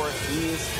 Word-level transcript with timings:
Network 0.00 0.30
is. 0.30 0.79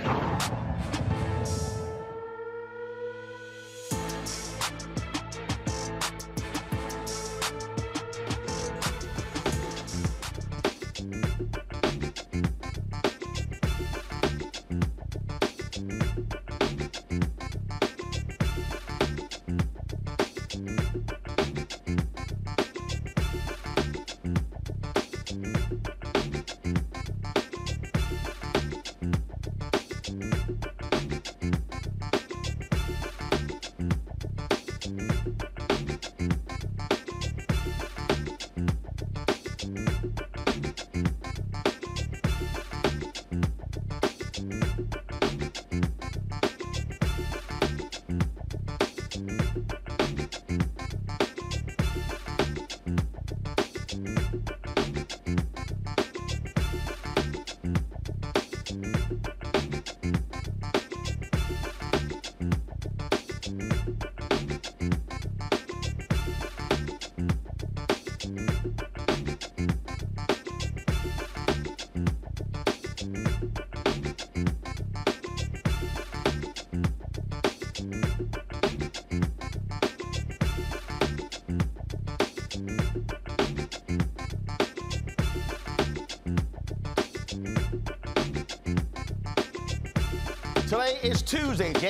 Today 0.00 0.08
is 0.08 0.44
Tuesday, 0.48 0.79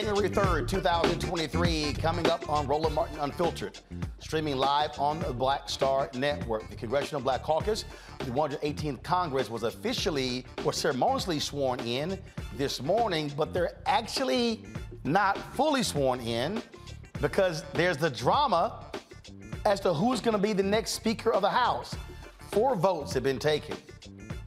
January 0.00 0.30
3rd, 0.30 0.66
2023, 0.66 1.92
coming 1.92 2.26
up 2.30 2.48
on 2.48 2.66
Roland 2.66 2.94
Martin 2.94 3.18
Unfiltered, 3.18 3.80
streaming 4.18 4.56
live 4.56 4.98
on 4.98 5.18
the 5.18 5.30
Black 5.30 5.68
Star 5.68 6.08
Network. 6.14 6.66
The 6.70 6.76
Congressional 6.76 7.20
Black 7.20 7.42
Caucus, 7.42 7.84
the 8.20 8.30
118th 8.30 9.02
Congress, 9.02 9.50
was 9.50 9.62
officially 9.62 10.46
or 10.64 10.72
ceremoniously 10.72 11.38
sworn 11.38 11.80
in 11.80 12.18
this 12.56 12.80
morning, 12.80 13.30
but 13.36 13.52
they're 13.52 13.76
actually 13.84 14.64
not 15.04 15.36
fully 15.54 15.82
sworn 15.82 16.20
in 16.20 16.62
because 17.20 17.62
there's 17.74 17.98
the 17.98 18.08
drama 18.08 18.86
as 19.66 19.80
to 19.80 19.92
who's 19.92 20.22
going 20.22 20.34
to 20.34 20.42
be 20.42 20.54
the 20.54 20.62
next 20.62 20.92
Speaker 20.92 21.30
of 21.30 21.42
the 21.42 21.50
House. 21.50 21.94
Four 22.50 22.74
votes 22.74 23.12
have 23.12 23.22
been 23.22 23.38
taken. 23.38 23.76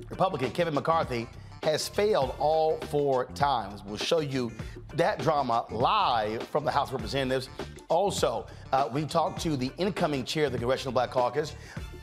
Republican 0.09 0.49
Kevin 0.49 0.73
McCarthy 0.73 1.27
has 1.63 1.87
failed 1.87 2.35
all 2.39 2.77
four 2.89 3.25
times. 3.33 3.81
We'll 3.85 3.97
show 3.97 4.19
you 4.19 4.51
that 4.95 5.19
drama 5.19 5.65
live 5.69 6.43
from 6.43 6.65
the 6.65 6.71
House 6.71 6.89
of 6.89 6.95
Representatives. 6.95 7.49
Also, 7.89 8.45
uh, 8.71 8.89
we 8.91 9.05
talked 9.05 9.41
to 9.41 9.55
the 9.55 9.71
incoming 9.77 10.25
chair 10.25 10.45
of 10.45 10.51
the 10.51 10.57
Congressional 10.57 10.91
Black 10.91 11.11
Caucus, 11.11 11.55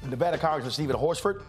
Nevada 0.09 0.39
Congressman 0.39 0.73
Steven 0.73 0.97
Horsford. 0.97 1.43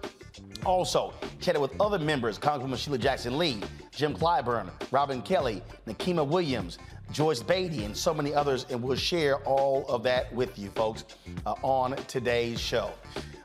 Also, 0.66 1.14
chatted 1.40 1.62
with 1.62 1.80
other 1.82 1.98
members, 1.98 2.38
Congresswoman 2.38 2.78
Sheila 2.78 2.98
Jackson 2.98 3.38
Lee, 3.38 3.62
Jim 3.92 4.14
Clyburn, 4.14 4.70
Robin 4.92 5.22
Kelly, 5.22 5.64
Nikema 5.88 6.26
Williams, 6.26 6.78
Joyce 7.12 7.44
Beatty, 7.44 7.84
and 7.84 7.96
so 7.96 8.14
many 8.14 8.34
others. 8.34 8.66
And 8.70 8.82
we'll 8.82 8.96
share 8.96 9.38
all 9.44 9.86
of 9.88 10.04
that 10.04 10.34
with 10.34 10.58
you, 10.58 10.70
folks, 10.70 11.06
uh, 11.46 11.56
on 11.62 11.96
today's 12.08 12.60
show. 12.60 12.92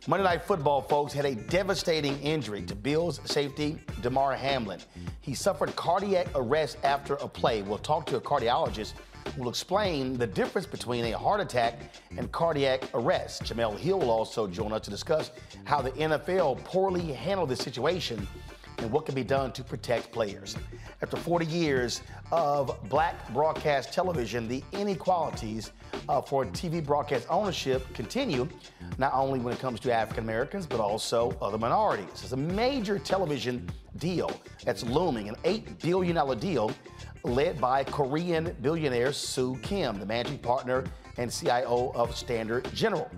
Monday 0.09 0.25
Night 0.25 0.43
Football, 0.43 0.83
folks, 0.83 1.13
had 1.13 1.25
a 1.25 1.35
devastating 1.35 2.21
injury 2.21 2.63
to 2.63 2.77
Bills 2.77 3.21
safety 3.25 3.79
Damar 4.03 4.35
Hamlin. 4.35 4.79
He 5.21 5.35
suffered 5.35 5.75
cardiac 5.75 6.29
arrest 6.37 6.79
after 6.85 7.15
a 7.15 7.29
play. 7.29 7.63
We'll 7.63 7.79
talk 7.79 8.07
to 8.07 8.17
a 8.17 8.21
cardiologist 8.21 8.93
who 9.35 9.43
will 9.43 9.51
explain 9.51 10.17
the 10.17 10.27
difference 10.27 10.67
between 10.67 11.05
a 11.07 11.19
heart 11.19 11.41
attack 11.41 11.93
and 12.17 12.31
cardiac 12.31 12.89
arrest. 12.95 13.43
Jemele 13.43 13.77
Hill 13.77 13.99
will 13.99 14.13
also 14.13 14.47
join 14.47 14.73
us 14.73 14.83
to 14.83 14.91
discuss 14.91 15.33
how 15.65 15.83
the 15.83 15.91
NFL 15.93 16.63
poorly 16.63 17.13
handled 17.13 17.49
the 17.49 17.57
situation 17.57 18.29
and 18.79 18.91
what 18.91 19.07
can 19.07 19.15
be 19.15 19.25
done 19.25 19.53
to 19.53 19.65
protect 19.65 20.13
players. 20.13 20.57
After 21.03 21.17
40 21.17 21.47
years 21.47 22.03
of 22.33 22.79
black 22.89 23.33
broadcast 23.33 23.93
television, 23.93 24.49
the 24.49 24.63
inequalities 24.73 25.73
uh, 26.09 26.21
for 26.21 26.45
TV 26.47 26.85
broadcast 26.85 27.27
ownership 27.31 27.87
continue, 27.95 28.49
not 28.99 29.13
only 29.15 29.39
when 29.39 29.55
it 29.55 29.61
comes 29.61 29.81
to 29.81 29.93
African 29.93 30.25
Americans, 30.25 30.67
but 30.67 30.81
also 30.81 31.37
other 31.41 31.59
minorities. 31.59 32.09
It's 32.23 32.33
a 32.33 32.37
major 32.37 32.99
television 32.99 33.69
deal 33.97 34.31
that's 34.65 34.85
looming, 34.85 35.29
an 35.29 35.37
$8 35.45 35.83
billion 35.83 36.39
deal 36.39 36.71
led 37.25 37.61
by 37.61 37.83
Korean 37.85 38.57
billionaire 38.63 39.13
Soo 39.13 39.59
Kim, 39.63 39.99
the 39.99 40.07
managing 40.07 40.39
partner 40.39 40.85
and 41.19 41.31
CIO 41.31 41.93
of 41.95 42.17
Standard 42.17 42.73
General. 42.73 43.11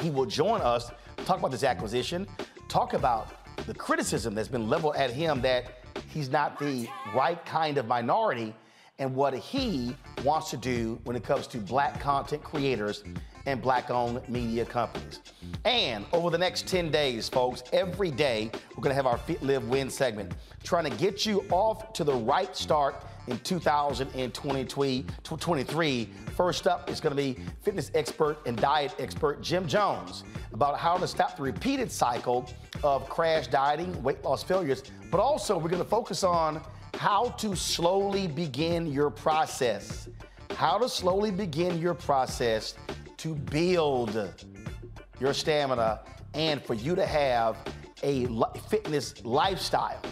He 0.00 0.10
will 0.10 0.26
join 0.26 0.60
us, 0.60 0.90
talk 1.24 1.38
about 1.38 1.50
this 1.50 1.64
acquisition, 1.64 2.26
talk 2.68 2.94
about 2.94 3.41
the 3.66 3.74
criticism 3.74 4.34
that's 4.34 4.48
been 4.48 4.68
leveled 4.68 4.96
at 4.96 5.10
him 5.10 5.40
that 5.42 5.82
he's 6.08 6.30
not 6.30 6.58
the 6.58 6.88
right 7.14 7.44
kind 7.44 7.78
of 7.78 7.86
minority 7.86 8.54
and 8.98 9.14
what 9.14 9.34
he 9.34 9.96
wants 10.24 10.50
to 10.50 10.56
do 10.56 11.00
when 11.04 11.16
it 11.16 11.24
comes 11.24 11.46
to 11.46 11.58
black 11.58 12.00
content 12.00 12.42
creators 12.42 13.02
and 13.46 13.60
black 13.60 13.90
owned 13.90 14.26
media 14.28 14.64
companies. 14.64 15.20
And 15.64 16.04
over 16.12 16.30
the 16.30 16.38
next 16.38 16.66
10 16.66 16.90
days, 16.90 17.28
folks, 17.28 17.62
every 17.72 18.10
day 18.10 18.50
we're 18.70 18.82
going 18.82 18.90
to 18.90 18.94
have 18.94 19.06
our 19.06 19.18
Fit 19.18 19.42
Live 19.42 19.68
Win 19.68 19.90
segment 19.90 20.32
trying 20.62 20.90
to 20.90 20.96
get 20.96 21.26
you 21.26 21.44
off 21.50 21.92
to 21.94 22.04
the 22.04 22.14
right 22.14 22.56
start 22.56 23.04
in 23.28 23.38
2023. 23.38 26.08
First 26.36 26.66
up 26.66 26.90
is 26.90 27.00
going 27.00 27.16
to 27.16 27.22
be 27.22 27.38
fitness 27.62 27.90
expert 27.94 28.38
and 28.46 28.56
diet 28.56 28.94
expert 28.98 29.40
Jim 29.42 29.68
Jones 29.68 30.24
about 30.52 30.78
how 30.78 30.96
to 30.96 31.06
stop 31.06 31.36
the 31.36 31.42
repeated 31.42 31.90
cycle 31.90 32.48
of 32.82 33.06
crash 33.08 33.46
dieting, 33.46 34.02
weight 34.02 34.22
loss 34.24 34.42
failures, 34.42 34.82
but 35.10 35.20
also 35.20 35.56
we're 35.56 35.68
going 35.68 35.82
to 35.82 35.88
focus 35.88 36.24
on 36.24 36.60
how 36.94 37.28
to 37.38 37.56
slowly 37.56 38.26
begin 38.26 38.86
your 38.86 39.10
process. 39.10 40.08
How 40.50 40.78
to 40.78 40.88
slowly 40.88 41.30
begin 41.30 41.78
your 41.78 41.94
process 41.94 42.74
to 43.22 43.36
build 43.36 44.34
your 45.20 45.32
stamina 45.32 46.00
and 46.34 46.60
for 46.60 46.74
you 46.74 46.96
to 46.96 47.06
have 47.06 47.56
a 48.02 48.26
fitness 48.68 49.24
lifestyle. 49.24 50.02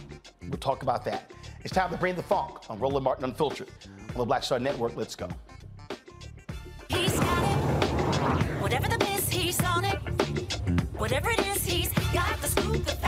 We'll 0.43 0.59
talk 0.59 0.85
about 0.85 1.05
that. 1.07 1.33
It's 1.65 1.75
time 1.75 1.91
to 1.91 1.97
bring 1.97 2.15
the 2.15 2.23
funk 2.23 2.71
on 2.71 2.79
Roland 2.79 3.03
Martin 3.03 3.25
Unfiltered 3.25 3.69
on 4.11 4.15
the 4.17 4.25
Black 4.25 4.45
Star 4.45 4.61
Network. 4.61 4.95
Let's 4.95 5.17
go. 5.17 5.29
He's 6.89 7.19
got 7.19 7.43
it. 7.43 8.63
Whatever 8.63 8.87
the 8.87 9.05
he's 9.29 9.61
on 9.65 9.85
it. 9.85 9.99
Whatever 10.97 11.31
it 11.31 11.45
is, 11.49 11.65
he's 11.65 11.93
got 12.13 12.41
the 12.41 12.47
scoop, 12.47 12.85
the 12.85 13.00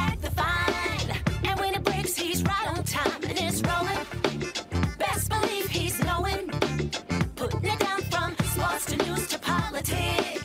to 9.85 10.42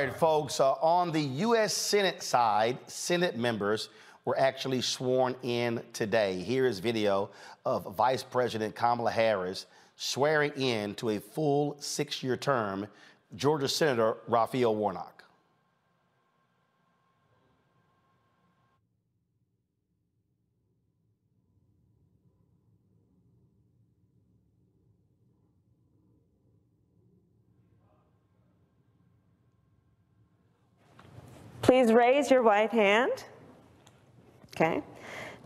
right, 0.00 0.16
folks, 0.16 0.58
uh, 0.58 0.72
on 0.82 1.12
the 1.12 1.20
U.S. 1.20 1.72
Senate 1.72 2.20
side, 2.20 2.78
Senate 2.88 3.36
members 3.36 3.90
were 4.24 4.36
actually 4.36 4.80
sworn 4.80 5.36
in 5.44 5.80
today. 5.92 6.42
Here 6.42 6.66
is 6.66 6.80
video 6.80 7.30
of 7.64 7.94
Vice 7.94 8.24
President 8.24 8.74
Kamala 8.74 9.12
Harris 9.12 9.66
swearing 9.94 10.50
in 10.56 10.96
to 10.96 11.10
a 11.10 11.20
full 11.20 11.76
six 11.78 12.24
year 12.24 12.36
term, 12.36 12.88
Georgia 13.36 13.68
Senator 13.68 14.16
Raphael 14.26 14.74
Warnock. 14.74 15.13
Please 31.64 31.94
raise 31.94 32.30
your 32.30 32.42
right 32.42 32.70
hand. 32.70 33.24
Okay. 34.54 34.82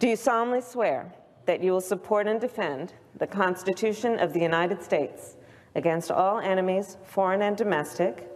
Do 0.00 0.08
you 0.08 0.16
solemnly 0.16 0.60
swear 0.60 1.12
that 1.46 1.62
you 1.62 1.70
will 1.70 1.80
support 1.80 2.26
and 2.26 2.40
defend 2.40 2.92
the 3.18 3.26
Constitution 3.28 4.18
of 4.18 4.32
the 4.32 4.40
United 4.40 4.82
States 4.82 5.36
against 5.76 6.10
all 6.10 6.40
enemies, 6.40 6.96
foreign 7.04 7.42
and 7.42 7.56
domestic, 7.56 8.28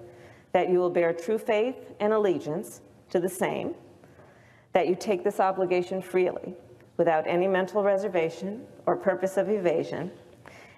that 0.52 0.70
you 0.70 0.78
will 0.78 0.90
bear 0.90 1.12
true 1.12 1.38
faith 1.38 1.74
and 1.98 2.12
allegiance 2.12 2.82
to 3.10 3.18
the 3.18 3.28
same, 3.28 3.74
that 4.74 4.86
you 4.86 4.94
take 4.94 5.24
this 5.24 5.40
obligation 5.40 6.00
freely 6.00 6.54
without 6.98 7.26
any 7.26 7.48
mental 7.48 7.82
reservation 7.82 8.64
or 8.86 8.94
purpose 8.94 9.36
of 9.36 9.50
evasion, 9.50 10.08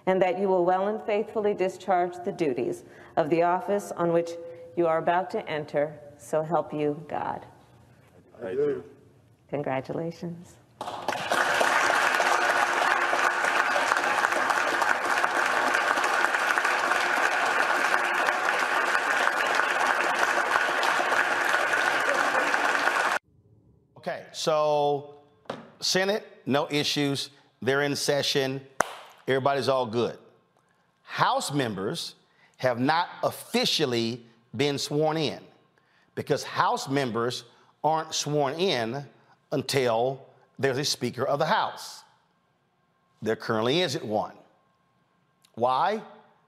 and 0.06 0.22
that 0.22 0.38
you 0.38 0.48
will 0.48 0.64
well 0.64 0.88
and 0.88 1.02
faithfully 1.02 1.52
discharge 1.52 2.14
the 2.24 2.32
duties 2.32 2.84
of 3.18 3.28
the 3.28 3.42
office 3.42 3.92
on 3.92 4.10
which 4.10 4.30
you 4.74 4.86
are 4.86 4.96
about 4.96 5.28
to 5.28 5.46
enter, 5.46 5.92
so 6.24 6.42
help 6.42 6.72
you 6.72 7.04
God. 7.08 7.44
I 8.42 8.52
do. 8.52 8.82
Congratulations. 9.50 10.54
Okay, 23.98 24.24
so 24.32 25.14
Senate, 25.80 26.24
no 26.46 26.66
issues. 26.70 27.30
They're 27.62 27.82
in 27.82 27.94
session. 27.94 28.60
Everybody's 29.28 29.68
all 29.68 29.86
good. 29.86 30.18
House 31.02 31.52
members 31.52 32.14
have 32.56 32.80
not 32.80 33.08
officially 33.22 34.24
been 34.56 34.78
sworn 34.78 35.16
in 35.16 35.40
because 36.14 36.42
House 36.42 36.88
members 36.88 37.44
aren't 37.82 38.14
sworn 38.14 38.54
in 38.54 39.04
until 39.52 40.24
there's 40.58 40.78
a 40.78 40.84
Speaker 40.84 41.24
of 41.24 41.38
the 41.38 41.46
House. 41.46 42.02
There 43.22 43.36
currently 43.36 43.80
isn't 43.80 44.04
one. 44.04 44.32
Why? 45.54 46.02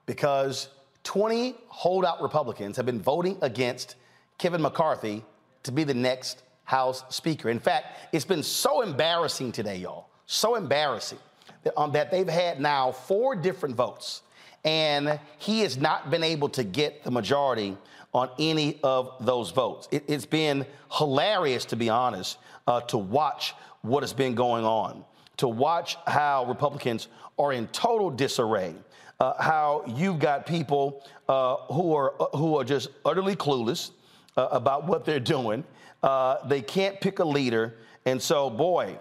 Because 0.05 0.69
20 1.03 1.55
holdout 1.69 2.21
Republicans 2.21 2.77
have 2.77 2.85
been 2.85 3.01
voting 3.01 3.37
against 3.41 3.95
Kevin 4.37 4.61
McCarthy 4.61 5.23
to 5.63 5.71
be 5.71 5.83
the 5.83 5.93
next 5.93 6.43
House 6.65 7.03
Speaker. 7.09 7.49
In 7.49 7.59
fact, 7.59 8.09
it's 8.11 8.25
been 8.25 8.43
so 8.43 8.81
embarrassing 8.81 9.51
today, 9.51 9.77
y'all, 9.77 10.07
so 10.25 10.55
embarrassing 10.55 11.19
that, 11.63 11.79
um, 11.79 11.91
that 11.93 12.11
they've 12.11 12.27
had 12.27 12.59
now 12.59 12.91
four 12.91 13.35
different 13.35 13.75
votes, 13.75 14.21
and 14.65 15.19
he 15.37 15.61
has 15.61 15.77
not 15.77 16.11
been 16.11 16.23
able 16.23 16.49
to 16.49 16.63
get 16.63 17.03
the 17.03 17.11
majority 17.11 17.77
on 18.13 18.29
any 18.39 18.79
of 18.83 19.13
those 19.21 19.51
votes. 19.51 19.87
It, 19.91 20.09
has 20.09 20.25
been 20.25 20.65
hilarious, 20.91 21.65
to 21.65 21.75
be 21.75 21.89
honest, 21.89 22.37
uh, 22.67 22.81
to 22.81 22.97
watch 22.97 23.53
what 23.81 24.03
has 24.03 24.13
been 24.13 24.35
going 24.35 24.65
on, 24.65 25.03
to 25.37 25.47
watch 25.47 25.97
how 26.07 26.45
Republicans 26.45 27.07
are 27.37 27.53
in 27.53 27.67
total 27.67 28.09
disarray. 28.09 28.75
Uh, 29.19 29.33
how 29.41 29.83
you've 29.95 30.19
got 30.19 30.45
people 30.45 31.03
uh, 31.27 31.55
who 31.73 31.95
are 31.95 32.13
uh, 32.21 32.37
who 32.37 32.55
are 32.55 32.63
just 32.63 32.89
utterly 33.03 33.35
clueless 33.35 33.89
uh, 34.35 34.47
about 34.51 34.85
what 34.85 35.05
they're 35.05 35.19
doing. 35.19 35.63
Uh, 36.03 36.37
they 36.47 36.61
can't 36.61 37.01
pick 37.01 37.17
a 37.17 37.25
leader, 37.25 37.77
and 38.05 38.21
so 38.21 38.47
boy, 38.47 38.95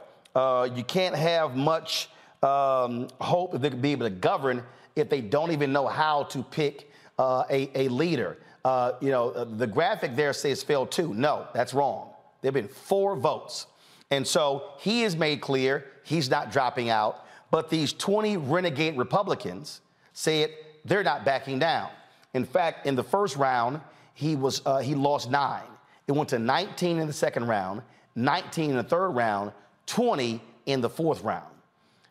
you 0.75 0.83
can't 0.85 1.15
have 1.15 1.55
much 1.55 2.09
um, 2.43 3.09
hope 3.21 3.53
that 3.53 3.61
they 3.61 3.71
could 3.71 3.83
be 3.83 3.93
able 3.93 4.07
to 4.07 4.15
govern 4.15 4.63
if 4.95 5.09
they 5.09 5.21
don't 5.21 5.53
even 5.53 5.73
know 5.73 5.87
how 5.87 6.25
to 6.25 6.43
pick 6.43 6.91
uh, 7.19 7.45
a, 7.51 7.71
a 7.75 7.89
leader. 7.89 8.39
Uh, 8.67 8.97
you 9.01 9.13
know, 9.13 9.31
uh, 9.31 9.45
the 9.45 9.67
graphic 9.67 10.17
there 10.17 10.33
says 10.33 10.61
failed 10.61 10.91
two. 10.91 11.15
No, 11.15 11.47
that's 11.55 11.73
wrong. 11.73 12.09
There 12.43 12.49
have 12.49 12.55
been 12.55 12.67
four 12.67 13.15
votes. 13.15 13.69
And 14.11 14.27
so 14.27 14.73
he 14.81 15.03
has 15.03 15.15
made 15.15 15.41
clear 15.41 15.87
he's 16.03 16.29
not 16.29 16.51
dropping 16.51 16.91
out. 16.91 17.25
But 17.53 17.71
these 17.71 17.93
20 17.93 18.39
renegade 18.39 18.97
Republicans 18.97 19.83
say 20.15 20.41
it, 20.43 20.51
they're 20.85 21.05
not 21.05 21.25
backing 21.25 21.61
down. 21.61 21.91
In 22.35 22.45
fact, 22.45 22.89
in 22.89 22.97
the 22.97 23.05
first 23.05 23.37
round, 23.37 23.81
he, 24.15 24.35
was, 24.35 24.63
uh, 24.67 24.79
he 24.79 24.97
lost 24.97 25.31
nine. 25.31 25.63
It 26.09 26.13
went 26.13 26.31
to 26.31 26.41
19 26.41 26.99
in 26.99 27.07
the 27.07 27.13
second 27.13 27.47
round, 27.47 27.83
19 28.17 28.71
in 28.71 28.77
the 28.77 28.83
third 28.83 29.11
round, 29.11 29.53
20 29.87 30.43
in 30.67 30.81
the 30.81 30.91
fourth 30.91 31.23
round. 31.23 31.55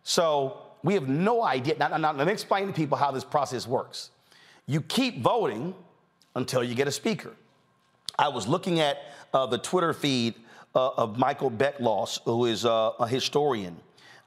So 0.04 0.62
we 0.84 0.94
have 0.94 1.10
no 1.10 1.44
idea. 1.44 1.76
Now, 1.78 1.98
now, 1.98 2.14
let 2.14 2.28
me 2.28 2.32
explain 2.32 2.68
to 2.68 2.74
people 2.74 2.98
how 2.98 3.12
this 3.12 3.26
process 3.26 3.68
works. 3.68 4.12
You 4.68 4.80
keep 4.80 5.22
voting 5.22 5.76
until 6.36 6.64
you 6.64 6.76
get 6.76 6.88
a 6.88 6.92
speaker. 6.92 7.34
I 8.18 8.30
was 8.30 8.48
looking 8.48 8.80
at 8.80 8.98
uh, 9.34 9.46
the 9.46 9.58
Twitter 9.58 9.94
feed 9.94 10.36
uh, 10.74 10.90
of 10.98 11.18
Michael 11.18 11.52
Beschloss, 11.52 12.20
who 12.26 12.46
is 12.46 12.66
uh, 12.66 12.92
a 13.00 13.08
historian. 13.08 13.76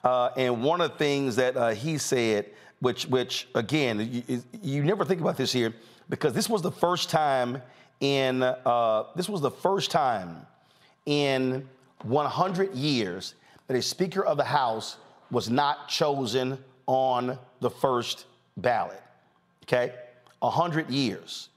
Uh, 0.04 0.30
and 0.36 0.62
one 0.62 0.80
of 0.80 0.92
the 0.92 0.98
things 0.98 1.36
that 1.36 1.56
uh, 1.56 1.70
he 1.70 1.98
said, 1.98 2.46
which, 2.80 3.06
which 3.06 3.48
again, 3.54 4.24
you, 4.28 4.42
you, 4.62 4.82
never 4.84 5.04
think 5.04 5.20
about 5.20 5.36
this 5.36 5.52
here, 5.52 5.74
because 6.08 6.32
this 6.32 6.48
was 6.48 6.62
the 6.62 6.70
first 6.70 7.10
time 7.10 7.60
in, 8.00 8.42
uh, 8.42 9.04
this 9.16 9.28
was 9.28 9.40
the 9.40 9.50
first 9.50 9.90
time 9.90 10.46
in 11.06 11.68
100 12.02 12.74
years 12.74 13.34
that 13.66 13.76
a 13.76 13.82
Speaker 13.82 14.24
of 14.24 14.36
the 14.36 14.44
House 14.44 14.96
was 15.30 15.50
not 15.50 15.88
chosen 15.88 16.58
on 16.86 17.38
the 17.60 17.70
first 17.70 18.26
ballot. 18.56 19.02
Okay? 19.64 19.92
A 20.42 20.50
hundred 20.50 20.88
years. 20.90 21.48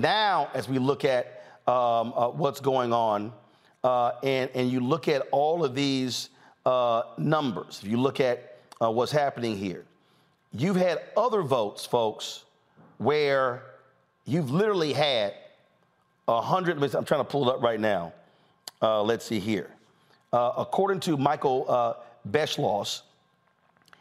Now, 0.00 0.50
as 0.52 0.68
we 0.68 0.78
look 0.78 1.04
at 1.06 1.42
um, 1.66 2.12
uh, 2.14 2.28
what's 2.28 2.60
going 2.60 2.92
on, 2.92 3.32
uh, 3.82 4.12
and, 4.22 4.50
and 4.54 4.70
you 4.70 4.80
look 4.80 5.08
at 5.08 5.22
all 5.32 5.64
of 5.64 5.74
these 5.74 6.28
uh, 6.66 7.02
numbers, 7.16 7.80
if 7.82 7.88
you 7.88 7.96
look 7.96 8.20
at 8.20 8.58
uh, 8.82 8.90
what's 8.90 9.12
happening 9.12 9.56
here, 9.56 9.84
you've 10.52 10.76
had 10.76 11.00
other 11.16 11.40
votes, 11.40 11.86
folks, 11.86 12.44
where 12.98 13.62
you've 14.26 14.50
literally 14.50 14.92
had 14.92 15.32
a 16.28 16.42
hundred. 16.42 16.82
I'm 16.82 17.04
trying 17.04 17.20
to 17.20 17.24
pull 17.24 17.48
it 17.48 17.54
up 17.54 17.62
right 17.62 17.80
now. 17.80 18.12
Uh, 18.82 19.02
let's 19.02 19.24
see 19.24 19.38
here. 19.38 19.70
Uh, 20.30 20.52
according 20.58 21.00
to 21.00 21.16
Michael 21.16 21.64
uh, 21.68 21.94
Beschloss, 22.30 23.00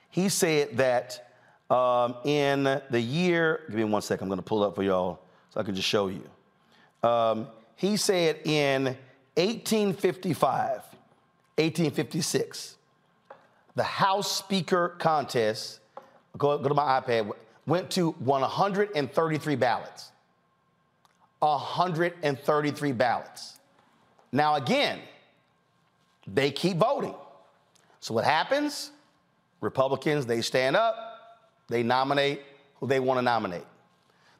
he 0.09 0.27
said 0.27 0.75
that 0.75 1.31
um, 1.69 2.15
in 2.25 2.63
the 2.89 2.99
year, 2.99 3.61
give 3.67 3.77
me 3.77 3.85
one 3.85 4.01
second, 4.01 4.25
I'm 4.25 4.29
going 4.29 4.39
to 4.39 4.43
pull 4.43 4.63
up 4.63 4.75
for 4.75 4.83
y'all 4.83 5.19
so 5.55 5.61
I 5.61 5.63
can 5.63 5.73
just 5.73 5.87
show 5.87 6.09
you. 6.09 6.29
Um, 7.01 7.47
he 7.77 7.97
said 7.97 8.41
in 8.43 8.83
1855, 9.35 10.69
1856, 11.57 12.75
the 13.75 13.83
House 13.83 14.31
Speaker 14.31 14.89
contest, 14.99 15.79
go, 16.37 16.57
go 16.57 16.67
to 16.67 16.75
my 16.75 17.01
iPad, 17.01 17.31
went 17.65 17.89
to 17.91 18.11
133 18.11 19.55
ballots. 19.55 20.11
133 21.39 22.91
ballots. 22.91 23.59
Now, 24.31 24.55
again, 24.55 24.99
they 26.27 26.51
keep 26.51 26.77
voting. 26.77 27.15
So 28.01 28.13
what 28.13 28.25
happens? 28.25 28.91
Republicans, 29.61 30.25
they 30.25 30.41
stand 30.41 30.75
up, 30.75 30.95
they 31.69 31.81
nominate 31.83 32.41
who 32.79 32.87
they 32.87 32.99
want 32.99 33.19
to 33.19 33.21
nominate. 33.21 33.65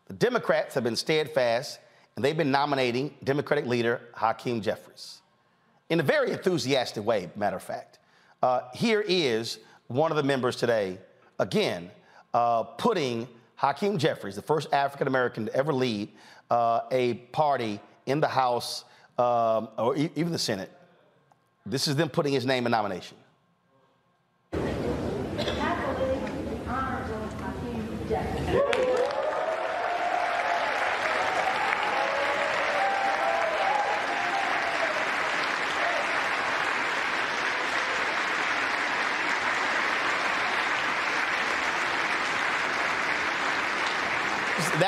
The 0.08 0.14
Democrats 0.14 0.76
have 0.76 0.84
been 0.84 0.96
steadfast, 0.96 1.80
and 2.16 2.24
they've 2.24 2.38
been 2.38 2.52
nominating 2.52 3.14
Democratic 3.24 3.66
leader 3.66 4.02
Hakeem 4.14 4.62
Jeffries 4.62 5.22
in 5.90 6.00
a 6.00 6.04
very 6.04 6.32
enthusiastic 6.32 7.04
way, 7.04 7.30
matter 7.36 7.56
of 7.56 7.64
fact. 7.64 8.00
Uh, 8.42 8.62
here 8.74 9.04
is 9.08 9.60
one 9.88 10.12
of 10.12 10.18
the 10.18 10.24
members 10.24 10.56
today, 10.56 10.98
again, 11.40 11.90
uh, 12.34 12.64
putting 12.64 13.28
Hakeem 13.56 13.98
Jeffries, 13.98 14.36
the 14.36 14.42
first 14.42 14.72
African 14.74 15.08
American 15.08 15.46
to 15.46 15.56
ever 15.56 15.74
lead 15.74 16.10
uh, 16.50 16.82
a 16.92 17.16
party 17.32 17.80
in 18.06 18.20
the 18.20 18.28
House 18.28 18.84
um, 19.18 19.70
or 19.78 19.96
e- 19.98 20.12
even 20.16 20.32
the 20.32 20.40
Senate. 20.40 20.72
This 21.66 21.88
is 21.88 21.96
them 21.96 22.10
putting 22.10 22.34
his 22.34 22.46
name 22.46 22.66
in 22.66 22.72
nomination. 22.72 23.18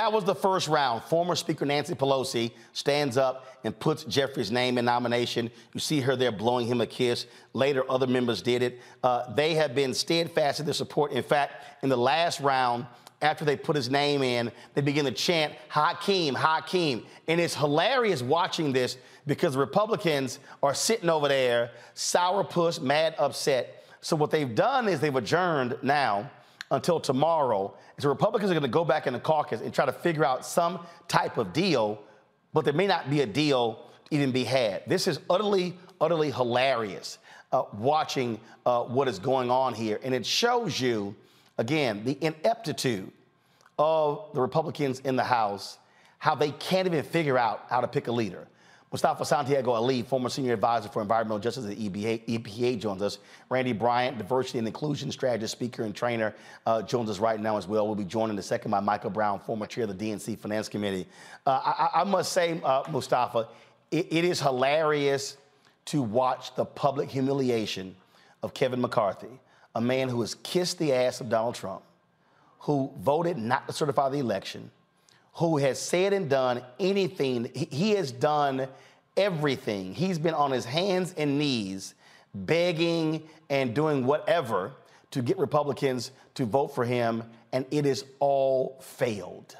That 0.07 0.13
was 0.13 0.23
the 0.23 0.35
first 0.35 0.69
round. 0.69 1.03
Former 1.03 1.35
Speaker 1.35 1.65
Nancy 1.65 1.93
Pelosi 1.93 2.53
stands 2.71 3.17
up 3.17 3.45
and 3.65 3.77
puts 3.77 4.05
Jeffries' 4.05 4.53
name 4.53 4.77
in 4.77 4.85
nomination. 4.85 5.51
You 5.73 5.81
see 5.81 5.99
her 5.99 6.15
there 6.15 6.31
blowing 6.31 6.65
him 6.65 6.79
a 6.79 6.87
kiss. 6.87 7.25
Later, 7.51 7.83
other 7.91 8.07
members 8.07 8.41
did 8.41 8.63
it. 8.63 8.79
Uh, 9.03 9.33
they 9.33 9.55
have 9.55 9.75
been 9.75 9.93
steadfast 9.93 10.61
in 10.61 10.65
their 10.65 10.73
support. 10.73 11.11
In 11.11 11.23
fact, 11.23 11.83
in 11.83 11.89
the 11.89 11.97
last 11.97 12.39
round, 12.39 12.85
after 13.21 13.43
they 13.43 13.57
put 13.57 13.75
his 13.75 13.89
name 13.89 14.23
in, 14.23 14.49
they 14.75 14.79
begin 14.79 15.03
to 15.03 15.11
chant, 15.11 15.53
Hakeem, 15.67 16.35
Hakeem. 16.35 17.05
And 17.27 17.41
it's 17.41 17.53
hilarious 17.53 18.21
watching 18.21 18.71
this 18.71 18.95
because 19.25 19.57
Republicans 19.57 20.39
are 20.63 20.73
sitting 20.73 21.09
over 21.09 21.27
there, 21.27 21.71
sourpuss, 21.95 22.79
mad, 22.79 23.13
upset. 23.19 23.83
So 23.99 24.15
what 24.15 24.31
they've 24.31 24.55
done 24.55 24.87
is 24.87 25.01
they've 25.01 25.13
adjourned 25.13 25.77
now 25.81 26.31
until 26.71 26.99
tomorrow. 26.99 27.73
And 27.95 28.03
so 28.03 28.09
Republicans 28.09 28.51
are 28.51 28.53
going 28.53 28.63
to 28.63 28.67
go 28.67 28.85
back 28.85 29.07
in 29.07 29.13
the 29.13 29.19
caucus 29.19 29.61
and 29.61 29.73
try 29.73 29.85
to 29.85 29.91
figure 29.91 30.25
out 30.25 30.45
some 30.45 30.85
type 31.07 31.37
of 31.37 31.53
deal, 31.53 32.01
but 32.53 32.65
there 32.65 32.73
may 32.73 32.87
not 32.87 33.09
be 33.09 33.21
a 33.21 33.25
deal 33.25 33.85
even 34.11 34.31
be 34.31 34.43
had. 34.43 34.83
This 34.87 35.07
is 35.07 35.19
utterly, 35.29 35.77
utterly 35.99 36.31
hilarious 36.31 37.19
uh, 37.51 37.63
watching 37.73 38.39
uh, 38.65 38.83
what 38.83 39.07
is 39.07 39.19
going 39.19 39.49
on 39.49 39.73
here. 39.73 39.99
And 40.03 40.13
it 40.13 40.25
shows 40.25 40.79
you, 40.79 41.15
again, 41.57 42.03
the 42.03 42.17
ineptitude 42.21 43.11
of 43.79 44.29
the 44.33 44.41
Republicans 44.41 44.99
in 45.01 45.15
the 45.15 45.23
House, 45.23 45.77
how 46.19 46.35
they 46.35 46.51
can't 46.51 46.87
even 46.87 47.03
figure 47.03 47.37
out 47.37 47.65
how 47.69 47.81
to 47.81 47.87
pick 47.87 48.07
a 48.07 48.11
leader. 48.11 48.47
Mustafa 48.89 49.25
Santiago 49.25 49.71
Ali, 49.71 50.01
former 50.01 50.29
senior 50.29 50.53
advisor 50.53 50.87
for 50.87 51.01
environmental 51.01 51.39
justice 51.39 51.65
at 51.65 51.77
EPA, 51.77 52.25
EPA 52.25 52.79
joins 52.79 53.01
us. 53.01 53.19
Randy 53.49 53.73
Bryant, 53.73 54.17
diversity 54.17 54.59
and 54.59 54.67
inclusion 54.67 55.11
strategist, 55.11 55.51
speaker, 55.51 55.83
and 55.83 55.93
trainer, 55.93 56.33
uh, 56.65 56.81
joins 56.81 57.09
us 57.09 57.19
right 57.19 57.39
now 57.39 57.57
as 57.57 57.67
well. 57.67 57.85
We'll 57.85 57.95
be 57.95 58.05
joined 58.05 58.31
in 58.31 58.39
a 58.39 58.43
second 58.43 58.71
by 58.71 58.79
Michael 58.79 59.09
Brown, 59.09 59.41
former 59.41 59.65
chair 59.65 59.83
of 59.83 59.97
the 59.97 60.11
DNC 60.11 60.39
Finance 60.39 60.69
Committee. 60.69 61.05
Uh, 61.45 61.59
I, 61.65 62.01
I, 62.01 62.03
must 62.05 62.31
say, 62.31 62.61
uh, 62.63 62.83
Mustafa, 62.89 63.49
it, 63.91 64.07
it 64.09 64.23
is 64.23 64.39
hilarious 64.39 65.35
to 65.85 66.01
watch 66.01 66.55
the 66.55 66.63
public 66.63 67.09
humiliation 67.09 67.93
of 68.41 68.53
Kevin 68.53 68.79
McCarthy, 68.79 69.39
a 69.75 69.81
man 69.81 70.07
who 70.07 70.21
has 70.21 70.35
kissed 70.35 70.79
the 70.79 70.93
ass 70.93 71.19
of 71.19 71.27
Donald 71.27 71.55
Trump, 71.55 71.83
who 72.59 72.89
voted 72.99 73.37
not 73.37 73.67
to 73.67 73.73
certify 73.73 74.07
the 74.07 74.19
election 74.19 74.71
who 75.37 75.57
has 75.57 75.79
said 75.79 76.13
and 76.13 76.29
done 76.29 76.63
anything. 76.79 77.51
He 77.53 77.91
has 77.91 78.11
done 78.11 78.67
everything. 79.15 79.93
He's 79.93 80.17
been 80.17 80.33
on 80.33 80.51
his 80.51 80.65
hands 80.65 81.13
and 81.15 81.37
knees 81.37 81.93
begging 82.33 83.21
and 83.49 83.73
doing 83.73 84.05
whatever 84.05 84.73
to 85.11 85.21
get 85.21 85.37
Republicans 85.37 86.11
to 86.35 86.45
vote 86.45 86.73
for 86.73 86.85
him, 86.85 87.23
and 87.51 87.65
it 87.69 87.85
has 87.85 88.03
all 88.19 88.77
failed. 88.81 89.55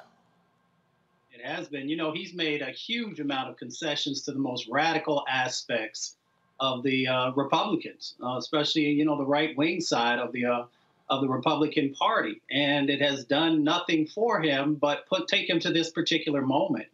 It 1.31 1.45
has 1.45 1.67
been. 1.67 1.87
You 1.87 1.95
know, 1.95 2.11
he's 2.11 2.33
made 2.33 2.63
a 2.63 2.71
huge 2.71 3.19
amount 3.19 3.49
of 3.49 3.57
concessions 3.57 4.23
to 4.23 4.31
the 4.31 4.39
most 4.39 4.67
radical 4.69 5.25
aspects 5.29 6.15
of 6.59 6.81
the 6.81 7.07
uh, 7.07 7.31
Republicans, 7.33 8.15
uh, 8.23 8.37
especially, 8.37 8.89
you 8.89 9.05
know, 9.05 9.15
the 9.15 9.25
right 9.25 9.55
wing 9.55 9.79
side 9.79 10.17
of 10.17 10.31
the 10.31 10.45
uh, 10.45 10.63
of 11.09 11.21
the 11.21 11.29
Republican 11.29 11.93
Party, 11.93 12.41
and 12.51 12.89
it 12.89 13.01
has 13.01 13.25
done 13.25 13.63
nothing 13.63 14.07
for 14.07 14.41
him 14.41 14.75
but 14.75 15.07
put 15.07 15.27
take 15.27 15.49
him 15.49 15.59
to 15.59 15.71
this 15.71 15.91
particular 15.91 16.41
moment 16.41 16.87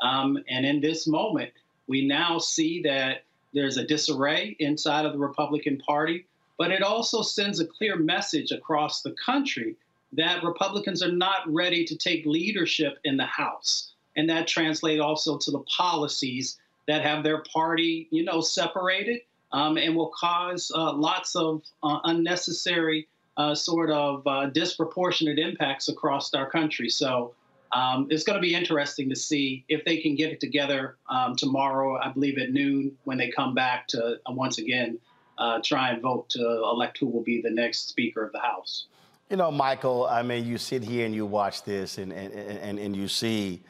Um, 0.00 0.38
and 0.48 0.66
in 0.66 0.80
this 0.80 1.06
moment, 1.06 1.52
we 1.86 2.06
now 2.06 2.38
see 2.38 2.82
that 2.82 3.24
there's 3.54 3.76
a 3.78 3.86
disarray 3.86 4.56
inside 4.58 5.06
of 5.06 5.12
the 5.12 5.18
Republican 5.18 5.78
Party, 5.78 6.26
but 6.58 6.70
it 6.70 6.82
also 6.82 7.22
sends 7.22 7.60
a 7.60 7.66
clear 7.66 7.96
message 7.96 8.52
across 8.52 9.02
the 9.02 9.12
country 9.12 9.76
that 10.12 10.44
Republicans 10.44 11.02
are 11.02 11.12
not 11.12 11.40
ready 11.46 11.84
to 11.84 11.96
take 11.96 12.26
leadership 12.26 12.98
in 13.04 13.16
the 13.16 13.26
House. 13.26 13.92
And 14.16 14.28
that 14.30 14.46
translates 14.48 15.00
also 15.00 15.38
to 15.38 15.50
the 15.50 15.64
policies 15.76 16.58
that 16.86 17.02
have 17.02 17.22
their 17.22 17.42
party, 17.42 18.08
you 18.10 18.24
know, 18.24 18.40
separated 18.40 19.20
um, 19.52 19.76
and 19.76 19.94
will 19.96 20.12
cause 20.18 20.70
uh, 20.74 20.92
lots 20.92 21.34
of 21.36 21.62
uh, 21.82 22.00
unnecessary 22.04 23.08
uh, 23.36 23.54
sort 23.54 23.90
of 23.90 24.26
uh, 24.26 24.46
disproportionate 24.46 25.38
impacts 25.38 25.88
across 25.88 26.32
our 26.34 26.48
country. 26.48 26.88
So 26.88 27.34
um, 27.72 28.06
it's 28.10 28.24
going 28.24 28.36
to 28.36 28.40
be 28.40 28.54
interesting 28.54 29.08
to 29.10 29.16
see 29.16 29.64
if 29.68 29.84
they 29.84 29.98
can 29.98 30.14
get 30.14 30.32
it 30.32 30.40
together 30.40 30.96
um, 31.10 31.36
tomorrow, 31.36 31.98
I 31.98 32.10
believe 32.10 32.38
at 32.38 32.50
noon, 32.50 32.96
when 33.04 33.18
they 33.18 33.30
come 33.30 33.54
back 33.54 33.88
to 33.88 34.18
uh, 34.24 34.32
once 34.32 34.58
again 34.58 34.98
uh, 35.38 35.60
try 35.62 35.90
and 35.90 36.00
vote 36.00 36.28
to 36.30 36.40
elect 36.40 36.98
who 36.98 37.06
will 37.06 37.22
be 37.22 37.42
the 37.42 37.50
next 37.50 37.88
Speaker 37.88 38.24
of 38.24 38.32
the 38.32 38.40
House. 38.40 38.86
You 39.30 39.36
know, 39.36 39.50
Michael, 39.50 40.06
I 40.06 40.22
mean, 40.22 40.46
you 40.46 40.56
sit 40.56 40.84
here 40.84 41.04
and 41.04 41.14
you 41.14 41.26
watch 41.26 41.64
this 41.64 41.98
and, 41.98 42.12
and, 42.12 42.32
and, 42.32 42.78
and 42.78 42.96
you 42.96 43.08
see 43.08 43.60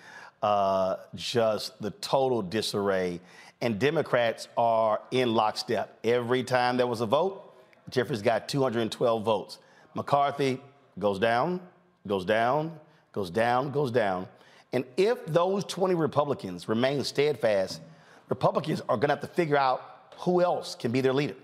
uh, 0.43 0.97
just 1.15 1.81
the 1.81 1.91
total 1.93 2.43
disarray. 2.43 3.21
And 3.63 3.79
Democrats 3.79 4.49
are 4.59 5.01
in 5.11 5.35
lockstep. 5.35 5.99
Every 6.05 6.45
time 6.45 6.77
there 6.77 6.87
was 6.87 7.01
a 7.01 7.07
vote, 7.07 7.46
Jeffries 7.91 8.23
got 8.23 8.49
212 8.49 9.23
votes. 9.23 9.59
McCarthy 9.95 10.61
goes 10.99 11.19
down, 11.19 11.61
goes 12.07 12.25
down, 12.25 12.79
goes 13.13 13.31
down, 13.31 13.71
goes 13.71 13.91
down. 13.91 14.29
And 14.73 14.85
if 14.97 15.25
those 15.27 15.65
20 15.65 15.95
Republicans 15.95 16.69
remain 16.69 17.03
steadfast, 17.05 17.81
Republicans 18.29 18.81
are 18.83 18.97
going 18.97 19.09
to 19.09 19.15
have 19.15 19.21
to 19.21 19.29
figure 19.29 19.57
out 19.57 20.11
who 20.19 20.43
else 20.43 20.75
can 20.75 20.91
be 20.91 21.01
their 21.01 21.13
leader. 21.13 21.37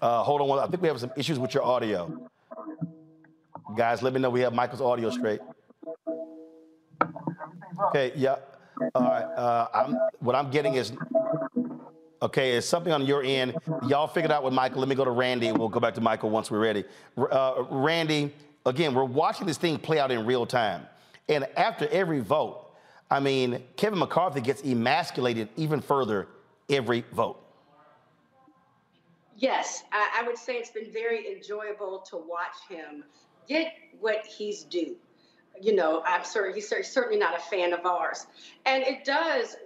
Uh, 0.00 0.22
hold 0.22 0.40
on, 0.42 0.58
I 0.58 0.66
think 0.66 0.82
we 0.82 0.88
have 0.88 1.00
some 1.00 1.12
issues 1.16 1.38
with 1.38 1.54
your 1.54 1.62
audio. 1.62 2.28
Guys, 3.76 4.02
let 4.02 4.12
me 4.12 4.20
know 4.20 4.28
we 4.28 4.40
have 4.40 4.52
Michael's 4.52 4.82
audio 4.82 5.08
straight. 5.10 5.40
Okay, 7.88 8.12
yeah. 8.14 8.36
All 8.94 9.02
right. 9.02 9.24
Uh, 9.24 9.68
I'm, 9.72 9.98
what 10.20 10.34
I'm 10.34 10.50
getting 10.50 10.74
is 10.74 10.92
Okay, 12.24 12.52
it's 12.52 12.66
something 12.66 12.90
on 12.90 13.04
your 13.04 13.22
end. 13.22 13.54
Y'all 13.86 14.06
figured 14.06 14.32
out 14.32 14.42
with 14.42 14.54
Michael. 14.54 14.78
Let 14.78 14.88
me 14.88 14.94
go 14.94 15.04
to 15.04 15.10
Randy. 15.10 15.52
We'll 15.52 15.68
go 15.68 15.78
back 15.78 15.92
to 15.94 16.00
Michael 16.00 16.30
once 16.30 16.50
we're 16.50 16.58
ready. 16.58 16.84
Uh, 17.18 17.64
Randy, 17.68 18.32
again, 18.64 18.94
we're 18.94 19.04
watching 19.04 19.46
this 19.46 19.58
thing 19.58 19.78
play 19.78 19.98
out 19.98 20.10
in 20.10 20.24
real 20.24 20.46
time. 20.46 20.86
And 21.28 21.46
after 21.58 21.86
every 21.88 22.20
vote, 22.20 22.70
I 23.10 23.20
mean, 23.20 23.62
Kevin 23.76 23.98
McCarthy 23.98 24.40
gets 24.40 24.62
emasculated 24.62 25.50
even 25.56 25.82
further 25.82 26.28
every 26.70 27.04
vote. 27.12 27.44
Yes, 29.36 29.82
I, 29.92 30.22
I 30.22 30.26
would 30.26 30.38
say 30.38 30.54
it's 30.54 30.70
been 30.70 30.90
very 30.90 31.30
enjoyable 31.30 31.98
to 32.10 32.16
watch 32.16 32.56
him 32.70 33.04
get 33.46 33.74
what 34.00 34.24
he's 34.24 34.64
due. 34.64 34.96
You 35.60 35.74
know, 35.74 36.02
I'm 36.04 36.24
certain 36.24 36.54
he's 36.54 36.68
certainly 36.68 37.18
not 37.18 37.36
a 37.36 37.42
fan 37.42 37.72
of 37.72 37.86
ours. 37.86 38.26
And 38.66 38.82
it 38.82 39.04
does 39.04 39.56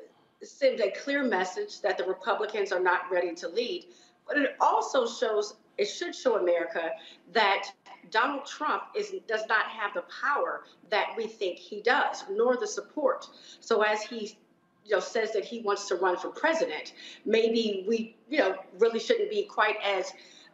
send 0.42 0.80
a 0.80 0.90
clear 0.92 1.24
message 1.24 1.80
that 1.80 1.98
the 1.98 2.04
Republicans 2.04 2.72
are 2.72 2.80
not 2.80 3.10
ready 3.10 3.34
to 3.34 3.48
lead. 3.48 3.86
But 4.26 4.38
it 4.38 4.56
also 4.60 5.06
shows, 5.06 5.54
it 5.78 5.86
should 5.86 6.14
show 6.14 6.36
America 6.36 6.90
that 7.32 7.64
Donald 8.10 8.46
Trump 8.46 8.84
is, 8.94 9.14
does 9.26 9.42
not 9.48 9.66
have 9.66 9.94
the 9.94 10.04
power 10.22 10.64
that 10.90 11.08
we 11.16 11.26
think 11.26 11.58
he 11.58 11.80
does, 11.80 12.24
nor 12.30 12.56
the 12.56 12.66
support. 12.66 13.28
So 13.60 13.82
as 13.82 14.02
he 14.02 14.36
you 14.84 14.94
know, 14.94 15.00
says 15.00 15.32
that 15.32 15.44
he 15.44 15.60
wants 15.60 15.88
to 15.88 15.96
run 15.96 16.16
for 16.16 16.28
president, 16.28 16.94
maybe 17.24 17.84
we, 17.86 18.16
you 18.28 18.38
know, 18.38 18.56
really 18.78 19.00
shouldn't 19.00 19.30
be 19.30 19.42
quite 19.42 19.76
as 19.84 20.12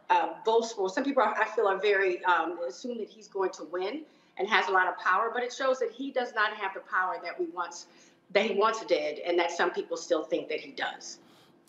uh, 0.09 0.29
boastful. 0.45 0.89
Some 0.89 1.03
people, 1.03 1.23
I 1.23 1.45
feel, 1.55 1.67
are 1.67 1.79
very 1.79 2.23
um, 2.25 2.59
assume 2.67 2.97
that 2.97 3.09
he's 3.09 3.27
going 3.27 3.51
to 3.51 3.63
win 3.65 4.03
and 4.37 4.47
has 4.47 4.67
a 4.67 4.71
lot 4.71 4.87
of 4.87 4.97
power, 4.97 5.31
but 5.33 5.43
it 5.43 5.53
shows 5.53 5.79
that 5.79 5.91
he 5.91 6.11
does 6.11 6.33
not 6.33 6.53
have 6.53 6.73
the 6.73 6.81
power 6.81 7.17
that 7.23 7.39
we 7.39 7.47
once 7.47 7.87
that 8.31 8.43
he 8.45 8.55
once 8.55 8.83
did, 8.85 9.19
and 9.19 9.37
that 9.37 9.51
some 9.51 9.69
people 9.69 9.95
still 9.95 10.23
think 10.23 10.49
that 10.49 10.59
he 10.59 10.71
does. 10.71 11.19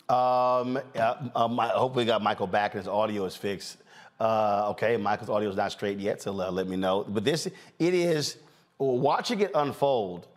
Um, 0.09 0.79
um, 1.35 1.59
I 1.59 1.67
hope 1.67 1.95
we 1.95 2.03
got 2.03 2.23
Michael 2.23 2.47
back 2.47 2.73
and 2.73 2.81
his 2.81 2.87
audio 2.87 3.25
is 3.25 3.35
fixed. 3.35 3.77
Uh, 4.19 4.69
okay, 4.71 4.97
Michael's 4.97 5.29
audio 5.29 5.49
is 5.49 5.55
not 5.55 5.71
straight 5.71 5.99
yet, 5.99 6.21
so 6.21 6.31
uh, 6.31 6.49
let 6.49 6.67
me 6.67 6.75
know. 6.75 7.05
But 7.07 7.23
this, 7.23 7.45
it 7.45 7.53
is 7.93 8.37
watching 8.79 9.41
it 9.41 9.51
unfold. 9.53 10.27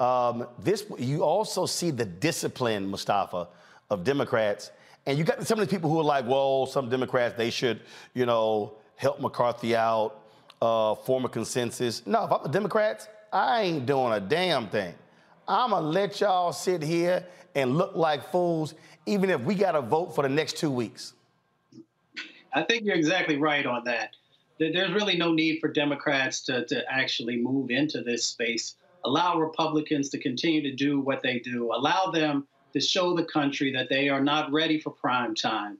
Um, 0.00 0.46
this, 0.58 0.84
you 0.98 1.22
also 1.22 1.66
see 1.66 1.90
the 1.90 2.04
discipline, 2.04 2.88
Mustafa, 2.88 3.48
of 3.90 4.02
Democrats, 4.02 4.70
and 5.06 5.16
you 5.16 5.24
got 5.24 5.46
some 5.46 5.60
of 5.60 5.68
the 5.68 5.74
people 5.74 5.90
who 5.90 6.00
are 6.00 6.04
like, 6.04 6.26
"Well, 6.26 6.66
some 6.66 6.88
Democrats 6.88 7.36
they 7.36 7.50
should, 7.50 7.80
you 8.14 8.26
know, 8.26 8.74
help 8.96 9.20
McCarthy 9.20 9.76
out, 9.76 10.20
uh, 10.60 10.94
form 10.94 11.24
a 11.24 11.28
consensus." 11.28 12.06
No, 12.06 12.24
if 12.24 12.32
I'm 12.32 12.42
the 12.42 12.48
Democrats, 12.48 13.08
I 13.32 13.62
ain't 13.62 13.86
doing 13.86 14.12
a 14.12 14.20
damn 14.20 14.68
thing. 14.68 14.94
I'm 15.46 15.70
to 15.70 15.80
let 15.80 16.20
y'all 16.20 16.52
sit 16.52 16.82
here 16.82 17.24
and 17.54 17.76
look 17.76 17.96
like 17.96 18.30
fools, 18.30 18.74
even 19.06 19.30
if 19.30 19.40
we 19.40 19.54
got 19.54 19.72
to 19.72 19.80
vote 19.80 20.14
for 20.14 20.22
the 20.22 20.28
next 20.28 20.56
two 20.56 20.70
weeks. 20.70 21.14
I 22.52 22.62
think 22.62 22.84
you're 22.84 22.96
exactly 22.96 23.36
right 23.36 23.64
on 23.66 23.84
that. 23.84 24.14
There's 24.58 24.92
really 24.92 25.16
no 25.16 25.32
need 25.32 25.60
for 25.60 25.68
Democrats 25.68 26.40
to, 26.42 26.66
to 26.66 26.84
actually 26.92 27.36
move 27.36 27.70
into 27.70 28.02
this 28.02 28.24
space. 28.24 28.74
Allow 29.04 29.38
Republicans 29.38 30.08
to 30.10 30.18
continue 30.18 30.62
to 30.62 30.74
do 30.74 31.00
what 31.00 31.22
they 31.22 31.38
do. 31.38 31.72
Allow 31.72 32.10
them 32.10 32.46
to 32.72 32.80
show 32.80 33.14
the 33.14 33.24
country 33.24 33.72
that 33.72 33.88
they 33.88 34.08
are 34.08 34.20
not 34.20 34.50
ready 34.52 34.80
for 34.80 34.90
prime 34.90 35.34
time. 35.34 35.78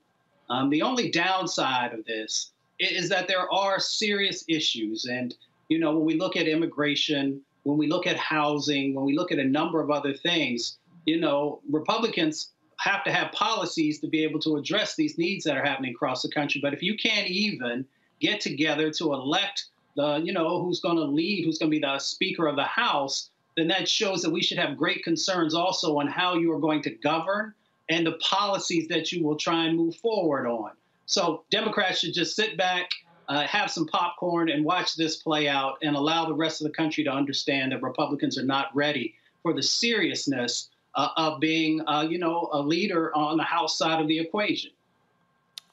Um, 0.48 0.70
the 0.70 0.82
only 0.82 1.10
downside 1.10 1.92
of 1.92 2.04
this 2.04 2.52
is 2.78 3.08
that 3.08 3.28
there 3.28 3.52
are 3.52 3.80
serious 3.80 4.44
issues. 4.48 5.04
And, 5.06 5.34
you 5.68 5.78
know, 5.78 5.92
when 5.92 6.04
we 6.04 6.14
look 6.14 6.36
at 6.36 6.46
immigration, 6.46 7.40
when 7.64 7.78
we 7.78 7.88
look 7.88 8.06
at 8.06 8.16
housing, 8.16 8.94
when 8.94 9.04
we 9.04 9.16
look 9.16 9.32
at 9.32 9.38
a 9.38 9.44
number 9.44 9.80
of 9.80 9.90
other 9.90 10.14
things, 10.14 10.78
you 11.04 11.20
know, 11.20 11.60
Republicans 11.70 12.52
have 12.78 13.02
to 13.04 13.12
have 13.12 13.32
policies 13.32 14.00
to 14.00 14.08
be 14.08 14.22
able 14.22 14.38
to 14.40 14.56
address 14.56 14.94
these 14.94 15.18
needs 15.18 15.44
that 15.44 15.56
are 15.56 15.64
happening 15.64 15.92
across 15.92 16.22
the 16.22 16.30
country. 16.30 16.60
But 16.62 16.74
if 16.74 16.82
you 16.82 16.96
can't 16.96 17.28
even 17.28 17.84
get 18.20 18.40
together 18.40 18.90
to 18.92 19.12
elect 19.12 19.66
the, 19.96 20.16
you 20.24 20.32
know, 20.32 20.62
who's 20.62 20.80
going 20.80 20.96
to 20.96 21.04
lead, 21.04 21.44
who's 21.44 21.58
going 21.58 21.70
to 21.70 21.76
be 21.76 21.80
the 21.80 21.98
Speaker 21.98 22.46
of 22.46 22.56
the 22.56 22.64
House, 22.64 23.30
then 23.56 23.68
that 23.68 23.88
shows 23.88 24.22
that 24.22 24.30
we 24.30 24.42
should 24.42 24.58
have 24.58 24.76
great 24.76 25.02
concerns 25.02 25.54
also 25.54 25.98
on 25.98 26.06
how 26.06 26.34
you 26.34 26.52
are 26.52 26.60
going 26.60 26.82
to 26.82 26.90
govern 26.90 27.52
and 27.90 28.06
the 28.06 28.18
policies 28.20 28.86
that 28.88 29.10
you 29.10 29.24
will 29.24 29.36
try 29.36 29.64
and 29.64 29.76
move 29.76 29.96
forward 29.96 30.46
on. 30.46 30.70
So 31.09 31.42
Democrats 31.51 31.99
should 31.99 32.14
just 32.14 32.37
sit 32.37 32.57
back 32.57 32.90
uh, 33.29 33.47
have 33.47 33.71
some 33.71 33.87
popcorn 33.87 34.49
and 34.49 34.64
watch 34.64 34.97
this 34.97 35.16
play 35.16 35.49
out 35.49 35.79
and 35.83 35.94
allow 35.94 36.25
the 36.25 36.35
rest 36.35 36.61
of 36.61 36.66
the 36.66 36.73
country 36.73 37.05
to 37.05 37.11
understand 37.11 37.73
that 37.73 37.83
Republicans 37.83 38.38
are 38.38 38.44
not 38.44 38.75
ready 38.75 39.14
for 39.42 39.53
the 39.53 39.62
seriousness 39.62 40.71
uh, 40.94 41.09
of 41.16 41.38
being, 41.38 41.87
uh, 41.87 42.07
you 42.09 42.18
know, 42.18 42.49
a 42.53 42.61
leader 42.61 43.14
on 43.14 43.37
the 43.37 43.42
House 43.42 43.77
side 43.77 44.01
of 44.01 44.09
the 44.09 44.18
equation. 44.18 44.71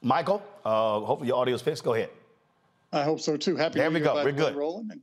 Michael, 0.01 0.43
uh, 0.65 0.99
hopefully 0.99 1.29
your 1.29 1.37
audio 1.37 1.55
is 1.55 1.61
fixed. 1.61 1.83
Go 1.83 1.93
ahead. 1.93 2.09
I 2.91 3.03
hope 3.03 3.19
so 3.19 3.37
too. 3.37 3.55
Happy 3.55 3.79
there 3.79 3.89
New 3.89 3.99
we 3.99 4.05
Year. 4.05 4.13
go. 4.13 4.23
We're 4.23 4.31
good. 4.31 4.55
Rolling. 4.55 5.01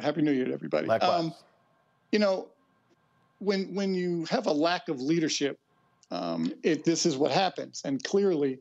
Happy 0.00 0.22
New 0.22 0.32
Year 0.32 0.46
to 0.46 0.52
everybody. 0.52 0.86
Likewise. 0.86 1.20
Um, 1.20 1.34
you 2.12 2.18
know, 2.18 2.48
when 3.38 3.74
when 3.74 3.94
you 3.94 4.24
have 4.26 4.46
a 4.46 4.52
lack 4.52 4.88
of 4.88 5.00
leadership, 5.00 5.58
um, 6.10 6.52
it, 6.62 6.84
this 6.84 7.06
is 7.06 7.16
what 7.16 7.30
happens. 7.32 7.82
And 7.84 8.02
clearly, 8.04 8.58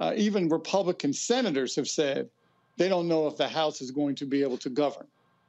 uh, 0.00 0.14
even 0.16 0.48
Republican 0.48 1.12
senators 1.12 1.76
have 1.76 1.88
said 1.88 2.28
they 2.76 2.88
don't 2.88 3.06
know 3.06 3.26
if 3.26 3.36
the 3.36 3.46
House 3.46 3.80
is 3.80 3.90
going 3.90 4.14
to 4.16 4.24
be 4.24 4.42
able 4.42 4.58
to 4.58 4.70
govern. 4.70 5.06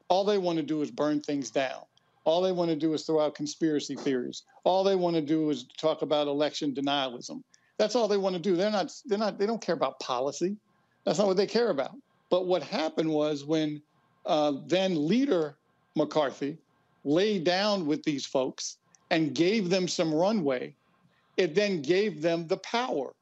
All 0.10 0.26
they 0.26 0.38
want 0.38 0.58
to 0.58 0.64
do 0.64 0.82
is 0.82 0.92
burn 0.92 1.22
things 1.22 1.50
down. 1.50 1.80
All 2.26 2.42
they 2.42 2.52
want 2.52 2.70
to 2.70 2.76
do 2.76 2.94
is 2.94 3.04
throw 3.04 3.22
out 3.22 3.34
conspiracy 3.34 3.96
theories. 3.96 4.44
All 4.64 4.84
they 4.84 4.96
want 4.96 5.16
to 5.16 5.22
do 5.22 5.50
is 5.50 5.66
talk 5.78 6.02
about 6.02 6.28
election 6.28 6.74
denialism. 6.74 7.42
That's 7.78 7.96
all 7.96 8.08
they 8.08 8.18
want 8.18 8.36
to 8.36 8.42
do. 8.42 8.56
They're 8.56 8.70
not. 8.70 8.94
They're 9.06 9.18
not. 9.18 9.40
They 9.40 9.48
don't 9.48 9.62
care 9.62 9.74
about 9.74 10.00
policy. 10.00 10.56
That's 11.06 11.18
not 11.18 11.28
what 11.28 11.38
they 11.38 11.48
care 11.48 11.70
about. 11.70 11.96
But 12.30 12.46
what 12.46 12.62
happened 12.62 13.10
was 13.10 13.44
when 13.46 13.82
uh, 14.26 14.54
then 14.68 15.08
leader 15.08 15.56
McCarthy 15.96 16.58
laid 17.06 17.44
down 17.44 17.88
with 17.88 18.04
these 18.04 18.26
folks 18.26 18.78
and 19.10 19.34
gave 19.34 19.70
them 19.70 19.88
some 19.88 20.14
runway, 20.14 20.76
it 21.38 21.56
then 21.56 21.82
gave 21.82 22.22
them 22.22 22.46
the 22.48 22.58
power 22.58 23.14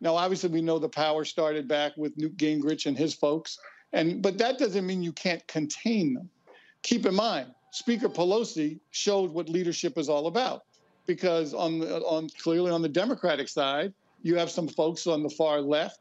now, 0.00 0.14
obviously, 0.14 0.50
we 0.50 0.62
know 0.62 0.78
the 0.78 0.88
power 0.88 1.24
started 1.24 1.66
back 1.66 1.96
with 1.96 2.16
Newt 2.16 2.36
Gingrich 2.36 2.86
and 2.86 2.96
his 2.96 3.14
folks, 3.14 3.58
and 3.92 4.22
but 4.22 4.38
that 4.38 4.58
doesn't 4.58 4.86
mean 4.86 5.02
you 5.02 5.12
can't 5.12 5.46
contain 5.48 6.14
them. 6.14 6.30
Keep 6.82 7.06
in 7.06 7.14
mind, 7.14 7.48
Speaker 7.72 8.08
Pelosi 8.08 8.78
showed 8.92 9.32
what 9.32 9.48
leadership 9.48 9.98
is 9.98 10.08
all 10.08 10.28
about, 10.28 10.64
because 11.06 11.52
on 11.52 11.82
on 11.82 12.28
clearly 12.40 12.70
on 12.70 12.82
the 12.82 12.88
Democratic 12.88 13.48
side, 13.48 13.92
you 14.22 14.36
have 14.36 14.50
some 14.50 14.68
folks 14.68 15.06
on 15.06 15.22
the 15.22 15.30
far 15.30 15.60
left 15.60 16.00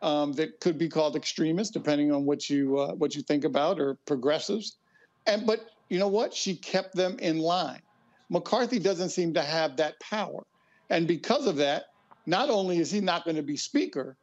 um, 0.00 0.32
that 0.32 0.60
could 0.60 0.78
be 0.78 0.88
called 0.88 1.16
extremists, 1.16 1.72
depending 1.72 2.12
on 2.12 2.24
what 2.24 2.48
you 2.48 2.78
uh, 2.78 2.94
what 2.94 3.14
you 3.14 3.22
think 3.22 3.44
about, 3.44 3.78
or 3.78 3.94
progressives. 4.06 4.78
And 5.26 5.46
but 5.46 5.70
you 5.90 5.98
know 5.98 6.08
what? 6.08 6.32
She 6.32 6.56
kept 6.56 6.94
them 6.94 7.18
in 7.18 7.38
line. 7.38 7.82
McCarthy 8.30 8.78
doesn't 8.78 9.10
seem 9.10 9.34
to 9.34 9.42
have 9.42 9.76
that 9.76 10.00
power. 10.00 10.44
And 10.88 11.06
because 11.06 11.46
of 11.46 11.56
that, 11.56 11.86
not 12.26 12.50
only 12.50 12.78
is 12.78 12.90
he 12.90 13.00
not 13.00 13.24
going 13.24 13.36
to 13.36 13.42
be 13.42 13.56
speaker, 13.56 14.16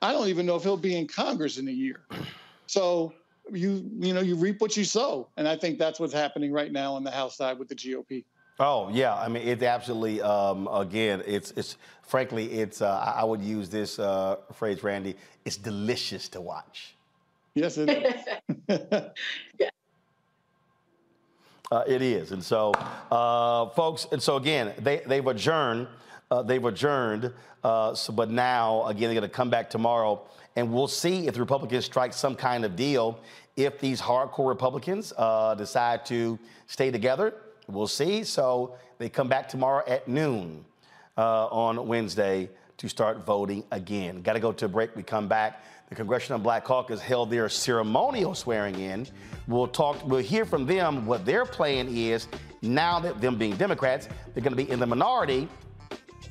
I 0.00 0.12
don't 0.12 0.28
even 0.28 0.46
know 0.46 0.56
if 0.56 0.62
he'll 0.62 0.76
be 0.76 0.96
in 0.96 1.06
Congress 1.06 1.58
in 1.58 1.68
a 1.68 1.72
year. 1.72 2.00
So 2.70 3.14
you 3.50 3.90
you 3.98 4.12
know 4.12 4.20
you 4.20 4.36
reap 4.36 4.60
what 4.60 4.76
you 4.76 4.84
sow, 4.84 5.28
and 5.38 5.48
I 5.48 5.56
think 5.56 5.78
that's 5.78 5.98
what's 5.98 6.12
happening 6.12 6.52
right 6.52 6.70
now 6.70 6.94
on 6.94 7.02
the 7.02 7.10
House 7.10 7.34
side 7.34 7.58
with 7.58 7.68
the 7.68 7.74
GOP. 7.74 8.24
Oh 8.60 8.88
yeah, 8.92 9.14
I 9.14 9.28
mean 9.28 9.46
it's 9.46 9.62
absolutely. 9.62 10.20
Um, 10.20 10.68
again, 10.68 11.22
it's 11.26 11.52
it's 11.52 11.76
frankly 12.02 12.52
it's. 12.52 12.82
Uh, 12.82 13.12
I 13.16 13.24
would 13.24 13.40
use 13.40 13.68
this 13.68 13.98
uh, 13.98 14.36
phrase, 14.52 14.82
Randy. 14.82 15.14
It's 15.44 15.56
delicious 15.56 16.28
to 16.30 16.40
watch. 16.40 16.96
Yes, 17.54 17.78
it 17.78 17.88
is. 17.88 18.68
yeah. 19.58 19.68
Uh, 21.70 21.84
it 21.86 22.02
is, 22.02 22.32
and 22.32 22.42
so, 22.42 22.72
uh, 23.10 23.68
folks, 23.70 24.06
and 24.10 24.22
so 24.22 24.36
again, 24.36 24.72
they 24.78 25.02
they've 25.06 25.26
adjourned. 25.26 25.86
Uh, 26.30 26.42
they've 26.42 26.64
adjourned. 26.64 27.32
Uh, 27.64 27.94
so, 27.94 28.12
but 28.12 28.30
now 28.30 28.86
again, 28.86 29.08
they're 29.08 29.20
going 29.20 29.22
to 29.22 29.28
come 29.28 29.50
back 29.50 29.70
tomorrow, 29.70 30.22
and 30.56 30.72
we'll 30.72 30.88
see 30.88 31.26
if 31.26 31.34
the 31.34 31.40
Republicans 31.40 31.84
strike 31.84 32.12
some 32.12 32.34
kind 32.34 32.64
of 32.64 32.76
deal. 32.76 33.18
If 33.56 33.80
these 33.80 34.00
hardcore 34.00 34.48
Republicans 34.48 35.12
uh, 35.16 35.54
decide 35.54 36.06
to 36.06 36.38
stay 36.66 36.90
together, 36.90 37.34
we'll 37.66 37.88
see. 37.88 38.24
So 38.24 38.76
they 38.98 39.08
come 39.08 39.28
back 39.28 39.48
tomorrow 39.48 39.82
at 39.86 40.06
noon 40.06 40.64
uh, 41.16 41.46
on 41.46 41.86
Wednesday 41.86 42.50
to 42.76 42.88
start 42.88 43.26
voting 43.26 43.64
again. 43.72 44.22
Got 44.22 44.34
to 44.34 44.40
go 44.40 44.52
to 44.52 44.66
a 44.66 44.68
break. 44.68 44.94
We 44.94 45.02
come 45.02 45.26
back. 45.26 45.64
The 45.88 45.94
Congressional 45.94 46.38
Black 46.38 46.64
Caucus 46.64 47.00
held 47.00 47.30
their 47.30 47.48
ceremonial 47.48 48.34
swearing 48.34 48.78
in. 48.78 49.06
We'll 49.46 49.66
talk, 49.66 50.06
we'll 50.06 50.20
hear 50.20 50.44
from 50.44 50.66
them 50.66 51.06
what 51.06 51.24
their 51.24 51.46
plan 51.46 51.88
is 51.88 52.28
now 52.60 53.00
that 53.00 53.20
them 53.20 53.36
being 53.36 53.56
Democrats, 53.56 54.06
they're 54.34 54.42
going 54.42 54.56
to 54.56 54.62
be 54.62 54.70
in 54.70 54.78
the 54.78 54.86
minority, 54.86 55.48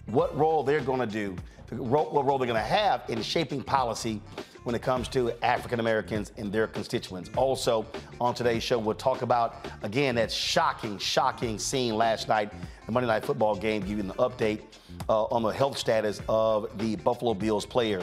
what 0.07 0.35
role 0.37 0.63
they're 0.63 0.81
going 0.81 0.99
to 0.99 1.05
do, 1.05 1.35
what 1.69 2.25
role 2.25 2.37
they're 2.37 2.47
going 2.47 2.55
to 2.55 2.61
have 2.61 3.03
in 3.09 3.21
shaping 3.21 3.61
policy 3.61 4.21
when 4.63 4.75
it 4.75 4.81
comes 4.81 5.07
to 5.07 5.31
African 5.45 5.79
Americans 5.79 6.33
and 6.35 6.51
their 6.51 6.67
constituents. 6.67 7.29
Also, 7.37 7.85
on 8.19 8.33
today's 8.33 8.63
show, 8.63 8.77
we'll 8.77 8.95
talk 8.95 9.21
about, 9.21 9.65
again, 9.83 10.15
that 10.15 10.31
shocking, 10.31 10.97
shocking 10.97 11.57
scene 11.57 11.95
last 11.95 12.27
night, 12.27 12.51
the 12.85 12.91
Monday 12.91 13.07
Night 13.07 13.23
Football 13.23 13.55
game, 13.55 13.81
giving 13.81 14.09
an 14.09 14.15
update 14.17 14.61
uh, 15.07 15.23
on 15.25 15.41
the 15.41 15.49
health 15.49 15.77
status 15.77 16.21
of 16.27 16.77
the 16.79 16.97
Buffalo 16.97 17.33
Bills 17.33 17.65
player 17.65 18.01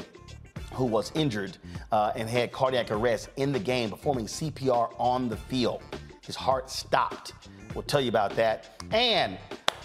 who 0.73 0.85
was 0.85 1.13
injured 1.15 1.57
uh, 1.93 2.13
and 2.17 2.29
had 2.29 2.51
cardiac 2.51 2.91
arrest 2.91 3.29
in 3.37 3.53
the 3.53 3.59
game, 3.59 3.91
performing 3.91 4.27
CPR 4.27 4.93
on 4.99 5.29
the 5.29 5.37
field. 5.37 5.83
His 6.23 6.35
heart 6.35 6.71
stopped. 6.71 7.33
We'll 7.75 7.83
tell 7.83 8.01
you 8.01 8.09
about 8.09 8.35
that. 8.37 8.83
And 8.91 9.37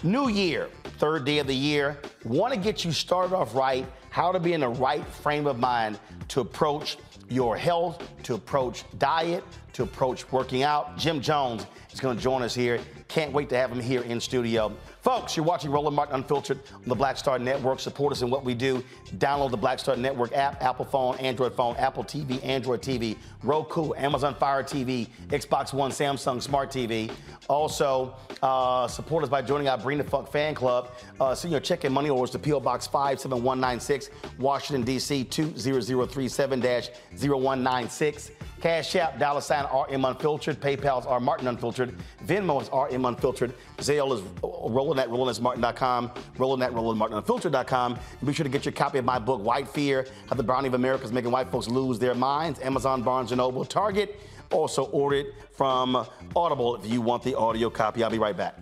new 0.04 0.30
year, 0.30 0.70
third 0.98 1.26
day 1.26 1.40
of 1.40 1.48
the 1.48 1.56
year, 1.56 1.98
want 2.24 2.54
to 2.54 2.60
get 2.60 2.84
you 2.86 2.92
started 2.92 3.36
off 3.36 3.56
right, 3.56 3.86
how 4.10 4.32
to 4.32 4.40
be 4.40 4.54
in 4.54 4.62
the 4.62 4.70
right 4.70 5.06
frame 5.06 5.48
of 5.48 5.60
mind 5.60 6.00
to 6.30 6.42
approach 6.42 6.98
your 7.30 7.56
health, 7.56 8.08
to 8.24 8.34
approach 8.34 8.84
diet, 8.98 9.44
to 9.74 9.84
approach 9.84 10.32
working 10.32 10.64
out. 10.64 10.98
Jim 10.98 11.22
Jones 11.22 11.66
is 11.92 12.00
going 12.00 12.18
to 12.18 12.24
join 12.24 12.42
us 12.42 12.56
here. 12.56 12.80
Can't 13.08 13.32
wait 13.32 13.50
to 13.50 13.58
have 13.58 13.72
him 13.72 13.80
here 13.80 14.02
in 14.02 14.20
studio. 14.20 14.76
Folks, 15.02 15.38
you're 15.38 15.46
watching 15.46 15.72
Roland 15.72 15.96
Martin 15.96 16.16
Unfiltered 16.16 16.60
on 16.74 16.84
the 16.86 16.96
Black 16.96 17.16
Star 17.16 17.40
Network. 17.40 17.80
Support 17.80 18.12
us 18.12 18.22
in 18.22 18.30
what 18.30 18.44
we 18.44 18.54
do. 18.54 18.84
Download 19.16 19.50
the 19.50 19.56
Black 19.56 19.80
Star 19.80 19.96
Network 19.96 20.36
app, 20.36 20.62
Apple 20.62 20.84
phone, 20.84 21.16
Android 21.20 21.54
phone, 21.54 21.78
Apple 21.78 22.04
TV, 22.04 22.44
Android 22.46 22.82
TV, 22.82 23.16
Roku, 23.42 23.94
Amazon 23.96 24.36
Fire 24.36 24.62
TV, 24.62 25.08
Xbox 25.30 25.74
One, 25.74 25.92
Samsung 25.92 26.42
Smart 26.42 26.70
TV. 26.70 27.10
Also, 27.48 28.14
uh, 28.44 28.90
support 28.90 29.24
us 29.24 29.30
by 29.30 29.42
joining 29.42 29.70
our 29.70 29.78
Bring 29.78 29.98
the 29.98 30.04
Funk 30.04 30.30
fan 30.30 30.54
club. 30.54 30.92
Uh, 31.22 31.34
send 31.34 31.54
your 31.54 31.62
check 31.62 31.86
and 31.86 31.94
money 31.94 32.10
orders 32.10 32.32
to 32.32 32.40
P.O. 32.40 32.60
Box 32.60 32.86
57196, 32.86 34.10
Washington, 34.38 34.84
D.C. 34.84 35.24
20037 35.24 36.62
0196. 36.62 38.32
Cash 38.62 38.96
App, 38.96 39.20
dollar 39.20 39.42
sign 39.42 39.66
RM 39.66 40.06
Unfiltered. 40.06 40.60
PayPal's 40.60 41.06
R 41.06 41.20
Martin 41.20 41.48
Unfiltered. 41.48 41.96
Venmo 42.26 42.62
is 42.62 42.70
RM 42.72 43.06
Unfiltered. 43.06 43.54
Zelle 43.78 44.14
is 44.16 44.22
uh, 44.44 44.70
Roland 44.70 45.00
at 45.00 45.10
RolandSMartin.com. 45.10 46.12
Roland 46.38 46.64
at 46.64 46.72
RolandMartinUnfiltered.com. 46.72 48.00
Be 48.26 48.34
sure 48.34 48.44
to 48.44 48.50
get 48.50 48.66
your 48.66 48.74
copy 48.74 48.98
of 48.98 49.06
my 49.06 49.20
book, 49.20 49.42
White 49.44 49.68
Fear 49.68 50.08
How 50.28 50.36
the 50.36 50.44
Browning 50.44 50.70
of 50.70 50.74
America 50.74 51.06
is 51.06 51.12
Making 51.12 51.32
White 51.32 51.50
Folks 51.50 51.68
Lose 51.68 52.00
Their 52.00 52.16
Minds. 52.16 52.60
Amazon, 52.60 53.02
Barnes 53.02 53.32
& 53.32 53.36
Noble, 53.36 53.66
Target. 53.66 54.20
Also 54.52 54.86
order 54.86 55.18
it 55.18 55.28
from 55.52 56.06
Audible 56.36 56.76
if 56.76 56.86
you 56.90 57.02
want 57.02 57.24
the 57.24 57.36
audio 57.36 57.70
copy. 57.70 58.04
I'll 58.04 58.10
be 58.10 58.18
right 58.18 58.36
back. 58.36 58.58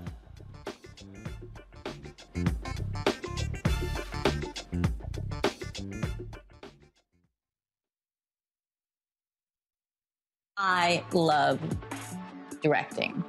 I 10.57 11.03
love 11.13 11.59
directing. 12.61 13.23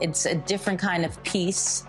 It's 0.00 0.24
a 0.26 0.34
different 0.34 0.80
kind 0.80 1.04
of 1.04 1.22
piece. 1.22 1.84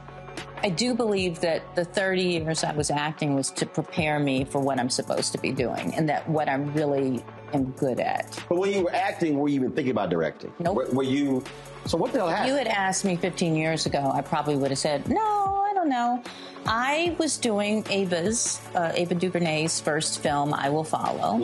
I 0.62 0.70
do 0.70 0.94
believe 0.94 1.40
that 1.42 1.76
the 1.76 1.86
30 1.86 2.22
years 2.24 2.64
I 2.64 2.74
was 2.74 2.92
acting 2.92 3.36
was 3.36 3.50
to 3.52 3.66
prepare 3.66 4.20
me 4.20 4.46
for 4.46 4.60
what 4.60 4.80
I'm 4.80 4.90
supposed 4.90 5.32
to 5.34 5.38
be 5.38 5.52
doing 5.52 5.94
and 5.96 6.08
that 6.10 6.28
what 6.30 6.48
I'm 6.50 6.74
really 6.74 7.24
am 7.54 7.72
good 7.72 8.00
at. 8.00 8.38
But 8.50 8.58
when 8.58 8.72
you 8.74 8.84
were 8.84 8.94
acting, 8.94 9.38
were 9.38 9.48
you 9.48 9.56
even 9.56 9.72
thinking 9.72 9.92
about 9.92 10.10
directing? 10.10 10.52
Nope. 10.60 10.76
Were, 10.76 10.86
were 10.92 11.04
you? 11.04 11.44
So 11.86 11.98
what 11.98 12.12
the 12.14 12.20
hell 12.20 12.28
If 12.30 12.36
happened? 12.36 12.52
you 12.52 12.58
had 12.58 12.68
asked 12.68 13.04
me 13.06 13.16
15 13.18 13.56
years 13.56 13.86
ago, 13.86 14.12
I 14.14 14.22
probably 14.22 14.56
would 14.56 14.72
have 14.72 14.80
said, 14.80 15.08
no, 15.10 15.20
I 15.20 15.74
don't 15.74 15.90
know. 15.90 16.22
I 16.66 17.16
was 17.20 17.38
doing 17.38 17.86
Ava's, 17.90 18.62
uh, 18.76 18.92
Ava 18.96 19.16
DuVernay's 19.16 19.82
first 19.82 20.22
film, 20.22 20.54
I 20.54 20.70
Will 20.70 20.86
Follow. 20.86 21.40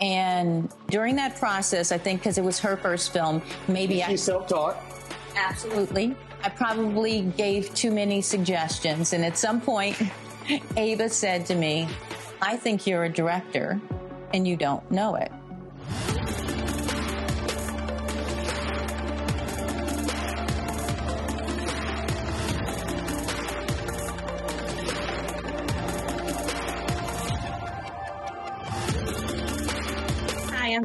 And 0.00 0.72
during 0.88 1.16
that 1.16 1.36
process, 1.36 1.90
I 1.92 1.98
think 1.98 2.20
because 2.20 2.38
it 2.38 2.44
was 2.44 2.58
her 2.60 2.76
first 2.76 3.12
film, 3.12 3.42
maybe 3.66 4.02
I. 4.02 4.08
She's 4.10 4.22
self-taught. 4.22 4.76
Absolutely. 5.34 6.16
I 6.42 6.48
probably 6.50 7.22
gave 7.22 7.74
too 7.74 7.90
many 7.90 8.22
suggestions. 8.22 9.12
And 9.12 9.24
at 9.24 9.36
some 9.36 9.60
point, 9.60 10.00
Ava 10.76 11.08
said 11.08 11.46
to 11.46 11.54
me, 11.54 11.88
I 12.40 12.56
think 12.56 12.86
you're 12.86 13.04
a 13.04 13.12
director 13.12 13.80
and 14.32 14.46
you 14.46 14.56
don't 14.56 14.88
know 14.90 15.16
it. 15.16 15.32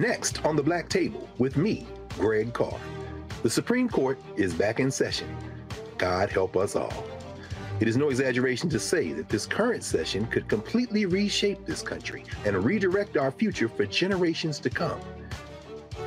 Next 0.00 0.42
on 0.46 0.56
the 0.56 0.62
Black 0.62 0.88
Table 0.88 1.28
with 1.36 1.58
me, 1.58 1.86
Greg 2.16 2.54
Carr. 2.54 2.80
The 3.42 3.50
Supreme 3.50 3.86
Court 3.86 4.18
is 4.34 4.54
back 4.54 4.80
in 4.80 4.90
session. 4.90 5.28
God 5.98 6.30
help 6.30 6.56
us 6.56 6.74
all. 6.74 7.04
It 7.80 7.86
is 7.86 7.98
no 7.98 8.08
exaggeration 8.08 8.70
to 8.70 8.80
say 8.80 9.12
that 9.12 9.28
this 9.28 9.44
current 9.44 9.84
session 9.84 10.26
could 10.28 10.48
completely 10.48 11.04
reshape 11.04 11.66
this 11.66 11.82
country 11.82 12.24
and 12.46 12.64
redirect 12.64 13.18
our 13.18 13.30
future 13.30 13.68
for 13.68 13.84
generations 13.84 14.58
to 14.60 14.70
come. 14.70 14.98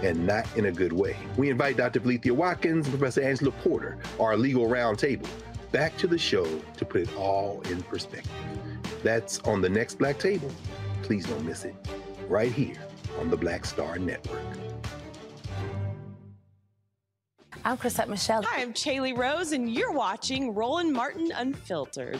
And 0.01 0.25
not 0.25 0.47
in 0.57 0.65
a 0.65 0.71
good 0.71 0.91
way. 0.91 1.15
We 1.37 1.51
invite 1.51 1.77
Dr. 1.77 1.99
Blethia 1.99 2.31
Watkins 2.31 2.87
and 2.87 2.97
Professor 2.97 3.21
Angela 3.21 3.51
Porter, 3.51 3.99
our 4.19 4.35
legal 4.35 4.65
roundtable, 4.65 5.29
back 5.71 5.95
to 5.97 6.07
the 6.07 6.17
show 6.17 6.47
to 6.77 6.83
put 6.83 7.01
it 7.01 7.15
all 7.15 7.61
in 7.69 7.83
perspective. 7.83 8.31
That's 9.03 9.37
on 9.41 9.61
the 9.61 9.69
next 9.69 9.99
Black 9.99 10.17
Table. 10.17 10.49
Please 11.03 11.27
don't 11.27 11.45
miss 11.45 11.63
it. 11.63 11.75
Right 12.27 12.51
here 12.51 12.79
on 13.19 13.29
the 13.29 13.37
Black 13.37 13.65
Star 13.65 13.97
Network. 13.97 14.41
I'm 17.65 17.77
Chrisette 17.77 18.09
Michele. 18.09 18.43
Hi, 18.43 18.61
I'm 18.61 18.73
Chaley 18.73 19.13
Rose, 19.17 19.53
and 19.53 19.73
you're 19.73 19.93
watching 19.93 20.53
Roland 20.53 20.91
Martin 20.91 21.31
Unfiltered. 21.31 22.19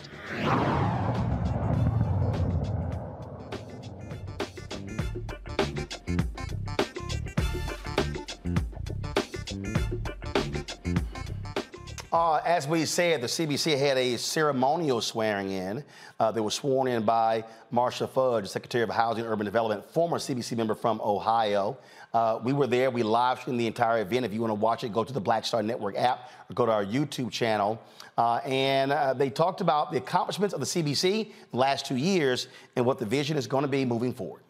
Uh, 12.14 12.40
as 12.46 12.68
we 12.68 12.86
said, 12.86 13.22
the 13.22 13.28
CBC 13.28 13.76
had 13.76 13.98
a 13.98 14.18
ceremonial 14.18 15.02
swearing 15.02 15.50
in. 15.50 15.84
Uh, 16.20 16.32
they 16.32 16.42
were 16.42 16.52
sworn 16.52 16.88
in 16.88 17.02
by 17.02 17.44
Marcia 17.72 18.06
Fudge, 18.06 18.48
Secretary 18.48 18.84
of 18.84 18.92
Housing 18.92 19.24
and 19.24 19.34
Urban 19.34 19.46
Development, 19.46 19.84
former 19.84 20.20
CBC 20.20 20.56
member 20.56 20.76
from 20.76 21.02
Ohio. 21.02 21.76
Uh, 22.14 22.40
we 22.44 22.54
were 22.54 22.68
there. 22.68 22.92
We 22.92 23.02
live 23.02 23.40
streamed 23.40 23.60
the 23.60 23.66
entire 23.66 24.02
event. 24.02 24.28
If 24.28 24.32
you 24.32 24.42
want 24.42 24.52
to 24.52 24.56
watch 24.56 24.84
it, 24.84 24.94
go 24.94 25.04
to 25.04 25.12
the 25.12 25.20
Black 25.20 25.44
Star 25.44 25.64
Network 25.64 25.98
app 25.98 26.30
or 26.52 26.54
go 26.54 26.68
to 26.68 26.72
our 26.72 26.86
YouTube 26.86 27.32
channel. 27.32 27.82
Uh, 28.16 28.36
and 28.46 28.92
uh, 28.92 29.16
they 29.16 29.32
talked 29.32 29.62
about 29.62 29.92
the 29.92 29.98
accomplishments 29.98 30.54
of 30.54 30.60
the 30.60 30.68
CBC 30.68 31.32
the 31.50 31.58
last 31.58 31.88
two 31.88 31.98
years 31.98 32.48
and 32.76 32.86
what 32.86 33.00
the 33.00 33.08
vision 33.08 33.38
is 33.38 33.48
going 33.48 33.64
to 33.64 33.68
be 33.68 33.86
moving 33.86 34.14
forward. 34.14 34.44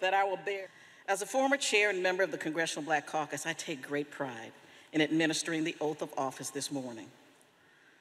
That 0.00 0.14
I 0.14 0.24
will 0.24 0.40
bear. 0.44 0.66
As 1.06 1.22
a 1.22 1.26
former 1.26 1.56
chair 1.56 1.90
and 1.90 2.02
member 2.02 2.24
of 2.24 2.32
the 2.32 2.38
Congressional 2.38 2.84
Black 2.84 3.06
Caucus, 3.06 3.46
I 3.46 3.52
take 3.52 3.86
great 3.86 4.10
pride 4.10 4.50
in 4.92 5.00
administering 5.00 5.64
the 5.64 5.76
oath 5.80 6.02
of 6.02 6.10
office 6.16 6.50
this 6.50 6.70
morning. 6.72 7.06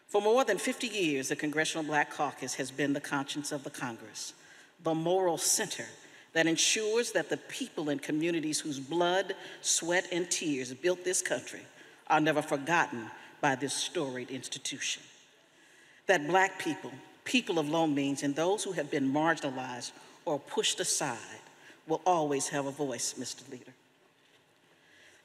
For 0.08 0.22
more 0.22 0.44
than 0.44 0.58
50 0.58 0.88
years, 0.88 1.30
the 1.30 1.36
Congressional 1.36 1.86
Black 1.86 2.12
Caucus 2.12 2.56
has 2.56 2.72
been 2.72 2.94
the 2.94 3.00
conscience 3.00 3.52
of 3.52 3.64
the 3.64 3.70
Congress, 3.70 4.34
the 4.84 4.96
moral 4.96 5.38
center 5.38 5.86
that 6.34 6.48
ensures 6.48 7.12
that 7.12 7.30
the 7.30 7.38
people 7.38 7.90
and 7.90 8.02
communities 8.02 8.60
whose 8.60 8.80
blood, 8.80 9.36
sweat, 9.62 10.08
and 10.12 10.30
tears 10.30 10.74
built 10.74 11.04
this 11.04 11.22
country 11.22 11.62
are 12.08 12.20
never 12.20 12.42
forgotten 12.42 13.10
by 13.42 13.56
this 13.56 13.74
storied 13.74 14.32
institution. 14.32 15.04
That 16.08 16.28
black 16.28 16.60
people, 16.60 16.92
people 17.24 17.60
of 17.60 17.70
low 17.70 17.88
means, 17.88 18.24
and 18.24 18.36
those 18.36 18.64
who 18.64 18.72
have 18.72 18.90
been 18.90 19.12
marginalized 19.12 19.92
or 20.26 20.40
pushed 20.40 20.80
aside 20.80 21.18
will 21.88 22.02
always 22.06 22.48
have 22.50 22.66
a 22.66 22.72
voice, 22.72 23.16
Mr. 23.18 23.50
Leader. 23.52 23.74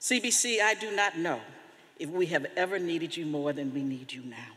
CBC, 0.05 0.61
I 0.61 0.75
do 0.75 0.95
not 0.95 1.17
know 1.17 1.41
if 1.99 2.11
we 2.11 2.27
have 2.27 2.45
ever 2.59 2.79
needed 2.79 3.17
you 3.17 3.25
more 3.25 3.55
than 3.55 3.73
we 3.73 3.83
need 3.83 4.13
you 4.13 4.23
now. 4.23 4.53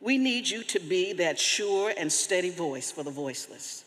We 0.00 0.16
need 0.16 0.48
you 0.48 0.62
to 0.62 0.80
be 0.80 1.12
that 1.12 1.38
sure 1.38 1.92
and 1.94 2.10
steady 2.10 2.48
voice 2.48 2.90
for 2.90 3.02
the 3.02 3.10
voiceless, 3.10 3.84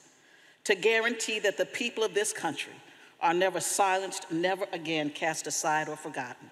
to 0.65 0.75
guarantee 0.75 1.39
that 1.39 1.57
the 1.57 1.65
people 1.65 2.03
of 2.03 2.13
this 2.13 2.31
country 2.31 2.75
are 3.19 3.33
never 3.33 3.59
silenced, 3.59 4.31
never 4.31 4.67
again 4.71 5.09
cast 5.09 5.47
aside 5.47 5.89
or 5.89 5.95
forgotten. 5.95 6.51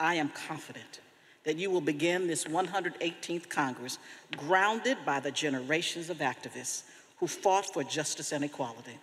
I 0.00 0.14
am 0.14 0.30
confident 0.30 1.00
that 1.44 1.58
you 1.58 1.70
will 1.70 1.82
begin 1.82 2.26
this 2.26 2.44
118th 2.44 3.46
Congress 3.50 3.98
grounded 4.38 4.96
by 5.04 5.20
the 5.20 5.30
generations 5.30 6.08
of 6.08 6.20
activists 6.20 6.84
who 7.18 7.26
fought 7.26 7.74
for 7.74 7.84
justice 7.84 8.32
and 8.32 8.42
equality. 8.42 8.98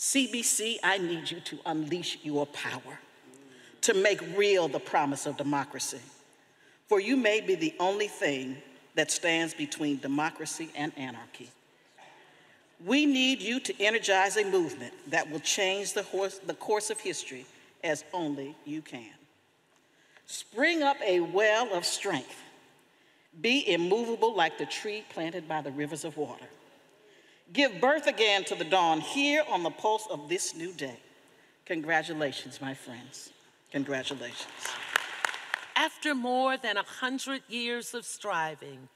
CBC, 0.00 0.78
I 0.82 0.96
need 0.96 1.30
you 1.30 1.40
to 1.40 1.58
unleash 1.66 2.16
your 2.22 2.46
power, 2.46 2.98
to 3.82 3.92
make 3.92 4.22
real 4.34 4.66
the 4.66 4.80
promise 4.80 5.26
of 5.26 5.36
democracy. 5.36 6.00
For 6.88 7.00
you 7.00 7.18
may 7.18 7.42
be 7.42 7.54
the 7.54 7.74
only 7.78 8.08
thing 8.08 8.56
that 8.94 9.10
stands 9.10 9.52
between 9.52 9.98
democracy 9.98 10.70
and 10.74 10.90
anarchy. 10.96 11.50
We 12.82 13.04
need 13.04 13.42
you 13.42 13.60
to 13.60 13.78
energize 13.78 14.38
a 14.38 14.44
movement 14.50 14.94
that 15.10 15.30
will 15.30 15.40
change 15.40 15.92
the, 15.92 16.02
horse, 16.04 16.38
the 16.38 16.54
course 16.54 16.88
of 16.88 16.98
history 16.98 17.44
as 17.84 18.02
only 18.14 18.56
you 18.64 18.80
can. 18.80 19.12
Spring 20.24 20.82
up 20.82 20.96
a 21.06 21.20
well 21.20 21.74
of 21.74 21.84
strength. 21.84 22.42
Be 23.42 23.70
immovable 23.70 24.34
like 24.34 24.56
the 24.56 24.64
tree 24.64 25.04
planted 25.10 25.46
by 25.46 25.60
the 25.60 25.70
rivers 25.70 26.06
of 26.06 26.16
water. 26.16 26.46
Give 27.52 27.80
birth 27.80 28.06
again 28.06 28.44
to 28.44 28.54
the 28.54 28.64
dawn 28.64 29.00
here 29.00 29.42
on 29.48 29.62
the 29.62 29.70
pulse 29.70 30.06
of 30.10 30.28
this 30.28 30.54
new 30.54 30.72
day. 30.72 30.98
Congratulations, 31.66 32.60
my 32.60 32.74
friends. 32.74 33.30
Congratulations. 33.72 34.46
After 35.74 36.14
more 36.14 36.56
than 36.56 36.76
a 36.76 36.82
hundred 36.82 37.42
years 37.48 37.94
of 37.94 38.04
striving, 38.04 38.88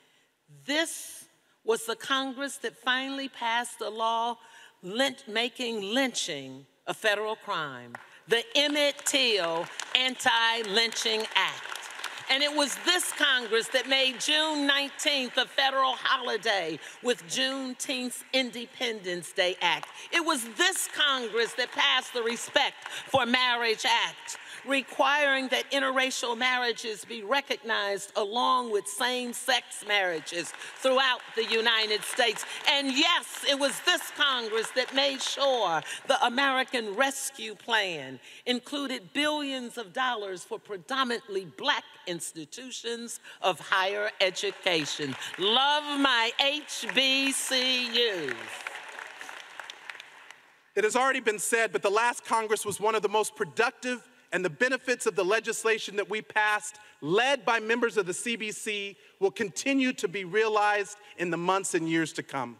this 0.66 1.24
was 1.64 1.86
the 1.86 1.96
Congress 1.96 2.58
that 2.58 2.76
finally 2.76 3.28
passed 3.28 3.80
a 3.80 3.88
law 3.88 4.36
making 4.82 5.94
lynching 5.94 6.66
a 6.86 6.94
federal 6.94 7.36
crime, 7.36 7.94
the 8.28 8.44
Emmett 8.54 8.98
Till 9.04 9.66
Anti-Lynching 9.94 11.22
Act. 11.34 11.73
And 12.30 12.42
it 12.42 12.54
was 12.54 12.76
this 12.84 13.12
Congress 13.12 13.68
that 13.68 13.88
made 13.88 14.20
June 14.20 14.68
19th 14.68 15.36
a 15.36 15.46
federal 15.46 15.92
holiday 15.92 16.78
with 17.02 17.22
Juneteenth's 17.28 18.24
Independence 18.32 19.32
Day 19.32 19.56
Act. 19.60 19.88
It 20.12 20.24
was 20.24 20.44
this 20.56 20.88
Congress 20.94 21.52
that 21.54 21.70
passed 21.72 22.14
the 22.14 22.22
Respect 22.22 22.88
for 23.06 23.26
Marriage 23.26 23.84
Act 23.84 24.38
requiring 24.66 25.48
that 25.48 25.70
interracial 25.70 26.36
marriages 26.36 27.04
be 27.04 27.22
recognized 27.22 28.12
along 28.16 28.72
with 28.72 28.86
same 28.86 29.32
sex 29.32 29.84
marriages 29.86 30.52
throughout 30.76 31.20
the 31.36 31.44
United 31.44 32.02
States. 32.02 32.44
And 32.70 32.92
yes, 32.92 33.44
it 33.48 33.58
was 33.58 33.78
this 33.80 34.02
Congress 34.16 34.68
that 34.76 34.94
made 34.94 35.20
sure 35.20 35.82
the 36.06 36.24
American 36.24 36.94
Rescue 36.94 37.54
Plan 37.54 38.18
included 38.46 39.12
billions 39.12 39.78
of 39.78 39.92
dollars 39.92 40.44
for 40.44 40.58
predominantly 40.58 41.44
black 41.44 41.84
institutions 42.06 43.20
of 43.42 43.58
higher 43.60 44.10
education. 44.20 45.14
Love 45.38 46.00
my 46.00 46.30
HBCUs. 46.40 48.34
It 50.74 50.82
has 50.82 50.96
already 50.96 51.20
been 51.20 51.38
said, 51.38 51.70
but 51.72 51.82
the 51.82 51.90
last 51.90 52.24
Congress 52.24 52.66
was 52.66 52.80
one 52.80 52.96
of 52.96 53.02
the 53.02 53.08
most 53.08 53.36
productive 53.36 54.02
and 54.34 54.44
the 54.44 54.50
benefits 54.50 55.06
of 55.06 55.14
the 55.14 55.24
legislation 55.24 55.94
that 55.94 56.10
we 56.10 56.20
passed, 56.20 56.80
led 57.00 57.44
by 57.44 57.60
members 57.60 57.96
of 57.96 58.04
the 58.04 58.12
CBC, 58.12 58.96
will 59.20 59.30
continue 59.30 59.92
to 59.92 60.08
be 60.08 60.24
realized 60.24 60.98
in 61.18 61.30
the 61.30 61.36
months 61.36 61.74
and 61.74 61.88
years 61.88 62.12
to 62.12 62.22
come. 62.24 62.56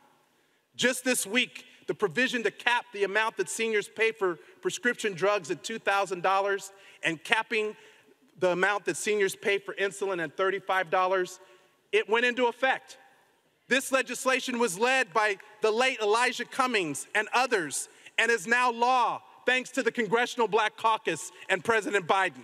Just 0.77 1.05
this 1.05 1.27
week, 1.27 1.65
the 1.89 1.95
provision 1.95 2.45
to 2.45 2.53
cap 2.53 2.85
the 2.93 3.03
amount 3.03 3.37
that 3.39 3.49
seniors 3.49 3.89
pay 3.89 4.13
for 4.13 4.39
prescription 4.63 5.15
drugs 5.15 5.51
at 5.51 5.65
$2,000 5.65 6.71
and 7.03 7.25
capping 7.25 7.75
the 8.39 8.51
amount 8.51 8.85
that 8.85 8.97
seniors 8.97 9.35
pay 9.35 9.59
for 9.59 9.75
insulin 9.75 10.23
at 10.23 10.37
$35, 10.37 11.41
it 11.91 12.09
went 12.09 12.25
into 12.25 12.47
effect. 12.47 12.99
This 13.67 13.91
legislation 13.91 14.61
was 14.61 14.79
led 14.79 15.13
by 15.13 15.39
the 15.61 15.73
late 15.73 15.99
Elijah 16.01 16.45
Cummings 16.45 17.09
and 17.17 17.27
others 17.35 17.89
and 18.17 18.31
is 18.31 18.47
now 18.47 18.71
law 18.71 19.23
thanks 19.47 19.71
to 19.71 19.83
the 19.83 19.93
Congressional 19.93 20.49
Black 20.49 20.77
Caucus 20.77 21.31
and 21.49 21.63
President 21.65 22.07
Biden. 22.07 22.43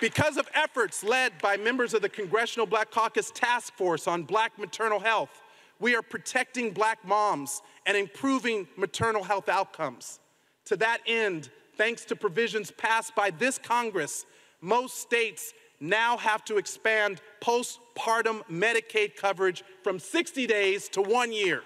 Because 0.00 0.36
of 0.36 0.48
efforts 0.54 1.02
led 1.02 1.32
by 1.42 1.56
members 1.56 1.92
of 1.92 2.02
the 2.02 2.08
Congressional 2.08 2.66
Black 2.66 2.90
Caucus 2.90 3.32
Task 3.32 3.74
Force 3.74 4.06
on 4.06 4.22
Black 4.22 4.56
Maternal 4.58 5.00
Health, 5.00 5.42
we 5.80 5.94
are 5.96 6.02
protecting 6.02 6.70
black 6.70 7.04
moms 7.04 7.62
and 7.86 7.96
improving 7.96 8.68
maternal 8.76 9.24
health 9.24 9.48
outcomes. 9.48 10.20
To 10.66 10.76
that 10.76 10.98
end, 11.06 11.50
thanks 11.76 12.04
to 12.06 12.16
provisions 12.16 12.70
passed 12.70 13.14
by 13.14 13.30
this 13.30 13.58
Congress, 13.58 14.24
most 14.60 14.98
states 14.98 15.52
now 15.80 16.16
have 16.16 16.44
to 16.44 16.58
expand 16.58 17.20
postpartum 17.40 18.42
Medicaid 18.50 19.16
coverage 19.16 19.62
from 19.82 19.98
60 19.98 20.46
days 20.46 20.88
to 20.90 21.02
one 21.02 21.32
year. 21.32 21.62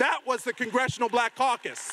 That 0.00 0.20
was 0.26 0.44
the 0.44 0.54
Congressional 0.54 1.10
Black 1.10 1.34
Caucus. 1.36 1.92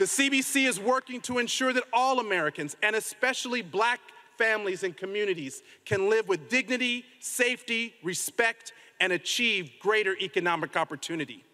The 0.00 0.04
CBC 0.04 0.66
is 0.68 0.80
working 0.80 1.20
to 1.20 1.38
ensure 1.38 1.72
that 1.72 1.84
all 1.92 2.18
Americans, 2.18 2.76
and 2.82 2.96
especially 2.96 3.62
black 3.62 4.00
families 4.38 4.82
and 4.82 4.96
communities, 4.96 5.62
can 5.84 6.10
live 6.10 6.26
with 6.26 6.48
dignity, 6.48 7.04
safety, 7.20 7.94
respect, 8.02 8.72
and 8.98 9.12
achieve 9.12 9.70
greater 9.78 10.16
economic 10.20 10.76
opportunity. 10.76 11.44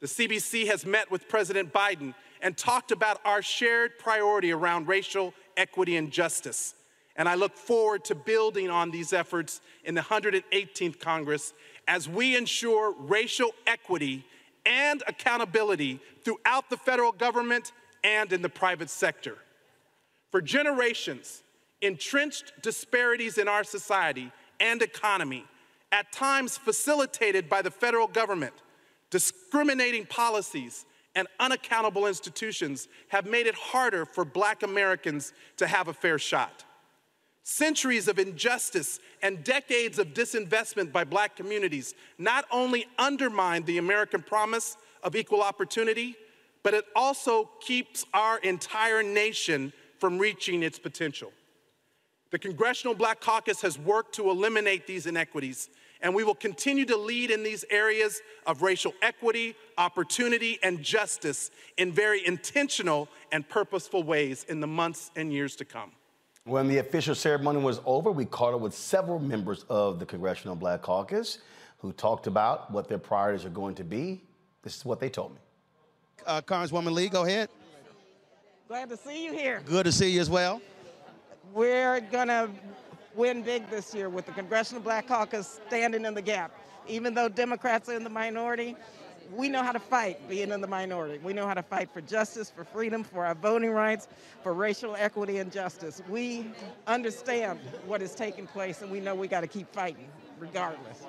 The 0.00 0.06
CBC 0.06 0.66
has 0.68 0.86
met 0.86 1.10
with 1.10 1.28
President 1.28 1.74
Biden 1.74 2.14
and 2.40 2.56
talked 2.56 2.90
about 2.90 3.20
our 3.26 3.42
shared 3.42 3.98
priority 3.98 4.50
around 4.50 4.88
racial 4.88 5.34
equity 5.58 5.96
and 5.96 6.10
justice. 6.10 6.74
And 7.16 7.28
I 7.28 7.34
look 7.34 7.54
forward 7.56 8.04
to 8.06 8.14
building 8.14 8.70
on 8.70 8.90
these 8.90 9.12
efforts 9.12 9.60
in 9.84 9.94
the 9.94 10.02
118th 10.02 11.00
Congress 11.00 11.52
as 11.88 12.08
we 12.08 12.36
ensure 12.36 12.94
racial 12.98 13.50
equity 13.66 14.24
and 14.64 15.02
accountability 15.06 16.00
throughout 16.24 16.68
the 16.70 16.76
federal 16.76 17.12
government 17.12 17.72
and 18.02 18.32
in 18.32 18.42
the 18.42 18.48
private 18.48 18.90
sector. 18.90 19.36
For 20.30 20.40
generations, 20.40 21.42
entrenched 21.80 22.52
disparities 22.62 23.38
in 23.38 23.48
our 23.48 23.64
society 23.64 24.32
and 24.60 24.82
economy, 24.82 25.44
at 25.92 26.12
times 26.12 26.58
facilitated 26.58 27.48
by 27.48 27.62
the 27.62 27.70
federal 27.70 28.08
government, 28.08 28.54
discriminating 29.10 30.04
policies, 30.06 30.84
and 31.14 31.26
unaccountable 31.40 32.06
institutions 32.06 32.88
have 33.08 33.24
made 33.26 33.46
it 33.46 33.54
harder 33.54 34.04
for 34.04 34.24
black 34.24 34.62
Americans 34.62 35.32
to 35.56 35.66
have 35.66 35.88
a 35.88 35.94
fair 35.94 36.18
shot. 36.18 36.65
Centuries 37.48 38.08
of 38.08 38.18
injustice 38.18 38.98
and 39.22 39.44
decades 39.44 40.00
of 40.00 40.08
disinvestment 40.08 40.90
by 40.90 41.04
black 41.04 41.36
communities 41.36 41.94
not 42.18 42.44
only 42.50 42.88
undermine 42.98 43.62
the 43.62 43.78
American 43.78 44.20
promise 44.20 44.76
of 45.04 45.14
equal 45.14 45.42
opportunity, 45.42 46.16
but 46.64 46.74
it 46.74 46.84
also 46.96 47.48
keeps 47.60 48.04
our 48.12 48.38
entire 48.38 49.00
nation 49.00 49.72
from 50.00 50.18
reaching 50.18 50.64
its 50.64 50.80
potential. 50.80 51.30
The 52.32 52.38
Congressional 52.40 52.96
Black 52.96 53.20
Caucus 53.20 53.60
has 53.60 53.78
worked 53.78 54.16
to 54.16 54.28
eliminate 54.28 54.88
these 54.88 55.06
inequities, 55.06 55.70
and 56.00 56.12
we 56.12 56.24
will 56.24 56.34
continue 56.34 56.84
to 56.86 56.96
lead 56.96 57.30
in 57.30 57.44
these 57.44 57.64
areas 57.70 58.22
of 58.48 58.62
racial 58.62 58.92
equity, 59.02 59.54
opportunity, 59.78 60.58
and 60.64 60.82
justice 60.82 61.52
in 61.76 61.92
very 61.92 62.26
intentional 62.26 63.08
and 63.30 63.48
purposeful 63.48 64.02
ways 64.02 64.44
in 64.48 64.58
the 64.58 64.66
months 64.66 65.12
and 65.14 65.32
years 65.32 65.54
to 65.54 65.64
come. 65.64 65.92
When 66.46 66.68
the 66.68 66.78
official 66.78 67.16
ceremony 67.16 67.60
was 67.60 67.80
over, 67.84 68.12
we 68.12 68.24
caught 68.24 68.54
up 68.54 68.60
with 68.60 68.72
several 68.72 69.18
members 69.18 69.64
of 69.68 69.98
the 69.98 70.06
Congressional 70.06 70.54
Black 70.54 70.80
Caucus 70.80 71.38
who 71.78 71.92
talked 71.92 72.28
about 72.28 72.70
what 72.70 72.88
their 72.88 72.98
priorities 72.98 73.44
are 73.44 73.50
going 73.50 73.74
to 73.74 73.82
be. 73.82 74.22
This 74.62 74.76
is 74.76 74.84
what 74.84 75.00
they 75.00 75.08
told 75.08 75.32
me. 75.32 75.40
Uh, 76.24 76.40
Congresswoman 76.40 76.92
Lee, 76.92 77.08
go 77.08 77.24
ahead. 77.24 77.48
Glad 78.68 78.88
to 78.90 78.96
see 78.96 79.24
you 79.24 79.32
here. 79.32 79.60
Good 79.66 79.86
to 79.86 79.92
see 79.92 80.10
you 80.10 80.20
as 80.20 80.30
well. 80.30 80.62
We're 81.52 81.98
going 82.12 82.28
to 82.28 82.48
win 83.16 83.42
big 83.42 83.68
this 83.68 83.92
year 83.92 84.08
with 84.08 84.26
the 84.26 84.32
Congressional 84.32 84.80
Black 84.80 85.08
Caucus 85.08 85.58
standing 85.66 86.04
in 86.04 86.14
the 86.14 86.22
gap. 86.22 86.52
Even 86.86 87.12
though 87.12 87.28
Democrats 87.28 87.88
are 87.88 87.94
in 87.94 88.04
the 88.04 88.10
minority, 88.10 88.76
we 89.34 89.48
know 89.48 89.62
how 89.62 89.72
to 89.72 89.78
fight 89.78 90.28
being 90.28 90.50
in 90.50 90.60
the 90.60 90.66
minority. 90.66 91.18
We 91.22 91.32
know 91.32 91.46
how 91.46 91.54
to 91.54 91.62
fight 91.62 91.90
for 91.92 92.00
justice, 92.00 92.50
for 92.50 92.64
freedom, 92.64 93.04
for 93.04 93.24
our 93.24 93.34
voting 93.34 93.70
rights, 93.70 94.08
for 94.42 94.52
racial 94.52 94.96
equity 94.96 95.38
and 95.38 95.50
justice. 95.50 96.02
We 96.08 96.46
understand 96.86 97.60
what 97.86 98.02
is 98.02 98.14
taking 98.14 98.46
place 98.46 98.82
and 98.82 98.90
we 98.90 99.00
know 99.00 99.14
we 99.14 99.28
got 99.28 99.40
to 99.40 99.46
keep 99.46 99.72
fighting 99.72 100.08
regardless. 100.38 101.04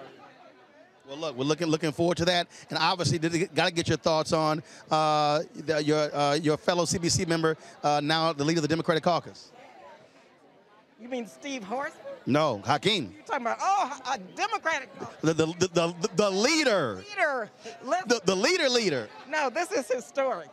Well, 1.08 1.18
look, 1.18 1.38
we're 1.38 1.46
looking 1.46 1.68
looking 1.68 1.94
forward 1.94 2.18
to 2.18 2.26
that, 2.26 2.48
and 2.70 2.78
obviously, 2.78 3.18
got 3.18 3.68
to 3.68 3.74
get 3.74 3.88
your 3.88 3.98
thoughts 3.98 4.34
on 4.34 4.62
uh, 4.92 5.42
the, 5.56 5.82
your 5.82 6.14
uh, 6.14 6.34
your 6.34 6.58
fellow 6.58 6.84
CBC 6.84 7.26
member, 7.26 7.56
uh, 7.82 8.02
now 8.04 8.34
the 8.34 8.44
leader 8.44 8.58
of 8.58 8.64
the 8.64 8.68
Democratic 8.68 9.04
Caucus. 9.04 9.54
You 11.00 11.08
mean 11.08 11.26
Steve 11.26 11.64
Horse? 11.64 11.94
No, 12.28 12.62
Hakeem. 12.66 13.14
You're 13.16 13.24
talking 13.24 13.44
about 13.44 13.58
oh, 13.62 14.00
a 14.14 14.18
Democratic. 14.36 14.90
The 15.22 15.34
the 15.34 15.46
the, 15.46 15.68
the, 15.70 16.10
the 16.18 16.30
leader. 16.30 17.02
Leader. 17.10 17.50
The, 18.06 18.22
the 18.26 18.36
leader 18.36 18.68
leader. 18.68 19.08
No, 19.30 19.50
this 19.50 19.72
is 19.72 19.88
historic. 19.88 20.50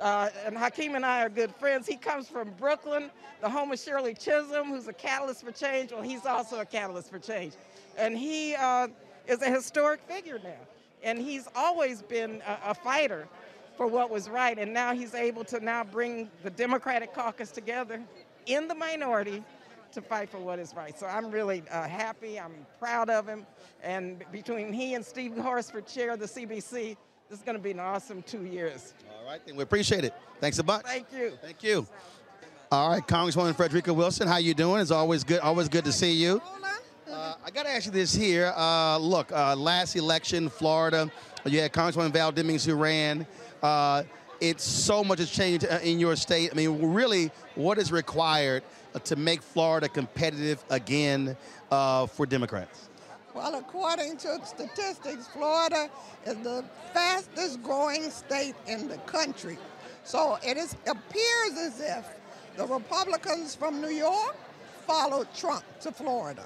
Uh, 0.00 0.30
and 0.46 0.56
Hakeem 0.56 0.94
and 0.94 1.04
I 1.04 1.22
are 1.22 1.28
good 1.28 1.54
friends. 1.56 1.86
He 1.86 1.96
comes 1.96 2.26
from 2.26 2.50
Brooklyn, 2.58 3.10
the 3.42 3.50
home 3.50 3.70
of 3.70 3.78
Shirley 3.78 4.14
Chisholm, 4.14 4.68
who's 4.68 4.88
a 4.88 4.94
catalyst 4.94 5.44
for 5.44 5.52
change. 5.52 5.92
Well, 5.92 6.00
he's 6.00 6.24
also 6.24 6.60
a 6.60 6.64
catalyst 6.64 7.10
for 7.10 7.18
change. 7.18 7.52
And 7.98 8.16
he 8.16 8.54
uh, 8.54 8.88
is 9.28 9.42
a 9.42 9.50
historic 9.50 10.00
figure 10.08 10.40
now. 10.42 10.56
And 11.02 11.18
he's 11.18 11.48
always 11.54 12.00
been 12.00 12.42
a, 12.46 12.70
a 12.70 12.74
fighter 12.74 13.28
for 13.76 13.86
what 13.86 14.08
was 14.08 14.30
right. 14.30 14.58
And 14.58 14.72
now 14.72 14.94
he's 14.94 15.14
able 15.14 15.44
to 15.44 15.60
now 15.60 15.84
bring 15.84 16.30
the 16.42 16.50
Democratic 16.50 17.12
caucus 17.12 17.50
together 17.50 18.00
in 18.46 18.68
the 18.68 18.74
minority 18.74 19.44
to 19.92 20.02
fight 20.02 20.28
for 20.28 20.38
what 20.38 20.58
is 20.58 20.74
right. 20.74 20.98
So 20.98 21.06
I'm 21.06 21.30
really 21.30 21.62
uh, 21.70 21.88
happy. 21.88 22.38
I'm 22.38 22.66
proud 22.78 23.10
of 23.10 23.26
him. 23.26 23.46
And 23.82 24.24
between 24.32 24.72
he 24.72 24.94
and 24.94 25.04
Steve 25.04 25.36
Horsford, 25.36 25.86
chair 25.86 26.12
of 26.12 26.20
the 26.20 26.26
CBC, 26.26 26.96
this 27.28 27.38
is 27.38 27.44
going 27.44 27.56
to 27.56 27.62
be 27.62 27.70
an 27.70 27.80
awesome 27.80 28.22
two 28.22 28.44
years. 28.44 28.94
All 29.08 29.26
right, 29.26 29.40
then 29.46 29.56
we 29.56 29.62
appreciate 29.62 30.04
it. 30.04 30.14
Thanks 30.40 30.58
a 30.58 30.62
bunch. 30.62 30.84
Thank 30.84 31.12
you. 31.12 31.32
Thank 31.42 31.62
you. 31.62 31.86
All 32.72 32.90
right, 32.90 33.06
Congresswoman 33.06 33.54
Frederica 33.54 33.92
Wilson, 33.92 34.28
how 34.28 34.36
you 34.36 34.54
doing? 34.54 34.80
It's 34.80 34.90
always 34.90 35.24
good. 35.24 35.40
Always 35.40 35.68
good 35.68 35.84
to 35.84 35.92
see 35.92 36.12
you. 36.12 36.40
Uh, 37.10 37.34
I 37.44 37.50
got 37.50 37.64
to 37.64 37.70
ask 37.70 37.86
you 37.86 37.92
this 37.92 38.14
here. 38.14 38.52
Uh, 38.56 38.96
look, 38.98 39.32
uh, 39.32 39.56
last 39.56 39.96
election, 39.96 40.48
Florida, 40.48 41.10
you 41.44 41.60
had 41.60 41.72
Congresswoman 41.72 42.12
Val 42.12 42.32
Demings 42.32 42.64
who 42.64 42.76
ran. 42.76 43.26
Uh, 43.62 44.04
it's 44.40 44.64
so 44.64 45.04
much 45.04 45.18
has 45.18 45.30
changed 45.30 45.66
uh, 45.68 45.80
in 45.82 45.98
your 45.98 46.16
state. 46.16 46.50
I 46.52 46.54
mean, 46.54 46.92
really, 46.92 47.30
what 47.56 47.78
is 47.78 47.92
required 47.92 48.62
Uh, 48.92 48.98
to 49.00 49.14
make 49.14 49.40
Florida 49.40 49.88
competitive 49.88 50.64
again 50.68 51.36
uh, 51.70 52.06
for 52.06 52.26
Democrats? 52.26 52.88
Well, 53.34 53.54
according 53.54 54.16
to 54.18 54.40
statistics, 54.44 55.28
Florida 55.28 55.88
is 56.26 56.36
the 56.38 56.64
fastest 56.92 57.62
growing 57.62 58.10
state 58.10 58.56
in 58.66 58.88
the 58.88 58.96
country. 58.98 59.58
So 60.02 60.38
it 60.44 60.56
is, 60.56 60.74
appears 60.88 61.56
as 61.56 61.80
if 61.80 62.04
the 62.56 62.66
Republicans 62.66 63.54
from 63.54 63.80
New 63.80 63.90
York 63.90 64.34
followed 64.86 65.32
Trump 65.34 65.62
to 65.82 65.92
Florida. 65.92 66.44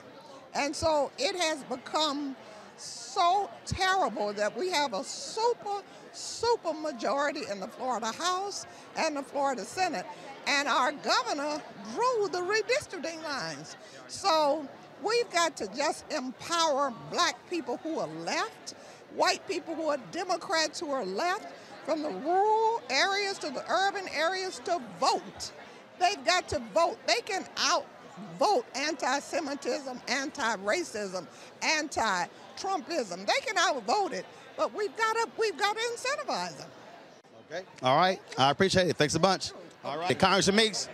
And 0.54 0.76
so 0.76 1.10
it 1.18 1.34
has 1.36 1.64
become 1.64 2.36
so 2.76 3.48
terrible 3.64 4.34
that 4.34 4.54
we 4.56 4.70
have 4.70 4.92
a 4.92 5.02
super, 5.02 5.80
super 6.12 6.74
majority 6.74 7.42
in 7.50 7.60
the 7.60 7.68
Florida 7.68 8.12
House 8.12 8.66
and 8.98 9.16
the 9.16 9.22
Florida 9.22 9.64
Senate. 9.64 10.04
And 10.46 10.68
our 10.68 10.92
governor 10.92 11.62
drew 11.94 12.28
the 12.28 12.38
redistricting 12.38 13.22
lines. 13.22 13.76
So 14.08 14.68
we've 15.02 15.30
got 15.30 15.56
to 15.58 15.68
just 15.76 16.04
empower 16.12 16.92
black 17.10 17.36
people 17.50 17.78
who 17.82 17.98
are 17.98 18.08
left, 18.24 18.74
white 19.14 19.46
people 19.48 19.74
who 19.74 19.88
are 19.88 19.98
Democrats 20.12 20.80
who 20.80 20.90
are 20.90 21.04
left, 21.04 21.52
from 21.84 22.02
the 22.02 22.10
rural 22.10 22.82
areas 22.90 23.38
to 23.38 23.50
the 23.50 23.64
urban 23.70 24.08
areas 24.14 24.60
to 24.64 24.80
vote. 24.98 25.52
They've 26.00 26.24
got 26.24 26.48
to 26.48 26.60
vote. 26.72 26.98
They 27.06 27.20
can 27.20 27.44
out 27.58 27.86
vote 28.38 28.64
anti-Semitism, 28.74 30.00
anti-racism, 30.08 31.26
anti-Trumpism. 31.62 33.26
They 33.26 33.40
can 33.46 33.58
outvote 33.58 34.12
it, 34.12 34.24
but 34.56 34.72
we've 34.74 34.96
got 34.96 35.12
to 35.14 35.28
we've 35.38 35.58
got 35.58 35.76
to 35.76 35.82
incentivize 35.82 36.56
them. 36.56 36.68
Okay. 37.50 37.64
All 37.82 37.96
right. 37.96 38.20
I 38.38 38.50
appreciate 38.50 38.88
it. 38.88 38.96
Thanks 38.96 39.14
a 39.14 39.20
bunch. 39.20 39.52
All 39.84 39.98
right. 39.98 40.18
Congressman 40.18 40.56
Meeks. 40.56 40.88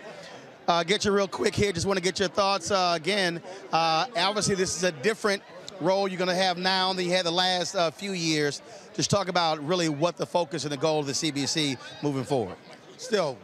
Uh, 0.67 0.83
get 0.83 1.05
you 1.05 1.13
real 1.13 1.29
quick 1.29 1.55
here. 1.55 1.71
Just 1.71 1.87
want 1.87 1.97
to 1.97 2.03
get 2.03 2.19
your 2.19 2.29
thoughts 2.29 2.73
uh, 2.73 2.93
again. 2.97 3.41
Uh, 3.73 4.07
obviously, 4.17 4.57
this 4.57 4.77
is 4.77 4.83
a 4.83 4.91
different 4.91 5.45
role 5.81 6.09
you're 6.09 6.19
going 6.19 6.29
to 6.29 6.35
have 6.35 6.59
now 6.59 6.93
than 6.93 7.05
you 7.05 7.13
had 7.13 7.25
the 7.25 7.31
last 7.31 7.77
uh, 7.77 7.93
few 7.93 8.11
years. 8.11 8.61
Just 8.95 9.09
talk 9.09 9.29
about 9.29 9.65
really 9.65 9.89
what 9.89 10.17
the 10.17 10.27
focus 10.27 10.65
and 10.65 10.73
the 10.73 10.77
goal 10.77 10.99
of 10.99 11.07
the 11.07 11.13
CBC 11.13 11.79
moving 12.03 12.25
forward. 12.25 12.57
Still, 12.97 13.39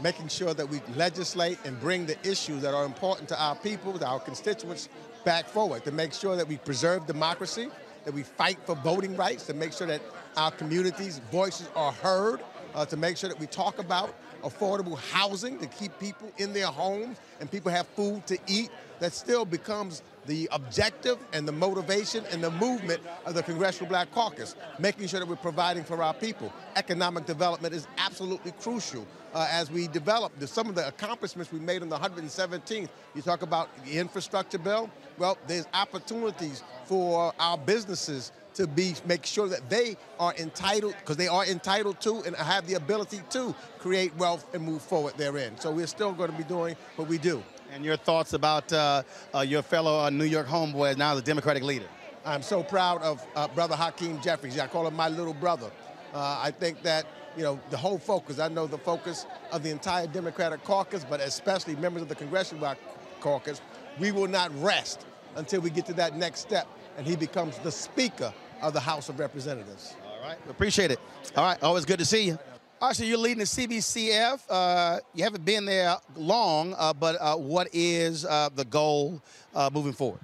making 0.00 0.28
sure 0.28 0.54
that 0.54 0.68
we 0.68 0.80
legislate 0.94 1.58
and 1.64 1.80
bring 1.80 2.06
the 2.06 2.16
issues 2.28 2.62
that 2.62 2.72
are 2.72 2.84
important 2.84 3.28
to 3.30 3.42
our 3.42 3.56
people, 3.56 3.98
to 3.98 4.06
our 4.06 4.20
constituents, 4.20 4.88
back 5.24 5.48
forward 5.48 5.84
to 5.84 5.90
make 5.90 6.12
sure 6.12 6.36
that 6.36 6.46
we 6.46 6.58
preserve 6.58 7.08
democracy, 7.08 7.68
that 8.04 8.14
we 8.14 8.22
fight 8.22 8.58
for 8.64 8.76
voting 8.76 9.16
rights, 9.16 9.46
to 9.46 9.54
make 9.54 9.72
sure 9.72 9.88
that 9.88 10.00
our 10.36 10.52
communities' 10.52 11.20
voices 11.32 11.68
are 11.74 11.90
heard, 11.90 12.40
uh, 12.76 12.86
to 12.86 12.96
make 12.96 13.16
sure 13.16 13.28
that 13.28 13.40
we 13.40 13.48
talk 13.48 13.80
about 13.80 14.14
affordable 14.48 14.98
housing 14.98 15.58
to 15.58 15.66
keep 15.66 15.98
people 15.98 16.30
in 16.38 16.52
their 16.52 16.66
homes 16.66 17.18
and 17.40 17.50
people 17.50 17.70
have 17.70 17.86
food 17.88 18.26
to 18.26 18.38
eat. 18.46 18.70
That 18.98 19.12
still 19.12 19.44
becomes 19.44 20.02
the 20.24 20.48
objective 20.52 21.18
and 21.34 21.46
the 21.46 21.52
motivation 21.52 22.24
and 22.32 22.42
the 22.42 22.50
movement 22.50 23.02
of 23.26 23.34
the 23.34 23.42
Congressional 23.42 23.90
Black 23.90 24.10
Caucus, 24.10 24.56
making 24.78 25.08
sure 25.08 25.20
that 25.20 25.28
we're 25.28 25.36
providing 25.36 25.84
for 25.84 26.02
our 26.02 26.14
people. 26.14 26.50
Economic 26.76 27.26
development 27.26 27.74
is 27.74 27.86
absolutely 27.98 28.52
crucial 28.52 29.06
uh, 29.34 29.46
as 29.50 29.70
we 29.70 29.86
develop 29.88 30.32
some 30.46 30.68
of 30.70 30.74
the 30.74 30.88
accomplishments 30.88 31.52
we 31.52 31.58
made 31.58 31.82
on 31.82 31.90
the 31.90 31.98
117th. 31.98 32.88
You 33.14 33.22
talk 33.22 33.42
about 33.42 33.68
the 33.84 33.98
infrastructure 33.98 34.58
bill. 34.58 34.88
Well, 35.18 35.36
there's 35.46 35.66
opportunities 35.74 36.62
for 36.86 37.34
our 37.38 37.58
businesses 37.58 38.32
to 38.56 38.66
be 38.66 38.94
make 39.04 39.24
sure 39.24 39.48
that 39.48 39.68
they 39.68 39.96
are 40.18 40.34
entitled 40.38 40.94
because 40.98 41.16
they 41.16 41.28
are 41.28 41.44
entitled 41.46 42.00
to 42.00 42.22
and 42.22 42.34
have 42.36 42.66
the 42.66 42.74
ability 42.74 43.20
to 43.30 43.54
create 43.78 44.14
wealth 44.16 44.46
and 44.54 44.62
move 44.62 44.82
forward 44.82 45.14
therein. 45.16 45.58
So 45.58 45.70
we're 45.70 45.86
still 45.86 46.12
going 46.12 46.30
to 46.30 46.36
be 46.36 46.44
doing 46.44 46.76
what 46.96 47.08
we 47.08 47.18
do. 47.18 47.42
And 47.72 47.84
your 47.84 47.96
thoughts 47.96 48.32
about 48.32 48.72
uh, 48.72 49.02
uh, 49.34 49.40
your 49.40 49.62
fellow 49.62 50.00
uh, 50.00 50.10
New 50.10 50.24
York 50.24 50.46
homeboy, 50.46 50.96
now 50.96 51.14
the 51.14 51.22
Democratic 51.22 51.62
leader? 51.62 51.86
I'm 52.24 52.42
so 52.42 52.62
proud 52.62 53.02
of 53.02 53.24
uh, 53.36 53.48
Brother 53.48 53.76
Hakeem 53.76 54.20
Jeffries. 54.20 54.58
I 54.58 54.66
call 54.66 54.86
him 54.86 54.94
my 54.94 55.08
little 55.08 55.34
brother. 55.34 55.70
Uh, 56.12 56.40
I 56.42 56.50
think 56.50 56.82
that 56.82 57.06
you 57.36 57.42
know 57.42 57.60
the 57.70 57.76
whole 57.76 57.98
focus. 57.98 58.38
I 58.38 58.48
know 58.48 58.66
the 58.66 58.78
focus 58.78 59.26
of 59.52 59.62
the 59.62 59.70
entire 59.70 60.06
Democratic 60.06 60.64
caucus, 60.64 61.04
but 61.04 61.20
especially 61.20 61.76
members 61.76 62.02
of 62.02 62.08
the 62.08 62.14
Congressional 62.14 62.74
Caucus. 63.20 63.60
We 63.98 64.12
will 64.12 64.28
not 64.28 64.50
rest 64.62 65.06
until 65.36 65.60
we 65.60 65.70
get 65.70 65.86
to 65.86 65.92
that 65.94 66.16
next 66.16 66.40
step, 66.40 66.66
and 66.96 67.06
he 67.06 67.16
becomes 67.16 67.58
the 67.58 67.70
Speaker 67.70 68.32
of 68.62 68.72
the 68.72 68.80
House 68.80 69.08
of 69.08 69.18
Representatives. 69.18 69.94
All 70.04 70.28
right, 70.28 70.38
appreciate 70.48 70.90
it. 70.90 70.98
All 71.36 71.44
right, 71.44 71.62
always 71.62 71.84
good 71.84 71.98
to 71.98 72.04
see 72.04 72.24
you. 72.24 72.38
All 72.80 72.88
right, 72.88 72.96
so 72.96 73.04
you're 73.04 73.18
leading 73.18 73.38
the 73.38 73.44
CBCF. 73.44 74.42
Uh, 74.50 75.00
you 75.14 75.24
haven't 75.24 75.44
been 75.44 75.64
there 75.64 75.96
long, 76.14 76.74
uh, 76.76 76.92
but 76.92 77.16
uh, 77.20 77.36
what 77.36 77.68
is 77.72 78.24
uh, 78.24 78.50
the 78.54 78.64
goal 78.66 79.22
uh, 79.54 79.70
moving 79.72 79.92
forward? 79.92 80.20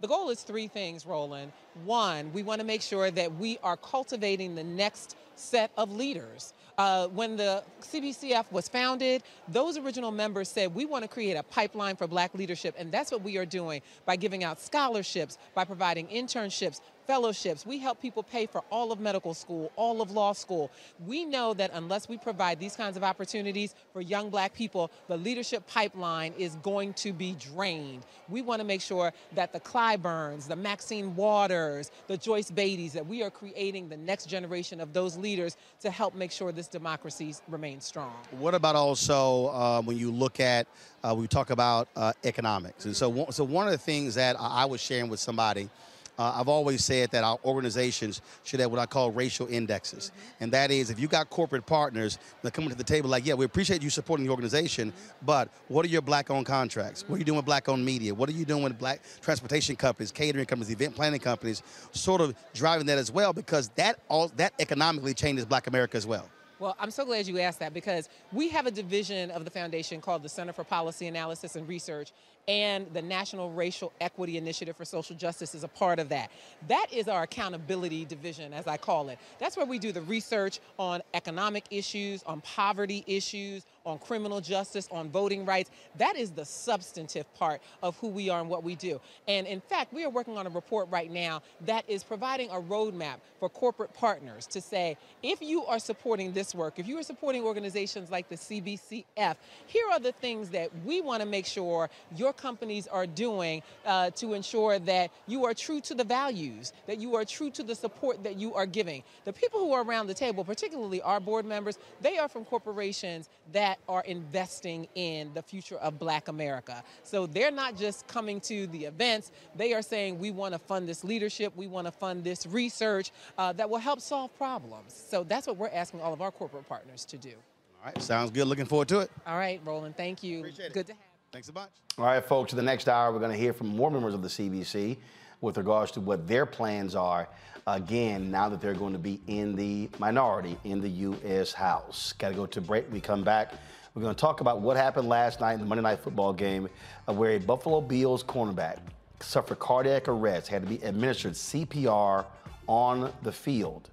The 0.00 0.06
goal 0.06 0.30
is 0.30 0.42
three 0.42 0.68
things, 0.68 1.06
Roland. 1.06 1.50
One, 1.84 2.32
we 2.32 2.42
want 2.42 2.60
to 2.60 2.66
make 2.66 2.82
sure 2.82 3.10
that 3.10 3.34
we 3.36 3.58
are 3.62 3.76
cultivating 3.76 4.54
the 4.54 4.62
next 4.62 5.16
set 5.34 5.70
of 5.76 5.90
leaders. 5.90 6.52
Uh, 6.76 7.08
when 7.08 7.36
the 7.36 7.64
CBCF 7.80 8.52
was 8.52 8.68
founded, 8.68 9.24
those 9.48 9.76
original 9.76 10.12
members 10.12 10.48
said 10.48 10.72
we 10.72 10.86
want 10.86 11.02
to 11.02 11.08
create 11.08 11.34
a 11.34 11.42
pipeline 11.42 11.96
for 11.96 12.06
black 12.06 12.32
leadership, 12.34 12.76
and 12.78 12.92
that's 12.92 13.10
what 13.10 13.22
we 13.22 13.36
are 13.36 13.46
doing 13.46 13.82
by 14.06 14.14
giving 14.14 14.44
out 14.44 14.60
scholarships, 14.60 15.38
by 15.54 15.64
providing 15.64 16.06
internships, 16.06 16.80
fellowships. 17.08 17.64
We 17.64 17.78
help 17.78 18.02
people 18.02 18.22
pay 18.22 18.44
for 18.44 18.62
all 18.68 18.92
of 18.92 19.00
medical 19.00 19.32
school, 19.32 19.72
all 19.76 20.02
of 20.02 20.10
law 20.10 20.34
school. 20.34 20.70
We 21.06 21.24
know 21.24 21.54
that 21.54 21.70
unless 21.72 22.06
we 22.06 22.18
provide 22.18 22.60
these 22.60 22.76
kinds 22.76 22.98
of 22.98 23.02
opportunities 23.02 23.74
for 23.94 24.02
young 24.02 24.28
black 24.28 24.52
people, 24.52 24.90
the 25.08 25.16
leadership 25.16 25.66
pipeline 25.66 26.34
is 26.36 26.56
going 26.56 26.92
to 26.94 27.14
be 27.14 27.34
drained. 27.40 28.04
We 28.28 28.42
want 28.42 28.60
to 28.60 28.66
make 28.66 28.82
sure 28.82 29.14
that 29.34 29.54
the 29.54 29.60
Clyburns, 29.60 30.48
the 30.48 30.56
Maxine 30.56 31.16
Waters, 31.16 31.90
the 32.08 32.18
Joyce 32.18 32.50
Beatties, 32.50 32.92
that 32.92 33.06
we 33.06 33.22
are 33.22 33.30
creating 33.30 33.88
the 33.88 33.96
next 33.96 34.26
generation 34.26 34.78
of 34.78 34.92
those 34.92 35.16
leaders 35.16 35.56
to 35.80 35.90
help 35.90 36.14
make 36.14 36.30
sure 36.30 36.52
this 36.52 36.68
democracy 36.68 37.34
remains 37.48 37.86
strong. 37.86 38.12
What 38.32 38.54
about 38.54 38.76
also 38.76 39.46
uh, 39.46 39.80
when 39.80 39.96
you 39.96 40.10
look 40.10 40.40
at, 40.40 40.66
uh, 41.02 41.14
we 41.16 41.26
talk 41.26 41.48
about 41.48 41.88
uh, 41.96 42.12
economics. 42.24 42.84
And 42.84 42.94
so, 42.94 43.28
so 43.30 43.44
one 43.44 43.66
of 43.66 43.72
the 43.72 43.78
things 43.78 44.14
that 44.16 44.36
I 44.38 44.66
was 44.66 44.82
sharing 44.82 45.08
with 45.08 45.20
somebody, 45.20 45.70
uh, 46.18 46.34
I've 46.36 46.48
always 46.48 46.84
said 46.84 47.10
that 47.12 47.24
our 47.24 47.38
organizations 47.44 48.20
should 48.44 48.60
have 48.60 48.70
what 48.70 48.80
I 48.80 48.86
call 48.86 49.10
racial 49.10 49.46
indexes. 49.46 50.10
And 50.40 50.52
that 50.52 50.70
is 50.70 50.90
if 50.90 50.98
you 50.98 51.06
got 51.06 51.30
corporate 51.30 51.64
partners 51.64 52.18
that 52.42 52.52
come 52.52 52.68
to 52.68 52.74
the 52.74 52.84
table 52.84 53.08
like, 53.08 53.24
yeah, 53.24 53.34
we 53.34 53.44
appreciate 53.44 53.82
you 53.82 53.90
supporting 53.90 54.26
the 54.26 54.32
organization, 54.32 54.92
but 55.22 55.48
what 55.68 55.84
are 55.84 55.88
your 55.88 56.02
black 56.02 56.30
owned 56.30 56.46
contracts? 56.46 57.04
What 57.06 57.16
are 57.16 57.18
you 57.18 57.24
doing 57.24 57.36
with 57.36 57.46
black 57.46 57.68
owned 57.68 57.84
media? 57.84 58.12
What 58.14 58.28
are 58.28 58.32
you 58.32 58.44
doing 58.44 58.64
with 58.64 58.78
black 58.78 59.00
transportation 59.20 59.76
companies, 59.76 60.10
catering 60.10 60.46
companies, 60.46 60.72
event 60.72 60.94
planning 60.94 61.20
companies, 61.20 61.62
sort 61.92 62.20
of 62.20 62.34
driving 62.52 62.86
that 62.86 62.98
as 62.98 63.12
well 63.12 63.32
because 63.32 63.68
that 63.76 64.00
all 64.08 64.28
that 64.36 64.52
economically 64.58 65.14
changes 65.14 65.44
black 65.44 65.66
America 65.66 65.96
as 65.96 66.06
well. 66.06 66.28
Well, 66.58 66.76
I'm 66.80 66.90
so 66.90 67.04
glad 67.04 67.28
you 67.28 67.38
asked 67.38 67.60
that 67.60 67.72
because 67.72 68.08
we 68.32 68.48
have 68.48 68.66
a 68.66 68.72
division 68.72 69.30
of 69.30 69.44
the 69.44 69.50
foundation 69.50 70.00
called 70.00 70.24
the 70.24 70.28
Center 70.28 70.52
for 70.52 70.64
Policy 70.64 71.06
Analysis 71.06 71.54
and 71.54 71.68
Research, 71.68 72.12
and 72.48 72.86
the 72.94 73.02
National 73.02 73.50
Racial 73.50 73.92
Equity 74.00 74.38
Initiative 74.38 74.74
for 74.74 74.86
Social 74.86 75.14
Justice 75.14 75.54
is 75.54 75.64
a 75.64 75.68
part 75.68 75.98
of 75.98 76.08
that. 76.08 76.30
That 76.66 76.86
is 76.90 77.06
our 77.06 77.24
accountability 77.24 78.06
division, 78.06 78.54
as 78.54 78.66
I 78.66 78.78
call 78.78 79.10
it. 79.10 79.18
That's 79.38 79.56
where 79.56 79.66
we 79.66 79.78
do 79.78 79.92
the 79.92 80.00
research 80.00 80.58
on 80.78 81.02
economic 81.12 81.64
issues, 81.70 82.22
on 82.22 82.40
poverty 82.40 83.04
issues, 83.06 83.66
on 83.84 83.98
criminal 83.98 84.40
justice, 84.40 84.88
on 84.90 85.10
voting 85.10 85.44
rights. 85.44 85.70
That 85.96 86.16
is 86.16 86.30
the 86.30 86.44
substantive 86.44 87.32
part 87.34 87.60
of 87.82 87.96
who 87.98 88.08
we 88.08 88.30
are 88.30 88.40
and 88.40 88.48
what 88.48 88.64
we 88.64 88.74
do. 88.74 88.98
And 89.26 89.46
in 89.46 89.60
fact, 89.60 89.92
we 89.92 90.04
are 90.04 90.10
working 90.10 90.38
on 90.38 90.46
a 90.46 90.50
report 90.50 90.88
right 90.90 91.10
now 91.10 91.42
that 91.66 91.84
is 91.88 92.02
providing 92.02 92.48
a 92.50 92.60
roadmap 92.60 93.16
for 93.38 93.50
corporate 93.50 93.92
partners 93.92 94.46
to 94.48 94.60
say, 94.60 94.96
if 95.22 95.42
you 95.42 95.64
are 95.66 95.78
supporting 95.78 96.32
this 96.32 96.54
work, 96.54 96.78
if 96.78 96.86
you 96.86 96.98
are 96.98 97.02
supporting 97.02 97.44
organizations 97.44 98.10
like 98.10 98.28
the 98.28 98.36
CBCF, 98.36 99.36
here 99.66 99.84
are 99.92 100.00
the 100.00 100.12
things 100.12 100.48
that 100.50 100.70
we 100.84 101.00
want 101.00 101.22
to 101.22 101.28
make 101.28 101.44
sure 101.46 101.90
your 102.16 102.32
companies 102.38 102.86
are 102.86 103.06
doing 103.06 103.62
uh, 103.84 104.10
to 104.10 104.32
ensure 104.32 104.78
that 104.78 105.10
you 105.26 105.44
are 105.44 105.52
true 105.52 105.80
to 105.82 105.94
the 105.94 106.04
values, 106.04 106.72
that 106.86 106.98
you 106.98 107.14
are 107.16 107.24
true 107.24 107.50
to 107.50 107.62
the 107.62 107.74
support 107.74 108.22
that 108.24 108.38
you 108.38 108.54
are 108.54 108.66
giving. 108.66 109.02
The 109.24 109.32
people 109.32 109.60
who 109.60 109.72
are 109.72 109.82
around 109.82 110.06
the 110.06 110.14
table, 110.14 110.44
particularly 110.44 111.02
our 111.02 111.20
board 111.20 111.44
members, 111.44 111.78
they 112.00 112.18
are 112.18 112.28
from 112.28 112.44
corporations 112.44 113.28
that 113.52 113.78
are 113.88 114.02
investing 114.04 114.88
in 114.94 115.32
the 115.34 115.42
future 115.42 115.76
of 115.76 115.98
black 115.98 116.28
America. 116.28 116.82
So 117.02 117.26
they're 117.26 117.50
not 117.50 117.76
just 117.76 118.06
coming 118.06 118.40
to 118.42 118.66
the 118.68 118.84
events, 118.84 119.32
they 119.56 119.74
are 119.74 119.82
saying 119.82 120.18
we 120.18 120.30
want 120.30 120.54
to 120.54 120.58
fund 120.58 120.88
this 120.88 121.04
leadership, 121.04 121.52
we 121.56 121.66
want 121.66 121.86
to 121.86 121.92
fund 121.92 122.24
this 122.24 122.46
research 122.46 123.10
uh, 123.36 123.52
that 123.54 123.68
will 123.68 123.78
help 123.78 124.00
solve 124.00 124.36
problems. 124.38 124.92
So 125.10 125.24
that's 125.24 125.46
what 125.46 125.56
we're 125.56 125.68
asking 125.68 126.00
all 126.00 126.12
of 126.12 126.22
our 126.22 126.30
corporate 126.30 126.68
partners 126.68 127.04
to 127.06 127.16
do. 127.16 127.34
All 127.80 127.86
right, 127.86 128.02
sounds 128.02 128.30
good. 128.30 128.46
Looking 128.46 128.66
forward 128.66 128.88
to 128.88 129.00
it. 129.00 129.10
All 129.26 129.36
right, 129.38 129.60
Roland, 129.64 129.96
thank 129.96 130.22
you. 130.22 130.42
Good 130.42 130.86
to 130.86 130.92
have 130.92 131.07
Thanks 131.30 131.50
a 131.50 131.52
bunch. 131.52 131.70
All 131.98 132.06
right, 132.06 132.24
folks, 132.24 132.54
the 132.54 132.62
next 132.62 132.88
hour, 132.88 133.12
we're 133.12 133.18
going 133.18 133.32
to 133.32 133.36
hear 133.36 133.52
from 133.52 133.66
more 133.68 133.90
members 133.90 134.14
of 134.14 134.22
the 134.22 134.28
CBC 134.28 134.96
with 135.42 135.58
regards 135.58 135.90
to 135.92 136.00
what 136.00 136.26
their 136.26 136.46
plans 136.46 136.94
are, 136.94 137.28
again, 137.66 138.30
now 138.30 138.48
that 138.48 138.62
they're 138.62 138.72
going 138.72 138.94
to 138.94 138.98
be 138.98 139.20
in 139.26 139.54
the 139.54 139.90
minority 139.98 140.56
in 140.64 140.80
the 140.80 140.88
U.S. 140.88 141.52
House. 141.52 142.14
Got 142.14 142.30
to 142.30 142.34
go 142.34 142.46
to 142.46 142.62
break. 142.62 142.90
We 142.90 143.00
come 143.00 143.24
back. 143.24 143.52
We're 143.94 144.00
going 144.00 144.14
to 144.14 144.20
talk 144.20 144.40
about 144.40 144.62
what 144.62 144.78
happened 144.78 145.10
last 145.10 145.38
night 145.40 145.54
in 145.54 145.60
the 145.60 145.66
Monday 145.66 145.82
Night 145.82 145.98
Football 145.98 146.32
game 146.32 146.66
uh, 147.06 147.12
where 147.12 147.32
a 147.32 147.38
Buffalo 147.38 147.82
Bills 147.82 148.24
cornerback 148.24 148.78
suffered 149.20 149.58
cardiac 149.58 150.08
arrest, 150.08 150.48
had 150.48 150.62
to 150.62 150.68
be 150.68 150.76
administered 150.76 151.34
CPR 151.34 152.24
on 152.66 153.12
the 153.22 153.32
field. 153.32 153.90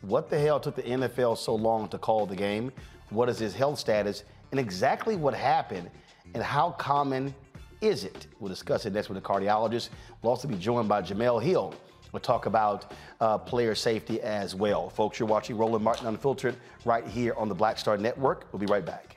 What 0.00 0.30
the 0.30 0.38
hell 0.38 0.58
took 0.58 0.74
the 0.74 0.82
NFL 0.82 1.38
so 1.38 1.54
long 1.54 1.88
to 1.90 1.98
call 1.98 2.26
the 2.26 2.34
game? 2.34 2.72
What 3.10 3.28
is 3.28 3.38
his 3.38 3.54
health 3.54 3.78
status? 3.78 4.24
And 4.50 4.58
exactly 4.58 5.14
what 5.14 5.32
happened 5.32 5.88
and 6.34 6.42
how 6.42 6.70
common 6.72 7.34
is 7.80 8.04
it? 8.04 8.26
We'll 8.38 8.48
discuss 8.48 8.86
it 8.86 8.92
next 8.92 9.08
with 9.08 9.18
a 9.18 9.20
cardiologist. 9.20 9.90
We'll 10.22 10.30
also 10.30 10.48
be 10.48 10.56
joined 10.56 10.88
by 10.88 11.02
Jemele 11.02 11.42
Hill. 11.42 11.74
We'll 12.12 12.20
talk 12.20 12.46
about 12.46 12.92
uh, 13.20 13.38
player 13.38 13.74
safety 13.74 14.20
as 14.20 14.54
well. 14.54 14.90
Folks, 14.90 15.18
you're 15.18 15.28
watching 15.28 15.56
Roland 15.56 15.82
Martin 15.82 16.06
Unfiltered 16.06 16.56
right 16.84 17.06
here 17.06 17.34
on 17.34 17.48
the 17.48 17.54
Black 17.54 17.78
Star 17.78 17.96
Network. 17.96 18.46
We'll 18.52 18.60
be 18.60 18.66
right 18.66 18.84
back. 18.84 19.16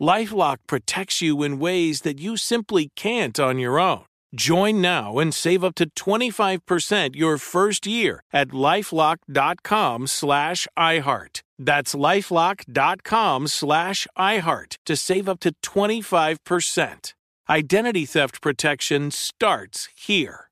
Lifelock 0.00 0.58
protects 0.66 1.22
you 1.22 1.42
in 1.42 1.58
ways 1.58 2.00
that 2.02 2.18
you 2.18 2.36
simply 2.36 2.90
can't 2.96 3.38
on 3.38 3.58
your 3.58 3.78
own. 3.78 4.04
Join 4.34 4.80
now 4.80 5.18
and 5.18 5.32
save 5.32 5.62
up 5.62 5.76
to 5.76 5.88
25% 5.90 7.14
your 7.14 7.38
first 7.38 7.86
year 7.86 8.20
at 8.32 8.48
lifelock.com 8.48 10.06
slash 10.08 10.66
iHeart. 10.76 11.40
That's 11.58 11.94
lifelock.com 11.94 13.46
slash 13.48 14.06
iHeart 14.18 14.76
to 14.86 14.96
save 14.96 15.28
up 15.28 15.40
to 15.40 15.54
25%. 15.62 17.14
Identity 17.48 18.06
theft 18.06 18.40
protection 18.42 19.10
starts 19.12 19.88
here. 19.94 20.50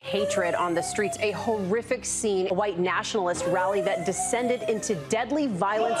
Hatred 0.00 0.56
on 0.56 0.74
the 0.74 0.82
streets, 0.82 1.16
a 1.20 1.30
horrific 1.30 2.04
scene, 2.04 2.48
a 2.50 2.54
white 2.54 2.80
nationalist 2.80 3.44
rally 3.46 3.80
that 3.82 4.04
descended 4.04 4.68
into 4.68 4.96
deadly 5.08 5.46
violence. 5.46 6.00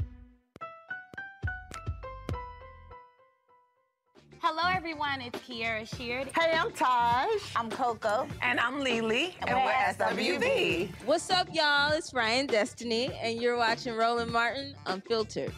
Hello, 4.43 4.63
everyone. 4.75 5.21
It's 5.21 5.37
Kierra 5.41 5.85
Sheard. 5.85 6.27
Hey, 6.35 6.57
I'm 6.57 6.71
Taj. 6.71 7.29
I'm 7.55 7.69
Coko. 7.69 8.27
And 8.41 8.59
I'm 8.59 8.79
Lily. 8.79 9.35
And, 9.45 9.55
we're 9.55 9.71
SWV. 9.71 10.89
What's 11.05 11.29
up, 11.29 11.47
y'all? 11.53 11.91
It's 11.91 12.11
Ryan 12.11 12.47
Destiny, 12.47 13.11
and 13.21 13.39
you're 13.39 13.55
watching 13.55 13.93
Roland 13.93 14.31
Martin 14.31 14.73
Unfiltered. 14.87 15.53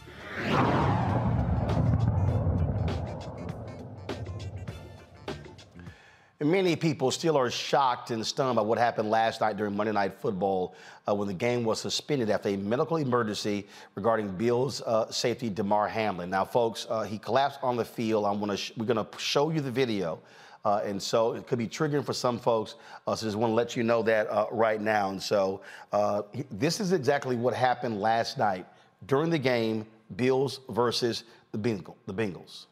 Many 6.44 6.76
people 6.76 7.10
still 7.10 7.38
are 7.38 7.50
shocked 7.50 8.10
and 8.10 8.24
stunned 8.24 8.56
by 8.56 8.62
what 8.62 8.76
happened 8.76 9.08
last 9.08 9.40
night 9.40 9.56
during 9.56 9.74
Monday 9.74 9.94
Night 9.94 10.20
Football 10.20 10.74
uh, 11.08 11.14
when 11.14 11.26
the 11.26 11.32
game 11.32 11.64
was 11.64 11.80
suspended 11.80 12.28
after 12.28 12.50
a 12.50 12.56
medical 12.58 12.98
emergency 12.98 13.66
regarding 13.94 14.28
Bills 14.28 14.82
uh, 14.82 15.10
safety 15.10 15.48
Damar 15.48 15.88
Hamlin. 15.88 16.28
Now, 16.28 16.44
folks, 16.44 16.86
uh, 16.90 17.04
he 17.04 17.16
collapsed 17.16 17.60
on 17.62 17.76
the 17.76 17.84
field. 17.84 18.26
I'm 18.26 18.40
gonna 18.40 18.58
we're 18.76 18.84
going 18.84 19.02
to 19.02 19.06
show 19.18 19.48
you 19.48 19.62
the 19.62 19.70
video. 19.70 20.20
Uh, 20.66 20.82
and 20.84 21.02
so 21.02 21.32
it 21.32 21.46
could 21.46 21.58
be 21.58 21.66
triggering 21.66 22.04
for 22.04 22.12
some 22.12 22.38
folks. 22.38 22.74
Uh, 23.06 23.16
so 23.16 23.24
just 23.24 23.38
want 23.38 23.50
to 23.50 23.54
let 23.54 23.74
you 23.74 23.82
know 23.82 24.02
that 24.02 24.28
uh, 24.28 24.44
right 24.52 24.82
now. 24.82 25.08
And 25.08 25.22
so 25.22 25.62
this 26.50 26.78
is 26.78 26.92
exactly 26.92 27.36
what 27.36 27.54
happened 27.54 28.02
last 28.02 28.36
night 28.36 28.66
during 29.06 29.30
the 29.30 29.38
game, 29.38 29.86
Bills 30.16 30.60
versus 30.68 31.24
the, 31.52 31.58
Bengal, 31.58 31.96
the 32.04 32.12
Bengals. 32.12 32.66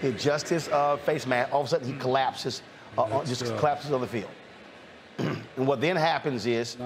He 0.00 0.08
adjusts 0.08 0.48
his 0.48 0.68
uh, 0.68 0.96
face 0.98 1.26
mask. 1.26 1.52
All 1.52 1.60
of 1.60 1.66
a 1.66 1.70
sudden, 1.70 1.92
he 1.92 1.98
collapses, 1.98 2.62
uh, 2.96 3.24
just 3.24 3.44
uh, 3.44 3.58
collapses 3.58 3.92
on 3.92 4.00
the 4.00 4.06
field. 4.06 4.30
and 5.18 5.66
what 5.66 5.80
then 5.80 5.96
happens 5.96 6.46
is 6.46 6.76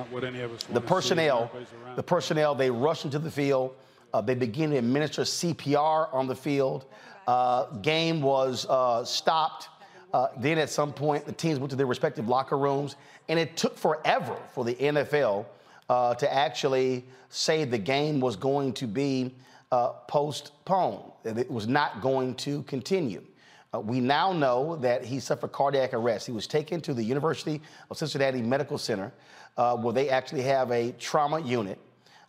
the 0.73 0.81
personnel, 0.81 1.51
the 1.97 2.03
personnel, 2.03 2.55
they 2.55 2.71
rush 2.71 3.05
into 3.05 3.19
the 3.19 3.31
field. 3.31 3.75
Uh, 4.15 4.21
they 4.21 4.35
begin 4.35 4.71
to 4.71 4.77
administer 4.77 5.23
CPR 5.23 6.13
on 6.13 6.27
the 6.27 6.35
field. 6.35 6.87
Uh, 7.27 7.67
game 7.77 8.23
was 8.23 8.67
uh, 8.69 9.05
stopped. 9.05 9.69
then 10.39 10.59
at 10.59 10.71
some 10.71 10.93
point, 10.93 11.27
the 11.27 11.33
teams 11.33 11.59
went 11.59 11.71
to 11.71 11.77
their 11.77 11.87
respective 11.87 12.29
locker 12.29 12.57
rooms, 12.57 12.97
and 13.29 13.39
it 13.39 13.57
took 13.57 13.77
forever 13.77 14.37
for 14.53 14.65
the 14.65 14.75
NFL 14.75 15.47
to 15.89 16.33
actually 16.33 17.05
say 17.29 17.65
the 17.65 17.79
game 17.79 18.21
was 18.21 18.37
going 18.37 18.73
to 18.73 18.87
be 18.87 19.35
uh, 19.73 19.89
postponed, 20.07 21.11
it 21.25 21.51
was 21.51 21.67
not 21.67 22.01
going 22.01 22.35
to 22.37 22.63
continue. 22.65 23.23
Uh, 23.75 23.81
we 23.81 24.01
now 24.01 24.33
know 24.33 24.77
that 24.77 25.03
he 25.03 25.19
suffered 25.19 25.51
cardiac 25.51 25.95
arrest. 25.95 26.27
He 26.27 26.33
was 26.33 26.47
taken 26.47 26.81
to 26.83 26.93
the 26.93 27.03
University 27.03 27.61
of 27.91 27.97
Cincinnati 27.97 28.43
Medical 28.43 28.77
Center, 28.77 29.13
uh, 29.57 29.75
where 29.77 29.95
they 29.95 30.11
actually 30.11 30.43
have 30.43 30.71
a 30.71 30.93
trauma 30.93 31.41
unit. 31.41 31.79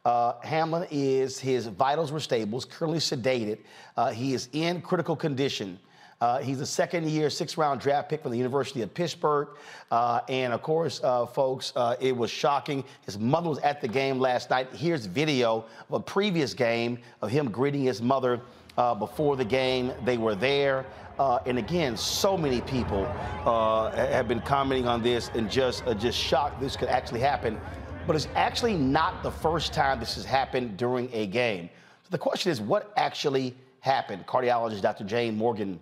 Uh, 0.06 0.40
Hamlin 0.42 0.88
is, 0.90 1.38
his 1.38 1.68
vitals 1.68 2.14
were 2.14 2.22
stable, 2.22 2.62
currently 2.62 3.00
sedated. 3.00 3.60
Uh, 3.98 4.12
he 4.12 4.34
is 4.34 4.48
in 4.54 4.82
critical 4.82 5.16
condition. 5.16 5.78
Uh, 6.24 6.40
he's 6.40 6.62
a 6.62 6.66
second 6.66 7.06
year, 7.10 7.30
six 7.30 7.58
round 7.58 7.82
draft 7.82 8.08
pick 8.08 8.22
from 8.22 8.32
the 8.32 8.38
University 8.38 8.82
of 8.82 8.94
Pittsburgh. 8.94 9.50
Uh, 9.92 10.22
and 10.30 10.54
of 10.54 10.62
course, 10.62 11.02
uh, 11.04 11.26
folks, 11.26 11.74
uh, 11.76 11.98
it 12.00 12.16
was 12.16 12.32
shocking. 12.32 12.82
His 13.06 13.20
mother 13.20 13.50
was 13.50 13.60
at 13.60 13.82
the 13.82 13.90
game 13.90 14.20
last 14.22 14.50
night. 14.50 14.70
Here's 14.74 15.06
video 15.06 15.66
of 15.90 15.94
a 15.96 16.00
previous 16.00 16.54
game 16.54 16.98
of 17.22 17.30
him 17.30 17.52
greeting 17.52 17.84
his 17.84 18.02
mother 18.02 18.40
uh, 18.78 18.96
before 18.96 19.36
the 19.36 19.44
game. 19.44 19.92
They 20.06 20.18
were 20.18 20.34
there. 20.34 20.86
Uh, 21.20 21.40
and 21.46 21.58
again, 21.60 21.98
so 21.98 22.38
many 22.38 22.62
people 22.62 23.04
have 23.44 24.30
been 24.30 24.40
commenting 24.40 24.88
on 24.88 25.04
this 25.04 25.30
and 25.34 25.52
just, 25.52 25.84
just 26.00 26.18
shocked 26.18 26.62
this 26.62 26.78
could 26.78 26.88
actually 26.88 27.20
happen. 27.20 27.60
But 28.08 28.16
it's 28.16 28.30
actually 28.36 28.76
not 28.76 29.24
the 29.24 29.32
first 29.32 29.74
time 29.74 30.00
this 30.00 30.16
has 30.16 30.24
happened 30.24 30.78
during 30.78 31.10
a 31.12 31.28
game. 31.28 31.70
So 32.04 32.08
the 32.12 32.18
question 32.18 32.50
is, 32.50 32.62
what 32.62 32.94
actually 32.96 33.58
happened? 33.82 34.26
Cardiologist 34.26 34.80
Dr. 34.80 35.04
Jane 35.04 35.36
Morgan 35.36 35.82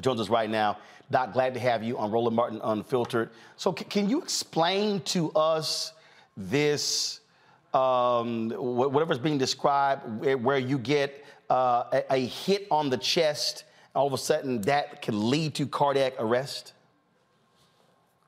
joins 0.00 0.20
us 0.20 0.28
right 0.28 0.50
now. 0.50 0.78
Doc, 1.10 1.32
glad 1.32 1.54
to 1.54 1.60
have 1.60 1.84
you 1.84 1.96
on 1.98 2.10
Roland 2.10 2.34
Martin 2.34 2.60
Unfiltered. 2.64 3.30
So, 3.56 3.74
c- 3.76 3.84
can 3.84 4.08
you 4.08 4.20
explain 4.20 5.00
to 5.02 5.30
us 5.32 5.92
this, 6.36 7.20
um, 7.74 8.50
wh- 8.50 8.92
whatever's 8.92 9.18
being 9.18 9.38
described, 9.38 10.20
where, 10.20 10.36
where 10.36 10.58
you 10.58 10.78
get 10.78 11.24
uh, 11.48 11.84
a, 11.92 12.14
a 12.14 12.26
hit 12.26 12.66
on 12.70 12.90
the 12.90 12.96
chest, 12.96 13.64
all 13.94 14.06
of 14.06 14.12
a 14.12 14.18
sudden 14.18 14.60
that 14.62 15.00
can 15.00 15.30
lead 15.30 15.54
to 15.54 15.66
cardiac 15.66 16.14
arrest? 16.18 16.72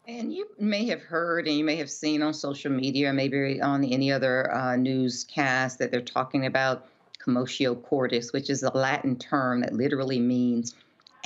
And 0.07 0.33
you 0.33 0.47
may 0.59 0.87
have 0.87 1.03
heard 1.03 1.47
and 1.49 1.59
you 1.59 1.65
may 1.65 1.77
have 1.77 1.91
seen 1.91 2.23
on 2.23 2.33
social 2.33 2.71
media, 2.71 3.13
maybe 3.13 3.61
on 3.61 3.85
any 3.85 4.11
other 4.11 4.55
uh, 4.55 4.77
newscast, 4.77 5.79
that 5.81 5.91
they're 5.91 6.01
talking 6.01 6.47
about 6.47 6.87
commotio 7.23 7.83
cordis, 7.83 8.33
which 8.33 8.49
is 8.49 8.63
a 8.63 8.71
Latin 8.75 9.17
term 9.17 9.61
that 9.61 9.75
literally 9.75 10.19
means 10.19 10.77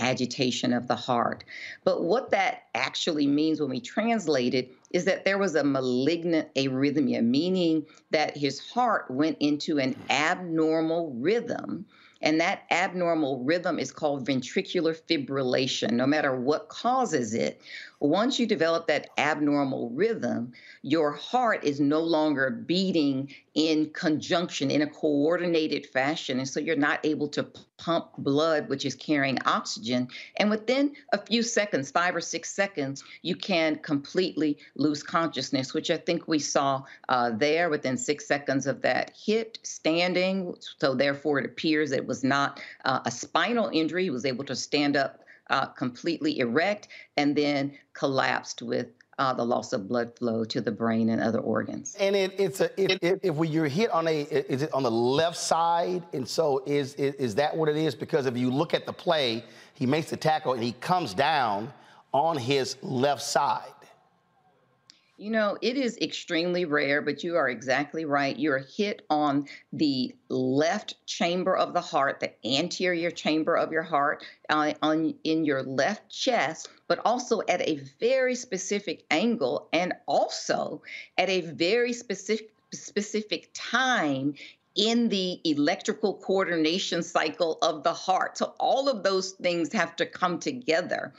agitation 0.03 0.73
of 0.73 0.89
the 0.89 0.97
heart. 0.97 1.45
But 1.85 2.03
what 2.03 2.31
that 2.31 2.65
actually 2.75 3.27
means 3.27 3.61
when 3.61 3.71
we 3.71 3.81
translate 3.81 4.55
it 4.55 4.75
is 4.91 5.05
that 5.05 5.25
there 5.25 5.39
was 5.39 5.55
a 5.55 5.65
malignant 5.65 6.53
arrhythmia, 6.55 7.25
meaning 7.25 7.87
that 8.11 8.37
his 8.37 8.59
heart 8.61 9.11
went 9.11 9.39
into 9.41 9.79
an 9.79 9.95
mm-hmm. 9.95 10.11
abnormal 10.11 11.13
rhythm 11.15 11.87
and 12.23 12.41
that 12.41 12.63
abnormal 12.71 13.43
rhythm 13.45 13.79
is 13.79 13.91
called 13.91 14.27
ventricular 14.27 14.97
fibrillation, 15.09 15.93
no 15.93 16.07
matter 16.07 16.35
what 16.35 16.69
causes 16.69 17.35
it. 17.35 17.61
Once 18.03 18.41
you 18.41 18.47
develop 18.47 18.89
that 18.89 19.11
abnormal 19.17 19.89
rhythm, 19.91 20.51
your 20.83 21.13
heart 21.13 21.63
is 21.63 21.79
no 21.79 22.01
longer 22.01 22.51
beating 22.51 23.33
in 23.55 23.89
conjunction, 23.91 24.73
in 24.73 24.83
a 24.83 24.87
coordinated 24.89 25.87
fashion. 25.87 26.39
And 26.41 26.49
so 26.49 26.59
you're 26.59 26.75
not 26.75 26.99
able 27.07 27.29
to 27.29 27.45
pump 27.77 28.09
blood, 28.19 28.69
which 28.69 28.85
is 28.85 28.97
carrying 28.97 29.39
oxygen. 29.47 30.09
And 30.39 30.51
within 30.51 30.97
a 31.13 31.19
few 31.19 31.45
seconds, 31.45 31.93
five 31.93 32.17
or 32.17 32.21
six 32.21 32.53
seconds, 32.53 33.05
you 33.23 33.37
can 33.37 33.77
completely 33.77 34.59
lose 34.75 35.05
consciousness, 35.05 35.73
which 35.73 35.89
I 35.89 35.97
think 35.97 36.27
we 36.27 36.41
saw 36.41 36.83
uh, 37.09 37.31
there 37.31 37.71
within 37.71 37.97
six 37.97 38.27
seconds 38.27 38.67
of 38.67 38.83
that 38.83 39.13
hit, 39.17 39.61
standing. 39.63 40.57
So 40.79 40.97
therefore, 40.97 41.39
it 41.39 41.47
appears 41.47 41.93
it 41.93 42.05
was 42.05 42.25
not 42.25 42.61
uh, 42.85 42.99
a 43.05 43.13
spinal 43.13 43.71
injury. 43.73 44.03
He 44.03 44.11
was 44.11 44.27
able 44.27 44.45
to 44.47 44.57
stand 44.57 44.97
up 44.97 45.21
uh, 45.53 45.67
completely 45.67 46.41
erect 46.41 46.89
and 47.17 47.37
then 47.37 47.73
collapsed 47.93 48.63
with 48.63 48.87
uh, 49.19 49.33
the 49.35 49.45
loss 49.45 49.73
of 49.73 49.87
blood 49.87 50.19
flow 50.19 50.45
to 50.45 50.61
the 50.61 50.73
brain 50.73 51.11
and 51.11 51.23
other 51.23 51.39
organs. 51.39 51.95
And 52.01 52.17
it, 52.17 52.33
it's 52.39 52.61
a 52.61 52.71
if, 52.81 52.99
if, 53.03 53.19
if 53.23 53.35
when 53.35 53.53
you're 53.53 53.69
hit 53.69 53.91
on 53.91 54.09
a 54.09 54.23
is 54.23 54.63
it 54.63 54.73
on 54.73 54.83
the 54.83 54.91
left 54.91 55.37
side, 55.37 56.03
and 56.15 56.27
so 56.27 56.63
is, 56.67 56.95
is 56.95 57.15
is 57.17 57.35
that 57.37 57.55
what 57.55 57.69
it 57.69 57.77
is? 57.77 57.95
Because 57.95 58.27
if 58.27 58.37
you 58.37 58.51
look 58.51 58.73
at 58.73 58.87
the 58.87 58.93
play, 58.93 59.45
he 59.75 59.85
makes 59.87 60.09
the 60.11 60.17
tackle 60.17 60.55
and 60.55 60.63
he 60.63 60.73
comes 60.73 61.13
down 61.13 61.73
on 62.13 62.37
his 62.37 62.77
left 62.83 63.23
side. 63.23 63.71
You 65.23 65.31
know, 65.31 65.57
it 65.63 65.77
is 65.77 65.99
extremely 65.99 66.65
rare, 66.65 67.01
but 67.01 67.23
you 67.23 67.37
are 67.37 67.49
exactly 67.49 68.05
right. 68.05 68.37
You're 68.37 68.59
hit 68.59 69.07
on 69.09 69.47
the 69.73 70.13
left 70.29 70.97
chamber 71.07 71.57
of 71.57 71.75
the 71.75 71.81
heart, 71.81 72.19
the 72.19 72.33
anterior 72.45 73.13
chamber 73.13 73.57
of 73.57 73.71
your 73.71 73.85
heart, 73.85 74.25
uh, 74.49 74.73
on 74.83 75.15
in 75.23 75.45
your 75.45 75.63
left 75.63 76.11
chest, 76.11 76.71
but 76.89 76.99
also 77.05 77.41
at 77.43 77.61
a 77.61 77.77
very 78.01 78.35
specific 78.35 79.05
angle, 79.13 79.69
and 79.73 79.93
also 80.07 80.83
at 81.17 81.31
a 81.31 81.43
very 81.43 81.93
specific 81.93 82.51
specific 82.73 83.49
time 83.55 84.35
in 84.75 85.09
the 85.09 85.41
electrical 85.45 86.15
coordination 86.15 87.01
cycle 87.01 87.59
of 87.63 87.85
the 87.85 87.93
heart. 87.93 88.39
So 88.39 88.55
all 88.59 88.89
of 88.89 89.05
those 89.05 89.33
things 89.33 89.73
have 89.73 89.95
to 89.97 90.07
come 90.07 90.41
together. 90.41 91.13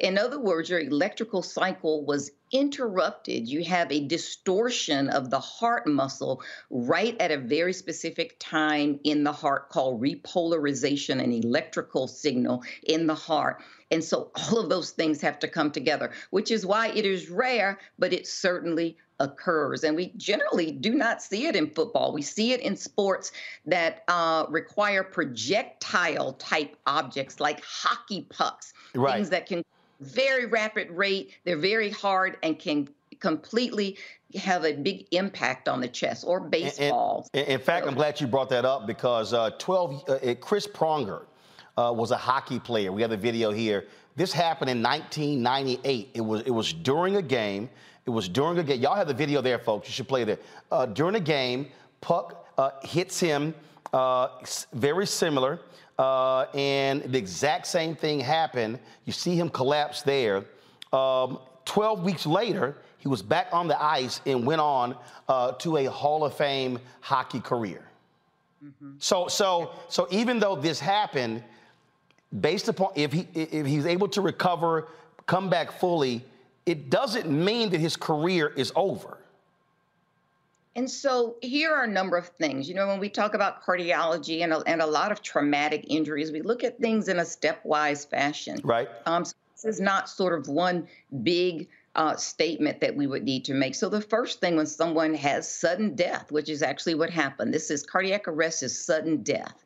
In 0.00 0.16
other 0.16 0.40
words, 0.40 0.70
your 0.70 0.80
electrical 0.80 1.42
cycle 1.42 2.06
was 2.06 2.30
interrupted. 2.52 3.46
You 3.46 3.62
have 3.64 3.92
a 3.92 4.06
distortion 4.06 5.10
of 5.10 5.28
the 5.28 5.38
heart 5.38 5.86
muscle 5.86 6.42
right 6.70 7.14
at 7.20 7.30
a 7.30 7.36
very 7.36 7.74
specific 7.74 8.36
time 8.40 8.98
in 9.04 9.24
the 9.24 9.32
heart 9.32 9.68
called 9.68 10.00
repolarization, 10.00 11.22
an 11.22 11.32
electrical 11.32 12.08
signal 12.08 12.62
in 12.82 13.06
the 13.06 13.14
heart. 13.14 13.62
And 13.90 14.02
so 14.02 14.30
all 14.34 14.58
of 14.58 14.70
those 14.70 14.90
things 14.90 15.20
have 15.20 15.38
to 15.40 15.48
come 15.48 15.70
together, 15.70 16.12
which 16.30 16.50
is 16.50 16.64
why 16.64 16.88
it 16.88 17.04
is 17.04 17.28
rare, 17.28 17.78
but 17.98 18.14
it 18.14 18.26
certainly 18.26 18.96
occurs. 19.20 19.84
And 19.84 19.94
we 19.94 20.14
generally 20.16 20.72
do 20.72 20.94
not 20.94 21.22
see 21.22 21.46
it 21.46 21.54
in 21.54 21.68
football. 21.70 22.14
We 22.14 22.22
see 22.22 22.52
it 22.52 22.60
in 22.60 22.74
sports 22.74 23.32
that 23.66 24.02
uh, 24.08 24.46
require 24.48 25.04
projectile 25.04 26.32
type 26.34 26.74
objects 26.86 27.38
like 27.38 27.62
hockey 27.62 28.26
pucks, 28.30 28.72
right. 28.94 29.16
things 29.16 29.28
that 29.28 29.44
can 29.44 29.62
very 30.00 30.46
rapid 30.46 30.90
rate. 30.90 31.32
They're 31.44 31.58
very 31.58 31.90
hard 31.90 32.38
and 32.42 32.58
can 32.58 32.88
completely 33.20 33.98
have 34.34 34.64
a 34.64 34.72
big 34.72 35.06
impact 35.10 35.68
on 35.68 35.80
the 35.80 35.88
chest 35.88 36.24
or 36.26 36.40
baseball. 36.40 37.28
In, 37.34 37.40
in, 37.40 37.46
in 37.52 37.60
fact, 37.60 37.86
I'm 37.86 37.94
glad 37.94 38.20
you 38.20 38.26
brought 38.26 38.48
that 38.50 38.64
up 38.64 38.86
because 38.86 39.32
uh, 39.32 39.50
12, 39.58 40.04
uh, 40.08 40.34
Chris 40.40 40.66
Pronger 40.66 41.24
uh, 41.76 41.92
was 41.92 42.10
a 42.10 42.16
hockey 42.16 42.58
player. 42.58 42.92
We 42.92 43.02
have 43.02 43.10
the 43.10 43.16
video 43.16 43.50
here. 43.50 43.86
This 44.16 44.32
happened 44.32 44.70
in 44.70 44.82
1998. 44.82 46.10
It 46.14 46.20
was 46.20 46.42
it 46.42 46.50
was 46.50 46.72
during 46.72 47.16
a 47.16 47.22
game. 47.22 47.70
It 48.06 48.10
was 48.10 48.28
during 48.28 48.58
a 48.58 48.62
game. 48.62 48.80
Y'all 48.80 48.96
have 48.96 49.08
the 49.08 49.14
video 49.14 49.40
there, 49.40 49.58
folks. 49.58 49.88
You 49.88 49.92
should 49.92 50.08
play 50.08 50.24
there. 50.24 50.38
Uh, 50.70 50.86
during 50.86 51.14
a 51.14 51.20
game, 51.20 51.68
puck 52.00 52.46
uh, 52.58 52.70
hits 52.82 53.20
him. 53.20 53.54
Uh, 53.92 54.28
very 54.72 55.06
similar. 55.06 55.60
Uh, 56.00 56.46
and 56.54 57.02
the 57.02 57.18
exact 57.18 57.66
same 57.66 57.94
thing 57.94 58.20
happened. 58.20 58.78
You 59.04 59.12
see 59.12 59.36
him 59.36 59.50
collapse 59.50 60.00
there. 60.00 60.46
Um, 60.94 61.38
12 61.66 62.04
weeks 62.04 62.24
later, 62.24 62.74
he 62.96 63.08
was 63.08 63.20
back 63.20 63.48
on 63.52 63.68
the 63.68 63.80
ice 63.82 64.22
and 64.24 64.46
went 64.46 64.62
on 64.62 64.96
uh, 65.28 65.52
to 65.52 65.76
a 65.76 65.84
Hall 65.84 66.24
of 66.24 66.34
Fame 66.34 66.78
hockey 67.00 67.40
career. 67.40 67.82
Mm-hmm. 68.64 68.92
So, 68.98 69.28
so, 69.28 69.72
so 69.90 70.08
even 70.10 70.38
though 70.38 70.56
this 70.56 70.80
happened, 70.80 71.44
based 72.40 72.68
upon 72.68 72.92
if 72.94 73.12
he 73.12 73.28
if 73.34 73.66
he's 73.66 73.84
able 73.84 74.08
to 74.08 74.22
recover, 74.22 74.88
come 75.26 75.50
back 75.50 75.70
fully, 75.70 76.24
it 76.64 76.88
doesn't 76.88 77.28
mean 77.30 77.68
that 77.70 77.80
his 77.80 77.96
career 77.96 78.48
is 78.56 78.72
over. 78.74 79.18
And 80.76 80.88
so 80.88 81.36
here 81.42 81.72
are 81.72 81.84
a 81.84 81.88
number 81.88 82.16
of 82.16 82.28
things. 82.28 82.68
You 82.68 82.74
know, 82.74 82.86
when 82.86 83.00
we 83.00 83.08
talk 83.08 83.34
about 83.34 83.64
cardiology 83.64 84.42
and 84.42 84.52
a, 84.52 84.58
and 84.66 84.80
a 84.80 84.86
lot 84.86 85.10
of 85.10 85.20
traumatic 85.20 85.86
injuries, 85.88 86.30
we 86.30 86.42
look 86.42 86.62
at 86.62 86.78
things 86.78 87.08
in 87.08 87.18
a 87.18 87.22
stepwise 87.22 88.08
fashion. 88.08 88.60
Right. 88.62 88.88
Um, 89.06 89.24
so 89.24 89.34
this 89.54 89.64
is 89.64 89.80
not 89.80 90.08
sort 90.08 90.38
of 90.38 90.48
one 90.48 90.86
big 91.22 91.68
uh, 91.96 92.14
statement 92.14 92.80
that 92.80 92.94
we 92.94 93.08
would 93.08 93.24
need 93.24 93.44
to 93.46 93.54
make. 93.54 93.74
So 93.74 93.88
the 93.88 94.00
first 94.00 94.40
thing 94.40 94.56
when 94.56 94.66
someone 94.66 95.14
has 95.14 95.52
sudden 95.52 95.96
death, 95.96 96.30
which 96.30 96.48
is 96.48 96.62
actually 96.62 96.94
what 96.94 97.10
happened, 97.10 97.52
this 97.52 97.70
is 97.70 97.82
cardiac 97.82 98.28
arrest 98.28 98.62
is 98.62 98.78
sudden 98.78 99.22
death, 99.22 99.64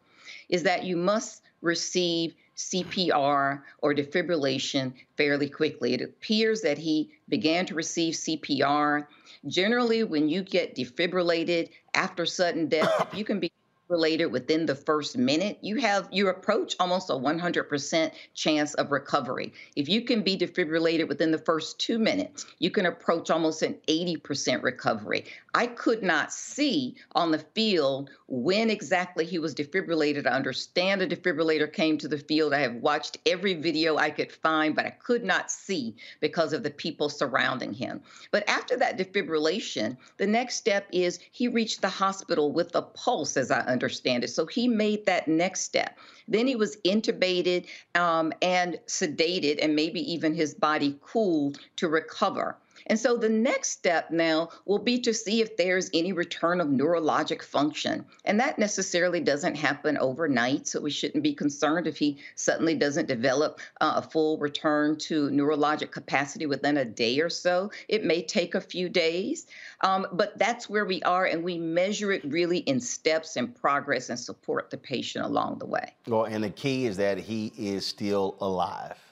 is 0.48 0.62
that 0.62 0.84
you 0.84 0.96
must 0.96 1.42
receive 1.60 2.34
CPR 2.56 3.62
or 3.82 3.94
defibrillation 3.94 4.94
fairly 5.16 5.48
quickly. 5.48 5.94
It 5.94 6.02
appears 6.02 6.62
that 6.62 6.78
he 6.78 7.10
began 7.28 7.66
to 7.66 7.74
receive 7.74 8.14
CPR 8.14 9.06
Generally, 9.46 10.04
when 10.04 10.28
you 10.28 10.42
get 10.42 10.74
defibrillated 10.74 11.70
after 11.94 12.24
sudden 12.24 12.68
death, 12.68 13.14
you 13.14 13.24
can 13.24 13.40
be 13.40 13.52
related 13.88 14.26
within 14.26 14.66
the 14.66 14.74
first 14.74 15.16
minute, 15.18 15.58
you 15.60 15.76
have 15.76 16.08
you 16.10 16.28
approach 16.28 16.74
almost 16.80 17.10
a 17.10 17.14
100% 17.14 18.10
chance 18.34 18.74
of 18.74 18.90
recovery. 18.90 19.52
If 19.76 19.88
you 19.88 20.02
can 20.02 20.22
be 20.22 20.36
defibrillated 20.36 21.08
within 21.08 21.30
the 21.30 21.38
first 21.38 21.78
2 21.80 21.98
minutes, 21.98 22.46
you 22.58 22.70
can 22.70 22.86
approach 22.86 23.30
almost 23.30 23.62
an 23.62 23.76
80% 23.86 24.62
recovery. 24.62 25.24
I 25.54 25.66
could 25.66 26.02
not 26.02 26.32
see 26.32 26.96
on 27.14 27.30
the 27.30 27.38
field 27.38 28.10
when 28.26 28.70
exactly 28.70 29.24
he 29.24 29.38
was 29.38 29.54
defibrillated. 29.54 30.26
I 30.26 30.30
understand 30.30 31.02
a 31.02 31.06
defibrillator 31.06 31.72
came 31.72 31.98
to 31.98 32.08
the 32.08 32.18
field. 32.18 32.54
I 32.54 32.60
have 32.60 32.76
watched 32.76 33.18
every 33.26 33.54
video 33.54 33.96
I 33.96 34.10
could 34.10 34.32
find, 34.32 34.74
but 34.74 34.86
I 34.86 34.90
could 34.90 35.24
not 35.24 35.50
see 35.50 35.96
because 36.20 36.52
of 36.52 36.62
the 36.62 36.70
people 36.70 37.08
surrounding 37.08 37.72
him. 37.74 38.00
But 38.30 38.48
after 38.48 38.76
that 38.78 38.98
defibrillation, 38.98 39.96
the 40.16 40.26
next 40.26 40.56
step 40.56 40.86
is 40.90 41.18
he 41.30 41.48
reached 41.48 41.82
the 41.82 41.88
hospital 41.88 42.50
with 42.50 42.74
a 42.74 42.82
pulse, 42.82 43.36
as 43.36 43.50
I 43.50 43.73
understand 43.74 44.24
it. 44.24 44.28
So 44.28 44.46
he 44.46 44.68
made 44.68 45.04
that 45.04 45.28
next 45.28 45.60
step. 45.60 45.98
Then 46.26 46.46
he 46.46 46.56
was 46.56 46.78
intubated 46.84 47.66
um, 47.94 48.32
and 48.40 48.78
sedated, 48.86 49.58
and 49.62 49.76
maybe 49.76 50.00
even 50.10 50.34
his 50.34 50.54
body 50.54 50.98
cooled 51.02 51.58
to 51.76 51.88
recover. 51.88 52.56
And 52.86 52.98
so 52.98 53.16
the 53.16 53.28
next 53.28 53.70
step 53.70 54.10
now 54.10 54.50
will 54.64 54.78
be 54.78 54.98
to 55.00 55.14
see 55.14 55.40
if 55.40 55.56
there's 55.56 55.90
any 55.94 56.12
return 56.12 56.60
of 56.60 56.68
neurologic 56.68 57.42
function. 57.42 58.04
And 58.24 58.40
that 58.40 58.58
necessarily 58.58 59.20
doesn't 59.20 59.56
happen 59.56 59.96
overnight. 59.98 60.66
So 60.66 60.80
we 60.80 60.90
shouldn't 60.90 61.22
be 61.22 61.34
concerned 61.34 61.86
if 61.86 61.96
he 61.96 62.18
suddenly 62.34 62.74
doesn't 62.74 63.06
develop 63.06 63.60
uh, 63.80 63.94
a 63.96 64.02
full 64.02 64.38
return 64.38 64.96
to 64.98 65.30
neurologic 65.30 65.90
capacity 65.90 66.46
within 66.46 66.76
a 66.76 66.84
day 66.84 67.20
or 67.20 67.30
so. 67.30 67.70
It 67.88 68.04
may 68.04 68.22
take 68.22 68.54
a 68.54 68.60
few 68.60 68.88
days, 68.88 69.46
um, 69.80 70.06
but 70.12 70.38
that's 70.38 70.68
where 70.68 70.84
we 70.84 71.02
are. 71.02 71.26
And 71.26 71.42
we 71.42 71.58
measure 71.58 72.12
it 72.12 72.24
really 72.24 72.58
in 72.58 72.80
steps 72.80 73.36
and 73.36 73.54
progress 73.54 74.10
and 74.10 74.18
support 74.18 74.70
the 74.70 74.78
patient 74.78 75.24
along 75.24 75.58
the 75.58 75.66
way. 75.66 75.94
Well, 76.06 76.24
and 76.24 76.44
the 76.44 76.50
key 76.50 76.86
is 76.86 76.96
that 76.98 77.18
he 77.18 77.52
is 77.56 77.86
still 77.86 78.36
alive. 78.40 79.03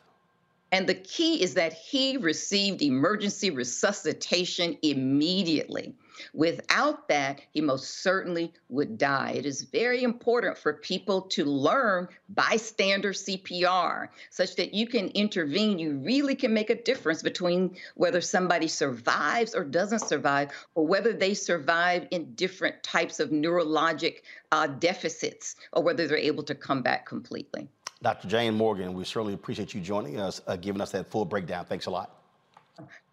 And 0.72 0.88
the 0.88 0.94
key 0.94 1.42
is 1.42 1.52
that 1.54 1.74
he 1.74 2.16
received 2.16 2.80
emergency 2.80 3.50
resuscitation 3.50 4.78
immediately. 4.80 5.94
Without 6.32 7.08
that, 7.08 7.42
he 7.50 7.60
most 7.60 8.02
certainly 8.02 8.54
would 8.70 8.96
die. 8.96 9.32
It 9.36 9.44
is 9.44 9.62
very 9.62 10.02
important 10.02 10.56
for 10.56 10.72
people 10.72 11.22
to 11.22 11.44
learn 11.44 12.08
bystander 12.30 13.12
CPR 13.12 14.08
such 14.30 14.56
that 14.56 14.72
you 14.72 14.86
can 14.86 15.08
intervene. 15.08 15.78
You 15.78 15.98
really 15.98 16.34
can 16.34 16.54
make 16.54 16.70
a 16.70 16.82
difference 16.82 17.22
between 17.22 17.76
whether 17.94 18.22
somebody 18.22 18.68
survives 18.68 19.54
or 19.54 19.64
doesn't 19.64 20.08
survive, 20.08 20.52
or 20.74 20.86
whether 20.86 21.12
they 21.12 21.34
survive 21.34 22.08
in 22.10 22.34
different 22.34 22.82
types 22.82 23.20
of 23.20 23.28
neurologic 23.28 24.22
uh, 24.52 24.68
deficits, 24.68 25.56
or 25.74 25.82
whether 25.82 26.06
they're 26.06 26.16
able 26.16 26.44
to 26.44 26.54
come 26.54 26.80
back 26.80 27.04
completely. 27.04 27.68
Dr. 28.02 28.26
Jane 28.26 28.54
Morgan, 28.54 28.94
we 28.94 29.04
certainly 29.04 29.34
appreciate 29.34 29.74
you 29.74 29.80
joining 29.80 30.18
us, 30.18 30.40
uh, 30.48 30.56
giving 30.56 30.80
us 30.80 30.90
that 30.90 31.08
full 31.08 31.24
breakdown. 31.24 31.64
Thanks 31.64 31.86
a 31.86 31.90
lot. 31.90 32.18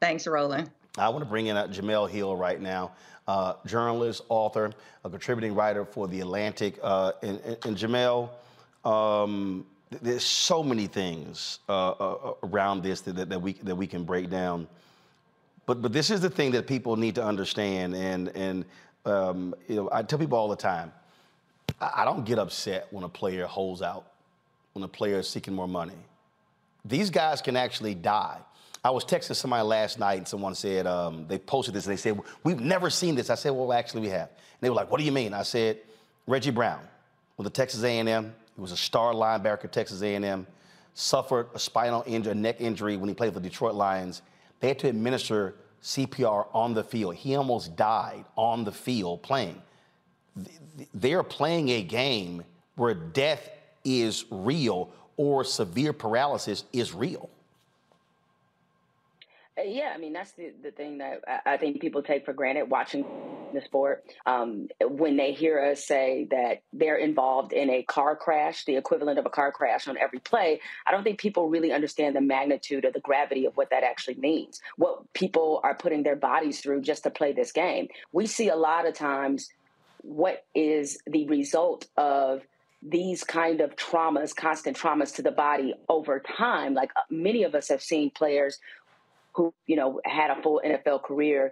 Thanks, 0.02 0.26
Roland. 0.26 0.72
I 0.98 1.10
want 1.10 1.24
to 1.24 1.30
bring 1.30 1.48
in 1.48 1.56
uh, 1.56 1.68
Jemele 1.68 2.10
Hill 2.10 2.36
right 2.36 2.60
now, 2.60 2.92
uh, 3.28 3.54
journalist, 3.68 4.24
author, 4.30 4.72
a 5.06 5.10
contributing 5.10 5.54
writer 5.54 5.86
for 5.86 6.08
The 6.08 6.22
Atlantic. 6.22 6.80
Uh, 6.82 7.12
and, 7.22 7.40
and, 7.42 7.66
and, 7.66 7.78
Jemele, 7.78 8.30
um, 8.84 9.66
there's 10.02 10.24
so 10.24 10.64
many 10.64 10.88
things 10.88 11.60
uh, 11.70 11.92
uh, 11.92 12.34
around 12.44 12.82
this 12.82 13.02
that, 13.02 13.30
that, 13.30 13.42
we, 13.42 13.54
that 13.54 13.76
we 13.76 13.86
can 13.86 14.04
break 14.04 14.30
down. 14.30 14.68
But, 15.68 15.84
but 15.84 15.94
this 15.94 16.10
is 16.10 16.20
the 16.20 16.30
thing 16.32 16.52
that 16.52 16.66
people 16.66 16.96
need 16.96 17.14
to 17.16 17.24
understand. 17.24 17.96
And, 17.96 18.30
and 18.30 18.66
um, 19.06 19.54
you 19.68 19.76
know, 19.76 19.90
I 19.92 20.02
tell 20.02 20.18
people 20.18 20.38
all 20.38 20.50
the 20.50 20.56
time, 20.56 20.92
I, 21.80 21.92
I 21.98 22.06
don't 22.06 22.26
get 22.26 22.40
upset 22.40 22.88
when 22.90 23.04
a 23.04 23.10
player 23.10 23.46
holds 23.46 23.84
out, 23.84 24.08
when 24.74 24.84
a 24.84 24.88
player 24.88 25.20
is 25.20 25.30
seeking 25.30 25.54
more 25.54 25.68
money. 25.68 25.98
These 26.86 27.10
guys 27.10 27.42
can 27.42 27.56
actually 27.56 27.96
die. 27.96 28.40
I 28.84 28.92
was 28.92 29.04
texting 29.04 29.36
somebody 29.36 29.64
last 29.64 30.00
night, 30.00 30.20
and 30.20 30.28
someone 30.28 30.56
said 30.56 30.88
um, 30.88 31.28
they 31.28 31.38
posted 31.38 31.74
this, 31.74 31.86
and 31.86 31.94
they 31.94 31.98
said 31.98 32.20
we've 32.44 32.60
never 32.60 32.90
seen 32.90 33.16
this. 33.16 33.30
I 33.30 33.36
said, 33.36 33.50
well, 33.50 33.74
actually, 33.74 34.02
we 34.02 34.10
have. 34.10 34.30
And 34.30 34.62
they 34.62 34.70
were 34.70 34.76
like, 34.76 34.90
what 34.90 35.00
do 35.00 35.04
you 35.04 35.12
mean? 35.12 35.34
I 35.34 35.44
said, 35.44 35.80
Reggie 36.28 36.52
Brown 36.52 36.80
with 37.38 37.46
the 37.46 37.52
Texas 37.52 37.84
A&M. 37.84 38.34
He 38.56 38.62
was 38.62 38.72
a 38.72 38.78
star 38.78 39.14
linebacker 39.14 39.66
at 39.66 39.74
Texas 39.74 40.02
A&M. 40.02 40.46
Suffered 40.94 41.48
a 41.54 41.60
spinal 41.60 42.04
injury, 42.06 42.32
a 42.32 42.36
neck 42.36 42.58
injury 42.60 42.98
when 42.98 43.10
he 43.10 43.16
played 43.16 43.34
for 43.34 43.40
the 43.40 43.50
Detroit 43.50 43.74
Lions. 43.74 44.22
They 44.60 44.68
had 44.68 44.80
to 44.80 44.90
administer 44.90 45.56
CPR 45.82 46.48
on 46.54 46.74
the 46.74 46.84
field. 46.84 47.16
He 47.16 47.36
almost 47.36 47.76
died 47.76 48.26
on 48.36 48.64
the 48.64 48.72
field 48.72 49.24
playing. 49.24 49.62
They're 50.94 51.24
playing 51.24 51.70
a 51.70 51.82
game 51.82 52.44
where 52.76 52.94
death 52.94 53.50
is 53.90 54.26
real 54.30 54.92
or 55.18 55.44
severe 55.44 55.94
paralysis 55.94 56.64
is 56.72 56.94
real. 56.94 57.30
Yeah, 59.66 59.92
I 59.94 59.98
mean 59.98 60.14
that's 60.14 60.32
the, 60.32 60.54
the 60.64 60.72
thing 60.72 61.00
that 61.00 61.22
I, 61.46 61.58
think 61.58 61.82
people 61.82 62.02
take 62.02 62.24
for 62.24 62.32
granted 62.32 62.70
watching 62.70 63.06
the 63.54 63.62
sport. 63.62 64.06
Um, 64.26 64.70
when 64.82 65.18
they 65.18 65.34
hear 65.34 65.60
us 65.60 65.86
say 65.86 66.28
that 66.32 66.62
they're 66.72 66.98
involved 66.98 67.52
in 67.52 67.70
a 67.70 67.84
car 67.84 68.16
crash, 68.16 68.64
the 68.64 68.78
equivalent 68.78 69.20
of 69.20 69.26
a 69.26 69.30
car 69.30 69.52
crash 69.52 69.88
on 69.88 69.98
every 69.98 70.20
play, 70.20 70.62
I 70.88 70.92
don't 70.92 71.04
think 71.04 71.20
people 71.20 71.50
really 71.50 71.74
understand 71.74 72.16
the 72.16 72.22
magnitude 72.22 72.86
or 72.86 72.92
the 72.92 73.02
gravity 73.02 73.46
of 73.46 73.58
what 73.58 73.72
that 73.72 73.84
actually 73.84 74.16
means. 74.16 74.62
What 74.78 75.12
people 75.14 75.60
are 75.64 75.76
putting 75.76 76.04
their 76.04 76.16
bodies 76.16 76.62
through 76.62 76.82
just 76.82 77.04
to 77.04 77.10
play 77.10 77.34
this 77.34 77.52
game. 77.52 77.90
We 78.14 78.28
see 78.28 78.48
a 78.50 78.56
lot 78.56 78.88
of 78.88 78.94
times 78.94 79.50
what 80.04 80.46
is 80.56 81.00
the 81.06 81.26
result 81.28 81.88
of 81.98 82.44
these 82.82 83.24
kind 83.24 83.62
of 83.62 83.76
traumas, 83.76 84.36
constant 84.36 84.78
traumas 84.78 85.16
to 85.16 85.22
the 85.22 85.32
body 85.32 85.74
over 85.90 86.20
time. 86.20 86.74
Like 86.74 86.92
uh, 86.96 87.02
many 87.10 87.44
of 87.44 87.56
us 87.56 87.68
have 87.70 87.82
seen 87.82 88.10
players 88.10 88.60
who, 89.34 89.54
you 89.68 89.76
know, 89.76 90.00
had 90.06 90.32
a 90.32 90.42
full 90.42 90.62
NFL 90.66 91.04
career. 91.04 91.52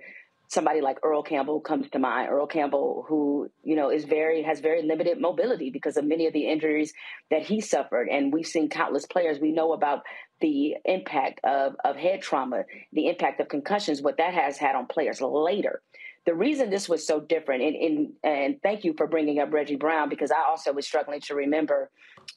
Somebody 0.49 0.80
like 0.80 0.99
Earl 1.03 1.23
Campbell 1.23 1.59
comes 1.59 1.89
to 1.89 1.99
mind. 1.99 2.30
Earl 2.30 2.47
Campbell, 2.47 3.05
who, 3.09 3.51
you 3.63 3.75
know, 3.75 3.91
is 3.91 4.05
very 4.05 4.43
has 4.43 4.61
very 4.61 4.82
limited 4.82 5.19
mobility 5.19 5.69
because 5.69 5.97
of 5.97 6.05
many 6.05 6.25
of 6.28 6.34
the 6.34 6.47
injuries 6.47 6.93
that 7.30 7.43
he 7.43 7.59
suffered. 7.59 8.07
And 8.07 8.32
we've 8.32 8.45
seen 8.45 8.69
countless 8.69 9.05
players. 9.05 9.39
We 9.39 9.51
know 9.51 9.73
about 9.73 10.03
the 10.39 10.78
impact 10.86 11.41
of, 11.43 11.75
of 11.84 11.97
head 11.97 12.21
trauma, 12.21 12.63
the 12.93 13.09
impact 13.09 13.41
of 13.41 13.49
concussions, 13.49 14.01
what 14.01 14.17
that 14.17 14.34
has 14.34 14.57
had 14.57 14.75
on 14.75 14.86
players 14.86 15.19
later 15.19 15.82
the 16.28 16.36
reason 16.36 16.69
this 16.69 16.89
was 16.89 17.07
so 17.07 17.21
different, 17.21 17.63
and, 17.63 17.75
and, 17.75 18.13
and, 18.21 18.61
thank 18.61 18.84
you 18.84 18.93
for 18.97 19.07
bringing 19.07 19.39
up 19.39 19.53
Reggie 19.53 19.78
Brown 19.78 20.09
because 20.09 20.30
I 20.30 20.43
also 20.45 20.73
was 20.73 20.86
struggling 20.86 21.21
to 21.21 21.36
remember 21.36 21.89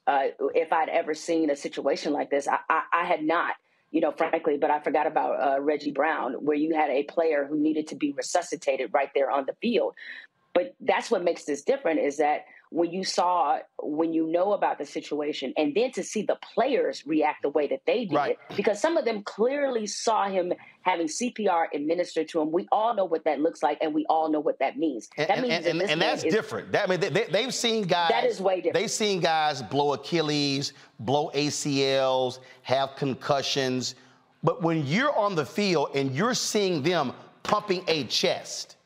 uh, 0.06 0.28
if 0.54 0.72
I'd 0.72 0.88
ever 0.88 1.12
seen 1.12 1.50
a 1.50 1.56
situation 1.56 2.12
like 2.12 2.30
this. 2.30 2.46
I, 2.46 2.58
I, 2.68 2.82
I, 2.92 3.04
had 3.04 3.24
not 3.24 3.56
you 3.90 4.00
know, 4.00 4.12
frankly, 4.12 4.56
but 4.58 4.70
I 4.70 4.78
forgot 4.78 5.08
about 5.08 5.40
uh, 5.40 5.60
Reggie 5.60 5.90
Brown, 5.90 6.34
where 6.34 6.56
you 6.56 6.72
had 6.72 6.90
a 6.90 7.02
player 7.02 7.44
who 7.44 7.58
needed 7.58 7.88
to 7.88 7.96
be 7.96 8.12
resuscitated 8.12 8.90
right 8.94 9.10
there 9.12 9.28
on 9.28 9.44
the 9.46 9.54
field. 9.60 9.94
But 10.54 10.76
that's 10.80 11.10
what 11.10 11.24
makes 11.24 11.44
this 11.44 11.62
different 11.62 11.98
is 11.98 12.16
that 12.18 12.44
when 12.70 12.92
you 12.92 13.02
saw, 13.02 13.58
when 13.82 14.12
you 14.12 14.28
know 14.28 14.52
about 14.52 14.78
the 14.78 14.86
situation, 14.86 15.52
and 15.56 15.74
then 15.74 15.90
to 15.90 16.04
see 16.04 16.22
the 16.22 16.38
players 16.54 17.04
react 17.04 17.42
the 17.42 17.48
way 17.48 17.66
that 17.66 17.80
they 17.84 18.04
did, 18.04 18.14
right. 18.14 18.38
because 18.56 18.80
some 18.80 18.96
of 18.96 19.04
them 19.04 19.24
clearly 19.24 19.88
saw 19.88 20.28
him 20.28 20.52
having 20.82 21.08
CPR 21.08 21.66
administered 21.74 22.28
to 22.28 22.40
him. 22.40 22.52
We 22.52 22.68
all 22.70 22.94
know 22.94 23.04
what 23.04 23.24
that 23.24 23.40
looks 23.40 23.60
like, 23.60 23.78
and 23.80 23.92
we 23.92 24.06
all 24.08 24.30
know 24.30 24.38
what 24.38 24.60
that 24.60 24.78
means. 24.78 25.08
That 25.16 25.30
and, 25.30 25.42
means 25.42 25.66
and, 25.66 25.80
that 25.80 25.90
and 25.90 26.00
that's 26.00 26.22
is, 26.22 26.32
different. 26.32 26.70
That, 26.70 26.88
I 26.88 26.96
mean, 26.96 27.00
they, 27.00 27.42
have 27.42 27.54
seen 27.54 27.82
guys. 27.82 28.10
That 28.10 28.24
is 28.24 28.40
way 28.40 28.56
different. 28.56 28.74
They've 28.74 28.90
seen 28.90 29.18
guys 29.18 29.62
blow 29.62 29.94
Achilles, 29.94 30.72
blow 31.00 31.32
ACLs, 31.34 32.38
have 32.62 32.94
concussions. 32.94 33.96
But 34.44 34.62
when 34.62 34.86
you're 34.86 35.14
on 35.16 35.34
the 35.34 35.44
field 35.44 35.90
and 35.96 36.14
you're 36.14 36.34
seeing 36.34 36.82
them 36.82 37.12
pumping 37.42 37.82
a 37.88 38.04
chest, 38.04 38.76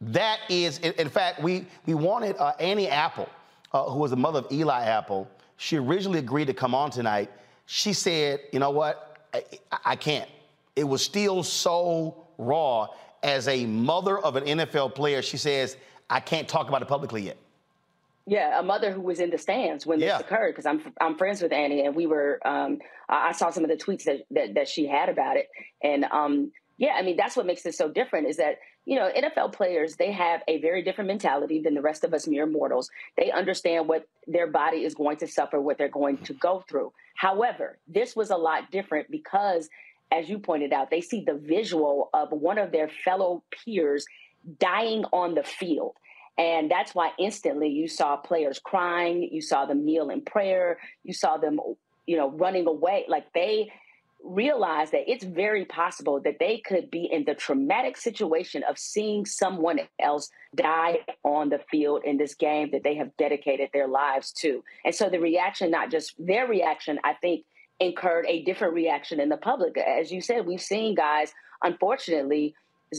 that 0.00 0.40
is, 0.48 0.78
in, 0.78 1.08
fact, 1.08 1.42
we, 1.42 1.66
we 1.86 1.94
wanted 1.94 2.36
uh, 2.38 2.52
Annie 2.58 2.88
Apple, 2.88 3.28
uh, 3.72 3.84
who 3.84 3.98
was 3.98 4.10
the 4.10 4.16
mother 4.16 4.40
of 4.40 4.50
Eli 4.50 4.84
Apple. 4.84 5.28
She 5.58 5.76
originally 5.76 6.18
agreed 6.18 6.46
to 6.46 6.54
come 6.54 6.74
on 6.74 6.90
tonight. 6.90 7.30
She 7.66 7.92
said, 7.92 8.40
you 8.52 8.58
know 8.58 8.70
what? 8.70 9.28
I, 9.34 9.44
I 9.84 9.96
can't. 9.96 10.28
It 10.74 10.84
was 10.84 11.02
still 11.02 11.42
so 11.42 12.26
raw. 12.38 12.88
As 13.22 13.48
a 13.48 13.66
mother 13.66 14.18
of 14.18 14.36
an 14.36 14.44
NFL 14.44 14.94
player, 14.94 15.20
she 15.20 15.36
says, 15.36 15.76
I 16.08 16.20
can't 16.20 16.48
talk 16.48 16.68
about 16.68 16.80
it 16.80 16.88
publicly 16.88 17.22
yet. 17.22 17.36
Yeah, 18.26 18.58
a 18.58 18.62
mother 18.62 18.92
who 18.92 19.00
was 19.00 19.20
in 19.20 19.28
the 19.28 19.38
stands 19.38 19.84
when 19.84 20.00
yeah. 20.00 20.18
this 20.18 20.26
occurred 20.26 20.52
because 20.52 20.66
I'm 20.66 20.80
I'm 21.00 21.16
friends 21.16 21.42
with 21.42 21.52
Annie 21.52 21.84
and 21.84 21.96
we 21.96 22.06
were 22.06 22.38
um, 22.46 22.78
I 23.08 23.32
saw 23.32 23.50
some 23.50 23.64
of 23.64 23.70
the 23.70 23.76
tweets 23.76 24.04
that, 24.04 24.20
that, 24.30 24.54
that 24.54 24.68
she 24.68 24.86
had 24.86 25.08
about 25.08 25.36
it 25.36 25.48
and 25.82 26.04
um, 26.04 26.52
yeah, 26.80 26.94
I 26.98 27.02
mean 27.02 27.16
that's 27.16 27.36
what 27.36 27.44
makes 27.44 27.62
this 27.62 27.76
so 27.76 27.90
different 27.90 28.26
is 28.26 28.38
that 28.38 28.56
you 28.86 28.96
know 28.96 29.10
NFL 29.14 29.52
players 29.52 29.96
they 29.96 30.10
have 30.12 30.40
a 30.48 30.62
very 30.62 30.82
different 30.82 31.08
mentality 31.08 31.60
than 31.60 31.74
the 31.74 31.82
rest 31.82 32.04
of 32.04 32.14
us 32.14 32.26
mere 32.26 32.46
mortals. 32.46 32.90
They 33.18 33.30
understand 33.30 33.86
what 33.86 34.08
their 34.26 34.46
body 34.46 34.78
is 34.78 34.94
going 34.94 35.18
to 35.18 35.26
suffer, 35.26 35.60
what 35.60 35.76
they're 35.76 35.90
going 35.90 36.16
to 36.24 36.32
go 36.32 36.64
through. 36.66 36.92
However, 37.14 37.78
this 37.86 38.16
was 38.16 38.30
a 38.30 38.36
lot 38.36 38.70
different 38.70 39.10
because 39.10 39.68
as 40.10 40.30
you 40.30 40.38
pointed 40.38 40.72
out, 40.72 40.90
they 40.90 41.02
see 41.02 41.22
the 41.22 41.34
visual 41.34 42.08
of 42.14 42.32
one 42.32 42.56
of 42.56 42.72
their 42.72 42.88
fellow 42.88 43.44
peers 43.50 44.06
dying 44.58 45.04
on 45.12 45.34
the 45.34 45.44
field. 45.44 45.96
And 46.38 46.70
that's 46.70 46.94
why 46.94 47.10
instantly 47.18 47.68
you 47.68 47.88
saw 47.88 48.16
players 48.16 48.58
crying, 48.58 49.28
you 49.30 49.42
saw 49.42 49.66
them 49.66 49.84
kneel 49.84 50.08
in 50.08 50.22
prayer, 50.22 50.78
you 51.04 51.12
saw 51.12 51.36
them, 51.36 51.60
you 52.06 52.16
know, 52.16 52.30
running 52.30 52.66
away. 52.66 53.04
Like 53.06 53.30
they 53.34 53.70
realized 54.24 54.92
that 54.92 55.10
it's 55.10 55.24
very 55.24 55.64
possible 55.64 56.20
that 56.20 56.38
they 56.38 56.58
could 56.58 56.90
be 56.90 57.08
in 57.10 57.24
the 57.24 57.34
traumatic 57.34 57.96
situation 57.96 58.62
of 58.68 58.78
seeing 58.78 59.24
someone 59.24 59.80
else 59.98 60.30
die 60.54 60.98
on 61.24 61.48
the 61.48 61.58
field 61.70 62.02
in 62.04 62.16
this 62.16 62.34
game 62.34 62.70
that 62.72 62.82
they 62.82 62.94
have 62.94 63.16
dedicated 63.16 63.70
their 63.72 63.88
lives 63.88 64.32
to. 64.32 64.62
And 64.84 64.94
so 64.94 65.08
the 65.08 65.18
reaction, 65.18 65.70
not 65.70 65.90
just 65.90 66.14
their 66.18 66.46
reaction, 66.46 66.98
I 67.02 67.14
think 67.14 67.44
incurred 67.80 68.26
a 68.28 68.42
different 68.42 68.74
reaction 68.74 69.20
in 69.20 69.30
the 69.30 69.38
public. 69.38 69.76
As 69.78 70.12
you 70.12 70.20
said, 70.20 70.46
we've 70.46 70.60
seen 70.60 70.94
guys, 70.94 71.32
unfortunately, 71.62 72.54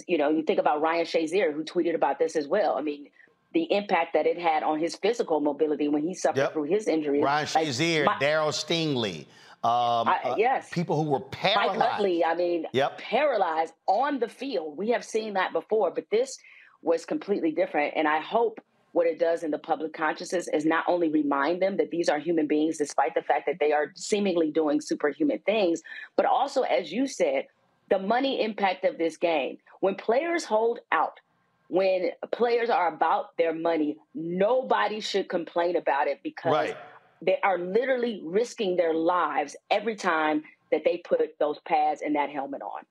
you 0.08 0.18
know, 0.18 0.30
you 0.30 0.42
think 0.42 0.60
about 0.60 0.82
Ryan 0.82 1.06
Shazier, 1.06 1.54
who 1.54 1.64
tweeted 1.64 1.96
about 1.96 2.18
this 2.18 2.36
as 2.36 2.48
well. 2.48 2.78
I 2.78 2.82
mean, 2.82 3.08
the 3.54 3.72
impact 3.72 4.14
that 4.14 4.26
it 4.26 4.40
had 4.40 4.64
on 4.64 4.80
his 4.80 4.96
physical 4.96 5.40
mobility 5.40 5.88
when 5.88 6.02
he 6.02 6.14
suffered 6.14 6.38
yep. 6.38 6.54
through 6.54 6.64
his 6.64 6.88
injury. 6.88 7.22
Ryan 7.22 7.46
Shazier, 7.46 8.06
like, 8.06 8.20
Darryl 8.20 8.52
Stingley. 8.52 9.26
Um, 9.64 10.08
I, 10.08 10.20
uh, 10.24 10.36
yes. 10.38 10.70
people 10.72 11.04
who 11.04 11.10
were 11.10 11.20
paralyzed. 11.20 11.80
Mike 11.80 11.94
Utley, 11.94 12.26
I 12.26 12.34
mean, 12.34 12.66
yep. 12.74 12.98
paralyzed 12.98 13.74
on 13.86 14.20
the 14.20 14.28
field. 14.28 14.76
We 14.76 14.90
have 14.90 15.06
seen 15.06 15.34
that 15.36 15.54
before, 15.54 15.92
but 15.92 16.06
this 16.10 16.40
was 16.82 17.06
completely 17.06 17.52
different. 17.52 17.94
And 17.96 18.08
I 18.08 18.22
hope 18.22 18.60
what 18.94 19.06
it 19.06 19.20
does 19.20 19.44
in 19.44 19.52
the 19.52 19.60
public 19.60 19.94
consciousness 19.94 20.50
is 20.52 20.66
not 20.66 20.84
only 20.88 21.10
remind 21.10 21.62
them 21.62 21.78
that 21.78 21.92
these 21.92 22.10
are 22.10 22.18
human 22.18 22.48
beings, 22.48 22.78
despite 22.78 23.14
the 23.14 23.22
fact 23.22 23.46
that 23.46 23.58
they 23.60 23.72
are 23.72 23.92
seemingly 23.96 24.52
doing 24.52 24.82
superhuman 24.82 25.40
things, 25.46 25.82
but 26.16 26.26
also, 26.26 26.64
as 26.64 26.92
you 26.92 27.08
said, 27.08 27.46
the 27.90 28.00
money 28.00 28.44
impact 28.44 28.84
of 28.84 28.98
this 28.98 29.16
game. 29.18 29.58
When 29.80 29.96
players 29.96 30.44
hold 30.44 30.80
out, 30.92 31.20
when 31.68 32.12
players 32.32 32.70
are 32.70 32.94
about 32.94 33.38
their 33.38 33.54
money, 33.54 33.98
nobody 34.14 35.00
should 35.00 35.30
complain 35.30 35.76
about 35.76 36.08
it 36.08 36.20
because 36.24 36.52
right. 36.52 36.78
They 37.22 37.38
are 37.44 37.58
literally 37.58 38.22
risking 38.24 38.76
their 38.76 38.94
lives 38.94 39.56
every 39.70 39.96
time 39.96 40.44
that 40.72 40.84
they 40.84 40.98
put 40.98 41.20
those 41.40 41.60
pads 41.66 42.02
and 42.02 42.16
that 42.16 42.30
helmet 42.30 42.62
on. 42.62 42.84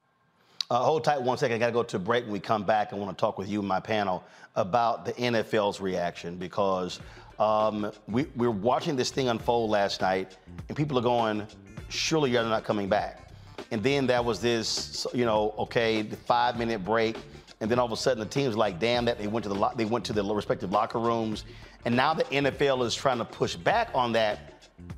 Uh, 0.71 0.79
hold 0.85 1.03
tight 1.03 1.21
one 1.21 1.37
second. 1.37 1.57
I 1.57 1.59
got 1.59 1.67
to 1.67 1.73
go 1.73 1.83
to 1.83 1.99
break. 1.99 2.25
When 2.25 2.33
we 2.33 2.41
come 2.41 2.63
back, 2.63 2.93
I 2.93 2.97
want 2.97 3.17
to 3.17 3.21
talk 3.21 3.39
with 3.39 3.49
you 3.49 3.59
and 3.59 3.67
my 3.67 3.81
panel 3.81 4.23
about 4.55 5.05
the 5.05 5.13
NFL's 5.15 5.81
reaction 5.81 6.37
because 6.37 7.01
um, 7.41 7.91
we, 8.07 8.27
we 8.37 8.47
were 8.47 8.53
watching 8.53 8.95
this 8.95 9.11
thing 9.11 9.29
unfold 9.29 9.71
last 9.71 10.01
night, 10.01 10.37
and 10.69 10.77
people 10.77 10.97
are 10.97 11.03
going, 11.03 11.45
surely 11.89 12.31
you're 12.31 12.45
not 12.45 12.63
coming 12.63 12.89
back. 12.89 13.33
And 13.73 13.83
then 13.83 14.07
there 14.07 14.23
was 14.23 14.41
this, 14.41 15.07
you 15.13 15.25
know, 15.25 15.55
okay, 15.59 16.03
the 16.03 16.17
five 16.17 16.57
minute 16.57 16.85
break 16.85 17.17
and 17.61 17.71
then 17.71 17.79
all 17.79 17.87
of 17.87 17.93
a 17.93 17.97
sudden 17.97 18.21
the 18.21 18.27
team's 18.27 18.57
like, 18.57 18.79
damn 18.79 19.05
that 19.05 19.19
they 19.19 19.27
went 19.27 19.45
to 19.45 19.49
the 19.51 19.71
they 19.77 19.85
went 19.85 20.05
to 20.07 20.13
their 20.13 20.25
respective 20.25 20.73
locker 20.73 20.99
rooms, 20.99 21.45
and 21.85 21.97
now 21.97 22.15
the 22.15 22.25
NFL 22.25 22.85
is 22.85 22.95
trying 22.95 23.19
to 23.19 23.25
push 23.25 23.57
back 23.57 23.91
on 23.95 24.13
that 24.13 24.39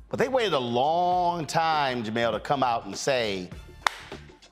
But 0.09 0.19
they 0.19 0.27
waited 0.27 0.53
a 0.53 0.59
long 0.59 1.45
time, 1.45 2.03
Jemele, 2.03 2.33
to 2.33 2.39
come 2.39 2.63
out 2.63 2.85
and 2.85 2.95
say, 2.95 3.49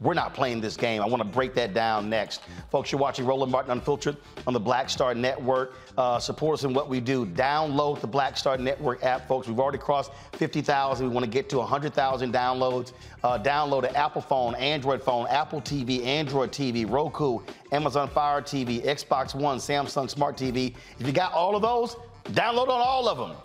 we're 0.02 0.16
not 0.16 0.34
playing 0.34 0.62
this 0.62 0.76
game. 0.76 1.00
I 1.02 1.06
want 1.06 1.22
to 1.22 1.30
break 1.30 1.54
that 1.54 1.76
down 1.76 2.10
next. 2.10 2.42
Folks, 2.72 2.92
you're 2.92 3.00
watching 3.00 3.24
Roland 3.24 3.52
Martin 3.52 3.72
Unfiltered 3.72 4.18
on 4.48 4.54
the 4.54 4.60
Black 4.60 4.90
Star 4.90 5.14
Network. 5.14 5.76
Uh, 5.96 6.18
support 6.18 6.56
us 6.56 6.64
in 6.64 6.74
what 6.74 6.90
we 6.90 7.00
do. 7.00 7.28
Download 7.28 8.02
the 8.02 8.08
Black 8.08 8.36
Star 8.36 8.58
Network 8.58 9.04
app, 9.04 9.28
folks. 9.28 9.48
We've 9.48 9.60
already 9.60 9.78
crossed 9.78 10.12
50,000. 10.34 11.08
We 11.08 11.14
want 11.14 11.24
to 11.24 11.30
get 11.30 11.50
to 11.50 11.60
100,000 11.60 12.34
downloads. 12.34 12.94
Uh, 13.24 13.38
download 13.38 13.88
an 13.88 13.96
Apple 13.96 14.24
phone, 14.24 14.56
Android 14.56 15.04
phone, 15.04 15.28
Apple 15.28 15.62
TV, 15.62 16.04
Android 16.04 16.52
TV, 16.52 16.90
Roku, 16.90 17.40
Amazon 17.72 18.10
Fire 18.10 18.42
TV, 18.42 18.84
Xbox 18.84 19.36
One, 19.36 19.60
Samsung 19.60 20.10
Smart 20.10 20.36
TV. 20.36 20.74
If 21.00 21.06
you 21.06 21.14
got 21.14 21.32
all 21.34 21.56
of 21.56 21.62
those, 21.62 21.96
download 22.26 22.70
on 22.70 22.82
all 22.82 23.08
of 23.08 23.18
them. 23.18 23.38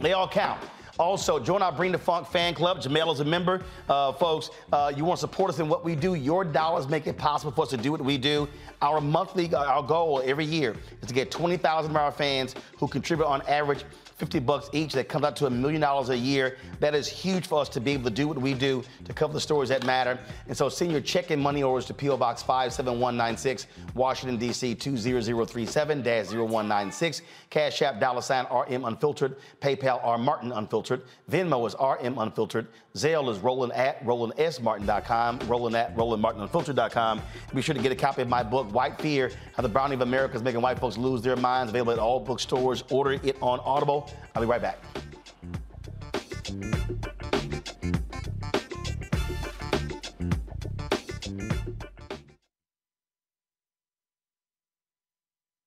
They 0.00 0.12
all 0.12 0.28
count. 0.28 0.60
Also, 0.98 1.38
join 1.38 1.62
our 1.62 1.72
Bring 1.72 1.92
the 1.92 1.98
Funk 1.98 2.26
fan 2.26 2.52
club. 2.52 2.82
Jemele 2.82 3.10
is 3.14 3.20
a 3.20 3.24
member. 3.24 3.62
Uh, 3.88 4.12
folks, 4.12 4.50
uh, 4.70 4.92
you 4.94 5.02
want 5.02 5.16
to 5.16 5.20
support 5.22 5.48
us 5.50 5.58
in 5.58 5.66
what 5.66 5.82
we 5.82 5.96
do. 5.96 6.12
Your 6.12 6.44
dollars 6.44 6.88
make 6.88 7.06
it 7.06 7.16
possible 7.16 7.50
for 7.50 7.62
us 7.62 7.70
to 7.70 7.78
do 7.78 7.90
what 7.90 8.02
we 8.02 8.18
do. 8.18 8.46
Our 8.82 9.00
monthly, 9.00 9.54
uh, 9.54 9.64
our 9.64 9.82
goal 9.82 10.20
every 10.26 10.44
year 10.44 10.76
is 11.00 11.08
to 11.08 11.14
get 11.14 11.30
20,000 11.30 11.90
of 11.90 11.96
our 11.96 12.12
fans 12.12 12.54
who 12.78 12.86
contribute 12.86 13.24
on 13.24 13.40
average 13.48 13.84
50 14.20 14.38
bucks 14.40 14.68
each. 14.74 14.92
That 14.92 15.08
comes 15.08 15.24
out 15.24 15.34
to 15.36 15.46
a 15.46 15.50
million 15.50 15.80
dollars 15.80 16.10
a 16.10 16.16
year. 16.16 16.58
That 16.78 16.94
is 16.94 17.08
huge 17.08 17.46
for 17.46 17.58
us 17.60 17.70
to 17.70 17.80
be 17.80 17.92
able 17.92 18.04
to 18.04 18.10
do 18.10 18.28
what 18.28 18.36
we 18.38 18.52
do 18.52 18.84
to 19.06 19.14
cover 19.14 19.32
the 19.32 19.40
stories 19.40 19.70
that 19.70 19.86
matter. 19.86 20.18
And 20.46 20.54
so 20.56 20.68
send 20.68 20.92
your 20.92 21.00
check 21.00 21.30
and 21.30 21.42
money 21.42 21.62
orders 21.62 21.86
to 21.86 21.94
P.O. 21.94 22.18
Box 22.18 22.42
57196, 22.42 23.66
Washington, 23.94 24.38
D.C. 24.38 24.76
20037-0196. 24.76 27.22
Cash 27.48 27.80
App, 27.80 27.98
dollar 27.98 28.20
sign 28.20 28.44
RM 28.44 28.84
Unfiltered. 28.84 29.36
PayPal, 29.60 30.04
R 30.04 30.18
Martin 30.18 30.52
Unfiltered. 30.52 31.04
Venmo 31.30 31.66
is 31.66 31.74
RM 31.80 32.18
Unfiltered. 32.18 32.66
Zelle 32.94 33.30
is 33.30 33.38
Roland 33.38 33.72
at 33.72 34.04
RolandSMartin.com. 34.04 35.38
Roland 35.46 35.76
at 35.76 35.96
RolandMartinUnfiltered.com. 35.96 37.22
Be 37.54 37.62
sure 37.62 37.74
to 37.74 37.80
get 37.80 37.92
a 37.92 37.96
copy 37.96 38.20
of 38.22 38.28
my 38.28 38.42
book, 38.42 38.66
White 38.74 39.00
Fear, 39.00 39.30
How 39.54 39.62
the 39.62 39.68
Browning 39.68 39.94
of 39.94 40.00
America 40.02 40.36
is 40.36 40.42
Making 40.42 40.60
White 40.60 40.78
Folks 40.78 40.98
Lose 40.98 41.22
Their 41.22 41.36
Minds. 41.36 41.70
Available 41.70 41.92
at 41.92 41.98
all 41.98 42.20
bookstores. 42.20 42.84
Order 42.90 43.12
it 43.12 43.36
on 43.40 43.60
Audible. 43.60 44.09
I'll 44.34 44.42
be 44.42 44.48
right 44.48 44.62
back. 44.62 44.78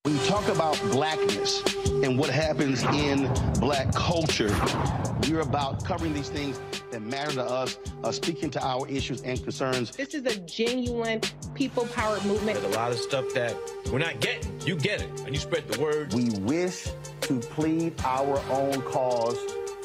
When 0.04 0.18
you 0.18 0.26
talk 0.26 0.48
about 0.50 0.80
blackness 0.92 1.64
and 1.88 2.20
what 2.20 2.30
happens 2.30 2.84
in 2.84 3.32
black 3.60 3.94
culture, 3.94 4.54
we're 5.30 5.40
about 5.40 5.86
covering 5.86 6.14
these 6.14 6.30
things 6.30 6.60
that 6.92 7.02
matter 7.02 7.32
to 7.32 7.44
us, 7.44 7.78
uh, 8.04 8.12
speaking 8.12 8.50
to 8.52 8.64
our 8.64 8.88
issues 8.88 9.22
and 9.22 9.42
concerns. 9.42 9.92
This 9.96 10.14
is 10.14 10.26
a 10.26 10.38
genuine 10.42 11.22
people 11.56 11.88
powered 11.88 12.24
movement. 12.26 12.60
There's 12.60 12.76
a 12.76 12.78
lot 12.78 12.92
of 12.92 13.00
stuff 13.00 13.34
that 13.34 13.56
we're 13.92 14.00
not 14.00 14.20
getting. 14.20 14.60
You 14.66 14.76
get 14.76 15.02
it, 15.02 15.10
and 15.22 15.34
you 15.34 15.40
spread 15.40 15.68
the 15.68 15.82
word. 15.82 16.14
We 16.14 16.30
wish 16.42 16.88
to 17.24 17.40
plead 17.40 17.94
our 18.04 18.38
own 18.50 18.82
cause. 18.82 19.63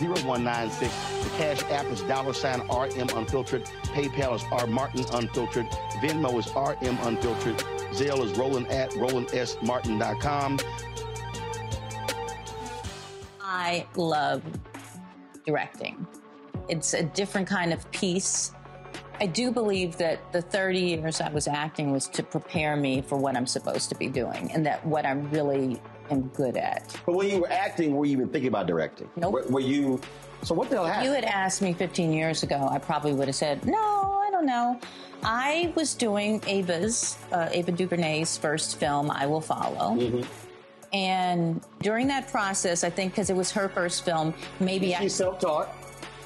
0196. 0.00 0.92
The 1.24 1.30
Cash 1.38 1.62
App 1.70 1.86
is 1.86 2.02
dollar 2.02 2.32
sign 2.32 2.60
RM 2.60 3.08
Unfiltered. 3.16 3.64
PayPal 3.94 4.34
is 4.36 4.44
R 4.52 4.66
Martin 4.66 5.04
Unfiltered. 5.12 5.66
Venmo 6.00 6.38
is 6.38 6.46
RM 6.54 6.98
Unfiltered. 7.06 7.56
Zelle 7.92 8.24
is 8.24 8.36
Roland 8.38 8.68
at 8.68 8.90
RolandSMartin.com. 8.90 10.58
I 13.40 13.86
love 13.96 14.42
directing. 15.46 16.06
It's 16.68 16.94
a 16.94 17.04
different 17.04 17.46
kind 17.46 17.72
of 17.72 17.90
piece. 17.90 18.52
I 19.18 19.26
do 19.26 19.50
believe 19.50 19.96
that 19.96 20.30
the 20.32 20.42
30 20.42 20.78
years 20.78 21.20
I 21.20 21.30
was 21.30 21.48
acting 21.48 21.90
was 21.90 22.06
to 22.08 22.22
prepare 22.22 22.76
me 22.76 23.00
for 23.00 23.16
what 23.16 23.36
I'm 23.36 23.46
supposed 23.46 23.88
to 23.88 23.94
be 23.94 24.08
doing 24.08 24.52
and 24.52 24.66
that 24.66 24.84
what 24.84 25.06
I'm 25.06 25.30
really 25.30 25.80
am 26.10 26.28
good 26.28 26.56
at. 26.56 26.96
But 27.04 27.14
when 27.14 27.28
you 27.28 27.40
were 27.40 27.50
acting, 27.50 27.94
were 27.94 28.04
you 28.04 28.12
even 28.12 28.28
thinking 28.28 28.48
about 28.48 28.66
directing? 28.66 29.08
Nope. 29.16 29.32
Were, 29.32 29.42
were 29.48 29.60
you? 29.60 30.00
So 30.42 30.54
what 30.54 30.70
the 30.70 30.76
hell 30.76 30.84
happened? 30.84 31.06
you 31.06 31.12
had 31.12 31.24
asked 31.24 31.62
me 31.62 31.72
15 31.72 32.12
years 32.12 32.42
ago, 32.42 32.68
I 32.70 32.78
probably 32.78 33.12
would 33.14 33.28
have 33.28 33.34
said, 33.34 33.64
no, 33.66 34.20
I 34.26 34.30
don't 34.30 34.46
know. 34.46 34.78
I 35.22 35.72
was 35.74 35.94
doing 35.94 36.42
Ava's, 36.46 37.18
uh, 37.32 37.48
Ava 37.50 37.72
DuVernay's 37.72 38.36
first 38.36 38.78
film, 38.78 39.10
I 39.10 39.26
Will 39.26 39.40
Follow. 39.40 40.22
And 40.92 41.60
during 41.80 42.06
that 42.08 42.28
process, 42.28 42.84
I 42.84 42.90
think 42.90 43.12
because 43.12 43.30
it 43.30 43.36
was 43.36 43.50
her 43.52 43.68
first 43.68 44.04
film, 44.04 44.34
maybe 44.60 44.94
I. 44.94 45.00
She's 45.00 45.14
self-taught. 45.14 45.74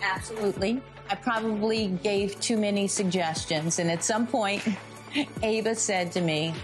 Absolutely. 0.03 0.83
I 1.09 1.14
probably 1.14 1.89
gave 2.03 2.39
too 2.41 2.57
many 2.57 2.87
suggestions. 2.87 3.78
And 3.78 3.91
at 3.91 4.05
some 4.05 4.26
point, 4.26 4.62
Ava 5.43 5.74
said 5.74 6.12
to 6.12 6.20
me, 6.20 6.55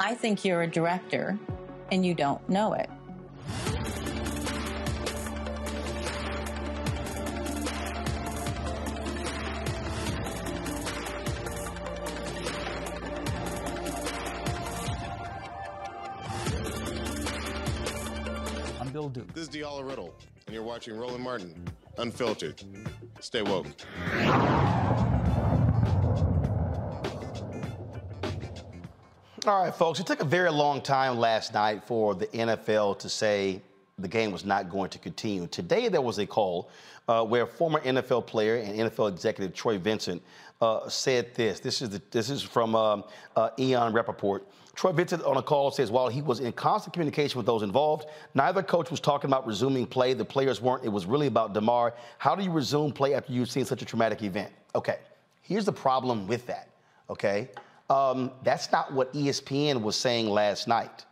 I 0.00 0.14
think 0.14 0.44
you're 0.44 0.62
a 0.62 0.66
director 0.66 1.38
and 1.92 2.06
you 2.06 2.14
don't 2.14 2.48
know 2.48 2.72
it. 2.72 2.88
I'm 18.80 18.88
Bill 18.88 19.10
Duke. 19.10 19.34
This 19.34 19.42
is 19.42 19.50
Diala 19.50 19.86
Riddle, 19.86 20.14
and 20.46 20.54
you're 20.54 20.62
watching 20.62 20.96
Roland 20.96 21.22
Martin, 21.22 21.62
Unfiltered. 21.98 22.62
Stay 23.20 23.42
woke. 23.42 23.66
All 29.44 29.64
right, 29.64 29.74
folks. 29.74 29.98
It 29.98 30.06
took 30.06 30.20
a 30.20 30.24
very 30.24 30.52
long 30.52 30.80
time 30.80 31.18
last 31.18 31.52
night 31.52 31.82
for 31.82 32.14
the 32.14 32.28
NFL 32.28 33.00
to 33.00 33.08
say 33.08 33.60
the 33.98 34.06
game 34.06 34.30
was 34.30 34.44
not 34.44 34.70
going 34.70 34.88
to 34.90 35.00
continue. 35.00 35.48
Today, 35.48 35.88
there 35.88 36.00
was 36.00 36.18
a 36.18 36.26
call 36.26 36.70
uh, 37.08 37.24
where 37.24 37.44
former 37.44 37.80
NFL 37.80 38.24
player 38.24 38.58
and 38.58 38.78
NFL 38.78 39.10
executive 39.10 39.52
Troy 39.52 39.78
Vincent 39.78 40.22
uh, 40.60 40.88
said 40.88 41.34
this. 41.34 41.58
This 41.58 41.82
is 41.82 41.90
the, 41.90 42.00
this 42.12 42.30
is 42.30 42.40
from 42.40 42.76
um, 42.76 43.02
uh, 43.34 43.50
Ian 43.58 43.92
Rapoport. 43.92 44.46
Troy 44.76 44.92
Vincent 44.92 45.24
on 45.24 45.36
a 45.36 45.42
call 45.42 45.72
says 45.72 45.90
while 45.90 46.06
he 46.06 46.22
was 46.22 46.38
in 46.38 46.52
constant 46.52 46.92
communication 46.92 47.36
with 47.36 47.46
those 47.46 47.64
involved, 47.64 48.06
neither 48.34 48.62
coach 48.62 48.92
was 48.92 49.00
talking 49.00 49.28
about 49.28 49.44
resuming 49.44 49.86
play. 49.86 50.14
The 50.14 50.24
players 50.24 50.60
weren't. 50.60 50.84
It 50.84 50.88
was 50.90 51.04
really 51.04 51.26
about 51.26 51.52
Damar. 51.52 51.94
How 52.18 52.36
do 52.36 52.44
you 52.44 52.52
resume 52.52 52.92
play 52.92 53.14
after 53.14 53.32
you've 53.32 53.50
seen 53.50 53.64
such 53.64 53.82
a 53.82 53.84
traumatic 53.84 54.22
event? 54.22 54.52
Okay, 54.76 54.98
here's 55.40 55.64
the 55.64 55.72
problem 55.72 56.28
with 56.28 56.46
that. 56.46 56.68
Okay, 57.10 57.50
um, 57.92 58.30
that's 58.42 58.72
not 58.72 58.90
what 58.92 59.12
ESPN 59.12 59.82
was 59.82 59.96
saying 59.96 60.30
last 60.30 60.66
night. 60.66 61.04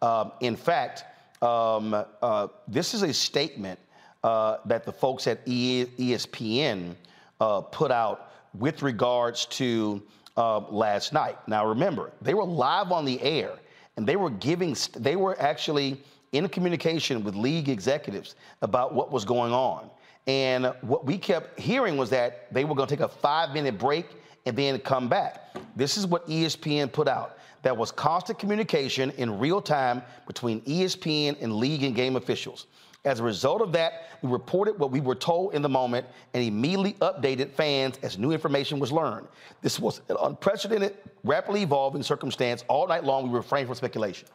Um, 0.00 0.30
in 0.40 0.54
fact, 0.54 1.04
um, 1.42 2.04
uh, 2.22 2.48
this 2.68 2.94
is 2.94 3.02
a 3.02 3.12
statement 3.12 3.78
uh, 4.22 4.58
that 4.66 4.84
the 4.84 4.92
folks 4.92 5.26
at 5.26 5.44
ESPN 5.46 6.94
uh, 7.40 7.60
put 7.60 7.90
out 7.90 8.30
with 8.54 8.82
regards 8.82 9.46
to 9.46 10.00
uh, 10.36 10.60
last 10.70 11.12
night. 11.12 11.36
Now, 11.48 11.66
remember, 11.66 12.12
they 12.22 12.34
were 12.34 12.44
live 12.44 12.92
on 12.92 13.04
the 13.04 13.20
air, 13.20 13.54
and 13.96 14.06
they 14.06 14.16
were 14.16 14.30
giving, 14.30 14.76
they 14.96 15.16
were 15.16 15.40
actually 15.40 16.00
in 16.30 16.48
communication 16.48 17.24
with 17.24 17.34
league 17.34 17.68
executives 17.68 18.36
about 18.62 18.94
what 18.94 19.10
was 19.10 19.24
going 19.24 19.52
on. 19.52 19.90
And 20.28 20.72
what 20.82 21.04
we 21.04 21.18
kept 21.18 21.58
hearing 21.58 21.96
was 21.96 22.10
that 22.10 22.52
they 22.52 22.64
were 22.64 22.76
going 22.76 22.88
to 22.88 22.96
take 22.96 23.04
a 23.04 23.08
five-minute 23.08 23.76
break 23.76 24.06
and 24.48 24.56
then 24.56 24.78
come 24.80 25.08
back. 25.08 25.54
This 25.76 25.96
is 25.96 26.06
what 26.06 26.26
ESPN 26.26 26.90
put 26.90 27.06
out. 27.06 27.38
That 27.62 27.76
was 27.76 27.92
constant 27.92 28.38
communication 28.38 29.10
in 29.18 29.38
real 29.38 29.60
time 29.60 30.02
between 30.26 30.62
ESPN 30.62 31.40
and 31.40 31.54
league 31.56 31.82
and 31.82 31.94
game 31.94 32.16
officials. 32.16 32.66
As 33.04 33.20
a 33.20 33.22
result 33.22 33.62
of 33.62 33.72
that, 33.72 34.08
we 34.22 34.30
reported 34.30 34.78
what 34.78 34.90
we 34.90 35.00
were 35.00 35.14
told 35.14 35.54
in 35.54 35.62
the 35.62 35.68
moment 35.68 36.06
and 36.34 36.42
immediately 36.42 36.94
updated 36.94 37.52
fans 37.52 37.98
as 38.02 38.18
new 38.18 38.32
information 38.32 38.78
was 38.78 38.90
learned. 38.90 39.28
This 39.60 39.78
was 39.78 40.00
an 40.08 40.16
unprecedented, 40.22 40.96
rapidly 41.24 41.62
evolving 41.62 42.02
circumstance. 42.02 42.64
All 42.68 42.88
night 42.88 43.04
long, 43.04 43.30
we 43.30 43.36
refrained 43.36 43.68
from 43.68 43.76
speculation. 43.76 44.28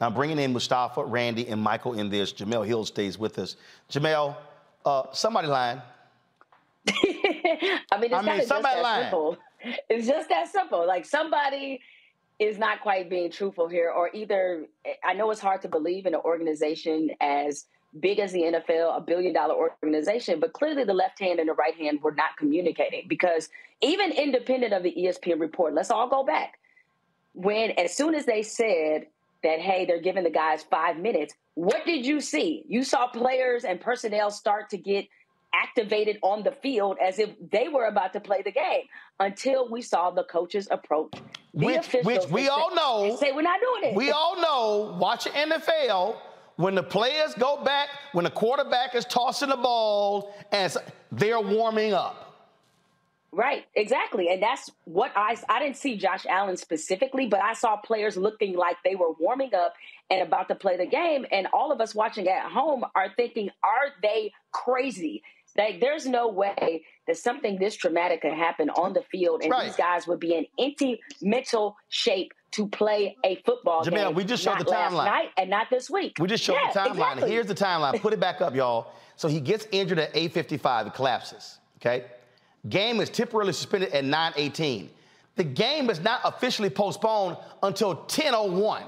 Now, 0.00 0.06
I'm 0.06 0.14
bringing 0.14 0.38
in 0.38 0.52
Mustafa, 0.52 1.04
Randy, 1.04 1.48
and 1.48 1.60
Michael 1.60 1.94
in 1.98 2.08
this, 2.08 2.32
Jemele 2.32 2.66
Hill 2.66 2.84
stays 2.84 3.18
with 3.18 3.38
us. 3.38 3.56
Jamel, 3.90 4.36
Uh, 4.84 5.02
somebody 5.12 5.48
lying. 5.48 5.82
I 7.92 7.98
mean, 8.00 8.12
it's 8.12 8.14
I 8.14 8.22
mean, 8.22 8.36
just 8.38 8.48
that 8.48 8.82
lying. 8.82 9.02
simple. 9.04 9.36
It's 9.88 10.06
just 10.06 10.28
that 10.28 10.48
simple. 10.48 10.86
Like 10.86 11.04
somebody 11.04 11.80
is 12.38 12.58
not 12.58 12.80
quite 12.80 13.10
being 13.10 13.30
truthful 13.30 13.68
here, 13.68 13.90
or 13.90 14.10
either 14.14 14.66
I 15.04 15.14
know 15.14 15.30
it's 15.30 15.40
hard 15.40 15.62
to 15.62 15.68
believe 15.68 16.06
in 16.06 16.14
an 16.14 16.20
organization 16.24 17.10
as 17.20 17.66
big 18.00 18.18
as 18.18 18.32
the 18.32 18.42
NFL, 18.42 18.96
a 18.96 19.00
billion 19.00 19.32
dollar 19.32 19.54
organization, 19.54 20.40
but 20.40 20.52
clearly 20.52 20.84
the 20.84 20.94
left 20.94 21.18
hand 21.18 21.40
and 21.40 21.48
the 21.48 21.54
right 21.54 21.74
hand 21.74 22.00
were 22.02 22.12
not 22.12 22.36
communicating 22.36 23.06
because 23.08 23.48
even 23.80 24.12
independent 24.12 24.72
of 24.72 24.82
the 24.82 24.94
ESPN 24.96 25.40
report, 25.40 25.74
let's 25.74 25.90
all 25.90 26.08
go 26.08 26.24
back. 26.24 26.58
When 27.34 27.72
as 27.72 27.96
soon 27.96 28.14
as 28.14 28.26
they 28.26 28.42
said 28.42 29.06
that, 29.42 29.60
hey, 29.60 29.84
they're 29.86 30.00
giving 30.00 30.24
the 30.24 30.30
guys 30.30 30.64
five 30.64 30.98
minutes, 30.98 31.34
what 31.54 31.84
did 31.86 32.04
you 32.04 32.20
see? 32.20 32.64
You 32.68 32.84
saw 32.84 33.08
players 33.08 33.64
and 33.64 33.80
personnel 33.80 34.30
start 34.30 34.70
to 34.70 34.76
get 34.76 35.06
activated 35.54 36.18
on 36.22 36.42
the 36.42 36.52
field 36.52 36.96
as 37.02 37.18
if 37.18 37.30
they 37.50 37.68
were 37.68 37.86
about 37.86 38.12
to 38.12 38.20
play 38.20 38.42
the 38.42 38.52
game 38.52 38.82
until 39.20 39.68
we 39.70 39.80
saw 39.82 40.10
the 40.10 40.24
coaches 40.24 40.68
approach 40.70 41.12
the 41.54 41.66
Which, 41.66 41.76
officials 41.76 42.06
which 42.06 42.30
we 42.30 42.42
say- 42.42 42.48
all 42.48 42.74
know. 42.74 43.16
say 43.16 43.32
we're 43.32 43.42
not 43.42 43.60
doing 43.60 43.92
it. 43.92 43.96
We 43.96 44.10
all 44.10 44.40
know, 44.40 44.96
watching 44.98 45.32
NFL, 45.32 46.16
when 46.56 46.74
the 46.74 46.82
players 46.82 47.34
go 47.34 47.62
back, 47.64 47.88
when 48.12 48.24
the 48.24 48.30
quarterback 48.30 48.94
is 48.94 49.04
tossing 49.04 49.48
the 49.48 49.56
ball, 49.56 50.34
as 50.52 50.76
they're 51.12 51.40
warming 51.40 51.92
up. 51.94 52.24
Right, 53.30 53.66
exactly. 53.74 54.30
And 54.30 54.42
that's 54.42 54.70
what 54.84 55.12
I 55.14 55.36
I 55.50 55.58
didn't 55.60 55.76
see 55.76 55.96
Josh 55.98 56.24
Allen 56.26 56.56
specifically, 56.56 57.26
but 57.26 57.40
I 57.42 57.52
saw 57.52 57.76
players 57.76 58.16
looking 58.16 58.56
like 58.56 58.76
they 58.84 58.94
were 58.94 59.12
warming 59.20 59.54
up 59.54 59.74
and 60.10 60.22
about 60.22 60.48
to 60.48 60.54
play 60.54 60.78
the 60.78 60.86
game. 60.86 61.26
And 61.30 61.46
all 61.52 61.70
of 61.70 61.78
us 61.80 61.94
watching 61.94 62.26
at 62.26 62.50
home 62.50 62.84
are 62.94 63.12
thinking, 63.16 63.50
are 63.62 63.92
they 64.02 64.32
crazy? 64.50 65.22
Like 65.56 65.80
there's 65.80 66.06
no 66.06 66.28
way 66.28 66.84
that 67.06 67.16
something 67.16 67.58
this 67.58 67.74
traumatic 67.74 68.22
could 68.22 68.32
happen 68.34 68.70
on 68.70 68.92
the 68.92 69.02
field 69.10 69.42
and 69.42 69.50
Right. 69.50 69.66
these 69.66 69.76
guys 69.76 70.06
would 70.06 70.20
be 70.20 70.34
in 70.34 70.46
empty 70.58 71.00
mental 71.20 71.76
shape 71.88 72.32
to 72.52 72.66
play 72.68 73.16
a 73.24 73.36
football 73.44 73.84
Jemele, 73.84 74.06
game. 74.08 74.14
we 74.14 74.24
just 74.24 74.42
showed 74.42 74.58
the 74.58 74.64
timeline. 74.64 75.04
night 75.04 75.30
and 75.36 75.50
not 75.50 75.68
this 75.70 75.90
week. 75.90 76.16
We 76.18 76.28
just 76.28 76.42
showed 76.44 76.54
Yeah, 76.54 76.72
the 76.72 76.78
timeline. 76.80 76.90
exactly. 76.92 77.30
Here's 77.30 77.46
the 77.46 77.54
timeline. 77.54 78.00
Put 78.00 78.12
it 78.12 78.20
back 78.20 78.40
up, 78.40 78.54
y'all. 78.54 78.92
So 79.16 79.28
he 79.28 79.40
gets 79.40 79.66
injured 79.72 79.98
at 79.98 80.10
8:55. 80.14 80.86
It 80.86 80.94
collapses. 80.94 81.58
Okay. 81.80 82.04
Game 82.68 83.00
is 83.00 83.10
temporarily 83.10 83.52
suspended 83.52 83.92
at 83.92 84.04
9:18. 84.04 84.90
The 85.36 85.44
game 85.44 85.90
is 85.90 86.00
not 86.00 86.20
officially 86.24 86.70
postponed 86.70 87.36
until 87.62 87.94
10:01. 88.06 88.84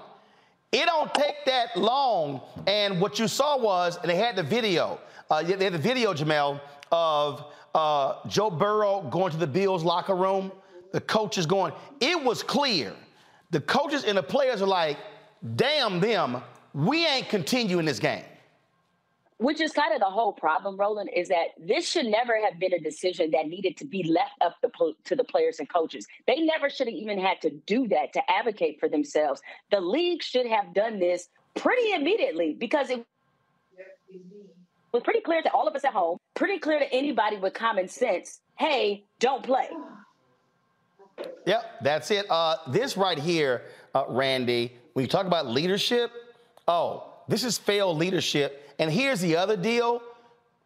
It 0.72 0.86
don't 0.86 1.12
take 1.14 1.44
that 1.46 1.76
long. 1.76 2.40
And 2.66 3.00
what 3.00 3.18
you 3.18 3.26
saw 3.28 3.56
was, 3.58 3.96
and 3.98 4.08
they 4.10 4.16
had 4.16 4.36
the 4.36 4.42
video. 4.42 4.98
Uh, 5.30 5.42
they 5.42 5.64
had 5.64 5.72
the 5.72 5.78
video, 5.78 6.12
Jemele, 6.12 6.60
of 6.90 7.44
uh, 7.74 8.16
Joe 8.26 8.50
Burrow 8.50 9.02
going 9.10 9.30
to 9.30 9.38
the 9.38 9.46
Bills 9.46 9.84
locker 9.84 10.16
room. 10.16 10.50
The 10.92 11.00
coaches 11.00 11.46
going. 11.46 11.72
It 12.00 12.20
was 12.20 12.42
clear. 12.42 12.92
The 13.50 13.60
coaches 13.60 14.04
and 14.04 14.18
the 14.18 14.22
players 14.22 14.60
are 14.60 14.66
like, 14.66 14.98
"Damn 15.54 16.00
them, 16.00 16.42
we 16.74 17.06
ain't 17.06 17.28
continuing 17.28 17.84
this 17.84 18.00
game." 18.00 18.24
Which 19.38 19.60
is 19.60 19.72
kind 19.72 19.94
of 19.94 20.00
the 20.00 20.06
whole 20.06 20.32
problem, 20.32 20.76
Roland, 20.76 21.10
is 21.16 21.28
that 21.28 21.54
this 21.58 21.88
should 21.88 22.04
never 22.04 22.38
have 22.44 22.58
been 22.58 22.74
a 22.74 22.78
decision 22.78 23.30
that 23.30 23.46
needed 23.46 23.76
to 23.78 23.86
be 23.86 24.02
left 24.02 24.34
up 24.42 24.56
the, 24.60 24.68
pl- 24.68 24.92
to 25.04 25.16
the 25.16 25.24
players 25.24 25.60
and 25.60 25.68
coaches. 25.68 26.06
They 26.26 26.40
never 26.40 26.68
should 26.68 26.88
have 26.88 26.94
even 26.94 27.18
had 27.18 27.40
to 27.40 27.50
do 27.64 27.88
that 27.88 28.12
to 28.12 28.30
advocate 28.30 28.78
for 28.78 28.88
themselves. 28.88 29.40
The 29.70 29.80
league 29.80 30.22
should 30.22 30.46
have 30.46 30.74
done 30.74 30.98
this 30.98 31.30
pretty 31.54 31.92
immediately 31.92 32.52
because 32.52 32.90
it 32.90 33.06
was 34.92 35.02
pretty 35.02 35.20
clear 35.20 35.42
to 35.42 35.50
all 35.52 35.68
of 35.68 35.74
us 35.74 35.84
at 35.84 35.92
home, 35.92 36.18
pretty 36.34 36.58
clear 36.58 36.78
to 36.78 36.92
anybody 36.92 37.36
with 37.36 37.54
common 37.54 37.88
sense 37.88 38.40
hey, 38.60 39.04
don't 39.18 39.42
play. 39.42 39.68
Yep, 41.46 41.82
that's 41.82 42.10
it. 42.10 42.26
Uh, 42.30 42.56
this 42.68 42.94
right 42.96 43.18
here, 43.18 43.62
uh, 43.94 44.04
Randy, 44.08 44.76
when 44.92 45.02
you 45.02 45.08
talk 45.08 45.26
about 45.26 45.46
leadership, 45.46 46.10
oh, 46.68 47.10
this 47.26 47.42
is 47.42 47.56
failed 47.56 47.96
leadership. 47.96 48.74
And 48.78 48.92
here's 48.92 49.20
the 49.20 49.36
other 49.36 49.56
deal, 49.56 50.02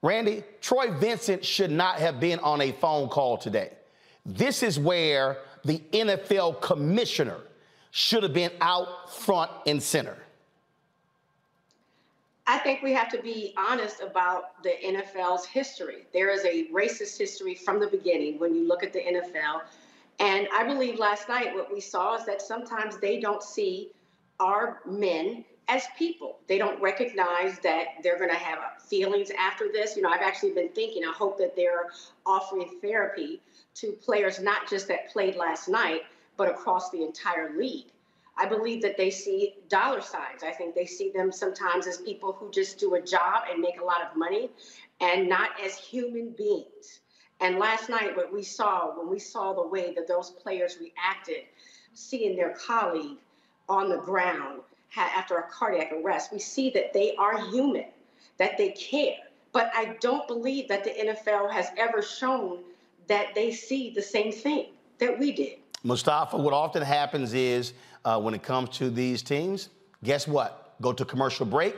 Randy, 0.02 0.42
Troy 0.60 0.90
Vincent 0.90 1.44
should 1.44 1.70
not 1.70 1.96
have 1.96 2.18
been 2.18 2.40
on 2.40 2.60
a 2.60 2.72
phone 2.72 3.08
call 3.08 3.36
today. 3.36 3.70
This 4.26 4.62
is 4.64 4.78
where 4.78 5.38
the 5.64 5.80
NFL 5.92 6.60
commissioner 6.60 7.38
should 7.92 8.24
have 8.24 8.34
been 8.34 8.50
out 8.60 9.14
front 9.14 9.52
and 9.66 9.80
center. 9.80 10.16
I 12.46 12.58
think 12.58 12.82
we 12.82 12.92
have 12.92 13.08
to 13.10 13.22
be 13.22 13.54
honest 13.56 14.00
about 14.00 14.62
the 14.62 14.74
NFL's 14.84 15.46
history. 15.46 16.06
There 16.12 16.30
is 16.30 16.44
a 16.44 16.68
racist 16.72 17.16
history 17.16 17.54
from 17.54 17.80
the 17.80 17.86
beginning 17.86 18.38
when 18.38 18.54
you 18.54 18.68
look 18.68 18.82
at 18.82 18.92
the 18.92 19.00
NFL. 19.00 19.62
And 20.20 20.46
I 20.54 20.64
believe 20.64 20.98
last 20.98 21.28
night 21.28 21.54
what 21.54 21.72
we 21.72 21.80
saw 21.80 22.16
is 22.16 22.26
that 22.26 22.42
sometimes 22.42 22.98
they 22.98 23.18
don't 23.18 23.42
see 23.42 23.92
our 24.40 24.80
men 24.86 25.44
as 25.68 25.84
people. 25.98 26.38
They 26.46 26.58
don't 26.58 26.80
recognize 26.82 27.58
that 27.60 27.86
they're 28.02 28.18
going 28.18 28.30
to 28.30 28.36
have 28.36 28.82
feelings 28.82 29.30
after 29.38 29.72
this. 29.72 29.96
You 29.96 30.02
know, 30.02 30.10
I've 30.10 30.20
actually 30.20 30.52
been 30.52 30.68
thinking, 30.70 31.04
I 31.04 31.12
hope 31.12 31.38
that 31.38 31.56
they're 31.56 31.90
offering 32.26 32.78
therapy 32.82 33.40
to 33.76 33.92
players 33.92 34.40
not 34.40 34.68
just 34.68 34.86
that 34.88 35.10
played 35.10 35.36
last 35.36 35.68
night, 35.68 36.02
but 36.36 36.50
across 36.50 36.90
the 36.90 37.02
entire 37.02 37.56
league. 37.56 37.86
I 38.36 38.46
believe 38.46 38.82
that 38.82 38.96
they 38.96 39.10
see 39.10 39.54
dollar 39.68 40.00
signs. 40.00 40.42
I 40.42 40.50
think 40.50 40.74
they 40.74 40.86
see 40.86 41.10
them 41.10 41.30
sometimes 41.30 41.86
as 41.86 41.98
people 41.98 42.32
who 42.32 42.50
just 42.50 42.78
do 42.78 42.94
a 42.94 43.00
job 43.00 43.44
and 43.50 43.60
make 43.60 43.80
a 43.80 43.84
lot 43.84 44.02
of 44.02 44.16
money 44.16 44.50
and 45.00 45.28
not 45.28 45.50
as 45.62 45.76
human 45.76 46.30
beings. 46.30 47.00
And 47.40 47.58
last 47.58 47.88
night, 47.88 48.16
what 48.16 48.32
we 48.32 48.42
saw, 48.42 48.96
when 48.96 49.08
we 49.08 49.18
saw 49.18 49.52
the 49.52 49.66
way 49.66 49.92
that 49.94 50.08
those 50.08 50.30
players 50.30 50.78
reacted, 50.80 51.44
seeing 51.92 52.36
their 52.36 52.50
colleague 52.54 53.18
on 53.68 53.88
the 53.88 53.98
ground 53.98 54.60
after 54.96 55.36
a 55.38 55.42
cardiac 55.50 55.92
arrest, 55.92 56.32
we 56.32 56.38
see 56.38 56.70
that 56.70 56.92
they 56.92 57.14
are 57.16 57.38
human, 57.50 57.86
that 58.38 58.56
they 58.56 58.70
care. 58.70 59.16
But 59.52 59.70
I 59.74 59.96
don't 60.00 60.26
believe 60.26 60.68
that 60.68 60.84
the 60.84 60.90
NFL 60.90 61.52
has 61.52 61.68
ever 61.76 62.02
shown 62.02 62.60
that 63.06 63.34
they 63.34 63.52
see 63.52 63.90
the 63.90 64.02
same 64.02 64.32
thing 64.32 64.68
that 64.98 65.18
we 65.18 65.32
did. 65.32 65.58
Mustafa, 65.82 66.36
what 66.36 66.54
often 66.54 66.82
happens 66.82 67.34
is 67.34 67.74
uh, 68.04 68.20
when 68.20 68.34
it 68.34 68.42
comes 68.42 68.70
to 68.78 68.90
these 68.90 69.22
teams, 69.22 69.70
guess 70.02 70.28
what? 70.28 70.74
Go 70.80 70.92
to 70.92 71.04
commercial 71.04 71.46
break, 71.46 71.76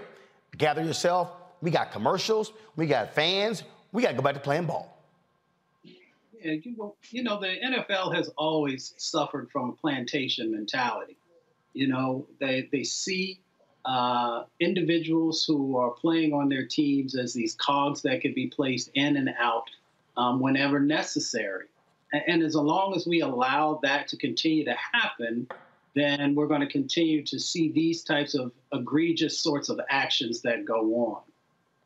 gather 0.56 0.82
yourself. 0.82 1.30
We 1.60 1.70
got 1.70 1.90
commercials, 1.90 2.52
we 2.76 2.86
got 2.86 3.14
fans, 3.14 3.64
we 3.92 4.02
got 4.02 4.10
to 4.10 4.14
go 4.14 4.22
back 4.22 4.34
to 4.34 4.40
playing 4.40 4.66
ball. 4.66 4.92
Yeah, 5.82 6.52
you, 6.62 6.94
you 7.10 7.22
know, 7.22 7.40
the 7.40 7.46
NFL 7.46 8.14
has 8.14 8.28
always 8.36 8.94
suffered 8.98 9.50
from 9.50 9.70
a 9.70 9.72
plantation 9.72 10.52
mentality. 10.52 11.16
You 11.72 11.88
know, 11.88 12.26
they, 12.40 12.68
they 12.70 12.84
see 12.84 13.40
uh, 13.84 14.44
individuals 14.60 15.44
who 15.46 15.76
are 15.76 15.90
playing 15.90 16.32
on 16.34 16.48
their 16.48 16.66
teams 16.66 17.16
as 17.16 17.32
these 17.32 17.54
cogs 17.54 18.02
that 18.02 18.20
could 18.20 18.34
be 18.34 18.48
placed 18.48 18.90
in 18.94 19.16
and 19.16 19.30
out 19.38 19.70
um, 20.16 20.40
whenever 20.40 20.80
necessary. 20.80 21.66
And, 22.12 22.22
and 22.26 22.42
as 22.42 22.54
long 22.54 22.94
as 22.94 23.06
we 23.06 23.20
allow 23.20 23.80
that 23.82 24.08
to 24.08 24.16
continue 24.16 24.64
to 24.64 24.74
happen, 24.92 25.48
then 25.97 26.34
we're 26.34 26.47
going 26.47 26.61
to 26.61 26.66
continue 26.68 27.24
to 27.24 27.40
see 27.40 27.72
these 27.72 28.05
types 28.05 28.34
of 28.34 28.53
egregious 28.72 29.40
sorts 29.40 29.70
of 29.70 29.80
actions 29.88 30.42
that 30.42 30.66
go 30.66 30.94
on. 30.94 31.22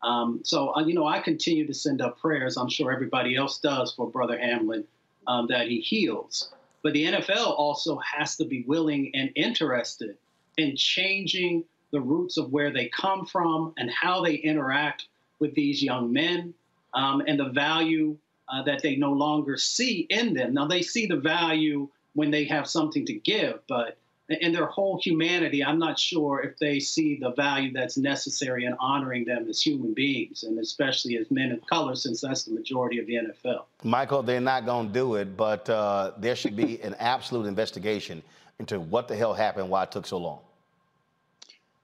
Um, 0.03 0.41
so, 0.43 0.75
uh, 0.75 0.81
you 0.81 0.95
know, 0.95 1.07
I 1.07 1.21
continue 1.21 1.67
to 1.67 1.75
send 1.75 2.03
up 2.03 2.19
prayers. 2.19 2.57
I'm 2.57 2.69
sure 2.69 2.91
everybody 2.91 3.37
else 3.37 3.59
does 3.59 3.95
for 3.95 4.11
Brother 4.11 4.37
Hamlin 4.37 4.85
um, 5.29 5.47
that 5.49 5.69
he 5.69 5.81
heals. 5.81 6.53
But 6.83 6.93
the 6.93 7.05
NFL 7.05 7.57
also 7.57 7.99
has 7.99 8.37
to 8.37 8.45
be 8.45 8.65
willing 8.67 9.13
and 9.15 9.31
interested 9.37 10.17
in 10.57 10.75
changing 10.75 11.65
the 11.93 12.01
roots 12.01 12.37
of 12.37 12.51
where 12.51 12.73
they 12.73 12.89
come 12.89 13.27
from 13.27 13.75
and 13.79 13.91
how 13.91 14.25
they 14.25 14.35
interact 14.35 15.07
with 15.39 15.55
these 15.55 15.83
young 15.83 16.13
men 16.13 16.53
um, 16.95 17.23
and 17.29 17.39
the 17.39 17.51
value 17.51 18.17
uh, 18.49 18.63
that 18.65 18.83
they 18.83 18.97
no 18.97 19.13
longer 19.13 19.57
see 19.57 20.07
in 20.11 20.35
them. 20.35 20.55
Now, 20.55 20.67
they 20.67 20.83
see 20.83 21.07
the 21.07 21.17
value 21.17 21.89
when 22.15 22.33
they 22.33 22.45
have 22.45 22.67
something 22.67 23.07
to 23.07 23.13
give, 23.13 23.61
but 23.69 23.97
in 24.31 24.53
their 24.53 24.67
whole 24.67 25.01
humanity, 25.03 25.65
I'm 25.65 25.79
not 25.79 25.99
sure 25.99 26.41
if 26.43 26.57
they 26.59 26.79
see 26.79 27.17
the 27.17 27.33
value 27.33 27.73
that's 27.73 27.97
necessary 27.97 28.65
in 28.65 28.75
honoring 28.79 29.25
them 29.25 29.49
as 29.49 29.61
human 29.61 29.93
beings, 29.93 30.45
and 30.45 30.59
especially 30.59 31.17
as 31.17 31.31
men 31.31 31.51
of 31.51 31.65
color, 31.67 31.97
since 31.97 32.21
that's 32.21 32.45
the 32.45 32.53
majority 32.53 32.99
of 32.99 33.07
the 33.07 33.15
NFL. 33.15 33.65
Michael, 33.83 34.23
they're 34.23 34.41
not 34.41 34.67
going 34.67 34.89
to 34.89 34.93
do 34.93 35.17
it, 35.17 35.37
but 35.37 35.69
uh, 35.69 36.13
there 36.19 36.37
should 36.37 36.55
be 36.55 36.81
an 36.83 36.95
absolute 37.01 37.47
investigation 37.47 38.23
into 38.61 38.79
what 38.79 39.09
the 39.09 39.17
hell 39.17 39.35
happened, 39.35 39.69
why 39.69 39.83
it 39.83 39.91
took 39.91 40.07
so 40.07 40.19
long. 40.19 40.39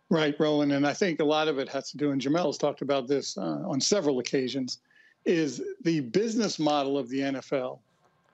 Right, 0.09 0.37
Roland, 0.39 0.73
and 0.73 0.87
I 0.87 0.93
think 0.93 1.19
a 1.19 1.25
lot 1.25 1.49
of 1.49 1.59
it 1.59 1.69
has 1.71 1.91
to 1.91 1.97
do, 1.97 2.13
and 2.13 2.21
Jemele's 2.21 2.59
talked 2.59 2.81
about 2.81 3.09
this 3.09 3.37
uh, 3.37 3.65
on 3.67 3.81
several 3.81 4.21
occasions, 4.21 4.79
is 5.25 5.61
the 5.83 6.01
business 6.01 6.61
model 6.61 6.97
of 6.97 7.09
the 7.09 7.19
NFL 7.19 7.81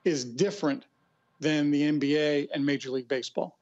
is 0.05 0.23
different 0.23 0.85
than 1.39 1.71
the 1.71 1.81
NBA 1.81 2.49
and 2.53 2.63
Major 2.63 2.91
League 2.91 3.07
Baseball. 3.07 3.57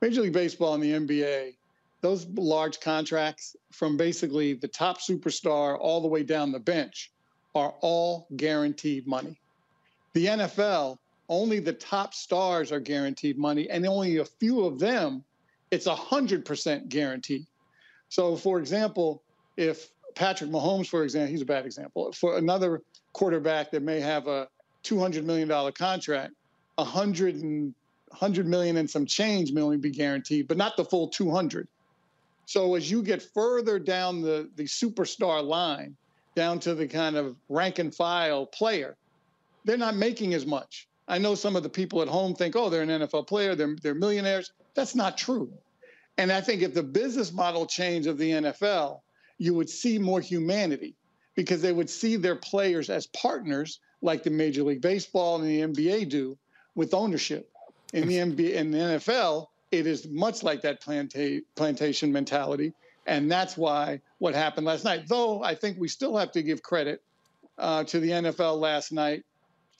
Major 0.00 0.22
League 0.22 0.32
Baseball 0.32 0.74
and 0.74 0.82
the 0.82 0.92
NBA, 0.92 1.54
those 2.00 2.26
large 2.28 2.80
contracts 2.80 3.56
from 3.72 3.96
basically 3.96 4.54
the 4.54 4.68
top 4.68 4.98
superstar 4.98 5.76
all 5.78 6.00
the 6.00 6.08
way 6.08 6.22
down 6.22 6.52
the 6.52 6.60
bench 6.60 7.10
are 7.54 7.74
all 7.80 8.28
guaranteed 8.36 9.06
money. 9.06 9.40
The 10.12 10.26
NFL, 10.26 10.98
only 11.28 11.58
the 11.58 11.72
top 11.72 12.14
stars 12.14 12.70
are 12.70 12.80
guaranteed 12.80 13.38
money, 13.38 13.68
and 13.68 13.86
only 13.86 14.18
a 14.18 14.24
few 14.24 14.64
of 14.64 14.78
them, 14.78 15.24
it's 15.70 15.86
100% 15.86 16.88
guaranteed. 16.88 17.46
So, 18.08 18.36
for 18.36 18.58
example, 18.58 19.22
if 19.56 19.90
Patrick 20.14 20.50
Mahomes, 20.50 20.88
for 20.88 21.02
example, 21.02 21.30
he's 21.30 21.42
a 21.42 21.46
bad 21.46 21.66
example. 21.66 22.12
For 22.12 22.38
another 22.38 22.82
quarterback 23.12 23.70
that 23.72 23.82
may 23.82 24.00
have 24.00 24.28
a 24.28 24.48
$200 24.84 25.24
million 25.24 25.72
contract, 25.72 26.32
100 26.76 27.34
and 27.36 27.74
100 28.10 28.46
million 28.46 28.76
and 28.76 28.88
some 28.88 29.06
change 29.06 29.52
may 29.52 29.60
only 29.60 29.76
be 29.76 29.90
guaranteed, 29.90 30.48
but 30.48 30.56
not 30.56 30.76
the 30.76 30.84
full 30.84 31.08
200. 31.08 31.68
So 32.46 32.74
as 32.74 32.90
you 32.90 33.02
get 33.02 33.22
further 33.22 33.78
down 33.78 34.22
the, 34.22 34.48
the 34.56 34.64
superstar 34.64 35.44
line, 35.44 35.96
down 36.34 36.58
to 36.60 36.74
the 36.74 36.86
kind 36.86 37.16
of 37.16 37.36
rank 37.48 37.78
and 37.78 37.94
file 37.94 38.46
player, 38.46 38.96
they're 39.64 39.76
not 39.76 39.96
making 39.96 40.34
as 40.34 40.46
much. 40.46 40.88
I 41.08 41.18
know 41.18 41.34
some 41.34 41.56
of 41.56 41.62
the 41.62 41.68
people 41.68 42.02
at 42.02 42.08
home 42.08 42.34
think, 42.34 42.56
oh, 42.56 42.70
they're 42.70 42.82
an 42.82 42.88
NFL 42.88 43.26
player, 43.26 43.54
they're, 43.54 43.76
they're 43.82 43.94
millionaires. 43.94 44.52
That's 44.74 44.94
not 44.94 45.18
true. 45.18 45.50
And 46.16 46.32
I 46.32 46.40
think 46.40 46.62
if 46.62 46.74
the 46.74 46.82
business 46.82 47.32
model 47.32 47.66
change 47.66 48.06
of 48.06 48.18
the 48.18 48.30
NFL, 48.30 49.00
you 49.38 49.54
would 49.54 49.70
see 49.70 49.98
more 49.98 50.20
humanity 50.20 50.94
because 51.34 51.62
they 51.62 51.72
would 51.72 51.88
see 51.88 52.16
their 52.16 52.36
players 52.36 52.90
as 52.90 53.06
partners 53.06 53.80
like 54.02 54.22
the 54.22 54.30
Major 54.30 54.62
League 54.62 54.80
Baseball 54.80 55.40
and 55.40 55.44
the 55.44 55.60
NBA 55.60 56.08
do 56.08 56.36
with 56.74 56.94
ownership. 56.94 57.50
In 57.92 58.06
the 58.06 58.16
NBA 58.16 58.52
in 58.52 58.70
the 58.70 58.78
NFL, 58.78 59.46
it 59.70 59.86
is 59.86 60.06
much 60.08 60.42
like 60.42 60.62
that 60.62 60.82
planta- 60.82 61.42
plantation 61.56 62.12
mentality. 62.12 62.72
And 63.06 63.30
that's 63.30 63.56
why 63.56 64.00
what 64.18 64.34
happened 64.34 64.66
last 64.66 64.84
night. 64.84 65.08
Though 65.08 65.42
I 65.42 65.54
think 65.54 65.78
we 65.78 65.88
still 65.88 66.16
have 66.16 66.30
to 66.32 66.42
give 66.42 66.62
credit 66.62 67.02
uh, 67.56 67.84
to 67.84 68.00
the 68.00 68.10
NFL 68.10 68.58
last 68.60 68.92
night 68.92 69.24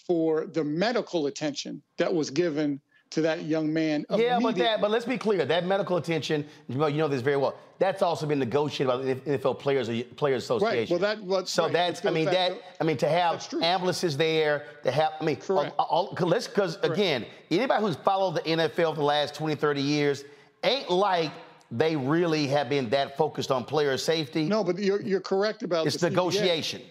for 0.06 0.46
the 0.46 0.64
medical 0.64 1.26
attention 1.26 1.82
that 1.98 2.12
was 2.12 2.30
given 2.30 2.80
to 3.10 3.22
that 3.22 3.44
young 3.44 3.72
man. 3.72 4.04
Yeah, 4.10 4.38
but 4.40 4.56
that, 4.56 4.80
but 4.80 4.90
let's 4.90 5.04
be 5.04 5.18
clear. 5.18 5.44
That 5.44 5.66
medical 5.66 5.96
attention, 5.96 6.46
you 6.68 6.76
know, 6.76 6.86
you 6.86 6.98
know 6.98 7.08
this 7.08 7.22
very 7.22 7.36
well. 7.36 7.56
That's 7.78 8.02
also 8.02 8.26
been 8.26 8.40
negotiated 8.40 8.88
by 8.88 8.96
the 8.96 9.38
NFL 9.38 9.58
Players 9.58 9.88
Players 10.16 10.44
Association. 10.44 10.76
Right. 10.76 10.90
Well, 10.90 10.98
that 10.98 11.24
well, 11.24 11.46
so 11.46 11.64
right. 11.64 11.72
that's. 11.72 12.04
I 12.04 12.10
mean 12.10 12.26
that. 12.26 12.60
I 12.80 12.84
mean 12.84 12.96
to 12.98 13.08
have 13.08 13.46
ambulances 13.62 14.16
there 14.16 14.66
to 14.82 14.90
have. 14.90 15.12
I 15.20 15.24
mean, 15.24 15.38
uh, 15.48 15.70
all, 15.78 16.14
all, 16.18 16.28
let's 16.28 16.48
because 16.48 16.76
again, 16.82 17.24
anybody 17.50 17.82
who's 17.82 17.96
followed 17.96 18.36
the 18.36 18.42
NFL 18.42 18.94
for 18.94 18.96
the 18.96 19.02
last 19.02 19.34
20, 19.34 19.54
30 19.54 19.80
years 19.80 20.24
ain't 20.64 20.90
like 20.90 21.30
they 21.70 21.96
really 21.96 22.46
have 22.46 22.68
been 22.68 22.88
that 22.90 23.16
focused 23.16 23.50
on 23.50 23.64
player 23.64 23.96
safety. 23.96 24.44
No, 24.44 24.64
but 24.64 24.78
you're, 24.78 25.02
you're 25.02 25.20
correct 25.20 25.62
about 25.62 25.86
it's 25.86 25.96
the 25.96 26.10
negotiation. 26.10 26.82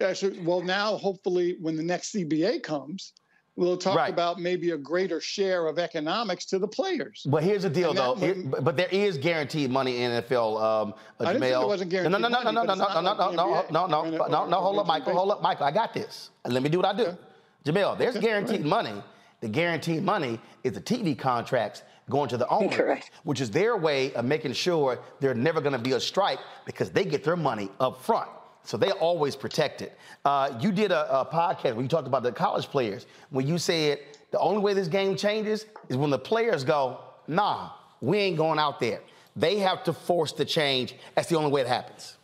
CBA. 0.00 0.42
well, 0.42 0.62
now 0.62 0.96
hopefully 0.96 1.56
when 1.60 1.76
the 1.76 1.82
next 1.82 2.14
CBA 2.14 2.62
comes, 2.62 3.12
we'll 3.56 3.76
talk 3.76 3.96
Right. 3.96 4.12
about 4.12 4.40
maybe 4.40 4.70
a 4.70 4.76
greater 4.78 5.20
share 5.20 5.66
of 5.66 5.78
economics 5.78 6.44
to 6.46 6.58
the 6.58 6.68
players. 6.68 7.26
But 7.28 7.42
here's 7.42 7.62
the 7.62 7.70
deal, 7.70 7.90
And 7.90 7.98
though. 7.98 8.14
would- 8.14 8.22
Here- 8.22 8.44
but, 8.46 8.64
but 8.64 8.76
there 8.76 8.88
is 8.90 9.18
guaranteed 9.18 9.70
money 9.70 10.02
in 10.02 10.10
NFL. 10.12 10.56
Um, 10.58 10.94
uh, 11.20 11.24
I 11.24 11.32
didn't 11.32 11.42
think 11.42 11.52
Jemele. 11.54 11.58
there 11.60 11.66
wasn't 11.66 11.90
guaranteed 11.90 12.12
No, 12.12 12.18
no, 12.18 12.28
no, 12.28 12.42
money, 12.42 12.44
no, 12.56 12.60
but 12.66 12.74
no, 12.74 12.74
no, 12.74 12.74
no, 12.74 12.92
like 12.94 13.04
no, 13.04 13.30
the 13.30 13.36
no, 13.36 13.42
NBA 13.42 13.70
no, 13.72 13.86
no, 13.86 14.28
no, 14.28 14.46
no. 14.46 14.60
Hold 14.60 14.78
up, 14.78 14.86
Michael. 14.86 15.12
Hold 15.14 15.30
up, 15.32 15.42
Michael. 15.42 15.66
I 15.66 15.70
got 15.70 15.92
this. 15.92 16.30
Let 16.46 16.62
me 16.62 16.68
do 16.68 16.78
what 16.78 16.86
I 16.86 16.92
do. 16.96 17.16
Jemele, 17.64 17.96
there's 17.98 18.16
guaranteed 18.16 18.64
money. 18.64 19.02
The 19.40 19.48
guaranteed 19.48 20.02
money 20.02 20.40
is 20.64 20.72
the 20.72 20.80
TV 20.80 21.14
contracts 21.18 21.82
going 22.10 22.28
to 22.30 22.36
the 22.36 22.48
owners, 22.58 23.04
which 23.24 23.40
is 23.40 23.50
their 23.50 23.76
way 23.76 24.12
of 24.14 24.24
making 24.24 24.52
sure 24.54 24.98
there's 25.20 25.36
never 25.36 25.60
going 25.60 25.72
to 25.72 25.78
be 25.78 25.92
a 25.92 26.00
strike 26.00 26.38
because 26.64 26.90
they 26.90 27.04
get 27.04 27.22
their 27.22 27.36
money 27.36 27.68
up 27.80 28.02
front. 28.02 28.28
So 28.64 28.76
they 28.76 28.92
always 28.92 29.34
protect 29.36 29.82
it. 29.82 29.96
Uh, 30.24 30.56
you 30.60 30.72
did 30.72 30.92
a, 30.92 31.20
a 31.20 31.26
podcast 31.26 31.74
where 31.74 31.82
you 31.82 31.88
talked 31.88 32.06
about 32.06 32.22
the 32.22 32.32
college 32.32 32.66
players. 32.66 33.06
When 33.30 33.46
you 33.46 33.58
said 33.58 33.98
the 34.30 34.38
only 34.38 34.60
way 34.60 34.72
this 34.74 34.88
game 34.88 35.16
changes 35.16 35.66
is 35.88 35.96
when 35.96 36.10
the 36.10 36.18
players 36.18 36.64
go, 36.64 37.00
nah, 37.26 37.70
we 38.00 38.18
ain't 38.18 38.36
going 38.36 38.58
out 38.58 38.80
there. 38.80 39.00
They 39.34 39.58
have 39.58 39.84
to 39.84 39.92
force 39.92 40.32
the 40.32 40.44
change. 40.44 40.94
That's 41.14 41.28
the 41.28 41.36
only 41.36 41.50
way 41.50 41.62
it 41.62 41.66
happens. 41.66 42.16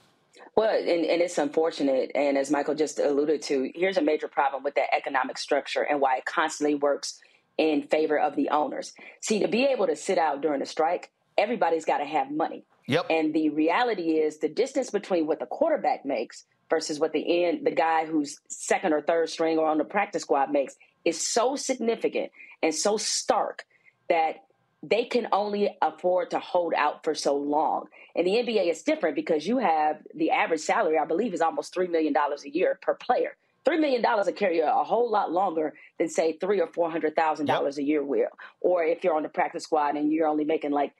Well, 0.54 0.76
and, 0.76 1.04
and 1.04 1.22
it's 1.22 1.38
unfortunate. 1.38 2.10
And 2.14 2.36
as 2.36 2.50
Michael 2.50 2.74
just 2.74 2.98
alluded 2.98 3.42
to, 3.42 3.70
here's 3.74 3.96
a 3.96 4.02
major 4.02 4.26
problem 4.26 4.62
with 4.62 4.74
that 4.74 4.94
economic 4.94 5.38
structure 5.38 5.82
and 5.82 6.00
why 6.00 6.16
it 6.16 6.24
constantly 6.24 6.74
works 6.74 7.20
in 7.56 7.82
favor 7.82 8.18
of 8.18 8.36
the 8.36 8.48
owners. 8.50 8.92
See, 9.20 9.40
to 9.40 9.48
be 9.48 9.64
able 9.66 9.86
to 9.86 9.96
sit 9.96 10.18
out 10.18 10.40
during 10.40 10.62
a 10.62 10.66
strike, 10.66 11.10
everybody's 11.36 11.84
got 11.84 11.98
to 11.98 12.04
have 12.04 12.30
money. 12.30 12.64
Yep. 12.88 13.06
And 13.10 13.34
the 13.34 13.50
reality 13.50 14.18
is 14.18 14.38
the 14.38 14.48
distance 14.48 14.90
between 14.90 15.26
what 15.26 15.38
the 15.38 15.46
quarterback 15.46 16.04
makes 16.04 16.44
versus 16.70 16.98
what 16.98 17.12
the 17.12 17.44
end 17.44 17.66
the 17.66 17.70
guy 17.70 18.06
who's 18.06 18.40
second 18.48 18.92
or 18.92 19.02
third 19.02 19.28
string 19.28 19.58
or 19.58 19.68
on 19.68 19.78
the 19.78 19.84
practice 19.84 20.22
squad 20.22 20.50
makes 20.50 20.76
is 21.04 21.26
so 21.26 21.54
significant 21.54 22.32
and 22.62 22.74
so 22.74 22.96
stark 22.96 23.64
that 24.08 24.44
they 24.82 25.04
can 25.04 25.28
only 25.32 25.76
afford 25.82 26.30
to 26.30 26.38
hold 26.38 26.72
out 26.74 27.04
for 27.04 27.14
so 27.14 27.36
long. 27.36 27.86
And 28.14 28.26
the 28.26 28.32
NBA 28.32 28.70
is 28.70 28.82
different 28.82 29.16
because 29.16 29.46
you 29.46 29.58
have 29.58 29.98
the 30.14 30.30
average 30.30 30.60
salary, 30.60 30.98
I 30.98 31.04
believe, 31.04 31.34
is 31.34 31.40
almost 31.40 31.74
$3 31.74 31.90
million 31.90 32.14
a 32.16 32.48
year 32.48 32.78
per 32.80 32.94
player. 32.94 33.36
$3 33.66 33.80
million 33.80 34.02
will 34.02 34.32
carry 34.32 34.58
you 34.58 34.64
a 34.64 34.84
whole 34.84 35.10
lot 35.10 35.32
longer 35.32 35.74
than, 35.98 36.08
say, 36.08 36.32
three 36.32 36.60
or 36.60 36.68
$400,000 36.68 37.76
a 37.76 37.82
year 37.82 38.04
will. 38.04 38.28
Or 38.60 38.84
if 38.84 39.02
you're 39.02 39.16
on 39.16 39.24
the 39.24 39.28
practice 39.28 39.64
squad 39.64 39.96
and 39.96 40.12
you're 40.12 40.28
only 40.28 40.44
making 40.44 40.70
like 40.70 40.92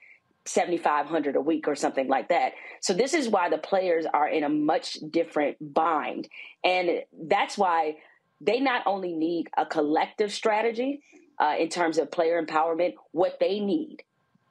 7500 0.45 1.35
a 1.35 1.41
week 1.41 1.67
or 1.67 1.75
something 1.75 2.07
like 2.07 2.29
that. 2.29 2.53
So 2.81 2.93
this 2.93 3.13
is 3.13 3.27
why 3.29 3.49
the 3.49 3.57
players 3.57 4.05
are 4.13 4.27
in 4.27 4.43
a 4.43 4.49
much 4.49 4.97
different 5.11 5.57
bind. 5.73 6.27
And 6.63 7.03
that's 7.27 7.57
why 7.57 7.97
they 8.41 8.59
not 8.59 8.83
only 8.85 9.13
need 9.13 9.49
a 9.57 9.65
collective 9.65 10.31
strategy 10.31 11.01
uh, 11.39 11.55
in 11.59 11.69
terms 11.69 11.97
of 11.97 12.11
player 12.11 12.43
empowerment, 12.43 12.93
what 13.11 13.37
they 13.39 13.59
need 13.59 14.03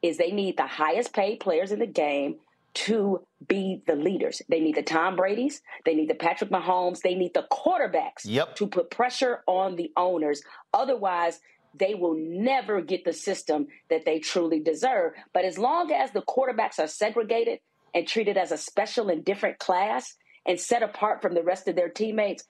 is 0.03 0.17
they 0.19 0.31
need 0.31 0.57
the 0.57 0.67
highest 0.67 1.13
paid 1.13 1.41
players 1.41 1.73
in 1.73 1.81
the 1.81 1.87
game 1.87 2.37
to 2.75 3.25
be 3.49 3.83
the 3.87 3.97
leaders. 3.97 4.41
They 4.49 4.61
need 4.61 4.77
the 4.77 4.83
Tom 4.83 5.17
Brady's, 5.17 5.63
they 5.85 5.95
need 5.95 6.09
the 6.09 6.15
Patrick 6.15 6.51
Mahomes, 6.51 7.01
they 7.01 7.15
need 7.15 7.35
the 7.35 7.47
quarterbacks 7.51 8.23
Yep. 8.25 8.57
to 8.57 8.67
put 8.69 8.91
pressure 8.91 9.43
on 9.47 9.75
the 9.77 9.91
owners. 9.97 10.43
Otherwise, 10.73 11.41
they 11.75 11.95
will 11.95 12.17
never 12.19 12.81
get 12.81 13.05
the 13.05 13.13
system 13.13 13.67
that 13.91 14.05
they 14.05 14.19
truly 14.19 14.61
deserve. 14.61 15.13
But 15.33 15.45
as 15.45 15.59
long 15.59 15.93
as 15.93 16.11
the 16.11 16.23
quarterbacks 16.23 16.79
are 16.79 16.89
segregated 16.89 17.61
and 17.95 18.07
treated 18.07 18.37
as 18.37 18.53
a 18.53 18.59
special 18.59 19.09
and 19.09 19.25
different 19.25 19.59
class 19.59 20.15
and 20.47 20.59
set 20.59 20.83
apart 20.83 21.23
from 21.23 21.35
the 21.35 21.43
rest 21.43 21.69
of 21.69 21.77
their 21.77 21.89
teammates, 21.89 22.45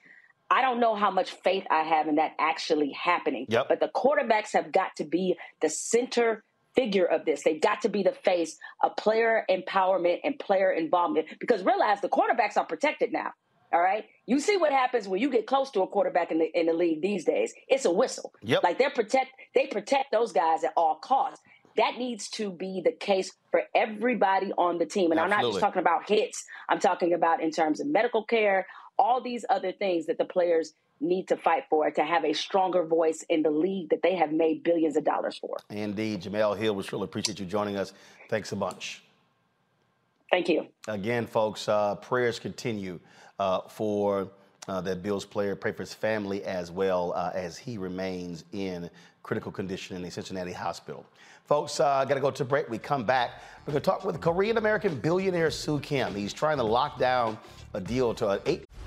I 0.49 0.61
don't 0.61 0.79
know 0.79 0.95
how 0.95 1.11
much 1.11 1.31
faith 1.31 1.65
I 1.69 1.83
have 1.83 2.07
in 2.07 2.15
that 2.15 2.31
actually 2.39 2.91
happening. 2.91 3.45
Yep. 3.49 3.67
But 3.69 3.79
the 3.79 3.89
quarterbacks 3.93 4.53
have 4.53 4.71
got 4.71 4.95
to 4.97 5.03
be 5.03 5.37
the 5.61 5.69
center 5.69 6.43
figure 6.75 7.05
of 7.05 7.25
this. 7.25 7.43
They've 7.43 7.61
got 7.61 7.81
to 7.81 7.89
be 7.89 8.03
the 8.03 8.13
face 8.23 8.57
of 8.81 8.95
player 8.95 9.45
empowerment 9.49 10.19
and 10.23 10.39
player 10.39 10.71
involvement 10.71 11.27
because 11.39 11.63
realize 11.63 12.01
the 12.01 12.09
quarterbacks 12.09 12.57
are 12.57 12.65
protected 12.65 13.11
now. 13.11 13.31
All 13.71 13.81
right. 13.81 14.05
You 14.25 14.39
see 14.39 14.57
what 14.57 14.71
happens 14.71 15.07
when 15.07 15.21
you 15.21 15.29
get 15.29 15.45
close 15.45 15.69
to 15.71 15.81
a 15.81 15.87
quarterback 15.87 16.31
in 16.31 16.39
the 16.39 16.59
in 16.59 16.65
the 16.65 16.73
league 16.73 17.01
these 17.01 17.25
days. 17.25 17.53
It's 17.67 17.85
a 17.85 17.91
whistle. 17.91 18.33
Yep. 18.41 18.63
Like 18.63 18.79
they're 18.79 18.89
protect 18.89 19.31
they 19.53 19.67
protect 19.67 20.11
those 20.11 20.31
guys 20.31 20.63
at 20.63 20.73
all 20.75 20.95
costs. 20.95 21.41
That 21.77 21.97
needs 21.97 22.29
to 22.31 22.51
be 22.51 22.81
the 22.83 22.91
case 22.91 23.31
for 23.51 23.61
everybody 23.75 24.51
on 24.57 24.79
the 24.79 24.85
team. 24.85 25.11
And 25.11 25.19
I'm 25.19 25.29
not 25.29 25.43
just 25.43 25.59
talking 25.59 25.79
about 25.79 26.09
hits. 26.09 26.43
I'm 26.67 26.79
talking 26.79 27.13
about 27.13 27.41
in 27.41 27.51
terms 27.51 27.79
of 27.79 27.87
medical 27.87 28.23
care, 28.23 28.65
all 28.97 29.21
these 29.21 29.45
other 29.49 29.71
things 29.71 30.07
that 30.07 30.17
the 30.17 30.25
players 30.25 30.73
need 30.99 31.27
to 31.29 31.37
fight 31.37 31.63
for 31.69 31.89
to 31.89 32.03
have 32.03 32.25
a 32.25 32.33
stronger 32.33 32.83
voice 32.83 33.23
in 33.29 33.43
the 33.43 33.51
league 33.51 33.89
that 33.91 34.01
they 34.01 34.15
have 34.15 34.31
made 34.33 34.63
billions 34.63 34.97
of 34.97 35.05
dollars 35.05 35.37
for. 35.37 35.57
Indeed, 35.69 36.23
Jemele 36.23 36.57
Hill, 36.57 36.75
we 36.75 36.83
really 36.91 37.05
appreciate 37.05 37.39
you 37.39 37.45
joining 37.45 37.77
us. 37.77 37.93
Thanks 38.29 38.51
a 38.51 38.55
bunch. 38.55 39.03
Thank 40.29 40.49
you. 40.49 40.67
Again, 40.87 41.25
folks, 41.25 41.69
uh, 41.69 41.95
prayers 41.95 42.39
continue 42.39 42.99
uh, 43.39 43.61
for 43.61 44.29
uh, 44.67 44.81
that 44.81 45.01
Bills 45.01 45.25
player. 45.25 45.55
Pray 45.55 45.71
for 45.71 45.83
his 45.83 45.93
family 45.93 46.43
as 46.43 46.71
well 46.71 47.13
uh, 47.15 47.31
as 47.33 47.57
he 47.57 47.77
remains 47.77 48.43
in 48.51 48.89
critical 49.23 49.51
condition 49.51 49.97
in 49.97 50.05
a 50.05 50.11
Cincinnati 50.11 50.51
hospital. 50.51 51.05
Folks, 51.45 51.79
uh, 51.79 52.05
got 52.05 52.13
to 52.13 52.19
go 52.19 52.29
to 52.29 52.45
break. 52.45 52.69
We 52.69 52.77
come 52.77 53.03
back. 53.03 53.41
We're 53.65 53.73
going 53.73 53.81
to 53.81 53.89
talk 53.89 54.05
with 54.05 54.21
Korean 54.21 54.57
American 54.57 54.99
billionaire 54.99 55.49
Soo 55.49 55.79
Kim. 55.79 56.13
He's 56.13 56.33
trying 56.33 56.57
to 56.57 56.63
lock 56.63 56.99
down 56.99 57.39
a 57.73 57.81
deal 57.81 58.13
to 58.15 58.29
an 58.29 58.39
eight. 58.45 58.68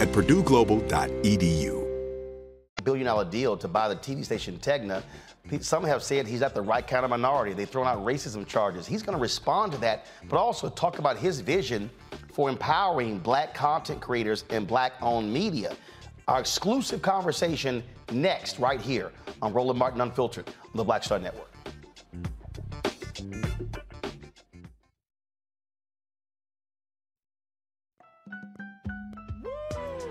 at 0.00 0.08
purdueglobal.edu. 0.08 1.86
billion 2.82 3.04
dollar 3.06 3.26
deal 3.26 3.56
to 3.56 3.68
buy 3.68 3.86
the 3.86 3.96
TV 3.96 4.24
station 4.24 4.56
Tegna. 4.58 5.02
Some 5.60 5.84
have 5.84 6.02
said 6.02 6.26
he's 6.26 6.40
at 6.42 6.54
the 6.54 6.62
right 6.62 6.86
kind 6.86 7.04
of 7.04 7.10
minority. 7.10 7.52
They've 7.52 7.68
thrown 7.68 7.86
out 7.86 8.02
racism 8.04 8.46
charges. 8.46 8.86
He's 8.86 9.02
going 9.02 9.16
to 9.16 9.20
respond 9.20 9.72
to 9.72 9.78
that, 9.78 10.06
but 10.28 10.38
also 10.38 10.70
talk 10.70 10.98
about 10.98 11.18
his 11.18 11.40
vision 11.40 11.90
for 12.32 12.48
empowering 12.48 13.18
black 13.18 13.52
content 13.52 14.00
creators 14.00 14.44
and 14.48 14.66
black 14.66 14.92
owned 15.02 15.32
media. 15.32 15.76
Our 16.28 16.40
exclusive 16.40 17.02
conversation 17.02 17.82
next, 18.12 18.58
right 18.58 18.80
here 18.80 19.12
on 19.42 19.52
Roland 19.52 19.78
Martin 19.78 20.00
Unfiltered 20.00 20.48
on 20.48 20.76
the 20.76 20.84
Black 20.84 21.04
Star 21.04 21.18
Network. 21.18 21.50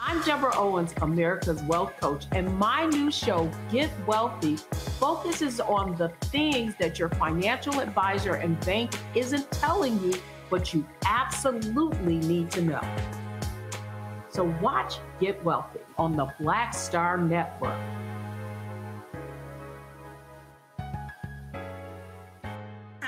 I'm 0.00 0.20
Deborah 0.22 0.56
Owens, 0.56 0.92
America's 1.02 1.62
Wealth 1.62 1.92
Coach, 2.00 2.26
and 2.32 2.52
my 2.58 2.84
new 2.86 3.12
show, 3.12 3.48
Get 3.70 3.90
Wealthy, 4.08 4.56
focuses 4.98 5.60
on 5.60 5.94
the 5.96 6.08
things 6.26 6.74
that 6.80 6.98
your 6.98 7.08
financial 7.10 7.80
advisor 7.80 8.34
and 8.34 8.58
bank 8.66 8.92
isn't 9.14 9.48
telling 9.52 10.02
you, 10.02 10.14
but 10.50 10.74
you 10.74 10.84
absolutely 11.06 12.16
need 12.16 12.50
to 12.50 12.62
know. 12.62 12.82
So 14.30 14.44
watch 14.60 14.96
Get 15.20 15.42
Wealthy 15.44 15.80
on 15.96 16.16
the 16.16 16.26
Black 16.40 16.74
Star 16.74 17.16
Network. 17.16 17.80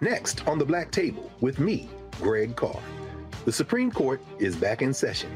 Next 0.00 0.46
on 0.46 0.58
the 0.58 0.64
Black 0.64 0.90
Table 0.90 1.32
with 1.40 1.58
me, 1.58 1.88
Greg 2.20 2.54
Carr. 2.54 2.82
The 3.46 3.52
Supreme 3.52 3.90
Court 3.90 4.20
is 4.38 4.54
back 4.54 4.82
in 4.82 4.92
session. 4.92 5.30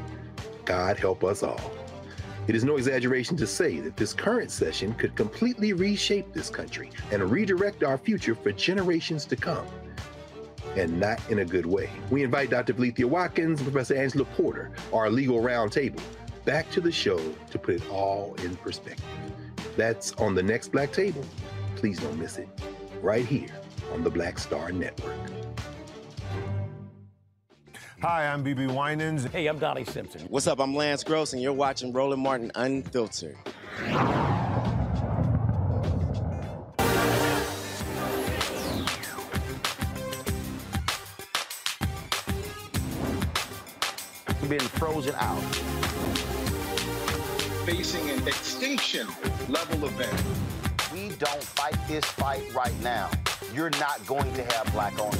God 0.65 0.97
help 0.97 1.23
us 1.23 1.41
all. 1.41 1.71
It 2.47 2.55
is 2.55 2.63
no 2.63 2.77
exaggeration 2.77 3.35
to 3.37 3.47
say 3.47 3.79
that 3.79 3.97
this 3.97 4.13
current 4.13 4.51
session 4.51 4.93
could 4.93 5.15
completely 5.15 5.73
reshape 5.73 6.31
this 6.31 6.51
country 6.51 6.91
and 7.11 7.31
redirect 7.31 7.83
our 7.83 7.97
future 7.97 8.35
for 8.35 8.51
generations 8.51 9.25
to 9.25 9.35
come. 9.35 9.65
And 10.75 10.99
not 10.99 11.19
in 11.31 11.39
a 11.39 11.45
good 11.45 11.65
way. 11.65 11.89
We 12.11 12.23
invite 12.23 12.51
Dr. 12.51 12.75
Valethia 12.75 13.05
Watkins 13.05 13.61
and 13.61 13.71
Professor 13.71 13.95
Angela 13.95 14.25
Porter, 14.25 14.71
our 14.93 15.09
legal 15.09 15.41
roundtable, 15.41 16.01
back 16.45 16.69
to 16.71 16.81
the 16.81 16.91
show 16.91 17.17
to 17.49 17.57
put 17.57 17.75
it 17.75 17.89
all 17.89 18.35
in 18.43 18.55
perspective. 18.57 19.05
That's 19.75 20.11
on 20.13 20.35
the 20.35 20.43
next 20.43 20.71
Black 20.71 20.93
Table. 20.93 21.25
Please 21.75 21.99
don't 21.99 22.19
miss 22.19 22.37
it. 22.37 22.47
Right 23.01 23.25
here 23.25 23.60
on 23.91 24.03
the 24.03 24.09
Black 24.09 24.39
Star 24.39 24.71
Network. 24.71 25.15
Hi, 28.01 28.25
I'm 28.27 28.43
BeBe 28.43 28.73
Winans. 28.73 29.25
Hey, 29.25 29.45
I'm 29.45 29.59
Donnie 29.59 29.85
Simpson. 29.85 30.21
What's 30.29 30.47
up? 30.47 30.59
I'm 30.59 30.73
Lance 30.73 31.03
Gross, 31.03 31.33
and 31.33 31.41
you're 31.41 31.53
watching 31.53 31.93
Roland 31.93 32.23
Martin 32.23 32.51
Unfiltered. 32.55 33.37
Been 44.49 44.59
frozen 44.59 45.13
out. 45.15 45.39
Facing 47.65 48.09
an 48.09 48.27
extinction 48.27 49.07
level 49.47 49.85
event. 49.85 50.23
We 50.91 51.09
don't 51.15 51.43
fight 51.43 51.77
this 51.87 52.03
fight 52.03 52.53
right 52.53 52.73
now. 52.81 53.09
You're 53.53 53.69
not 53.71 54.05
going 54.05 54.33
to 54.33 54.43
have 54.43 54.71
black 54.71 54.99
owned 54.99 55.17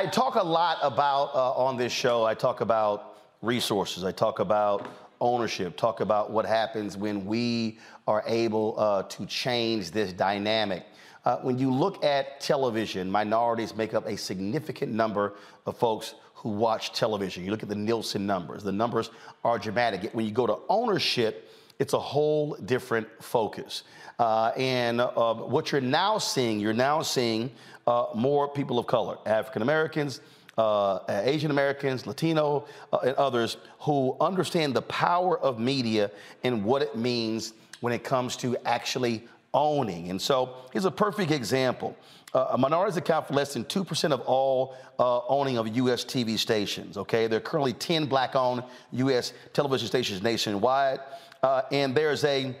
I 0.00 0.06
talk 0.06 0.36
a 0.36 0.42
lot 0.42 0.78
about 0.82 1.34
uh, 1.34 1.52
on 1.54 1.76
this 1.76 1.92
show. 1.92 2.24
I 2.24 2.34
talk 2.34 2.60
about 2.60 3.16
resources. 3.42 4.04
I 4.04 4.12
talk 4.12 4.38
about 4.38 4.86
ownership, 5.20 5.76
talk 5.76 6.00
about 6.00 6.30
what 6.30 6.46
happens 6.46 6.96
when 6.96 7.26
we 7.26 7.80
are 8.06 8.22
able 8.26 8.78
uh, 8.78 9.02
to 9.02 9.26
change 9.26 9.90
this 9.90 10.12
dynamic. 10.12 10.84
Uh, 11.28 11.36
when 11.40 11.58
you 11.58 11.70
look 11.70 12.02
at 12.02 12.40
television, 12.40 13.10
minorities 13.10 13.76
make 13.76 13.92
up 13.92 14.06
a 14.06 14.16
significant 14.16 14.90
number 14.90 15.34
of 15.66 15.76
folks 15.76 16.14
who 16.32 16.48
watch 16.48 16.94
television. 16.94 17.44
You 17.44 17.50
look 17.50 17.62
at 17.62 17.68
the 17.68 17.74
Nielsen 17.74 18.26
numbers, 18.26 18.62
the 18.62 18.72
numbers 18.72 19.10
are 19.44 19.58
dramatic. 19.58 20.10
When 20.14 20.24
you 20.24 20.32
go 20.32 20.46
to 20.46 20.56
ownership, 20.70 21.52
it's 21.78 21.92
a 21.92 21.98
whole 21.98 22.54
different 22.64 23.06
focus. 23.22 23.82
Uh, 24.18 24.52
and 24.56 25.02
uh, 25.02 25.34
what 25.34 25.70
you're 25.70 25.82
now 25.82 26.16
seeing, 26.16 26.60
you're 26.60 26.72
now 26.72 27.02
seeing 27.02 27.50
uh, 27.86 28.06
more 28.14 28.48
people 28.48 28.78
of 28.78 28.86
color, 28.86 29.18
African 29.26 29.60
Americans, 29.60 30.22
uh, 30.56 31.00
Asian 31.10 31.50
Americans, 31.50 32.06
Latino, 32.06 32.64
uh, 32.90 33.00
and 33.04 33.14
others 33.16 33.58
who 33.80 34.16
understand 34.18 34.72
the 34.72 34.80
power 34.80 35.38
of 35.40 35.58
media 35.58 36.10
and 36.42 36.64
what 36.64 36.80
it 36.80 36.96
means 36.96 37.52
when 37.80 37.92
it 37.92 38.02
comes 38.02 38.34
to 38.34 38.56
actually 38.64 39.28
owning. 39.54 40.10
And 40.10 40.20
so 40.20 40.54
here's 40.72 40.84
a 40.84 40.90
perfect 40.90 41.30
example. 41.30 41.96
Uh, 42.34 42.56
minorities 42.58 42.96
account 42.96 43.26
for 43.26 43.34
less 43.34 43.54
than 43.54 43.64
2% 43.64 44.12
of 44.12 44.20
all 44.20 44.76
uh, 44.98 45.20
owning 45.28 45.56
of 45.56 45.66
U.S. 45.76 46.04
TV 46.04 46.38
stations, 46.38 46.98
okay? 46.98 47.26
There 47.26 47.38
are 47.38 47.42
currently 47.42 47.72
10 47.72 48.06
black 48.06 48.36
owned 48.36 48.62
U.S. 48.92 49.32
television 49.54 49.88
stations 49.88 50.22
nationwide. 50.22 51.00
Uh, 51.42 51.62
and 51.72 51.94
there's 51.94 52.24
a 52.24 52.54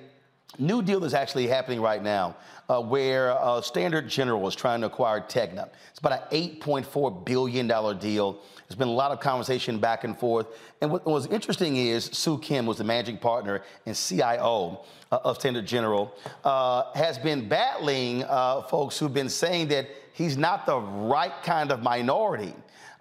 new 0.58 0.82
deal 0.82 1.00
that's 1.00 1.14
actually 1.14 1.46
happening 1.46 1.80
right 1.80 2.02
now 2.02 2.36
uh, 2.68 2.80
where 2.80 3.32
uh, 3.32 3.60
Standard 3.60 4.08
General 4.08 4.46
is 4.48 4.54
trying 4.54 4.80
to 4.80 4.86
acquire 4.86 5.20
Tegna. 5.20 5.68
It's 5.90 5.98
about 5.98 6.32
an 6.32 6.58
$8.4 6.60 7.24
billion 7.24 7.98
deal. 7.98 8.42
There's 8.68 8.76
been 8.76 8.88
a 8.88 8.92
lot 8.92 9.12
of 9.12 9.20
conversation 9.20 9.78
back 9.78 10.04
and 10.04 10.18
forth. 10.18 10.46
And 10.82 10.90
what 10.90 11.06
was 11.06 11.26
interesting 11.26 11.76
is 11.76 12.04
Soo 12.04 12.36
Kim 12.38 12.66
was 12.66 12.76
the 12.76 12.84
managing 12.84 13.16
partner 13.16 13.62
and 13.86 13.96
CIO 13.96 14.84
uh, 15.10 15.18
of 15.24 15.38
Standard 15.38 15.66
General, 15.66 16.14
uh, 16.44 16.92
has 16.94 17.16
been 17.18 17.48
battling 17.48 18.24
uh, 18.24 18.60
folks 18.62 18.98
who've 18.98 19.14
been 19.14 19.30
saying 19.30 19.68
that 19.68 19.88
he's 20.12 20.36
not 20.36 20.66
the 20.66 20.78
right 20.78 21.32
kind 21.42 21.72
of 21.72 21.82
minority. 21.82 22.52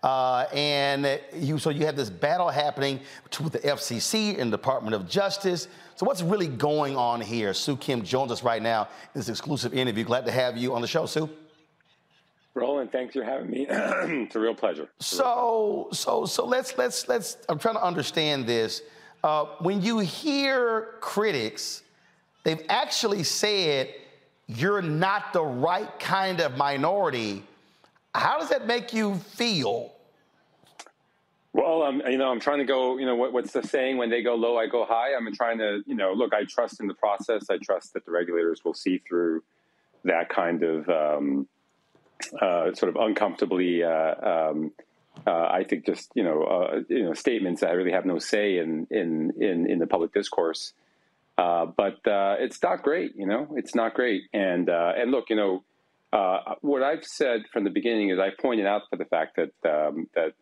Uh, 0.03 0.45
and 0.53 1.19
you, 1.35 1.60
so 1.60 1.69
you 1.69 1.85
have 1.85 1.98
this 1.98 2.10
battle 2.10 2.48
happening 2.48 3.02
with 3.44 3.52
the 3.52 3.60
FCC 3.60 4.39
and 4.39 4.52
Department 4.52 4.95
of 4.95 5.10
Justice. 5.10 5.68
So 5.95 6.06
what's 6.06 6.22
really 6.22 6.48
going 6.48 6.95
on 6.95 7.19
here? 7.19 7.53
Soo 7.53 7.76
Kim 7.76 8.03
joins 8.03 8.31
us 8.31 8.41
right 8.41 8.61
now 8.61 8.84
in 8.84 9.19
this 9.19 9.27
exclusive 9.27 9.73
interview. 9.73 10.06
Glad 10.06 10.26
to 10.27 10.31
have 10.31 10.56
you 10.56 10.76
on 10.76 10.81
the 10.81 10.88
show, 10.88 11.06
Soo. 11.07 11.30
Roland, 12.58 12.92
thanks 12.92 13.14
for 13.14 13.24
having 13.24 13.50
me. 13.50 13.68
it's 13.70 14.36
a 14.36 14.40
real 14.40 14.56
pleasure. 14.56 14.90
So, 15.00 15.90
so, 15.92 16.26
so 16.26 16.46
let's 16.46 16.78
let's 16.78 17.08
let's. 17.08 17.38
I'm 17.48 17.60
trying 17.60 17.76
to 17.76 17.84
understand 17.84 18.48
this. 18.48 18.82
Uh, 19.24 19.46
when 19.60 19.82
you 19.82 20.00
hear 20.00 20.96
critics, 21.00 21.84
they've 22.44 22.64
actually 22.70 23.24
said 23.24 23.94
you're 24.48 24.82
not 24.82 25.34
the 25.34 25.44
right 25.44 26.00
kind 26.00 26.42
of 26.42 26.58
minority. 26.58 27.44
How 28.16 28.40
does 28.40 28.50
that 28.50 28.66
make 28.66 28.94
you 28.94 29.16
feel? 29.16 29.94
Well, 31.54 31.84
um, 31.84 32.02
you 32.08 32.18
know, 32.18 32.32
I'm 32.32 32.40
trying 32.40 32.60
to 32.60 32.66
go. 32.66 32.98
You 32.98 33.06
know, 33.06 33.16
what, 33.16 33.34
what's 33.34 33.52
the 33.52 33.64
saying? 33.64 33.98
When 33.98 34.10
they 34.10 34.24
go 34.24 34.36
low, 34.36 34.58
I 34.58 34.68
go 34.68 34.86
high. 34.86 35.16
I'm 35.16 35.32
trying 35.34 35.60
to, 35.60 35.82
you 35.86 35.96
know, 35.96 36.14
look. 36.14 36.34
I 36.34 36.44
trust 36.46 36.80
in 36.80 36.88
the 36.88 36.94
process. 36.94 37.50
I 37.50 37.58
trust 37.58 37.94
that 37.94 38.06
the 38.06 38.12
regulators 38.12 38.64
will 38.66 38.74
see 38.74 38.98
through 39.00 39.44
that 40.04 40.30
kind 40.30 40.64
of 40.64 40.90
um, 40.90 41.48
uh, 42.41 42.73
sort 42.73 42.89
of 42.89 42.95
uncomfortably, 42.95 43.84
uh, 43.84 44.49
um, 44.49 44.72
uh, 45.26 45.31
I 45.31 45.64
think, 45.68 45.85
just 45.85 46.11
you 46.15 46.23
know, 46.23 46.44
uh, 46.44 46.80
you 46.89 47.03
know, 47.03 47.14
statements 47.14 47.61
that 47.61 47.69
I 47.69 47.73
really 47.73 47.91
have 47.91 48.06
no 48.06 48.19
say 48.19 48.57
in 48.57 48.88
in 48.89 49.34
in, 49.39 49.69
in 49.69 49.80
the 49.80 49.88
public 49.88 50.14
discourse. 50.14 50.73
Uh, 51.38 51.68
but 51.68 52.06
uh, 52.07 52.35
it's 52.39 52.61
not 52.64 52.81
great, 52.81 53.15
you 53.15 53.27
know. 53.27 53.53
It's 53.56 53.76
not 53.76 53.94
great. 53.94 54.23
And 54.34 54.69
and 54.69 55.11
look, 55.11 55.30
you 55.30 55.35
know, 55.35 55.64
what 56.61 56.84
I've 56.84 57.06
said 57.06 57.44
from 57.52 57.64
the 57.64 57.69
beginning 57.69 58.10
is 58.10 58.19
I 58.19 58.30
pointed 58.39 58.65
out 58.65 58.84
for 58.89 58.95
the 58.95 59.06
fact 59.06 59.38
that 59.38 59.69
um, 59.69 60.10
that 60.15 60.34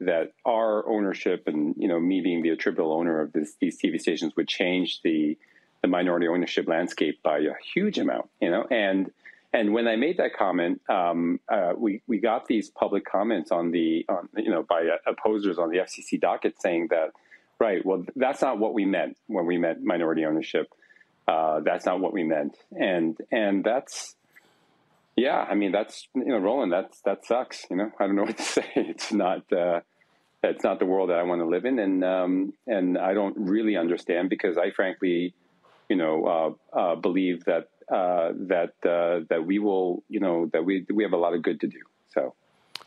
that 0.00 0.32
our 0.44 0.88
ownership 0.88 1.44
and 1.46 1.74
you 1.76 1.88
know 1.88 1.98
me 1.98 2.20
being 2.20 2.42
the 2.42 2.50
attributable 2.50 2.92
owner 2.92 3.20
of 3.20 3.32
this, 3.32 3.54
these 3.60 3.78
TV 3.80 4.00
stations 4.00 4.34
would 4.36 4.48
change 4.48 5.00
the 5.02 5.36
the 5.82 5.88
minority 5.88 6.26
ownership 6.26 6.66
landscape 6.68 7.20
by 7.22 7.38
a 7.38 7.54
huge 7.74 7.98
amount, 7.98 8.28
you 8.40 8.50
know, 8.50 8.66
and 8.70 9.10
and 9.52 9.72
when 9.72 9.88
I 9.88 9.96
made 9.96 10.18
that 10.18 10.34
comment, 10.34 10.82
um, 10.88 11.40
uh, 11.48 11.72
we 11.76 12.02
we 12.06 12.18
got 12.18 12.46
these 12.46 12.70
public 12.70 13.04
comments 13.04 13.50
on 13.50 13.70
the 13.70 14.04
on, 14.08 14.28
you 14.36 14.50
know 14.50 14.62
by 14.62 14.82
uh, 14.82 15.10
opposers 15.10 15.58
on 15.58 15.70
the 15.70 15.78
FCC 15.78 16.20
docket 16.20 16.60
saying 16.60 16.88
that 16.90 17.12
right, 17.58 17.84
well 17.84 18.04
that's 18.14 18.42
not 18.42 18.58
what 18.58 18.74
we 18.74 18.84
meant 18.84 19.16
when 19.26 19.46
we 19.46 19.58
meant 19.58 19.82
minority 19.82 20.24
ownership. 20.24 20.68
Uh, 21.26 21.60
that's 21.60 21.86
not 21.86 22.00
what 22.00 22.12
we 22.12 22.24
meant, 22.24 22.56
and 22.72 23.16
and 23.30 23.64
that's 23.64 24.14
yeah, 25.16 25.46
I 25.48 25.54
mean 25.54 25.72
that's 25.72 26.06
you 26.14 26.26
know 26.26 26.38
Roland, 26.38 26.72
that's 26.72 27.00
that 27.02 27.24
sucks. 27.24 27.64
You 27.70 27.76
know, 27.76 27.90
I 27.98 28.06
don't 28.06 28.16
know 28.16 28.24
what 28.24 28.36
to 28.36 28.42
say. 28.58 28.66
It's 28.76 29.12
not 29.12 29.50
uh, 29.52 29.80
it's 30.42 30.62
not 30.62 30.78
the 30.78 30.86
world 30.86 31.10
that 31.10 31.18
I 31.18 31.22
want 31.22 31.40
to 31.40 31.46
live 31.46 31.64
in, 31.64 31.78
and 31.78 32.04
um, 32.04 32.52
and 32.66 32.98
I 32.98 33.14
don't 33.14 33.34
really 33.36 33.76
understand 33.76 34.28
because 34.28 34.56
I 34.58 34.70
frankly, 34.70 35.34
you 35.88 35.96
know, 35.96 36.58
uh, 36.74 36.78
uh, 36.78 36.94
believe 36.96 37.44
that 37.46 37.68
uh, 37.90 38.32
that 38.34 38.74
uh, 38.84 39.24
that 39.28 39.44
we 39.44 39.58
will, 39.58 40.02
you 40.08 40.20
know, 40.20 40.46
that 40.52 40.64
we 40.64 40.86
we 40.92 41.02
have 41.02 41.12
a 41.12 41.16
lot 41.16 41.34
of 41.34 41.42
good 41.42 41.60
to 41.60 41.66
do. 41.66 41.80
So. 42.12 42.34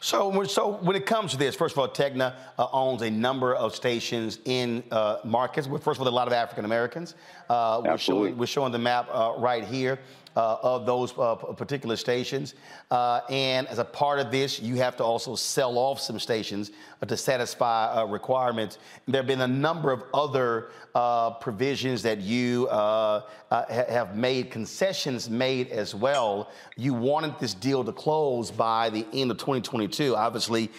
So, 0.03 0.43
so 0.45 0.79
when 0.81 0.95
it 0.95 1.05
comes 1.05 1.29
to 1.33 1.37
this, 1.37 1.53
first 1.53 1.75
of 1.75 1.79
all, 1.79 1.87
Tegna 1.87 2.33
uh, 2.57 2.67
owns 2.71 3.03
a 3.03 3.09
number 3.11 3.53
of 3.53 3.75
stations 3.75 4.39
in 4.45 4.83
uh, 4.89 5.17
markets. 5.23 5.67
First 5.67 5.87
of 5.87 6.01
all, 6.01 6.07
a 6.07 6.09
lot 6.09 6.25
of 6.25 6.33
African 6.33 6.65
Americans. 6.65 7.13
Uh, 7.47 7.83
we're, 7.85 7.97
showing, 7.99 8.35
we're 8.35 8.47
showing 8.47 8.71
the 8.71 8.79
map 8.79 9.07
uh, 9.11 9.33
right 9.37 9.63
here 9.63 9.99
uh, 10.35 10.57
of 10.61 10.85
those 10.85 11.17
uh, 11.17 11.35
particular 11.35 11.95
stations. 11.95 12.55
Uh, 12.89 13.21
and 13.29 13.67
as 13.67 13.79
a 13.79 13.85
part 13.85 14.19
of 14.19 14.31
this, 14.31 14.59
you 14.59 14.75
have 14.75 14.95
to 14.97 15.03
also 15.03 15.35
sell 15.35 15.77
off 15.77 15.99
some 15.99 16.19
stations 16.19 16.71
uh, 17.01 17.05
to 17.05 17.17
satisfy 17.17 17.93
uh, 17.93 18.05
requirements. 18.05 18.77
There 19.07 19.19
have 19.19 19.27
been 19.27 19.41
a 19.41 19.47
number 19.47 19.91
of 19.91 20.03
other 20.13 20.71
uh, 20.95 21.31
provisions 21.31 22.01
that 22.03 22.19
you 22.19 22.67
ha- 22.69 23.25
have 23.69 24.15
made, 24.15 24.51
concessions 24.51 25.29
made 25.29 25.69
as 25.69 25.93
well. 25.95 26.49
You 26.77 26.93
wanted 26.93 27.39
this 27.39 27.53
deal 27.53 27.83
to 27.83 27.91
close 27.91 28.51
by 28.51 28.89
the 28.89 29.05
end 29.13 29.31
of 29.31 29.37
2022. 29.37 30.15
Obviously, 30.15 30.71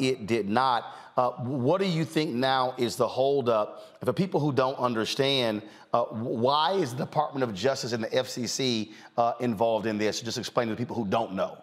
it 0.00 0.26
did 0.26 0.48
not. 0.48 0.96
Uh, 1.16 1.30
what 1.30 1.80
do 1.80 1.86
you 1.86 2.04
think 2.04 2.32
now 2.32 2.74
is 2.76 2.96
the 2.96 3.06
holdup? 3.06 3.98
For 4.04 4.12
people 4.12 4.40
who 4.40 4.52
don't 4.52 4.78
understand, 4.78 5.62
uh, 5.92 6.04
why 6.04 6.72
is 6.72 6.92
the 6.92 7.04
Department 7.04 7.44
of 7.44 7.54
Justice 7.54 7.92
and 7.92 8.02
the 8.02 8.08
FCC 8.08 8.92
uh, 9.16 9.34
involved 9.40 9.86
in 9.86 9.96
this? 9.96 10.20
Just 10.20 10.38
explain 10.38 10.68
to 10.68 10.74
the 10.74 10.78
people 10.78 10.96
who 10.96 11.06
don't 11.06 11.32
know. 11.34 11.56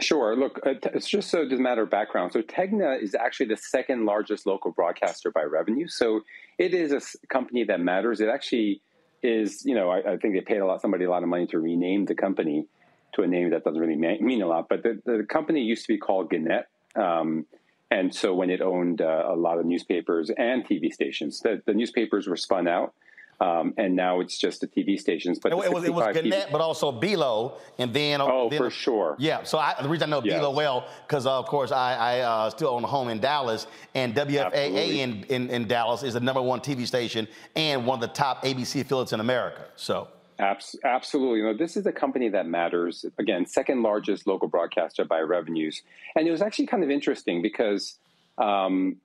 Sure. 0.00 0.36
Look, 0.36 0.60
uh, 0.66 0.74
it's 0.92 1.08
just 1.08 1.30
so 1.30 1.46
as 1.46 1.52
a 1.52 1.62
matter 1.62 1.86
background. 1.86 2.32
So 2.32 2.42
Tegna 2.42 3.00
is 3.00 3.14
actually 3.14 3.46
the 3.46 3.56
second 3.56 4.04
largest 4.04 4.44
local 4.44 4.72
broadcaster 4.72 5.30
by 5.30 5.44
revenue. 5.44 5.88
So 5.88 6.20
it 6.58 6.74
is 6.74 6.92
a 6.92 7.26
company 7.28 7.64
that 7.64 7.80
matters. 7.80 8.20
It 8.20 8.28
actually 8.28 8.82
is, 9.22 9.64
you 9.64 9.74
know, 9.74 9.90
I, 9.90 10.14
I 10.14 10.16
think 10.18 10.34
they 10.34 10.40
paid 10.40 10.58
a 10.58 10.66
lot 10.66 10.82
somebody 10.82 11.04
a 11.04 11.10
lot 11.10 11.22
of 11.22 11.28
money 11.28 11.46
to 11.46 11.58
rename 11.58 12.04
the 12.04 12.14
company 12.14 12.66
to 13.14 13.22
a 13.22 13.26
name 13.26 13.50
that 13.50 13.64
doesn't 13.64 13.80
really 13.80 13.96
mean 13.96 14.42
a 14.42 14.46
lot. 14.46 14.68
But 14.68 14.82
the, 14.82 15.00
the 15.06 15.24
company 15.28 15.62
used 15.62 15.86
to 15.86 15.88
be 15.88 15.98
called 15.98 16.28
Gannett. 16.28 16.66
Um, 16.96 17.46
and 17.94 18.12
so 18.12 18.34
when 18.34 18.50
it 18.50 18.60
owned 18.60 19.00
uh, 19.00 19.26
a 19.28 19.36
lot 19.36 19.58
of 19.58 19.66
newspapers 19.66 20.28
and 20.36 20.66
TV 20.66 20.92
stations, 20.92 21.38
the, 21.38 21.62
the 21.64 21.72
newspapers 21.72 22.26
were 22.26 22.36
spun 22.36 22.66
out. 22.66 22.92
Um, 23.40 23.74
and 23.78 23.94
now 23.94 24.20
it's 24.20 24.36
just 24.38 24.60
the 24.60 24.68
TV 24.68 24.98
stations. 24.98 25.38
But 25.38 25.52
it, 25.52 25.58
it 25.58 25.72
was, 25.72 25.84
it 25.84 25.94
was 25.94 26.14
Gannett, 26.14 26.48
TV... 26.48 26.52
but 26.52 26.60
also 26.60 26.92
Belo, 26.92 27.58
and 27.78 27.92
then 27.92 28.20
oh, 28.20 28.48
then, 28.48 28.58
for 28.58 28.70
sure, 28.70 29.16
yeah. 29.18 29.42
So 29.42 29.58
I, 29.58 29.74
the 29.82 29.88
reason 29.88 30.12
I 30.12 30.20
know. 30.20 30.22
Belo 30.22 30.54
well 30.54 30.86
because 31.06 31.26
uh, 31.26 31.36
of 31.36 31.46
course 31.46 31.72
I, 31.72 31.94
I 31.94 32.20
uh, 32.20 32.50
still 32.50 32.68
own 32.68 32.84
a 32.84 32.86
home 32.86 33.08
in 33.08 33.18
Dallas, 33.18 33.66
and 33.94 34.14
WFAA 34.14 34.98
in, 34.98 35.24
in, 35.24 35.50
in 35.50 35.66
Dallas 35.66 36.04
is 36.04 36.14
the 36.14 36.20
number 36.20 36.40
one 36.40 36.60
TV 36.60 36.86
station 36.86 37.26
and 37.56 37.84
one 37.84 37.96
of 37.96 38.08
the 38.08 38.14
top 38.14 38.44
ABC 38.44 38.80
affiliates 38.80 39.12
in 39.12 39.20
America. 39.20 39.64
So. 39.76 40.08
Absolutely. 40.38 41.38
You 41.38 41.44
know, 41.44 41.56
this 41.56 41.76
is 41.76 41.86
a 41.86 41.92
company 41.92 42.28
that 42.30 42.46
matters. 42.46 43.04
Again, 43.18 43.46
second 43.46 43.82
largest 43.82 44.26
local 44.26 44.48
broadcaster 44.48 45.04
by 45.04 45.20
revenues. 45.20 45.82
And 46.16 46.26
it 46.26 46.30
was 46.30 46.42
actually 46.42 46.66
kind 46.66 46.82
of 46.82 46.90
interesting 46.90 47.40
because, 47.40 47.98
um, 48.38 48.96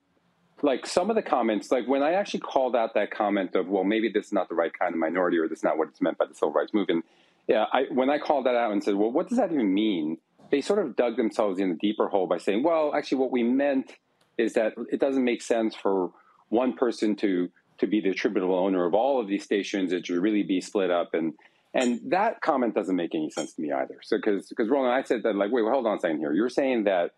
like, 0.62 0.86
some 0.86 1.08
of 1.08 1.16
the 1.16 1.22
comments, 1.22 1.70
like 1.70 1.86
when 1.86 2.02
I 2.02 2.14
actually 2.14 2.40
called 2.40 2.74
out 2.74 2.94
that 2.94 3.10
comment 3.10 3.54
of, 3.54 3.68
well, 3.68 3.84
maybe 3.84 4.08
this 4.08 4.26
is 4.26 4.32
not 4.32 4.48
the 4.48 4.54
right 4.54 4.72
kind 4.76 4.92
of 4.92 4.98
minority 4.98 5.38
or 5.38 5.48
this 5.48 5.58
is 5.58 5.64
not 5.64 5.78
what 5.78 5.88
it's 5.88 6.00
meant 6.00 6.18
by 6.18 6.26
the 6.26 6.34
civil 6.34 6.52
rights 6.52 6.74
movement. 6.74 7.04
Yeah, 7.46 7.66
I, 7.72 7.84
when 7.90 8.10
I 8.10 8.18
called 8.18 8.46
that 8.46 8.56
out 8.56 8.72
and 8.72 8.82
said, 8.82 8.94
well, 8.94 9.10
what 9.10 9.28
does 9.28 9.38
that 9.38 9.52
even 9.52 9.72
mean? 9.72 10.18
They 10.50 10.60
sort 10.60 10.80
of 10.80 10.96
dug 10.96 11.16
themselves 11.16 11.60
in 11.60 11.70
a 11.70 11.74
deeper 11.74 12.08
hole 12.08 12.26
by 12.26 12.38
saying, 12.38 12.64
well, 12.64 12.92
actually, 12.94 13.18
what 13.18 13.30
we 13.30 13.44
meant 13.44 13.92
is 14.36 14.54
that 14.54 14.74
it 14.90 14.98
doesn't 14.98 15.24
make 15.24 15.42
sense 15.42 15.74
for 15.76 16.10
one 16.48 16.72
person 16.72 17.14
to 17.16 17.50
to 17.80 17.86
be 17.86 18.00
the 18.00 18.10
attributable 18.10 18.54
owner 18.56 18.86
of 18.86 18.94
all 18.94 19.20
of 19.20 19.28
these 19.28 19.44
stations. 19.44 19.92
It 19.92 20.06
should 20.06 20.22
really 20.22 20.42
be 20.44 20.60
split 20.60 20.90
up. 20.90 21.14
And 21.14 21.34
and 21.74 22.00
that 22.10 22.40
comment 22.40 22.74
doesn't 22.74 22.96
make 22.96 23.14
any 23.14 23.30
sense 23.30 23.54
to 23.54 23.62
me 23.62 23.72
either. 23.72 23.98
So 24.02 24.16
because 24.16 24.48
because 24.48 24.68
Roland, 24.70 24.94
I 24.94 25.02
said 25.02 25.22
that 25.24 25.36
like, 25.36 25.52
wait, 25.52 25.62
well, 25.62 25.72
hold 25.74 25.86
on 25.86 25.98
a 25.98 26.00
second 26.00 26.18
here. 26.18 26.32
You're 26.32 26.48
saying 26.48 26.84
that 26.84 27.12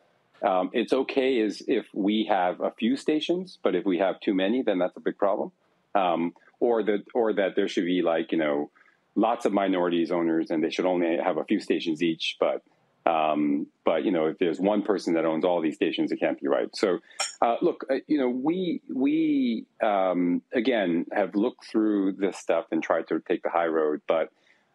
um, 0.47 0.71
it's 0.73 0.93
okay 0.93 1.39
is 1.39 1.63
if 1.69 1.87
we 1.95 2.27
have 2.31 2.61
a 2.61 2.71
few 2.73 2.97
stations, 2.97 3.59
but 3.63 3.75
if 3.75 3.85
we 3.85 3.99
have 3.99 4.21
too 4.21 4.35
many, 4.35 4.63
then 4.63 4.79
that's 4.79 4.97
a 4.97 5.01
big 5.01 5.19
problem. 5.19 5.53
um, 5.95 6.35
or 6.61 6.83
that 6.85 7.05
or 7.15 7.33
that 7.35 7.57
there 7.57 7.69
should 7.69 7.87
be 7.87 8.03
like 8.03 8.33
you 8.33 8.39
know 8.39 8.71
lots 9.15 9.45
of 9.45 9.53
minorities 9.53 10.11
owners 10.11 10.51
and 10.51 10.65
they 10.65 10.71
should 10.71 10.87
only 10.87 11.19
have 11.19 11.37
a 11.37 11.45
few 11.45 11.61
stations 11.61 12.03
each, 12.03 12.37
but 12.41 12.63
um, 13.05 13.67
but 13.85 14.05
you 14.05 14.13
know, 14.13 14.27
if 14.27 14.39
there's 14.39 14.61
one 14.61 14.83
person 14.83 15.15
that 15.15 15.25
owns 15.25 15.45
all 15.45 15.61
these 15.61 15.75
stations, 15.75 16.13
it 16.13 16.21
can't 16.21 16.41
be 16.41 16.49
right. 16.49 16.69
So, 16.75 16.99
uh, 17.41 17.57
look, 17.61 17.85
uh, 17.91 17.97
you 18.07 18.19
know, 18.19 18.29
we 18.29 18.81
we 18.93 19.67
um, 19.83 20.43
again 20.53 21.07
have 21.13 21.35
looked 21.35 21.67
through 21.67 22.13
this 22.13 22.39
stuff 22.39 22.67
and 22.71 22.83
tried 22.83 23.09
to 23.09 23.21
take 23.21 23.43
the 23.43 23.51
high 23.51 23.67
road. 23.67 24.03
But 24.07 24.29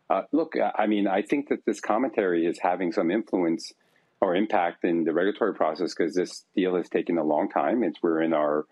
uh, 0.10 0.24
look, 0.32 0.56
I 0.76 0.88
mean, 0.88 1.08
I 1.08 1.22
think 1.22 1.50
that 1.50 1.66
this 1.66 1.80
commentary 1.80 2.46
is 2.46 2.60
having 2.60 2.92
some 2.92 3.12
influence 3.12 3.72
or 4.20 4.36
impact 4.36 4.84
in 4.84 5.04
the 5.04 5.14
regulatory 5.14 5.54
process 5.54 5.94
because 5.94 6.16
this 6.16 6.44
deal 6.56 6.76
has 6.76 6.90
taken 6.90 7.18
a 7.18 7.24
long 7.24 7.50
time. 7.50 7.84
It's 7.84 8.02
we're 8.02 8.22
in 8.22 8.34
our 8.34 8.66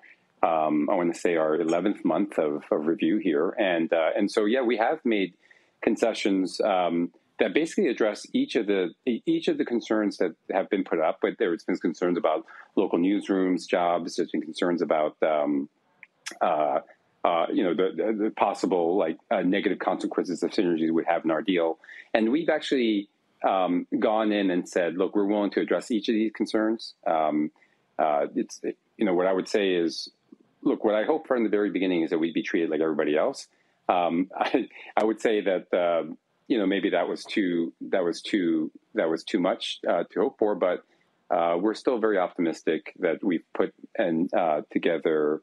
um, 0.44 0.90
I 0.91 0.95
want 0.95 1.14
to 1.14 1.19
say 1.19 1.38
our 1.38 1.57
11th 1.57 2.06
month 2.06 2.38
of, 2.38 2.64
of 2.72 2.86
review 2.86 3.18
here, 3.18 3.49
and 3.57 3.91
uh, 3.91 4.10
and 4.15 4.30
so 4.30 4.45
yeah, 4.45 4.61
we 4.61 4.77
have 4.77 4.99
made 5.06 5.34
concessions. 5.82 6.60
Um, 6.61 7.11
that 7.39 7.53
basically 7.53 7.89
address 7.89 8.25
each 8.33 8.55
of 8.55 8.67
the 8.67 8.93
each 9.05 9.47
of 9.47 9.57
the 9.57 9.65
concerns 9.65 10.17
that 10.17 10.35
have 10.51 10.69
been 10.69 10.83
put 10.83 10.99
up. 10.99 11.19
But 11.21 11.33
there's 11.39 11.63
been 11.63 11.77
concerns 11.77 12.17
about 12.17 12.45
local 12.75 12.99
newsrooms, 12.99 13.67
jobs. 13.67 14.15
There's 14.15 14.31
been 14.31 14.41
concerns 14.41 14.81
about 14.81 15.17
um, 15.21 15.69
uh, 16.41 16.79
uh, 17.23 17.47
you 17.51 17.63
know 17.63 17.73
the, 17.73 18.15
the 18.23 18.29
possible 18.31 18.97
like 18.97 19.17
uh, 19.31 19.41
negative 19.41 19.79
consequences 19.79 20.43
of 20.43 20.51
synergies 20.51 20.91
would 20.91 21.05
have 21.05 21.25
in 21.25 21.31
our 21.31 21.41
deal. 21.41 21.79
And 22.13 22.31
we've 22.31 22.49
actually 22.49 23.09
um, 23.45 23.87
gone 23.99 24.31
in 24.31 24.49
and 24.49 24.67
said, 24.67 24.95
look, 24.95 25.15
we're 25.15 25.25
willing 25.25 25.51
to 25.51 25.61
address 25.61 25.91
each 25.91 26.07
of 26.09 26.15
these 26.15 26.31
concerns. 26.31 26.93
Um, 27.05 27.51
uh, 27.99 28.27
it's 28.35 28.61
you 28.97 29.05
know 29.05 29.13
what 29.13 29.27
I 29.27 29.33
would 29.33 29.47
say 29.47 29.73
is, 29.73 30.09
look, 30.61 30.83
what 30.83 30.95
I 30.95 31.03
hope 31.03 31.27
from 31.27 31.43
the 31.43 31.49
very 31.49 31.69
beginning 31.69 32.03
is 32.03 32.11
that 32.11 32.19
we'd 32.19 32.33
be 32.33 32.43
treated 32.43 32.69
like 32.69 32.81
everybody 32.81 33.17
else. 33.17 33.47
Um, 33.87 34.29
I, 34.37 34.67
I, 34.97 35.03
would 35.03 35.21
say 35.21 35.41
that 35.41 35.73
uh, 35.73 36.11
you 36.47 36.57
know 36.57 36.65
maybe 36.65 36.91
that 36.91 37.07
was 37.07 37.23
too 37.23 37.73
that 37.81 38.03
was 38.03 38.22
too 38.22 38.72
that 38.93 39.09
was 39.09 39.23
too 39.23 39.39
much 39.39 39.80
uh, 39.88 40.03
to 40.11 40.22
hope 40.22 40.38
for, 40.38 40.55
but 40.55 40.84
uh, 41.30 41.57
we're 41.59 41.73
still 41.73 41.97
very 41.97 42.17
optimistic 42.17 42.93
that 42.99 43.23
we've 43.23 43.43
put 43.53 43.73
and 43.97 44.31
uh, 44.34 44.61
together 44.72 45.41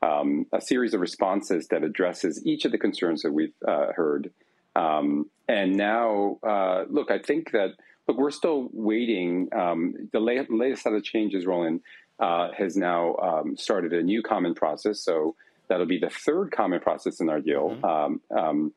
um, 0.00 0.46
a 0.52 0.60
series 0.60 0.94
of 0.94 1.00
responses 1.00 1.68
that 1.68 1.82
addresses 1.82 2.44
each 2.46 2.64
of 2.64 2.72
the 2.72 2.78
concerns 2.78 3.22
that 3.22 3.32
we've 3.32 3.52
uh, 3.66 3.92
heard. 3.94 4.30
Um, 4.76 5.28
and 5.48 5.76
now, 5.76 6.38
uh, 6.42 6.84
look, 6.88 7.10
I 7.10 7.18
think 7.18 7.50
that 7.52 7.72
look, 8.06 8.16
we're 8.16 8.30
still 8.30 8.68
waiting. 8.72 9.48
Um, 9.52 10.08
the 10.12 10.20
la- 10.20 10.44
latest 10.48 10.82
set 10.82 10.92
of 10.92 11.02
changes, 11.02 11.46
Roland, 11.46 11.80
uh, 12.20 12.50
has 12.56 12.76
now 12.76 13.16
um, 13.16 13.56
started 13.56 13.92
a 13.92 14.02
new 14.02 14.22
common 14.22 14.54
process. 14.54 15.00
So 15.00 15.34
that'll 15.68 15.86
be 15.86 15.98
the 15.98 16.10
third 16.10 16.52
common 16.52 16.80
process 16.80 17.20
in 17.20 17.28
our 17.28 17.40
deal. 17.40 17.70
Mm-hmm. 17.82 18.68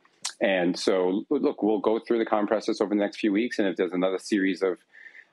And 0.41 0.77
so, 0.77 1.23
look, 1.29 1.61
we'll 1.61 1.79
go 1.79 1.99
through 1.99 2.17
the 2.17 2.25
comment 2.25 2.49
process 2.49 2.81
over 2.81 2.89
the 2.89 2.99
next 2.99 3.17
few 3.17 3.31
weeks, 3.31 3.59
and 3.59 3.67
if 3.67 3.77
there's 3.77 3.93
another 3.93 4.17
series 4.17 4.63
of 4.63 4.79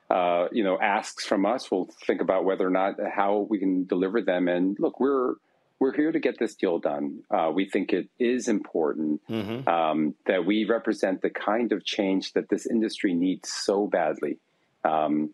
uh, 0.09 0.47
you 0.51 0.63
know 0.63 0.79
asks 0.79 1.25
from 1.25 1.45
us, 1.45 1.71
we'll 1.71 1.89
think 2.05 2.21
about 2.21 2.45
whether 2.45 2.65
or 2.65 2.69
not 2.71 2.95
how 3.11 3.47
we 3.49 3.57
can 3.57 3.85
deliver 3.85 4.21
them. 4.21 4.47
And 4.47 4.77
look, 4.79 4.99
we're 4.99 5.33
we're 5.79 5.93
here 5.93 6.11
to 6.11 6.19
get 6.19 6.37
this 6.37 6.55
deal 6.55 6.77
done. 6.77 7.23
Uh, 7.31 7.51
we 7.53 7.67
think 7.67 7.91
it 7.91 8.09
is 8.19 8.47
important 8.47 9.21
mm-hmm. 9.27 9.67
um, 9.67 10.13
that 10.27 10.45
we 10.45 10.65
represent 10.65 11.21
the 11.21 11.29
kind 11.29 11.71
of 11.71 11.83
change 11.83 12.33
that 12.33 12.49
this 12.49 12.67
industry 12.67 13.13
needs 13.13 13.49
so 13.51 13.87
badly. 13.87 14.37
Um, 14.83 15.31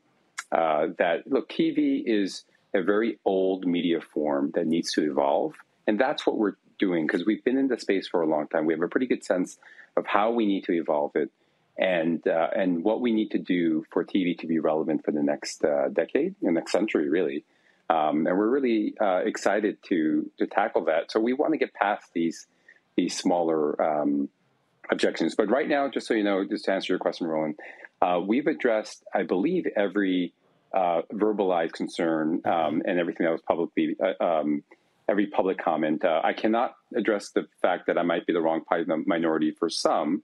uh, 0.51 0.87
that 0.99 1.23
look, 1.25 1.49
TV 1.49 2.03
is 2.05 2.45
a 2.73 2.81
very 2.81 3.19
old 3.25 3.65
media 3.65 3.99
form 3.99 4.51
that 4.55 4.67
needs 4.67 4.93
to 4.93 5.09
evolve, 5.09 5.53
and 5.85 5.99
that's 5.99 6.25
what 6.25 6.37
we're 6.37 6.55
doing 6.77 7.07
because 7.07 7.25
we've 7.25 7.43
been 7.43 7.57
in 7.57 7.67
the 7.67 7.79
space 7.79 8.07
for 8.07 8.21
a 8.21 8.27
long 8.27 8.47
time. 8.47 8.65
We 8.65 8.73
have 8.73 8.81
a 8.81 8.87
pretty 8.87 9.07
good 9.07 9.23
sense 9.23 9.57
of 9.95 10.05
how 10.05 10.31
we 10.31 10.45
need 10.45 10.63
to 10.65 10.73
evolve 10.73 11.11
it 11.15 11.31
and 11.77 12.25
uh, 12.27 12.49
and 12.55 12.83
what 12.83 13.01
we 13.01 13.11
need 13.11 13.31
to 13.31 13.37
do 13.37 13.85
for 13.91 14.03
TV 14.03 14.37
to 14.39 14.47
be 14.47 14.59
relevant 14.59 15.03
for 15.03 15.11
the 15.11 15.23
next 15.23 15.63
uh, 15.63 15.89
decade, 15.89 16.35
the 16.41 16.51
next 16.51 16.71
century, 16.71 17.09
really. 17.09 17.43
Um, 17.89 18.25
and 18.25 18.37
we're 18.37 18.49
really 18.49 18.95
uh, 18.99 19.21
excited 19.25 19.77
to 19.89 20.29
to 20.39 20.47
tackle 20.47 20.85
that. 20.85 21.11
So 21.11 21.19
we 21.19 21.33
want 21.33 21.53
to 21.53 21.57
get 21.57 21.73
past 21.73 22.11
these 22.13 22.47
these 22.95 23.15
smaller 23.17 23.81
um, 23.81 24.29
objections. 24.89 25.35
But 25.35 25.49
right 25.49 25.67
now, 25.67 25.89
just 25.89 26.07
so 26.07 26.13
you 26.13 26.23
know, 26.23 26.45
just 26.45 26.65
to 26.65 26.71
answer 26.71 26.93
your 26.93 26.99
question, 26.99 27.27
Roland, 27.27 27.59
uh, 28.01 28.21
we've 28.25 28.47
addressed, 28.47 29.03
I 29.13 29.23
believe, 29.23 29.67
every 29.75 30.33
uh, 30.73 31.01
verbalized 31.13 31.73
concern 31.73 32.41
um, 32.45 32.81
and 32.85 32.99
everything 32.99 33.25
that 33.25 33.31
was 33.31 33.41
publicly 33.41 33.95
uh, 34.01 34.23
um, 34.23 34.63
every 35.07 35.27
public 35.27 35.57
comment. 35.57 36.03
Uh, 36.03 36.21
I 36.23 36.33
cannot 36.33 36.75
address 36.95 37.29
the 37.29 37.47
fact 37.61 37.87
that 37.87 37.97
I 37.97 38.03
might 38.03 38.25
be 38.25 38.33
the 38.33 38.41
wrong 38.41 38.63
minority 39.05 39.51
for 39.51 39.69
some, 39.69 40.23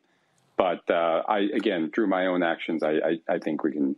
but 0.57 0.81
uh, 0.89 1.23
I 1.27 1.49
again 1.53 1.91
through 1.93 2.07
my 2.07 2.27
own 2.27 2.43
actions, 2.43 2.83
I, 2.83 2.91
I, 2.91 3.19
I 3.29 3.39
think 3.39 3.63
we 3.63 3.71
can. 3.71 3.95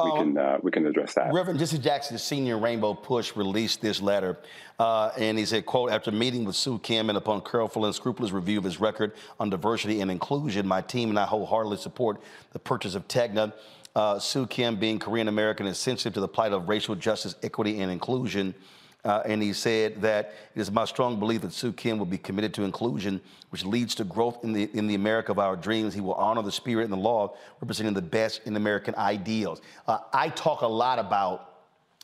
We 0.00 0.12
can 0.12 0.38
uh, 0.38 0.58
we 0.62 0.70
can 0.70 0.86
address 0.86 1.14
that. 1.14 1.32
Reverend 1.32 1.58
Jesse 1.58 1.76
Jackson, 1.76 2.14
the 2.14 2.20
senior 2.20 2.56
Rainbow 2.56 2.94
Push, 2.94 3.34
released 3.34 3.80
this 3.80 4.00
letter, 4.00 4.38
uh, 4.78 5.10
and 5.18 5.36
he 5.36 5.44
said, 5.44 5.66
"quote 5.66 5.90
After 5.90 6.12
meeting 6.12 6.44
with 6.44 6.54
Soo 6.54 6.78
Kim 6.78 7.08
and 7.08 7.18
upon 7.18 7.40
careful 7.40 7.84
and 7.84 7.92
scrupulous 7.92 8.30
review 8.30 8.58
of 8.58 8.64
his 8.64 8.78
record 8.78 9.14
on 9.40 9.50
diversity 9.50 10.00
and 10.00 10.08
inclusion, 10.08 10.68
my 10.68 10.82
team 10.82 11.08
and 11.08 11.18
I 11.18 11.26
wholeheartedly 11.26 11.78
support 11.78 12.22
the 12.52 12.60
purchase 12.60 12.94
of 12.94 13.08
Tegna." 13.08 13.52
Uh, 13.96 14.20
Soo 14.20 14.46
Kim, 14.46 14.76
being 14.76 15.00
Korean 15.00 15.26
American, 15.26 15.66
is 15.66 15.78
sensitive 15.78 16.14
to 16.14 16.20
the 16.20 16.28
plight 16.28 16.52
of 16.52 16.68
racial 16.68 16.94
justice, 16.94 17.34
equity, 17.42 17.80
and 17.80 17.90
inclusion. 17.90 18.54
Uh, 19.04 19.22
and 19.24 19.42
he 19.42 19.52
said 19.52 20.02
that 20.02 20.34
it 20.54 20.60
is 20.60 20.70
my 20.70 20.84
strong 20.84 21.18
belief 21.18 21.42
that 21.42 21.52
Soo 21.52 21.72
Kim 21.72 21.98
will 21.98 22.06
be 22.06 22.18
committed 22.18 22.52
to 22.54 22.64
inclusion, 22.64 23.20
which 23.50 23.64
leads 23.64 23.94
to 23.94 24.04
growth 24.04 24.42
in 24.42 24.52
the, 24.52 24.68
in 24.74 24.86
the 24.88 24.96
America 24.96 25.30
of 25.30 25.38
our 25.38 25.56
dreams. 25.56 25.94
He 25.94 26.00
will 26.00 26.14
honor 26.14 26.42
the 26.42 26.52
spirit 26.52 26.84
and 26.84 26.92
the 26.92 26.96
law, 26.96 27.34
representing 27.60 27.94
the 27.94 28.02
best 28.02 28.40
in 28.44 28.56
American 28.56 28.94
ideals. 28.96 29.62
Uh, 29.86 29.98
I 30.12 30.30
talk 30.30 30.62
a 30.62 30.66
lot 30.66 30.98
about 30.98 31.54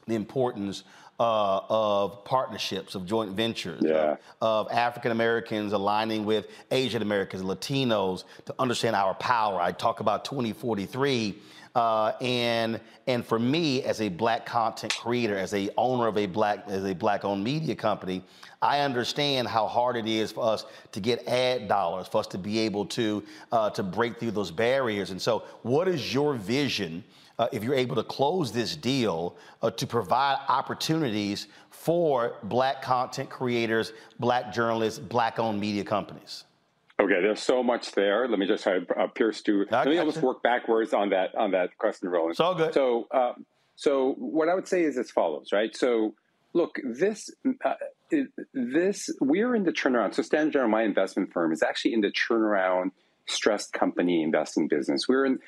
the 0.06 0.14
importance 0.14 0.84
uh, 1.18 1.60
of 1.68 2.24
partnerships, 2.24 2.94
of 2.94 3.06
joint 3.06 3.32
ventures, 3.32 3.82
yeah. 3.84 4.16
of, 4.40 4.66
of 4.66 4.72
African 4.72 5.12
Americans 5.12 5.72
aligning 5.72 6.24
with 6.24 6.48
Asian 6.70 7.02
Americans, 7.02 7.42
Latinos 7.42 8.24
to 8.46 8.54
understand 8.58 8.96
our 8.96 9.14
power. 9.14 9.60
I 9.60 9.72
talk 9.72 10.00
about 10.00 10.24
2043 10.24 11.38
uh, 11.74 12.12
and 12.20 12.80
and 13.06 13.26
for 13.26 13.38
me, 13.38 13.82
as 13.82 14.01
a 14.01 14.09
black 14.09 14.46
content 14.46 14.96
creator, 14.96 15.36
as 15.36 15.52
a 15.55 15.68
owner 15.76 16.06
of 16.06 16.16
a 16.16 16.26
black 16.26 16.64
as 16.68 16.84
a 16.84 16.94
black 16.94 17.24
owned 17.24 17.42
media 17.42 17.74
company, 17.74 18.22
I 18.62 18.80
understand 18.80 19.48
how 19.48 19.66
hard 19.66 19.96
it 19.96 20.06
is 20.06 20.30
for 20.30 20.44
us 20.44 20.64
to 20.92 21.01
get 21.01 21.26
ad 21.26 21.66
dollars, 21.66 22.06
for 22.06 22.18
us 22.18 22.28
to 22.28 22.38
be 22.38 22.60
able 22.60 22.86
to 22.86 23.24
uh, 23.51 23.70
to 23.70 23.82
break 23.82 24.20
through 24.20 24.30
those 24.30 24.52
barriers. 24.52 25.10
And 25.10 25.20
so, 25.20 25.44
what 25.62 25.88
is 25.88 26.14
your 26.14 26.34
vision? 26.34 27.02
Uh, 27.36 27.48
if 27.52 27.64
you're 27.64 27.74
able 27.74 27.96
to 27.96 28.05
close 28.05 28.52
this 28.52 28.76
deal 28.76 29.36
uh, 29.60 29.68
to 29.68 29.88
provide 29.88 30.38
opportunities 30.46 31.48
for 31.70 32.36
black 32.44 32.80
content 32.80 33.28
creators, 33.28 33.92
black 34.20 34.52
journalists, 34.52 35.01
black 35.01 35.40
owned 35.40 35.59
media 35.59 35.82
companies? 35.82 36.44
Okay, 37.00 37.20
there's 37.20 37.40
so 37.40 37.62
much 37.62 37.92
there. 37.92 38.28
Let 38.28 38.38
me 38.38 38.46
just 38.46 38.62
try 38.62 38.78
to 38.78 38.94
uh, 38.94 39.06
pierce 39.08 39.40
through. 39.40 39.66
Let 39.70 39.88
me 39.88 39.98
almost 39.98 40.22
work 40.22 40.42
backwards 40.42 40.94
on 40.94 41.10
that 41.10 41.34
on 41.34 41.50
that 41.50 41.76
question, 41.76 42.08
Roland. 42.08 42.32
It's 42.32 42.40
all 42.40 42.54
good. 42.54 42.72
So, 42.72 43.08
uh, 43.10 43.32
so 43.74 44.12
what 44.12 44.48
I 44.48 44.54
would 44.54 44.68
say 44.68 44.82
is 44.82 44.96
as 44.96 45.10
follows, 45.10 45.48
right? 45.52 45.74
So, 45.76 46.14
look, 46.52 46.78
this 46.84 47.30
uh, 47.64 47.74
this 48.52 49.10
we're 49.20 49.56
in 49.56 49.64
the 49.64 49.72
turnaround. 49.72 50.14
So, 50.14 50.22
Standard 50.22 50.52
General, 50.52 50.70
my 50.70 50.82
investment 50.82 51.32
firm, 51.32 51.52
is 51.52 51.64
actually 51.64 51.94
in 51.94 52.00
the 52.00 52.12
turnaround 52.12 52.92
stressed 53.26 53.72
company 53.72 54.22
investing 54.22 54.68
business. 54.68 55.08
We're 55.08 55.26
in. 55.26 55.40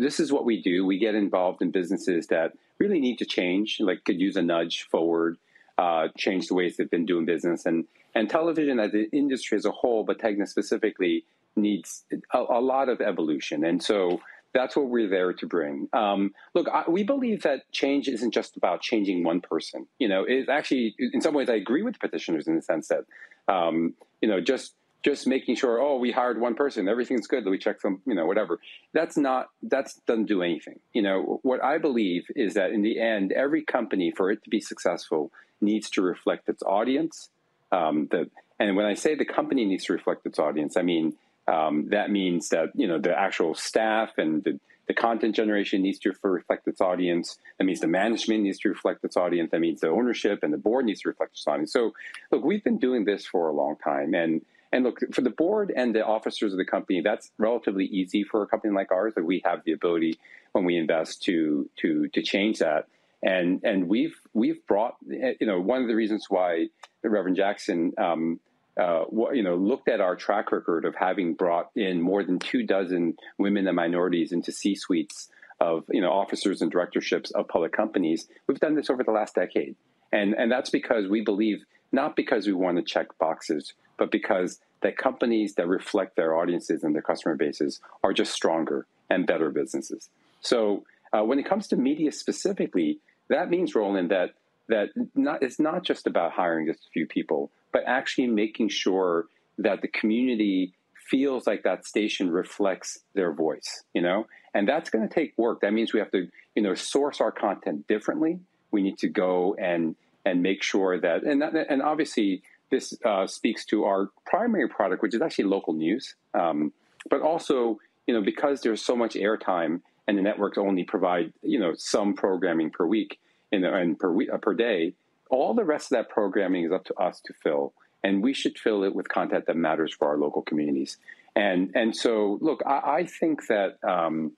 This 0.00 0.18
is 0.18 0.32
what 0.32 0.46
we 0.46 0.62
do. 0.62 0.86
We 0.86 0.98
get 0.98 1.14
involved 1.14 1.60
in 1.60 1.70
businesses 1.70 2.28
that 2.28 2.52
really 2.78 2.98
need 2.98 3.18
to 3.18 3.26
change, 3.26 3.76
like 3.78 4.04
could 4.04 4.20
use 4.20 4.36
a 4.36 4.42
nudge 4.42 4.84
forward, 4.84 5.36
uh, 5.78 6.08
change 6.16 6.48
the 6.48 6.54
ways 6.54 6.76
they've 6.76 6.90
been 6.90 7.06
doing 7.06 7.24
business, 7.24 7.66
and 7.66 7.84
and 8.14 8.30
television 8.30 8.78
as 8.78 8.94
an 8.94 9.08
industry 9.12 9.56
as 9.56 9.64
a 9.64 9.72
whole, 9.72 10.04
but 10.04 10.18
Tegna 10.18 10.46
specifically, 10.46 11.24
needs 11.56 12.04
a, 12.32 12.38
a, 12.38 12.60
lot 12.60 12.88
of 12.88 13.00
evolution. 13.00 13.64
And 13.64 13.82
so 13.82 14.20
that's 14.52 14.76
what 14.76 14.86
we're 14.86 15.08
there 15.08 15.32
to 15.32 15.46
bring. 15.46 15.88
Um, 15.92 16.32
look, 16.54 16.68
I, 16.68 16.84
we 16.88 17.02
believe 17.02 17.42
that 17.42 17.70
change 17.72 18.08
isn't 18.08 18.32
just 18.32 18.56
about 18.56 18.80
changing 18.80 19.24
one 19.24 19.40
person. 19.40 19.86
You 19.98 20.08
know, 20.08 20.24
it's 20.26 20.48
actually, 20.48 20.94
in 20.98 21.20
some 21.20 21.34
ways, 21.34 21.48
I 21.48 21.54
agree 21.54 21.82
with 21.82 21.98
petitioners 21.98 22.46
in 22.46 22.56
the 22.56 22.62
sense 22.62 22.88
that, 22.88 23.04
um, 23.52 23.94
you 24.20 24.28
know, 24.28 24.40
just 24.40 24.74
just 25.04 25.26
making 25.26 25.54
sure, 25.54 25.78
oh, 25.78 25.98
we 25.98 26.10
hired 26.10 26.40
one 26.40 26.54
person, 26.54 26.88
everything's 26.88 27.26
good, 27.26 27.44
we 27.44 27.58
check 27.58 27.78
them, 27.82 28.00
you 28.06 28.14
know, 28.14 28.24
whatever. 28.24 28.58
That's 28.94 29.18
not, 29.18 29.50
that 29.64 29.92
doesn't 30.06 30.24
do 30.24 30.40
anything. 30.40 30.80
You 30.94 31.02
know, 31.02 31.40
what 31.42 31.62
I 31.62 31.76
believe 31.76 32.24
is 32.34 32.54
that 32.54 32.70
in 32.70 32.80
the 32.80 32.98
end, 32.98 33.30
every 33.30 33.62
company, 33.62 34.14
for 34.16 34.30
it 34.30 34.42
to 34.44 34.48
be 34.48 34.60
successful, 34.62 35.30
needs 35.64 35.90
to 35.90 36.02
reflect 36.02 36.48
its 36.48 36.62
audience 36.62 37.30
um, 37.74 38.08
the, 38.10 38.30
and 38.58 38.76
when 38.76 38.86
I 38.86 38.94
say 38.94 39.14
the 39.14 39.24
company 39.24 39.64
needs 39.64 39.84
to 39.86 39.92
reflect 39.92 40.26
its 40.26 40.38
audience, 40.38 40.76
I 40.76 40.82
mean 40.82 41.14
um, 41.46 41.88
that 41.90 42.10
means 42.10 42.48
that 42.50 42.70
you 42.74 42.86
know 42.86 42.98
the 42.98 43.18
actual 43.18 43.54
staff 43.54 44.12
and 44.18 44.42
the 44.44 44.60
the 44.86 44.94
content 44.94 45.34
generation 45.34 45.80
needs 45.80 45.98
to 46.00 46.12
reflect 46.22 46.68
its 46.68 46.80
audience. 46.80 47.38
That 47.58 47.64
means 47.64 47.80
the 47.80 47.86
management 47.86 48.42
needs 48.42 48.58
to 48.60 48.68
reflect 48.68 49.02
its 49.02 49.16
audience. 49.16 49.50
That 49.50 49.60
means 49.60 49.80
the 49.80 49.88
ownership 49.88 50.40
and 50.42 50.52
the 50.52 50.58
board 50.58 50.84
needs 50.84 51.00
to 51.00 51.08
reflect 51.08 51.32
its 51.32 51.46
audience. 51.46 51.72
So, 51.72 51.94
look, 52.30 52.44
we've 52.44 52.62
been 52.62 52.78
doing 52.78 53.06
this 53.06 53.24
for 53.24 53.48
a 53.48 53.52
long 53.52 53.76
time, 53.82 54.14
and 54.14 54.42
and 54.72 54.84
look 54.84 55.00
for 55.12 55.22
the 55.22 55.30
board 55.30 55.72
and 55.74 55.94
the 55.94 56.04
officers 56.04 56.52
of 56.52 56.58
the 56.58 56.64
company. 56.64 57.00
That's 57.00 57.30
relatively 57.38 57.86
easy 57.86 58.24
for 58.24 58.42
a 58.42 58.46
company 58.46 58.74
like 58.74 58.92
ours. 58.92 59.14
That 59.14 59.24
we 59.24 59.42
have 59.44 59.64
the 59.64 59.72
ability 59.72 60.18
when 60.52 60.64
we 60.64 60.76
invest 60.76 61.22
to 61.24 61.68
to 61.80 62.08
to 62.08 62.22
change 62.22 62.60
that. 62.60 62.86
And 63.24 63.60
and 63.64 63.88
we've 63.88 64.14
we've 64.34 64.64
brought 64.66 64.96
you 65.08 65.46
know 65.46 65.60
one 65.60 65.82
of 65.82 65.88
the 65.88 65.94
reasons 65.96 66.26
why 66.28 66.66
Reverend 67.02 67.36
Jackson. 67.36 67.92
Um, 67.98 68.40
uh, 68.76 69.04
you 69.32 69.44
know, 69.44 69.54
looked 69.54 69.88
at 69.88 70.00
our 70.00 70.16
track 70.16 70.50
record 70.50 70.84
of 70.84 70.96
having 70.96 71.34
brought 71.34 71.70
in 71.76 72.02
more 72.02 72.24
than 72.24 72.40
two 72.40 72.64
dozen 72.64 73.14
women 73.38 73.68
and 73.68 73.76
minorities 73.76 74.32
into 74.32 74.50
C 74.50 74.74
suites 74.74 75.28
of 75.60 75.84
you 75.90 76.00
know 76.00 76.10
officers 76.10 76.60
and 76.60 76.72
directorships 76.72 77.30
of 77.30 77.46
public 77.46 77.72
companies. 77.72 78.26
We've 78.48 78.58
done 78.58 78.74
this 78.74 78.90
over 78.90 79.04
the 79.04 79.12
last 79.12 79.36
decade, 79.36 79.76
and 80.10 80.34
and 80.34 80.50
that's 80.50 80.70
because 80.70 81.08
we 81.08 81.20
believe 81.20 81.64
not 81.92 82.16
because 82.16 82.46
we 82.46 82.52
want 82.52 82.76
to 82.76 82.82
check 82.82 83.16
boxes, 83.18 83.74
but 83.96 84.10
because 84.10 84.58
the 84.82 84.92
companies 84.92 85.54
that 85.54 85.68
reflect 85.68 86.16
their 86.16 86.36
audiences 86.36 86.82
and 86.82 86.94
their 86.94 87.02
customer 87.02 87.36
bases 87.36 87.80
are 88.02 88.12
just 88.12 88.32
stronger 88.32 88.86
and 89.08 89.26
better 89.26 89.50
businesses. 89.50 90.10
So 90.40 90.84
uh, 91.12 91.22
when 91.22 91.38
it 91.38 91.48
comes 91.48 91.68
to 91.68 91.76
media 91.76 92.10
specifically, 92.12 92.98
that 93.28 93.50
means 93.50 93.74
Roland 93.74 94.10
that 94.10 94.30
that 94.68 94.88
not, 95.14 95.42
it's 95.42 95.60
not 95.60 95.84
just 95.84 96.06
about 96.06 96.32
hiring 96.32 96.66
just 96.66 96.86
a 96.86 96.90
few 96.90 97.06
people, 97.06 97.50
but 97.72 97.82
actually 97.86 98.26
making 98.26 98.68
sure 98.70 99.26
that 99.58 99.82
the 99.82 99.88
community 99.88 100.72
feels 100.94 101.46
like 101.46 101.62
that 101.64 101.84
station 101.84 102.30
reflects 102.30 103.00
their 103.14 103.32
voice, 103.32 103.84
you 103.92 104.00
know? 104.00 104.26
And 104.54 104.68
that's 104.68 104.88
going 104.88 105.06
to 105.06 105.12
take 105.12 105.34
work. 105.36 105.60
That 105.60 105.72
means 105.72 105.92
we 105.92 106.00
have 106.00 106.10
to, 106.12 106.28
you 106.54 106.62
know, 106.62 106.74
source 106.74 107.20
our 107.20 107.32
content 107.32 107.86
differently. 107.88 108.38
We 108.70 108.82
need 108.82 108.98
to 108.98 109.08
go 109.08 109.54
and 109.58 109.96
and 110.26 110.42
make 110.42 110.62
sure 110.62 110.98
that 110.98 111.22
and 111.24 111.42
and 111.42 111.82
obviously 111.82 112.42
this 112.70 112.94
uh, 113.04 113.26
speaks 113.26 113.64
to 113.66 113.84
our 113.84 114.10
primary 114.26 114.68
product, 114.68 115.02
which 115.02 115.14
is 115.14 115.20
actually 115.20 115.44
local 115.44 115.74
news. 115.74 116.14
Um, 116.32 116.72
but 117.10 117.20
also, 117.20 117.78
you 118.06 118.14
know, 118.14 118.22
because 118.22 118.62
there's 118.62 118.82
so 118.82 118.96
much 118.96 119.14
airtime 119.14 119.82
and 120.06 120.18
the 120.18 120.22
networks 120.22 120.58
only 120.58 120.84
provide, 120.84 121.32
you 121.42 121.58
know, 121.58 121.74
some 121.76 122.14
programming 122.14 122.70
per 122.70 122.86
week 122.86 123.18
in, 123.52 123.64
and 123.64 123.98
per 123.98 124.10
week, 124.10 124.28
uh, 124.32 124.38
per 124.38 124.54
day, 124.54 124.94
all 125.30 125.54
the 125.54 125.64
rest 125.64 125.86
of 125.86 125.96
that 125.96 126.08
programming 126.08 126.64
is 126.64 126.72
up 126.72 126.84
to 126.84 126.94
us 126.94 127.20
to 127.20 127.32
fill, 127.32 127.72
and 128.02 128.22
we 128.22 128.32
should 128.32 128.58
fill 128.58 128.84
it 128.84 128.94
with 128.94 129.08
content 129.08 129.46
that 129.46 129.56
matters 129.56 129.94
for 129.94 130.08
our 130.08 130.18
local 130.18 130.42
communities. 130.42 130.98
And 131.34 131.72
and 131.74 131.96
so, 131.96 132.38
look, 132.40 132.62
I, 132.66 132.98
I 132.98 133.06
think 133.06 133.46
that 133.48 133.78
um, 133.82 134.32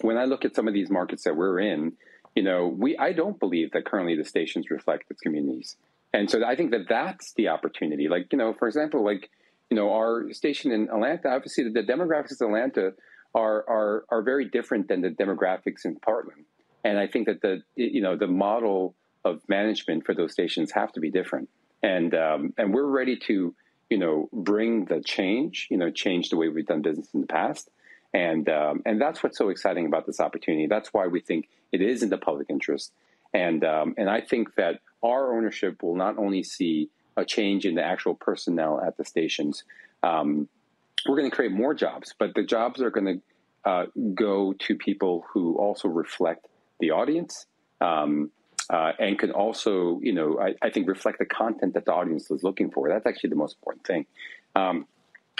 when 0.00 0.18
I 0.18 0.24
look 0.24 0.44
at 0.44 0.54
some 0.54 0.68
of 0.68 0.74
these 0.74 0.90
markets 0.90 1.24
that 1.24 1.36
we're 1.36 1.60
in, 1.60 1.92
you 2.34 2.42
know, 2.42 2.66
we 2.66 2.98
I 2.98 3.12
don't 3.12 3.38
believe 3.38 3.72
that 3.72 3.84
currently 3.84 4.16
the 4.16 4.24
stations 4.24 4.70
reflect 4.70 5.10
its 5.10 5.20
communities, 5.20 5.76
and 6.12 6.30
so 6.30 6.44
I 6.44 6.56
think 6.56 6.72
that 6.72 6.88
that's 6.88 7.32
the 7.34 7.48
opportunity. 7.48 8.08
Like 8.08 8.32
you 8.32 8.38
know, 8.38 8.52
for 8.52 8.66
example, 8.66 9.04
like 9.04 9.30
you 9.70 9.76
know, 9.76 9.92
our 9.92 10.32
station 10.32 10.70
in 10.70 10.88
Atlanta, 10.88 11.28
obviously 11.28 11.68
the 11.68 11.82
demographics 11.82 12.40
of 12.40 12.48
Atlanta 12.48 12.92
are 13.36 13.64
are 13.68 14.04
are 14.08 14.22
very 14.22 14.46
different 14.46 14.88
than 14.88 15.02
the 15.02 15.10
demographics 15.10 15.84
in 15.84 15.96
Portland, 15.96 16.44
and 16.82 16.98
I 16.98 17.06
think 17.06 17.26
that 17.26 17.42
the 17.42 17.62
you 17.76 18.00
know 18.00 18.16
the 18.16 18.26
model 18.26 18.96
of 19.24 19.40
management 19.48 20.06
for 20.06 20.14
those 20.14 20.32
stations 20.32 20.72
have 20.72 20.92
to 20.92 21.00
be 21.00 21.10
different. 21.10 21.48
And 21.82 22.14
um, 22.14 22.54
and 22.56 22.74
we're 22.74 22.86
ready 22.86 23.16
to 23.28 23.54
you 23.90 23.98
know 23.98 24.28
bring 24.32 24.86
the 24.86 25.02
change, 25.02 25.68
you 25.70 25.76
know, 25.76 25.90
change 25.90 26.30
the 26.30 26.36
way 26.36 26.48
we've 26.48 26.66
done 26.66 26.82
business 26.82 27.08
in 27.12 27.20
the 27.20 27.26
past. 27.26 27.70
And 28.14 28.48
um, 28.48 28.82
and 28.86 29.00
that's 29.00 29.22
what's 29.22 29.36
so 29.36 29.50
exciting 29.50 29.84
about 29.86 30.06
this 30.06 30.18
opportunity. 30.18 30.66
That's 30.66 30.94
why 30.94 31.06
we 31.06 31.20
think 31.20 31.48
it 31.70 31.82
is 31.82 32.02
in 32.02 32.08
the 32.08 32.16
public 32.16 32.46
interest. 32.48 32.92
And 33.34 33.62
um, 33.64 33.94
and 33.98 34.08
I 34.08 34.22
think 34.22 34.54
that 34.54 34.80
our 35.02 35.36
ownership 35.36 35.82
will 35.82 35.96
not 35.96 36.16
only 36.16 36.42
see 36.42 36.88
a 37.18 37.24
change 37.24 37.66
in 37.66 37.74
the 37.74 37.82
actual 37.82 38.14
personnel 38.14 38.80
at 38.80 38.96
the 38.96 39.04
stations. 39.04 39.64
Um, 40.02 40.48
we're 41.08 41.16
going 41.16 41.30
to 41.30 41.34
create 41.34 41.52
more 41.52 41.74
jobs, 41.74 42.14
but 42.18 42.34
the 42.34 42.42
jobs 42.42 42.80
are 42.80 42.90
going 42.90 43.06
to 43.06 43.68
uh, 43.68 43.86
go 44.14 44.54
to 44.60 44.76
people 44.76 45.24
who 45.32 45.56
also 45.56 45.88
reflect 45.88 46.46
the 46.78 46.92
audience 46.92 47.46
um, 47.80 48.30
uh, 48.70 48.92
and 48.98 49.18
can 49.18 49.30
also, 49.30 50.00
you 50.02 50.12
know, 50.12 50.38
I, 50.40 50.54
I, 50.64 50.70
think 50.70 50.88
reflect 50.88 51.18
the 51.18 51.26
content 51.26 51.74
that 51.74 51.84
the 51.84 51.92
audience 51.92 52.30
is 52.30 52.42
looking 52.42 52.70
for. 52.70 52.88
That's 52.88 53.06
actually 53.06 53.30
the 53.30 53.36
most 53.36 53.56
important 53.56 53.86
thing, 53.86 54.06
um, 54.54 54.86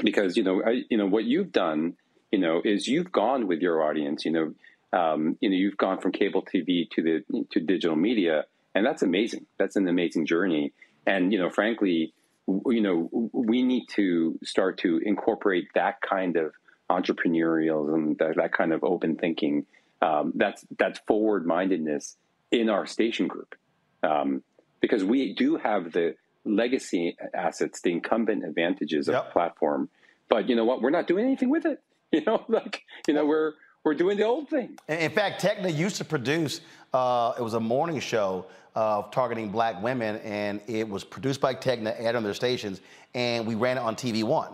because 0.02 0.36
you 0.36 0.44
know, 0.44 0.62
I, 0.62 0.82
you 0.88 0.97
know 0.97 1.06
what 1.06 1.24
you've 1.24 1.51
done, 1.51 1.94
you 2.30 2.38
know, 2.38 2.60
is 2.64 2.86
you've 2.86 3.10
gone 3.10 3.48
with 3.48 3.60
your 3.60 3.82
audience. 3.82 4.24
You 4.24 4.30
know, 4.30 4.55
um, 4.93 5.36
you 5.40 5.51
know, 5.51 5.56
you've 5.56 5.76
gone 5.76 6.01
from 6.01 6.12
cable 6.12 6.43
TV 6.43 6.88
to 6.90 7.02
the 7.02 7.44
to 7.51 7.60
digital 7.60 7.97
media, 7.97 8.44
and 8.74 8.86
that's 8.86 9.02
amazing. 9.02 9.47
That's 9.59 9.76
an 9.76 9.88
amazing 9.88 10.26
journey. 10.26 10.72
And 11.06 11.32
you 11.32 11.38
know, 11.38 11.51
frankly, 11.51 12.12
you 12.47 12.81
know, 12.81 13.31
we 13.32 13.62
need 13.62 13.86
to 13.90 14.39
start 14.44 14.78
to 14.78 14.98
incorporate 14.98 15.68
that 15.74 16.01
kind 16.01 16.36
of 16.36 16.52
entrepreneurialism, 16.90 18.18
that, 18.18 18.36
that 18.36 18.52
kind 18.52 18.73
of 18.73 18.85
open 18.85 19.16
thinking, 19.16 19.66
um, 20.02 20.32
that's 20.35 20.64
that's 20.78 20.98
forward 21.01 21.47
mindedness 21.47 22.16
in 22.51 22.68
our 22.68 22.86
station 22.86 23.27
group 23.27 23.55
um, 24.02 24.43
because 24.81 25.05
we 25.05 25.35
do 25.35 25.56
have 25.56 25.93
the 25.93 26.14
legacy 26.44 27.16
assets, 27.35 27.81
the 27.81 27.90
incumbent 27.90 28.44
advantages 28.44 29.09
of 29.09 29.14
yep. 29.14 29.27
the 29.27 29.32
platform. 29.32 29.89
But 30.28 30.48
you 30.48 30.56
know 30.56 30.64
what? 30.64 30.82
We're 30.82 30.90
not 30.90 31.06
doing 31.06 31.24
anything 31.24 31.51
with 31.51 31.66
it. 31.66 31.82
You 32.12 32.23
know, 32.24 32.44
like 32.48 32.85
you 33.09 33.14
know, 33.14 33.27
we're 33.27 33.55
we're 33.86 33.94
doing 33.94 34.16
the 34.16 34.24
old 34.24 34.50
thing. 34.50 34.76
In 34.88 35.12
fact, 35.12 35.40
Tegna 35.40 35.74
used 35.74 35.96
to 35.96 36.04
produce. 36.04 36.60
Uh, 36.92 37.32
it 37.38 37.42
was 37.42 37.54
a 37.54 37.60
morning 37.60 38.00
show 38.00 38.46
uh, 38.74 39.02
targeting 39.12 39.48
black 39.48 39.80
women, 39.80 40.16
and 40.24 40.60
it 40.66 40.86
was 40.86 41.04
produced 41.04 41.40
by 41.40 41.54
Tegna, 41.54 41.94
aired 41.98 42.16
on 42.16 42.24
their 42.24 42.34
stations, 42.34 42.80
and 43.14 43.46
we 43.46 43.54
ran 43.54 43.76
it 43.78 43.80
on 43.80 43.94
TV 43.94 44.24
One. 44.24 44.50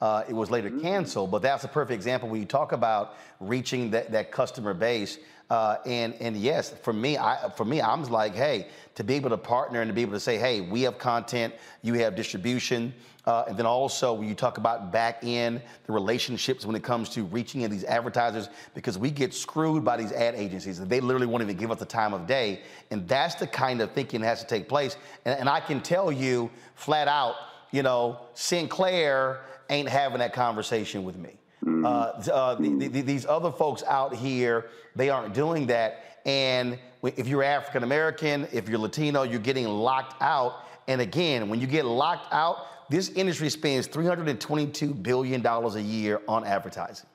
Uh, 0.00 0.24
it 0.28 0.34
was 0.34 0.50
later 0.50 0.70
mm. 0.70 0.80
canceled, 0.82 1.30
but 1.30 1.42
that's 1.42 1.64
a 1.64 1.68
perfect 1.68 1.94
example 1.94 2.28
when 2.28 2.40
you 2.40 2.46
talk 2.46 2.72
about 2.72 3.14
reaching 3.40 3.90
that, 3.90 4.12
that 4.12 4.30
customer 4.30 4.74
base. 4.74 5.18
Uh, 5.48 5.76
and 5.86 6.12
and 6.14 6.36
yes, 6.36 6.74
for 6.82 6.92
me, 6.92 7.16
I 7.16 7.48
for 7.56 7.64
me, 7.64 7.80
I'm 7.80 8.02
like, 8.04 8.34
hey, 8.34 8.66
to 8.96 9.04
be 9.04 9.14
able 9.14 9.30
to 9.30 9.38
partner 9.38 9.80
and 9.80 9.88
to 9.88 9.94
be 9.94 10.02
able 10.02 10.14
to 10.14 10.20
say, 10.20 10.38
hey, 10.38 10.60
we 10.60 10.82
have 10.82 10.98
content, 10.98 11.54
you 11.82 11.94
have 11.94 12.16
distribution, 12.16 12.92
uh, 13.26 13.44
and 13.46 13.56
then 13.56 13.64
also 13.64 14.12
when 14.12 14.28
you 14.28 14.34
talk 14.34 14.58
about 14.58 14.90
back 14.90 15.22
in 15.22 15.62
the 15.86 15.92
relationships 15.92 16.66
when 16.66 16.74
it 16.74 16.82
comes 16.82 17.08
to 17.10 17.22
reaching 17.22 17.60
in 17.60 17.70
these 17.70 17.84
advertisers, 17.84 18.48
because 18.74 18.98
we 18.98 19.08
get 19.08 19.32
screwed 19.32 19.84
by 19.84 19.96
these 19.96 20.10
ad 20.10 20.34
agencies, 20.34 20.80
they 20.80 21.00
literally 21.00 21.26
won't 21.28 21.44
even 21.44 21.56
give 21.56 21.70
us 21.70 21.78
the 21.78 21.86
time 21.86 22.12
of 22.12 22.26
day, 22.26 22.60
and 22.90 23.06
that's 23.06 23.36
the 23.36 23.46
kind 23.46 23.80
of 23.80 23.92
thinking 23.92 24.20
that 24.20 24.26
has 24.26 24.40
to 24.40 24.48
take 24.48 24.68
place. 24.68 24.96
And, 25.24 25.38
and 25.38 25.48
I 25.48 25.60
can 25.60 25.80
tell 25.80 26.10
you 26.10 26.50
flat 26.74 27.06
out, 27.06 27.36
you 27.70 27.82
know, 27.82 28.20
Sinclair 28.34 29.40
ain't 29.70 29.88
having 29.88 30.18
that 30.18 30.32
conversation 30.32 31.04
with 31.04 31.16
me. 31.16 31.30
Mm-hmm. 31.64 31.84
Uh, 31.84 32.32
uh, 32.32 32.54
the, 32.54 32.88
the, 32.88 33.00
these 33.00 33.26
other 33.26 33.50
folks 33.50 33.82
out 33.84 34.14
here, 34.14 34.66
they 34.94 35.10
aren't 35.10 35.34
doing 35.34 35.66
that. 35.66 36.20
And 36.24 36.78
if 37.02 37.26
you're 37.26 37.42
African 37.42 37.82
American, 37.82 38.46
if 38.52 38.68
you're 38.68 38.78
Latino, 38.78 39.22
you're 39.22 39.40
getting 39.40 39.66
locked 39.66 40.20
out. 40.22 40.64
And 40.88 41.00
again, 41.00 41.48
when 41.48 41.60
you 41.60 41.66
get 41.66 41.84
locked 41.84 42.32
out, 42.32 42.66
this 42.88 43.10
industry 43.10 43.48
spends 43.50 43.88
$322 43.88 45.02
billion 45.02 45.44
a 45.44 45.78
year 45.80 46.20
on 46.28 46.44
advertising. 46.44 47.08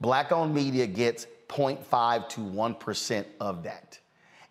Black 0.00 0.32
owned 0.32 0.54
media 0.54 0.86
gets 0.86 1.26
0.5 1.48 2.28
to 2.30 2.40
1% 2.40 3.24
of 3.40 3.62
that. 3.62 3.98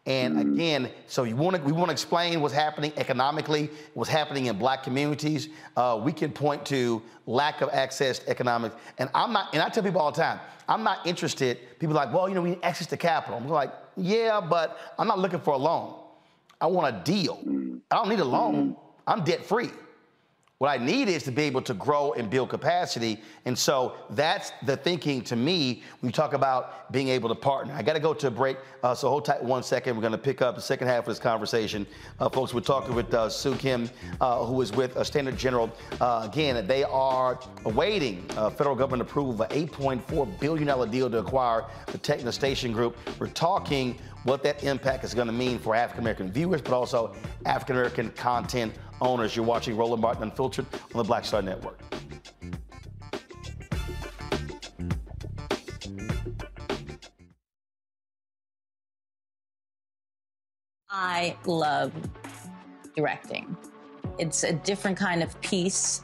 And 0.06 0.36
mm-hmm. 0.36 0.54
again, 0.54 0.92
so 1.08 1.24
you 1.24 1.36
want 1.38 1.56
to, 1.56 1.62
we 1.62 1.72
want 1.72 1.88
to 1.88 1.94
explain 1.94 2.42
what's 2.42 2.54
happening 2.54 2.92
economically, 2.98 3.70
what's 3.94 4.10
happening 4.10 4.48
in 4.48 4.58
black 4.58 4.84
communities. 4.84 5.48
Uh, 5.78 6.00
we 6.04 6.12
can 6.12 6.32
point 6.32 6.66
to 6.66 7.02
lack 7.26 7.62
of 7.62 7.70
access 7.72 8.20
to 8.20 8.30
economics. 8.30 8.76
And 8.98 9.10
I'm 9.16 9.32
not, 9.32 9.54
and 9.54 9.62
I 9.62 9.70
tell 9.70 9.82
people 9.82 10.02
all 10.02 10.12
the 10.12 10.22
time, 10.22 10.40
I'm 10.68 10.84
not 10.84 11.08
interested. 11.08 11.80
People 11.80 11.98
are 11.98 12.06
like, 12.06 12.14
well, 12.14 12.28
you 12.28 12.36
know, 12.36 12.42
we 12.42 12.52
need 12.52 12.64
access 12.64 12.88
to 12.88 12.98
capital. 12.98 13.38
I'm 13.38 13.48
like, 13.48 13.72
yeah, 13.96 14.42
but 14.42 14.78
I'm 15.00 15.08
not 15.08 15.20
looking 15.20 15.40
for 15.40 15.54
a 15.54 15.58
loan. 15.58 15.96
I 16.60 16.68
want 16.68 16.96
a 16.96 17.00
deal. 17.12 17.38
Mm-hmm. 17.38 17.78
I 17.90 17.96
don't 17.96 18.10
need 18.10 18.20
a 18.20 18.26
loan. 18.26 18.56
Mm-hmm. 18.56 18.80
I'm 19.08 19.24
debt 19.24 19.46
free. 19.46 19.70
What 20.64 20.80
I 20.80 20.82
need 20.82 21.10
is 21.10 21.24
to 21.24 21.32
be 21.34 21.42
able 21.42 21.62
to 21.64 21.74
grow 21.74 22.14
and 22.14 22.30
build 22.30 22.48
capacity. 22.48 23.20
And 23.44 23.60
so 23.60 23.98
that's 24.12 24.54
the 24.66 24.78
thinking 24.78 25.22
to 25.24 25.36
me 25.36 25.84
when 26.00 26.08
you 26.08 26.14
talk 26.14 26.32
about 26.32 26.90
being 26.90 27.10
able 27.10 27.28
to 27.28 27.36
partner. 27.36 27.74
I 27.74 27.82
got 27.82 27.96
to 27.96 28.00
go 28.00 28.14
to 28.14 28.28
a 28.28 28.32
break. 28.32 28.56
Uh, 28.82 28.96
so 28.96 29.10
hold 29.10 29.26
tight 29.26 29.44
one 29.44 29.62
second. 29.62 29.98
We're 29.98 30.02
going 30.04 30.14
to 30.14 30.18
pick 30.18 30.42
up 30.42 30.56
the 30.56 30.62
second 30.62 30.88
half 30.88 31.00
of 31.00 31.08
this 31.08 31.20
conversation. 31.20 31.86
Uh, 32.18 32.30
folks, 32.30 32.54
we're 32.54 32.62
talking 32.62 32.96
with 32.96 33.14
uh, 33.14 33.28
Soo 33.28 33.56
Kim, 33.56 33.90
uh, 34.22 34.46
who 34.46 34.62
is 34.62 34.72
with 34.72 34.96
uh, 34.96 35.04
Standard 35.04 35.36
General. 35.36 35.70
Uh, 36.00 36.30
again, 36.32 36.66
they 36.66 36.86
are 36.86 37.38
awaiting 37.66 38.26
federal 38.56 38.74
government 38.74 39.02
approval 39.02 39.34
of 39.34 39.42
an 39.42 39.68
$8.4 39.68 40.40
billion 40.40 40.90
deal 40.90 41.10
to 41.10 41.18
acquire 41.18 41.66
the 41.88 41.98
Tegna 41.98 42.32
Station 42.32 42.72
Group. 42.72 42.96
We're 43.20 43.28
talking 43.28 44.00
what 44.24 44.44
that 44.44 44.64
impact 44.64 45.04
is 45.04 45.14
going 45.14 45.28
to 45.28 45.34
mean 45.34 45.60
for 45.60 45.76
African 45.76 46.04
American 46.04 46.32
viewers, 46.32 46.62
but 46.62 46.74
also 46.74 47.16
African 47.46 47.76
American 47.76 48.10
content 48.12 48.74
owners. 49.02 49.36
You're 49.36 49.46
watching 49.46 49.76
Roland 49.76 50.02
Martin 50.02 50.24
Unfiltered 50.24 50.66
on 50.94 50.98
the 50.98 51.04
Black 51.04 51.26
Star 51.26 51.42
Network. 51.42 51.80
I 60.90 61.36
love 61.46 61.92
directing. 62.96 63.58
It's 64.20 64.44
a 64.44 64.54
different 64.54 64.98
kind 64.98 65.24
of 65.24 65.40
piece. 65.42 66.04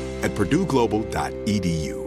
at 0.23 0.31
purdueglobal.edu. 0.31 2.01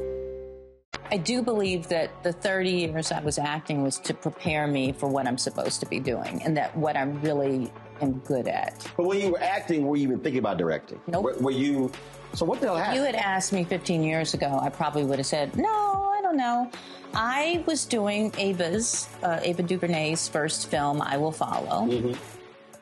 I 1.10 1.16
do 1.16 1.42
believe 1.42 1.88
that 1.88 2.22
the 2.22 2.32
30 2.32 2.70
years 2.70 3.12
I 3.12 3.20
was 3.20 3.38
acting 3.38 3.82
was 3.82 3.98
to 4.00 4.14
prepare 4.14 4.66
me 4.66 4.92
for 4.92 5.08
what 5.08 5.26
I'm 5.26 5.38
supposed 5.38 5.80
to 5.80 5.86
be 5.86 6.00
doing 6.00 6.42
and 6.42 6.56
that 6.56 6.76
what 6.76 6.96
I'm 6.96 7.20
really 7.20 7.70
am 8.00 8.18
good 8.20 8.48
at. 8.48 8.86
But 8.96 9.06
when 9.06 9.20
you 9.20 9.30
were 9.32 9.42
acting, 9.42 9.86
were 9.86 9.96
you 9.96 10.04
even 10.04 10.20
thinking 10.20 10.38
about 10.38 10.56
directing? 10.56 11.00
Nope. 11.06 11.24
Were, 11.24 11.34
were 11.34 11.50
you? 11.50 11.92
So 12.32 12.44
what 12.44 12.60
the 12.60 12.66
hell 12.66 12.76
happened? 12.76 12.96
You 12.96 13.04
had 13.04 13.14
asked 13.14 13.52
me 13.52 13.64
15 13.64 14.02
years 14.02 14.34
ago, 14.34 14.58
I 14.60 14.70
probably 14.70 15.04
would 15.04 15.18
have 15.18 15.26
said, 15.26 15.54
no, 15.56 16.10
I 16.16 16.20
don't 16.22 16.36
know. 16.36 16.70
I 17.14 17.62
was 17.66 17.84
doing 17.84 18.32
Ava's, 18.38 19.08
uh, 19.22 19.38
Ava 19.42 19.62
DuVernay's 19.62 20.26
first 20.26 20.68
film, 20.68 21.00
I 21.00 21.16
Will 21.16 21.30
Follow. 21.30 21.86
Mm-hmm. 21.86 22.14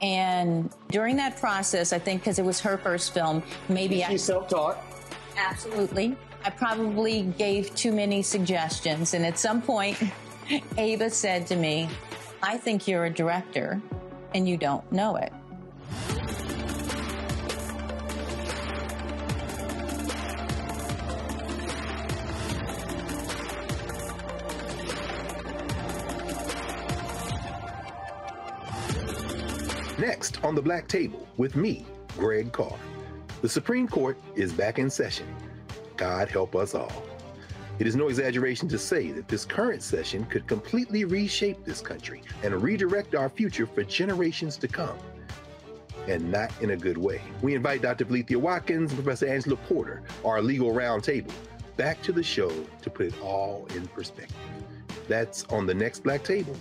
And 0.00 0.70
during 0.88 1.16
that 1.16 1.36
process, 1.36 1.92
I 1.92 1.98
think 1.98 2.22
because 2.22 2.38
it 2.38 2.44
was 2.44 2.60
her 2.60 2.78
first 2.78 3.12
film, 3.12 3.42
maybe 3.68 3.96
She's 3.96 4.08
I. 4.08 4.16
self-taught. 4.16 4.78
Absolutely. 5.36 6.16
I 6.44 6.50
probably 6.50 7.22
gave 7.38 7.74
too 7.74 7.92
many 7.92 8.22
suggestions. 8.22 9.14
And 9.14 9.24
at 9.24 9.38
some 9.38 9.62
point, 9.62 9.96
Ava 10.76 11.10
said 11.10 11.46
to 11.48 11.56
me, 11.56 11.88
I 12.42 12.56
think 12.56 12.88
you're 12.88 13.04
a 13.04 13.10
director 13.10 13.80
and 14.34 14.48
you 14.48 14.56
don't 14.56 14.90
know 14.90 15.16
it. 15.16 15.32
Next 29.98 30.42
on 30.42 30.56
the 30.56 30.62
Black 30.62 30.88
Table 30.88 31.28
with 31.36 31.54
me, 31.54 31.86
Greg 32.16 32.50
Carr. 32.50 32.76
The 33.42 33.48
Supreme 33.48 33.88
Court 33.88 34.16
is 34.36 34.52
back 34.52 34.78
in 34.78 34.88
session. 34.88 35.26
God 35.96 36.28
help 36.28 36.54
us 36.54 36.76
all. 36.76 37.02
It 37.80 37.88
is 37.88 37.96
no 37.96 38.06
exaggeration 38.06 38.68
to 38.68 38.78
say 38.78 39.10
that 39.10 39.26
this 39.26 39.44
current 39.44 39.82
session 39.82 40.24
could 40.26 40.46
completely 40.46 41.04
reshape 41.04 41.64
this 41.64 41.80
country 41.80 42.22
and 42.44 42.62
redirect 42.62 43.16
our 43.16 43.28
future 43.28 43.66
for 43.66 43.82
generations 43.82 44.56
to 44.58 44.68
come. 44.68 44.96
And 46.06 46.30
not 46.30 46.52
in 46.62 46.70
a 46.70 46.76
good 46.76 46.96
way. 46.96 47.20
We 47.42 47.56
invite 47.56 47.82
Dr. 47.82 48.04
Valethia 48.04 48.36
Watkins 48.36 48.92
and 48.92 49.02
Professor 49.02 49.26
Angela 49.26 49.56
Porter, 49.56 50.04
our 50.24 50.40
legal 50.40 50.72
roundtable, 50.72 51.32
back 51.76 52.00
to 52.02 52.12
the 52.12 52.22
show 52.22 52.52
to 52.82 52.90
put 52.90 53.06
it 53.06 53.20
all 53.20 53.66
in 53.74 53.88
perspective. 53.88 54.36
That's 55.08 55.46
on 55.46 55.66
the 55.66 55.74
next 55.74 56.04
Black 56.04 56.22
Table. 56.22 56.54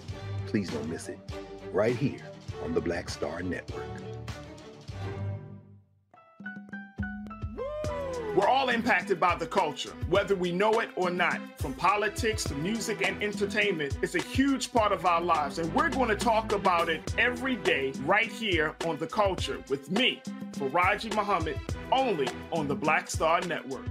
Please 0.47 0.71
don't 0.71 0.89
miss 0.89 1.09
it. 1.09 1.19
Right 1.71 1.95
here 1.95 2.25
on 2.63 2.73
the 2.73 2.81
Black 2.81 3.07
Star 3.07 3.43
Network. 3.43 3.85
We're 8.35 8.47
all 8.47 8.69
impacted 8.69 9.19
by 9.19 9.35
the 9.35 9.45
culture, 9.45 9.91
whether 10.09 10.35
we 10.35 10.53
know 10.53 10.79
it 10.79 10.89
or 10.95 11.09
not. 11.09 11.41
From 11.59 11.73
politics 11.73 12.45
to 12.45 12.53
music 12.55 13.05
and 13.05 13.21
entertainment, 13.21 13.97
it's 14.01 14.15
a 14.15 14.21
huge 14.21 14.71
part 14.71 14.93
of 14.93 15.05
our 15.05 15.19
lives, 15.19 15.59
and 15.59 15.73
we're 15.75 15.89
going 15.89 16.07
to 16.07 16.15
talk 16.15 16.53
about 16.53 16.87
it 16.87 17.13
every 17.17 17.57
day 17.57 17.91
right 18.05 18.31
here 18.31 18.73
on 18.85 18.97
The 18.97 19.07
Culture 19.07 19.61
with 19.67 19.91
me, 19.91 20.21
Faraji 20.53 21.13
Muhammad, 21.13 21.59
only 21.91 22.29
on 22.53 22.69
the 22.69 22.75
Black 22.75 23.09
Star 23.09 23.41
Network. 23.41 23.85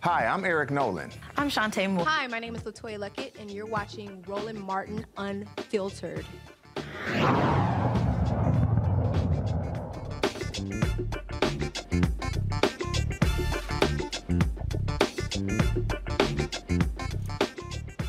Hi, 0.00 0.26
I'm 0.26 0.44
Eric 0.44 0.70
Nolan. 0.70 1.10
I'm 1.38 1.48
Shantae 1.48 1.90
Moore. 1.90 2.04
Hi, 2.04 2.26
my 2.26 2.40
name 2.40 2.54
is 2.54 2.62
Latoya 2.64 2.98
Luckett, 2.98 3.40
and 3.40 3.50
you're 3.50 3.64
watching 3.64 4.22
Roland 4.28 4.60
Martin 4.60 5.06
Unfiltered. 5.16 6.26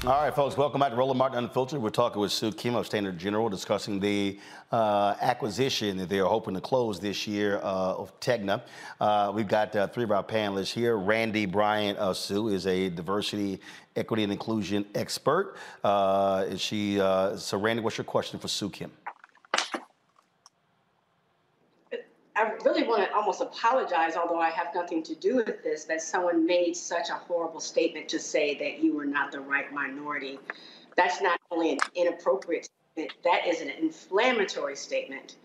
All 0.06 0.22
right, 0.22 0.36
folks, 0.36 0.56
welcome 0.56 0.80
back 0.80 0.92
to 0.92 0.96
Roland 0.96 1.18
Martin 1.18 1.40
Unfiltered. 1.40 1.82
We're 1.82 1.90
talking 1.90 2.22
with 2.22 2.32
Soo 2.32 2.52
Kim 2.52 2.76
of 2.76 2.86
Standard 2.86 3.18
General 3.18 3.50
discussing 3.50 4.00
the 4.00 4.40
uh, 4.72 5.16
acquisition 5.20 5.98
that 5.98 6.10
they're 6.10 6.26
hoping 6.26 6.54
to 6.54 6.62
close 6.62 7.00
this 7.00 7.26
year 7.26 7.58
uh, 7.58 7.96
of 7.96 8.20
Tegna. 8.20 8.62
Uh, 9.02 9.32
we've 9.34 9.48
got 9.48 9.76
uh, 9.76 9.88
three 9.88 10.04
of 10.04 10.12
our 10.12 10.24
panelists 10.24 10.72
here. 10.72 10.96
Randy 10.96 11.48
Bryant 11.48 11.98
uh, 11.98 12.14
Sue 12.14 12.50
is 12.50 12.68
a 12.68 12.90
diversity, 12.90 13.60
equity, 13.96 14.22
and 14.22 14.32
inclusion 14.32 14.86
expert. 14.94 15.56
Uh, 15.84 16.56
she, 16.56 16.98
so, 16.98 17.58
Randy, 17.58 17.82
what's 17.82 17.98
your 17.98 18.06
question 18.06 18.40
for 18.40 18.48
Soo 18.48 18.70
Kim? 18.70 18.92
I 22.38 22.52
really 22.66 22.84
want 22.84 23.08
to 23.08 23.16
almost 23.16 23.40
apologize, 23.40 24.18
although 24.18 24.40
I 24.40 24.50
have 24.50 24.68
nothing 24.76 25.02
to 25.04 25.16
do 25.16 25.38
with 25.38 25.64
this, 25.64 25.86
that 25.86 26.02
someone 26.02 26.46
made 26.46 26.76
such 26.76 27.10
a 27.10 27.14
horrible 27.14 27.62
statement 27.62 28.10
to 28.10 28.20
say 28.20 28.56
that 28.56 28.84
you 28.84 28.94
were 28.94 29.06
not 29.06 29.32
the 29.32 29.40
right 29.40 29.72
minority. 29.72 30.40
That's 30.98 31.22
not 31.22 31.40
only 31.50 31.72
an 31.72 31.80
inappropriate 31.96 32.70
statement, 32.94 33.14
that 33.24 33.48
is 33.48 33.62
an 33.62 33.70
inflammatory 33.70 34.76
statement. 34.76 35.38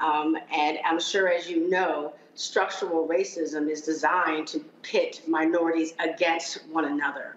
Um, 0.00 0.36
and 0.52 0.78
I'm 0.84 1.00
sure, 1.00 1.28
as 1.28 1.48
you 1.48 1.70
know, 1.70 2.12
structural 2.34 3.08
racism 3.08 3.70
is 3.70 3.80
designed 3.80 4.46
to 4.48 4.60
pit 4.82 5.22
minorities 5.26 5.94
against 5.98 6.66
one 6.66 6.84
another. 6.84 7.36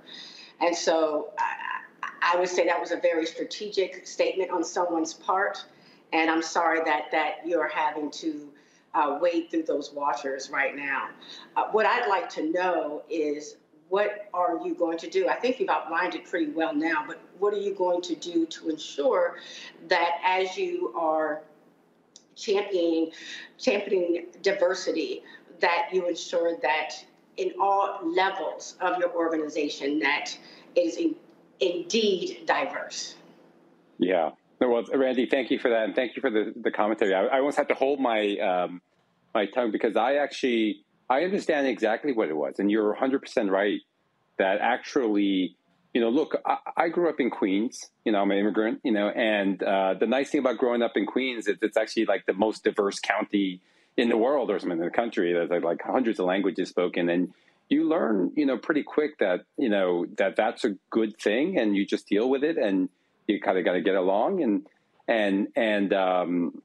And 0.59 0.75
so 0.75 1.31
I, 1.37 2.33
I 2.33 2.39
would 2.39 2.49
say 2.49 2.65
that 2.65 2.79
was 2.79 2.91
a 2.91 2.97
very 2.97 3.25
strategic 3.25 4.05
statement 4.05 4.51
on 4.51 4.63
someone's 4.65 5.13
part. 5.13 5.63
And 6.11 6.29
I'm 6.29 6.41
sorry 6.41 6.79
that, 6.83 7.11
that 7.11 7.35
you're 7.45 7.67
having 7.67 8.09
to 8.11 8.49
uh, 8.97 9.19
wade 9.21 9.49
through 9.51 9.63
those 9.63 9.93
waters 9.93 10.49
right 10.49 10.75
now. 10.75 11.09
Uh, 11.55 11.65
what 11.71 11.85
I'd 11.85 12.07
like 12.07 12.29
to 12.29 12.51
know 12.51 13.03
is 13.09 13.57
what 13.89 14.27
are 14.33 14.59
you 14.65 14.73
going 14.73 14.97
to 14.97 15.09
do? 15.09 15.29
I 15.29 15.35
think 15.35 15.59
you've 15.59 15.69
outlined 15.69 16.15
it 16.15 16.25
pretty 16.25 16.51
well 16.51 16.73
now, 16.73 17.03
but 17.07 17.19
what 17.37 17.53
are 17.53 17.59
you 17.59 17.73
going 17.73 18.01
to 18.01 18.15
do 18.15 18.45
to 18.47 18.69
ensure 18.69 19.37
that 19.87 20.17
as 20.25 20.57
you 20.57 20.93
are 20.97 21.41
championing 22.35 23.11
championing 23.57 24.27
diversity, 24.41 25.23
that 25.59 25.89
you 25.91 26.07
ensure 26.07 26.57
that 26.61 26.93
in 27.37 27.53
all 27.61 27.99
levels 28.03 28.75
of 28.81 28.97
your 28.97 29.11
organization 29.11 29.99
that 29.99 30.37
is 30.75 30.97
in, 30.97 31.15
indeed 31.59 32.45
diverse. 32.45 33.15
Yeah. 33.99 34.31
Well, 34.59 34.83
Randy, 34.93 35.27
thank 35.27 35.51
you 35.51 35.59
for 35.59 35.69
that, 35.69 35.83
and 35.83 35.95
thank 35.95 36.15
you 36.15 36.21
for 36.21 36.31
the, 36.31 36.51
the 36.55 36.71
commentary. 36.71 37.13
I, 37.13 37.25
I 37.25 37.39
almost 37.39 37.57
had 37.57 37.69
to 37.69 37.75
hold 37.75 37.99
my 37.99 38.37
um, 38.37 38.81
my 39.37 39.45
tongue 39.45 39.71
because 39.71 39.95
I 39.95 40.15
actually 40.15 40.83
I 41.09 41.23
understand 41.23 41.67
exactly 41.67 42.11
what 42.11 42.27
it 42.29 42.35
was, 42.35 42.55
and 42.59 42.69
you're 42.71 42.89
100 42.89 43.21
percent 43.21 43.49
right 43.51 43.79
that 44.39 44.59
actually, 44.59 45.55
you 45.93 46.01
know, 46.01 46.09
look, 46.09 46.35
I, 46.45 46.57
I, 46.75 46.89
grew 46.89 47.09
up 47.09 47.19
in 47.19 47.29
Queens. 47.29 47.89
You 48.05 48.11
know, 48.11 48.21
I'm 48.21 48.31
an 48.31 48.37
immigrant. 48.37 48.81
You 48.83 48.91
know, 48.91 49.09
and 49.09 49.61
uh, 49.63 49.93
the 49.99 50.07
nice 50.07 50.29
thing 50.29 50.39
about 50.39 50.57
growing 50.57 50.81
up 50.81 50.95
in 50.95 51.05
Queens 51.05 51.47
is 51.47 51.57
it's 51.61 51.77
actually 51.77 52.05
like 52.05 52.25
the 52.25 52.33
most 52.33 52.63
diverse 52.63 52.99
county 52.99 53.61
in 53.95 54.09
the 54.09 54.17
world 54.17 54.51
or 54.51 54.59
something 54.59 54.79
in 54.79 54.85
the 54.85 54.91
country. 54.91 55.33
There's 55.33 55.63
like 55.63 55.81
hundreds 55.81 56.19
of 56.19 56.25
languages 56.25 56.69
spoken, 56.69 57.09
and 57.09 57.33
you 57.69 57.87
learn, 57.87 58.31
you 58.35 58.45
know, 58.45 58.57
pretty 58.57 58.83
quick 58.83 59.19
that 59.19 59.41
you 59.57 59.69
know 59.69 60.05
that 60.17 60.35
that's 60.35 60.63
a 60.65 60.71
good 60.89 61.17
thing, 61.19 61.57
and 61.59 61.75
you 61.75 61.85
just 61.85 62.07
deal 62.07 62.27
with 62.29 62.43
it, 62.43 62.57
and 62.57 62.89
you 63.27 63.39
kind 63.39 63.57
of 63.57 63.65
got 63.65 63.73
to 63.73 63.81
get 63.81 63.95
along, 63.95 64.41
and 64.41 64.67
and 65.07 65.47
and 65.55 65.93
um, 65.93 66.61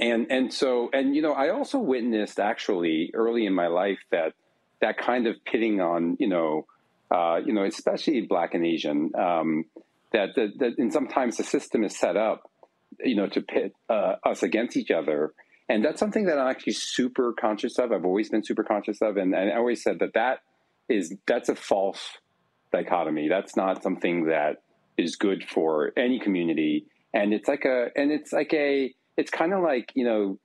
and 0.00 0.26
and 0.30 0.52
so 0.52 0.90
and 0.92 1.14
you 1.14 1.22
know 1.22 1.32
i 1.32 1.50
also 1.50 1.78
witnessed 1.78 2.40
actually 2.40 3.10
early 3.14 3.46
in 3.46 3.54
my 3.54 3.66
life 3.66 3.98
that 4.10 4.32
that 4.80 4.96
kind 4.98 5.26
of 5.26 5.36
pitting 5.44 5.80
on 5.80 6.16
you 6.18 6.28
know 6.28 6.66
uh, 7.10 7.40
you 7.44 7.52
know 7.52 7.64
especially 7.64 8.20
black 8.22 8.54
and 8.54 8.64
asian 8.64 9.10
um, 9.16 9.64
that, 10.12 10.30
that 10.36 10.58
that 10.58 10.78
and 10.78 10.92
sometimes 10.92 11.36
the 11.36 11.44
system 11.44 11.84
is 11.84 11.96
set 11.96 12.16
up 12.16 12.50
you 13.04 13.16
know 13.16 13.28
to 13.28 13.40
pit 13.40 13.72
uh, 13.88 14.16
us 14.24 14.42
against 14.42 14.76
each 14.76 14.90
other. 14.90 15.32
And 15.68 15.84
that's 15.84 16.00
something 16.00 16.26
that 16.26 16.38
i'm 16.38 16.48
actually 16.48 16.72
super 16.72 17.32
conscious 17.32 17.78
of. 17.78 17.92
I've 17.92 18.04
always 18.04 18.28
been 18.28 18.44
super 18.44 18.64
conscious 18.64 19.00
of. 19.00 19.16
And, 19.16 19.34
and 19.34 19.52
i 19.52 19.56
always 19.56 19.82
said 19.82 19.98
that 20.00 20.14
that 20.14 20.40
is 20.88 21.14
that's 21.26 21.48
a 21.48 21.54
false 21.54 22.18
dichotomy. 22.72 23.28
That's 23.28 23.56
not 23.56 23.82
something 23.82 24.26
that 24.26 24.62
is 24.96 25.16
good 25.16 25.44
for 25.48 25.92
any 25.96 26.18
community. 26.18 26.86
And 27.14 27.32
it's 27.32 27.48
like 27.48 27.64
a 27.64 27.88
and 27.96 28.10
it's 28.10 28.32
like 28.32 28.52
a 28.52 28.92
it's 29.16 29.30
kind 29.30 29.52
of 29.52 29.62
like 29.62 29.92
you 29.94 30.04
know, 30.04 30.38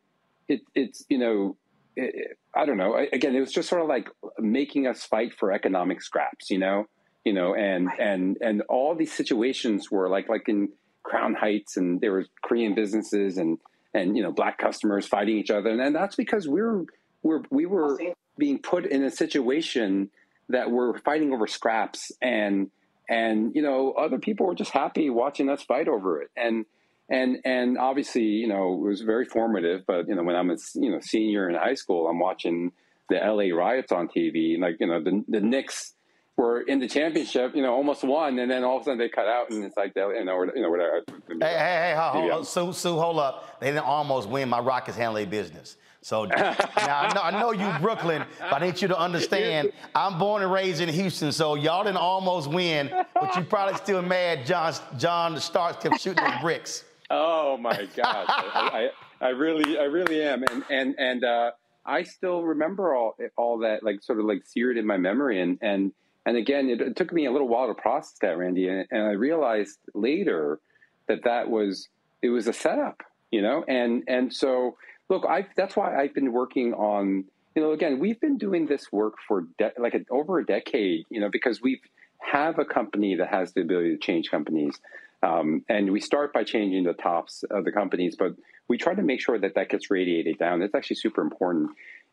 it, 0.48 0.62
it's 0.74 1.06
you 1.10 1.18
know, 1.18 1.58
it, 1.96 2.38
I 2.56 2.66
don't 2.66 2.78
know. 2.78 2.96
Again, 3.12 3.36
it 3.36 3.40
was 3.40 3.52
just 3.52 3.70
sort 3.70 3.82
of 3.82 3.88
like 3.88 4.10
making 4.40 4.88
us 4.88 5.04
fight 5.04 5.34
for 5.34 5.52
economic 5.52 6.02
scraps, 6.02 6.50
you 6.50 6.60
know, 6.60 6.86
you 7.24 7.34
know, 7.34 7.56
and 7.56 7.90
and 8.00 8.38
and 8.42 8.62
all 8.70 8.96
these 8.96 9.14
situations 9.14 9.90
were 9.92 10.10
like 10.10 10.30
like 10.30 10.48
in 10.48 10.70
Crown 11.04 11.34
Heights, 11.34 11.78
and 11.78 12.02
there 12.02 12.12
were 12.12 12.26
Korean 12.44 12.76
businesses 12.76 13.38
and 13.38 13.58
and 13.94 14.16
you 14.16 14.24
know 14.24 14.32
black 14.32 14.58
customers 14.58 15.08
fighting 15.08 15.38
each 15.38 15.52
other, 15.52 15.70
and, 15.70 15.82
and 15.82 15.96
that's 15.96 16.16
because 16.16 16.48
we 16.48 16.62
are 16.62 16.84
we're 17.24 17.42
we 17.50 17.66
were 17.66 18.00
being 18.38 18.60
put 18.60 18.86
in 18.86 19.04
a 19.04 19.12
situation 19.12 20.10
that 20.50 20.70
we're 20.70 20.98
fighting 21.00 21.34
over 21.34 21.48
scraps 21.48 22.12
and 22.22 22.70
and 23.10 23.56
you 23.56 23.62
know 23.62 23.94
other 23.94 24.20
people 24.20 24.46
were 24.46 24.56
just 24.56 24.72
happy 24.72 25.10
watching 25.10 25.50
us 25.50 25.62
fight 25.64 25.88
over 25.88 26.22
it. 26.22 26.30
And 26.36 26.66
and 27.10 27.38
and 27.46 27.78
obviously 27.78 28.24
you 28.24 28.48
know 28.48 28.74
it 28.74 28.88
was 28.88 29.02
very 29.02 29.26
formative 29.26 29.84
but 29.86 30.08
you 30.08 30.16
know 30.16 30.24
when 30.24 30.36
i'm 30.36 30.50
a 30.50 30.58
you 30.76 30.92
know 30.92 31.00
senior 31.02 31.50
in 31.50 31.56
high 31.56 31.76
school 31.76 32.08
i'm 32.08 32.20
watching 32.20 32.72
the 33.10 33.16
la 33.16 33.56
riots 33.56 33.92
on 33.92 34.08
tv 34.08 34.54
and 34.54 34.62
like 34.62 34.78
you 34.80 34.88
know 34.88 35.02
the 35.04 35.24
the 35.28 35.40
knicks 35.40 35.94
were 36.38 36.62
in 36.62 36.80
the 36.80 36.88
championship 36.88 37.56
you 37.56 37.62
know 37.62 37.74
almost 37.74 38.04
won 38.04 38.38
and 38.40 38.52
then 38.52 38.64
all 38.64 38.78
of 38.78 38.82
a 38.82 38.86
sudden 38.86 38.98
they 38.98 39.10
cut 39.10 39.28
out 39.28 39.50
and 39.52 39.64
it's 39.64 39.78
like 39.78 39.94
you 39.96 40.26
know 40.26 40.44
you 40.54 40.62
know 40.62 40.70
whatever. 40.70 41.02
Hey 41.28 41.36
hey 41.40 41.94
hey 41.94 41.96
hold, 41.98 42.32
hold, 42.32 42.48
soo 42.48 42.74
soo 42.74 43.00
hold 43.00 43.20
up. 43.20 43.60
They 43.60 43.68
didn't 43.68 43.86
almost 43.86 44.28
win 44.28 44.50
my 44.50 44.60
rockets 44.60 44.98
handle 44.98 45.26
business. 45.26 45.78
So 46.02 46.26
now 46.26 46.56
I 46.78 47.14
know, 47.14 47.22
I 47.22 47.32
know, 47.32 47.52
you 47.52 47.72
Brooklyn, 47.82 48.24
but 48.40 48.62
I 48.62 48.66
need 48.68 48.80
you 48.82 48.88
to 48.90 48.98
understand 48.98 49.72
I'm 49.96 50.20
born 50.20 50.44
and 50.44 50.52
raised 50.52 50.82
in 50.82 50.90
Houston, 50.90 51.32
so 51.32 51.56
y'all 51.56 51.84
didn't 51.84 51.98
almost 51.98 52.50
win, 52.50 52.92
but 53.14 53.36
you 53.36 53.44
probably 53.44 53.76
still 53.78 54.02
mad 54.02 54.46
John 54.46 54.74
John 54.98 55.40
Starks 55.40 55.82
kept 55.82 56.00
shooting 56.02 56.24
those 56.24 56.42
bricks. 56.42 56.84
Oh 57.10 57.58
my 57.58 57.88
gosh, 57.96 58.26
I, 58.28 58.90
I, 59.22 59.26
I, 59.28 59.30
really, 59.30 59.78
I 59.78 59.84
really 59.84 60.24
am, 60.24 60.44
and 60.44 60.64
and 60.70 60.96
and 60.98 61.24
uh, 61.24 61.52
I 61.86 62.04
still 62.04 62.44
remember 62.44 62.96
all 62.96 63.16
all 63.38 63.60
that, 63.60 63.84
like 63.84 64.02
sort 64.02 64.20
of 64.20 64.26
like 64.26 64.46
seared 64.46 64.78
in 64.78 64.88
my 64.88 64.98
memory, 64.98 65.42
and 65.42 65.60
and 65.62 65.92
and 66.26 66.38
again, 66.38 66.70
it, 66.70 66.82
it 66.82 66.96
took 66.96 67.14
me 67.14 67.26
a 67.26 67.32
little 67.32 67.48
while 67.48 67.68
to 67.68 67.76
process 67.76 68.18
that, 68.22 68.38
Randy, 68.38 68.68
and, 68.68 68.88
and 68.90 69.04
I 69.04 69.12
realized 69.12 69.78
later 69.94 70.60
that 71.08 71.24
that 71.26 71.50
was 71.50 71.90
it 72.22 72.30
was 72.30 72.48
a 72.48 72.54
setup, 72.54 73.04
you 73.32 73.42
know, 73.42 73.64
and 73.68 74.04
and 74.08 74.34
so 74.34 74.78
look, 75.10 75.26
I 75.28 75.46
that's 75.56 75.76
why 75.76 75.96
I've 75.96 76.14
been 76.14 76.32
working 76.32 76.74
on, 76.74 77.26
you 77.56 77.62
know, 77.62 77.72
again, 77.72 78.00
we've 78.00 78.20
been 78.20 78.38
doing 78.38 78.66
this 78.66 78.92
work 78.92 79.16
for 79.28 79.46
de- 79.60 79.74
like 79.78 79.94
a, 79.94 80.02
over 80.10 80.40
a 80.40 80.46
decade, 80.46 81.06
you 81.10 81.20
know, 81.20 81.30
because 81.30 81.62
we 81.62 81.82
have 82.20 82.58
a 82.58 82.66
company 82.66 83.16
that 83.16 83.28
has 83.28 83.54
the 83.54 83.62
ability 83.62 83.92
to 83.92 83.98
change 83.98 84.32
companies. 84.32 84.80
Um, 85.26 85.64
and 85.68 85.92
we 85.92 86.00
start 86.00 86.34
by 86.34 86.44
changing 86.44 86.84
the 86.84 86.94
tops 86.94 87.44
of 87.50 87.66
the 87.66 87.72
companies, 87.72 88.16
but 88.18 88.36
we 88.68 88.78
try 88.78 88.94
to 88.94 89.02
make 89.02 89.20
sure 89.20 89.40
that 89.40 89.56
that 89.56 89.70
gets 89.70 89.90
radiated 89.90 90.38
down. 90.38 90.62
It's 90.62 90.76
actually 90.76 90.98
super 90.98 91.22
important. 91.22 91.72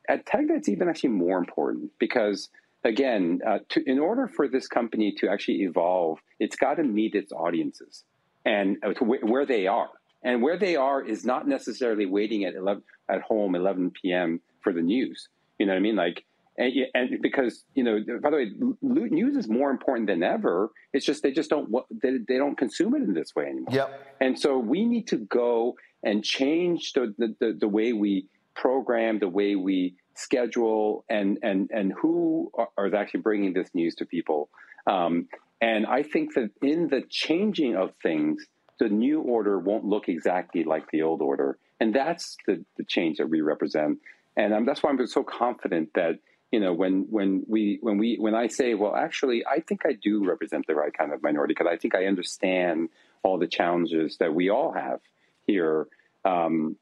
At 0.08 0.24
Tegna, 0.24 0.56
it's 0.56 0.68
even 0.68 0.88
actually 0.88 1.10
more 1.10 1.38
important 1.38 1.90
because, 1.98 2.48
again, 2.84 3.40
uh, 3.46 3.58
to, 3.70 3.82
in 3.88 3.98
order 3.98 4.28
for 4.28 4.48
this 4.48 4.66
company 4.66 5.12
to 5.18 5.28
actually 5.28 5.62
evolve, 5.62 6.20
it's 6.40 6.56
got 6.56 6.74
to 6.76 6.84
meet 6.84 7.14
its 7.14 7.32
audiences 7.32 8.04
and 8.46 8.78
uh, 8.82 8.92
wh- 8.94 9.22
where 9.22 9.44
they 9.44 9.66
are. 9.66 9.90
And 10.22 10.42
where 10.42 10.56
they 10.56 10.76
are 10.76 11.02
is 11.02 11.24
not 11.24 11.46
necessarily 11.46 12.06
waiting 12.06 12.44
at 12.44 12.54
11, 12.54 12.82
at 13.10 13.20
home 13.22 13.54
11 13.54 13.90
p.m. 13.90 14.40
for 14.62 14.72
the 14.72 14.82
news. 14.82 15.28
You 15.58 15.66
know 15.66 15.72
what 15.72 15.78
I 15.78 15.82
mean? 15.82 15.96
Like 15.96 16.24
and, 16.58 16.72
and, 16.94 17.22
because 17.22 17.64
you 17.74 17.82
know, 17.82 17.98
by 18.20 18.30
the 18.30 18.36
way, 18.36 18.52
news 18.82 19.36
is 19.36 19.48
more 19.48 19.70
important 19.70 20.06
than 20.06 20.22
ever. 20.22 20.70
It's 20.92 21.06
just 21.06 21.22
they 21.22 21.32
just 21.32 21.50
don't 21.50 21.72
they, 22.02 22.18
they 22.28 22.36
don't 22.36 22.56
consume 22.56 22.94
it 22.94 23.02
in 23.02 23.14
this 23.14 23.34
way 23.34 23.44
anymore. 23.44 23.68
Yep. 23.70 24.16
And 24.20 24.38
so 24.38 24.58
we 24.58 24.84
need 24.84 25.08
to 25.08 25.16
go 25.16 25.76
and 26.02 26.22
change 26.22 26.92
the 26.92 27.14
the, 27.16 27.34
the, 27.40 27.52
the 27.60 27.68
way 27.68 27.92
we 27.92 28.26
program, 28.54 29.18
the 29.18 29.28
way 29.28 29.56
we 29.56 29.94
schedule, 30.14 31.04
and 31.08 31.38
and 31.42 31.70
and 31.72 31.92
who 32.00 32.50
are, 32.54 32.68
are 32.76 32.94
actually 32.94 33.20
bringing 33.20 33.54
this 33.54 33.70
news 33.74 33.94
to 33.96 34.04
people. 34.04 34.50
Um, 34.86 35.28
and 35.60 35.86
I 35.86 36.02
think 36.02 36.34
that 36.34 36.50
in 36.60 36.88
the 36.88 37.02
changing 37.08 37.76
of 37.76 37.92
things, 38.02 38.44
the 38.78 38.88
new 38.88 39.20
order 39.20 39.58
won't 39.58 39.84
look 39.84 40.08
exactly 40.08 40.64
like 40.64 40.90
the 40.90 41.02
old 41.02 41.22
order, 41.22 41.58
and 41.80 41.94
that's 41.94 42.36
the 42.46 42.62
the 42.76 42.84
change 42.84 43.16
that 43.18 43.28
we 43.30 43.40
represent. 43.40 43.98
And 44.36 44.54
um, 44.54 44.64
that's 44.64 44.82
why 44.82 44.90
I'm 44.90 45.06
so 45.06 45.22
confident 45.22 45.90
that 45.94 46.18
you 46.52 46.60
know 46.60 46.72
when 46.72 47.06
when 47.10 47.44
we 47.48 47.78
when 47.80 47.98
we 47.98 48.16
when 48.20 48.34
I 48.34 48.46
say 48.46 48.74
well 48.74 48.94
actually 48.94 49.44
I 49.44 49.60
think 49.60 49.82
I 49.84 49.94
do 49.94 50.24
represent 50.24 50.66
the 50.66 50.74
right 50.74 50.96
kind 50.96 51.12
of 51.12 51.22
minority 51.22 51.54
because 51.54 51.70
I 51.70 51.76
think 51.76 51.94
I 51.94 52.06
understand 52.06 52.90
all 53.24 53.38
the 53.38 53.48
challenges 53.48 54.18
that 54.18 54.34
we 54.34 54.50
all 54.50 54.72
have 54.72 55.00
here 55.46 55.88
um, 56.24 56.76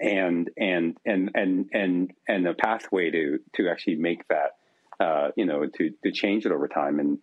and 0.00 0.48
and 0.56 0.96
and 1.04 1.30
and 1.34 1.68
and 1.72 2.12
and 2.26 2.48
a 2.48 2.54
pathway 2.54 3.10
to 3.10 3.40
to 3.56 3.68
actually 3.68 3.96
make 3.96 4.26
that 4.28 4.56
uh, 4.98 5.30
you 5.36 5.44
know 5.44 5.66
to 5.66 5.90
to 6.04 6.12
change 6.12 6.46
it 6.46 6.52
over 6.52 6.68
time 6.68 6.98
and 7.00 7.18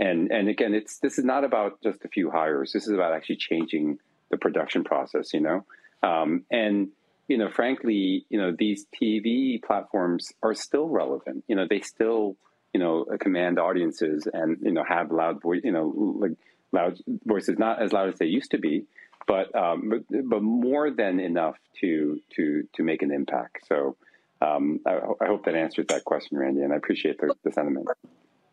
and 0.00 0.32
and 0.32 0.48
again, 0.48 0.74
it's 0.74 0.98
this 0.98 1.18
is 1.18 1.24
not 1.24 1.44
about 1.44 1.82
just 1.82 2.04
a 2.04 2.08
few 2.08 2.30
hires. 2.30 2.72
This 2.72 2.86
is 2.86 2.94
about 2.94 3.12
actually 3.12 3.36
changing 3.36 3.98
the 4.30 4.38
production 4.38 4.82
process. 4.82 5.34
You 5.34 5.40
know, 5.40 5.64
um, 6.02 6.44
and 6.50 6.88
you 7.30 7.38
know, 7.38 7.48
frankly, 7.48 8.26
you 8.28 8.38
know, 8.40 8.52
these 8.58 8.86
TV 9.00 9.62
platforms 9.62 10.32
are 10.42 10.52
still 10.52 10.88
relevant. 10.88 11.44
You 11.46 11.54
know, 11.54 11.64
they 11.70 11.80
still 11.80 12.36
you 12.74 12.80
know 12.80 13.06
command 13.20 13.58
audiences 13.58 14.26
and 14.32 14.58
you 14.60 14.72
know 14.72 14.82
have 14.82 15.12
loud 15.12 15.40
voice. 15.40 15.60
You 15.62 15.70
know, 15.70 16.16
like 16.18 16.32
loud 16.72 16.98
voices, 17.24 17.56
not 17.56 17.80
as 17.80 17.92
loud 17.92 18.08
as 18.08 18.18
they 18.18 18.26
used 18.26 18.50
to 18.50 18.58
be, 18.58 18.84
but 19.28 19.54
um, 19.54 19.90
but, 19.90 20.28
but 20.28 20.42
more 20.42 20.90
than 20.90 21.20
enough 21.20 21.54
to 21.80 22.20
to 22.34 22.68
to 22.74 22.82
make 22.82 23.02
an 23.02 23.12
impact. 23.12 23.66
So. 23.68 23.96
Um, 24.42 24.80
I, 24.86 24.92
I, 25.20 25.26
hope 25.26 25.44
that 25.44 25.54
answers 25.54 25.84
that 25.88 26.06
question, 26.06 26.38
Randy, 26.38 26.62
and 26.62 26.72
I 26.72 26.76
appreciate 26.76 27.18
the, 27.18 27.34
the 27.44 27.52
sentiment. 27.52 27.86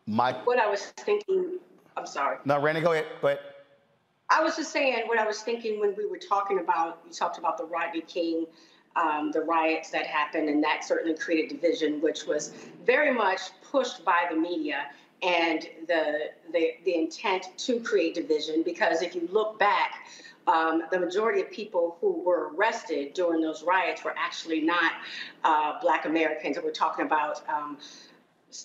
Mike. 0.06 0.46
What 0.46 0.58
I 0.58 0.68
was 0.68 0.82
thinking, 0.98 1.60
I'm 1.96 2.04
sorry. 2.04 2.36
No, 2.44 2.60
Randy, 2.60 2.82
go 2.82 2.92
ahead. 2.92 3.06
Go 3.22 3.28
ahead. 3.28 3.40
I 4.30 4.42
was 4.42 4.56
just 4.56 4.72
saying 4.72 5.06
what 5.06 5.18
I 5.18 5.26
was 5.26 5.40
thinking 5.40 5.80
when 5.80 5.94
we 5.96 6.06
were 6.06 6.18
talking 6.18 6.58
about, 6.58 7.00
you 7.06 7.12
talked 7.12 7.38
about 7.38 7.56
the 7.56 7.64
Rodney 7.64 8.02
King, 8.02 8.46
um, 8.94 9.30
the 9.32 9.40
riots 9.40 9.90
that 9.90 10.06
happened, 10.06 10.48
and 10.48 10.62
that 10.64 10.84
certainly 10.84 11.16
created 11.16 11.60
division, 11.60 12.00
which 12.00 12.26
was 12.26 12.52
very 12.84 13.12
much 13.12 13.40
pushed 13.62 14.04
by 14.04 14.26
the 14.30 14.36
media 14.36 14.86
and 15.22 15.66
the, 15.86 16.30
the, 16.52 16.74
the 16.84 16.94
intent 16.94 17.48
to 17.56 17.80
create 17.80 18.14
division. 18.14 18.62
Because 18.62 19.02
if 19.02 19.14
you 19.14 19.28
look 19.32 19.58
back, 19.58 20.06
um, 20.46 20.84
the 20.90 20.98
majority 20.98 21.40
of 21.40 21.50
people 21.50 21.96
who 22.00 22.22
were 22.22 22.50
arrested 22.54 23.12
during 23.14 23.40
those 23.40 23.62
riots 23.62 24.04
were 24.04 24.14
actually 24.16 24.60
not 24.60 24.92
uh, 25.44 25.80
Black 25.80 26.06
Americans. 26.06 26.58
We're 26.62 26.70
talking 26.70 27.04
about 27.04 27.46
um, 27.48 27.78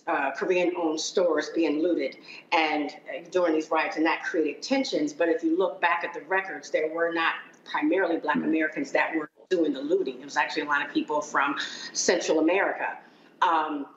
uh, 0.08 0.32
Korean-owned 0.32 1.00
stores 1.00 1.50
being 1.54 1.82
looted 1.82 2.18
and 2.52 2.92
uh, 2.92 3.28
during 3.32 3.54
these 3.54 3.70
riots, 3.70 3.98
and 3.98 4.06
that 4.06 4.24
created 4.24 4.62
tensions. 4.62 5.14
But 5.14 5.30
if 5.30 5.44
you 5.44 5.58
look 5.58 5.82
back 5.82 6.04
at 6.04 6.14
the 6.14 6.22
records, 6.22 6.70
there 6.70 6.94
were 6.94 7.12
not 7.14 7.34
primarily 7.66 8.18
Black 8.18 8.38
hmm. 8.38 8.44
Americans 8.44 8.92
that 8.92 9.16
were 9.16 9.30
doing 9.50 9.74
the 9.74 9.82
looting. 9.82 10.20
It 10.20 10.26
was 10.26 10.38
actually 10.38 10.64
a 10.64 10.68
lot 10.68 10.86
of 10.86 10.94
people 10.94 11.22
from 11.22 11.56
Central 11.94 12.40
America. 12.40 12.98
Um, 13.42 13.88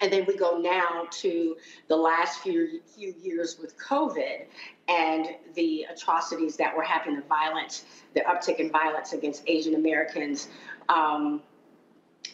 and 0.00 0.12
then 0.12 0.24
we 0.26 0.36
go 0.36 0.58
now 0.58 1.06
to 1.10 1.56
the 1.88 1.96
last 1.96 2.40
few 2.40 2.80
few 2.86 3.14
years 3.20 3.58
with 3.60 3.76
COVID 3.78 4.44
and 4.88 5.26
the 5.54 5.86
atrocities 5.92 6.56
that 6.56 6.76
were 6.76 6.84
happening, 6.84 7.16
the 7.16 7.22
violence, 7.22 7.84
the 8.14 8.20
uptick 8.20 8.56
in 8.56 8.70
violence 8.70 9.12
against 9.12 9.42
Asian 9.46 9.74
Americans. 9.74 10.48
Um, 10.88 11.42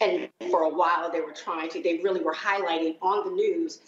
and 0.01 0.29
for 0.49 0.63
a 0.63 0.69
while 0.69 1.11
they 1.11 1.21
were 1.21 1.31
trying 1.31 1.69
to 1.69 1.81
they 1.81 1.99
really 2.03 2.21
were 2.21 2.33
highlighting 2.33 2.95
on 3.01 3.25
the 3.25 3.31
news 3.31 3.81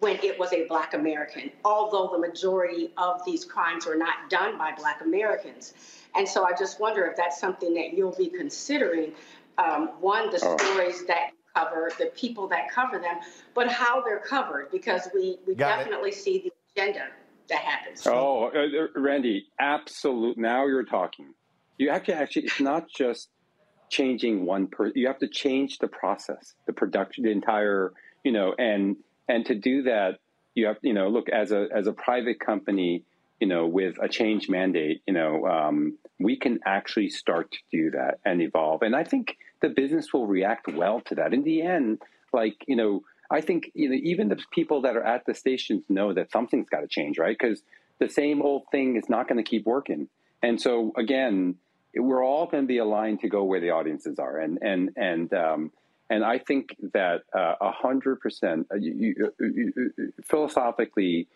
when 0.00 0.16
it 0.22 0.38
was 0.38 0.52
a 0.52 0.66
black 0.66 0.94
american 0.94 1.50
although 1.64 2.08
the 2.12 2.18
majority 2.18 2.92
of 2.96 3.24
these 3.24 3.44
crimes 3.44 3.86
were 3.86 3.96
not 3.96 4.30
done 4.30 4.56
by 4.56 4.72
black 4.76 5.00
americans 5.02 5.74
and 6.16 6.26
so 6.26 6.44
i 6.44 6.52
just 6.58 6.80
wonder 6.80 7.04
if 7.06 7.16
that's 7.16 7.40
something 7.40 7.74
that 7.74 7.92
you'll 7.94 8.16
be 8.16 8.28
considering 8.28 9.12
um, 9.58 9.88
one 10.00 10.30
the 10.30 10.40
oh. 10.42 10.56
stories 10.56 11.04
that 11.06 11.30
cover 11.54 11.90
the 11.98 12.06
people 12.14 12.46
that 12.46 12.70
cover 12.70 12.98
them 12.98 13.16
but 13.54 13.68
how 13.68 14.00
they're 14.02 14.20
covered 14.20 14.70
because 14.70 15.08
we, 15.14 15.38
we 15.46 15.54
definitely 15.54 16.10
it. 16.10 16.14
see 16.14 16.38
the 16.38 16.52
agenda 16.76 17.06
that 17.48 17.60
happens 17.60 18.06
oh 18.06 18.50
uh, 18.54 18.84
uh, 18.84 19.00
randy 19.00 19.46
absolute 19.58 20.38
now 20.38 20.66
you're 20.66 20.84
talking 20.84 21.32
you 21.78 21.90
have 21.90 22.04
to 22.04 22.14
actually 22.14 22.42
it's 22.42 22.60
not 22.60 22.88
just 22.88 23.30
changing 23.90 24.44
one 24.44 24.66
per 24.66 24.92
you 24.94 25.06
have 25.06 25.18
to 25.18 25.28
change 25.28 25.78
the 25.78 25.88
process 25.88 26.54
the 26.66 26.72
production 26.72 27.24
the 27.24 27.30
entire 27.30 27.92
you 28.24 28.32
know 28.32 28.54
and 28.58 28.96
and 29.28 29.46
to 29.46 29.54
do 29.54 29.82
that 29.82 30.18
you 30.54 30.66
have 30.66 30.76
you 30.82 30.92
know 30.92 31.08
look 31.08 31.28
as 31.28 31.52
a 31.52 31.68
as 31.74 31.86
a 31.86 31.92
private 31.92 32.40
company 32.40 33.02
you 33.40 33.46
know 33.46 33.66
with 33.66 33.96
a 34.02 34.08
change 34.08 34.48
mandate 34.48 35.02
you 35.06 35.14
know 35.14 35.46
um, 35.46 35.96
we 36.18 36.36
can 36.36 36.58
actually 36.66 37.08
start 37.08 37.52
to 37.52 37.58
do 37.70 37.90
that 37.92 38.18
and 38.24 38.42
evolve. 38.42 38.82
And 38.82 38.94
i 38.96 39.04
think 39.04 39.36
the 39.60 39.68
business 39.68 40.12
will 40.12 40.26
react 40.26 40.72
well 40.72 41.00
to 41.02 41.16
that. 41.16 41.34
In 41.34 41.42
the 41.42 41.62
end 41.62 42.02
like 42.32 42.56
you 42.66 42.76
know 42.76 43.02
i 43.30 43.40
think 43.40 43.70
you 43.74 43.88
know 43.88 43.98
even 44.02 44.28
the 44.28 44.38
people 44.50 44.82
that 44.82 44.96
are 44.96 45.04
at 45.04 45.24
the 45.26 45.34
stations 45.34 45.84
know 45.88 46.12
that 46.12 46.30
something's 46.30 46.68
got 46.68 46.80
to 46.80 46.88
change 46.88 47.18
right? 47.18 47.36
Because 47.38 47.62
the 47.98 48.08
same 48.08 48.42
old 48.42 48.64
thing 48.70 48.96
is 48.96 49.08
not 49.08 49.26
going 49.28 49.42
to 49.42 49.48
keep 49.48 49.66
working. 49.66 50.08
And 50.42 50.60
so 50.60 50.92
again 50.96 51.56
we're 51.98 52.24
all 52.24 52.46
going 52.46 52.64
to 52.64 52.66
be 52.66 52.78
aligned 52.78 53.20
to 53.20 53.28
go 53.28 53.44
where 53.44 53.60
the 53.60 53.70
audiences 53.70 54.18
are, 54.18 54.38
and 54.38 54.58
and 54.62 54.90
and 54.96 55.32
um, 55.34 55.72
and 56.10 56.24
I 56.24 56.38
think 56.38 56.76
that 56.94 57.22
uh, 57.36 57.54
a 57.60 57.70
hundred 57.70 58.20
percent 58.20 58.68
uh, 58.72 58.78
philosophically, 60.24 61.28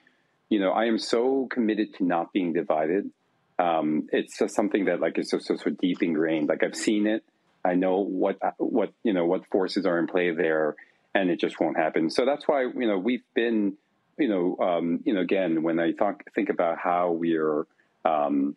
you 0.48 0.60
know, 0.60 0.72
I 0.72 0.86
am 0.86 0.98
so 0.98 1.46
committed 1.50 1.94
to 1.94 2.04
not 2.04 2.32
being 2.32 2.52
divided. 2.52 3.10
Um, 3.58 4.08
it's 4.12 4.38
just 4.38 4.54
something 4.54 4.86
that 4.86 5.00
like 5.00 5.18
is 5.18 5.30
so, 5.30 5.38
so 5.38 5.56
so 5.56 5.70
deep 5.70 6.02
ingrained. 6.02 6.48
Like 6.48 6.64
I've 6.64 6.76
seen 6.76 7.06
it. 7.06 7.24
I 7.64 7.74
know 7.74 7.98
what 7.98 8.38
what 8.58 8.92
you 9.04 9.12
know 9.12 9.26
what 9.26 9.46
forces 9.48 9.86
are 9.86 9.98
in 9.98 10.06
play 10.06 10.30
there, 10.30 10.74
and 11.14 11.30
it 11.30 11.38
just 11.38 11.60
won't 11.60 11.76
happen. 11.76 12.10
So 12.10 12.24
that's 12.24 12.48
why 12.48 12.62
you 12.62 12.86
know 12.86 12.98
we've 12.98 13.24
been, 13.34 13.74
you 14.18 14.28
know, 14.28 14.56
um, 14.64 15.00
you 15.04 15.14
know, 15.14 15.20
again 15.20 15.62
when 15.62 15.78
I 15.78 15.92
think 16.34 16.48
about 16.48 16.78
how 16.78 17.12
we're 17.12 17.66
um, 18.04 18.56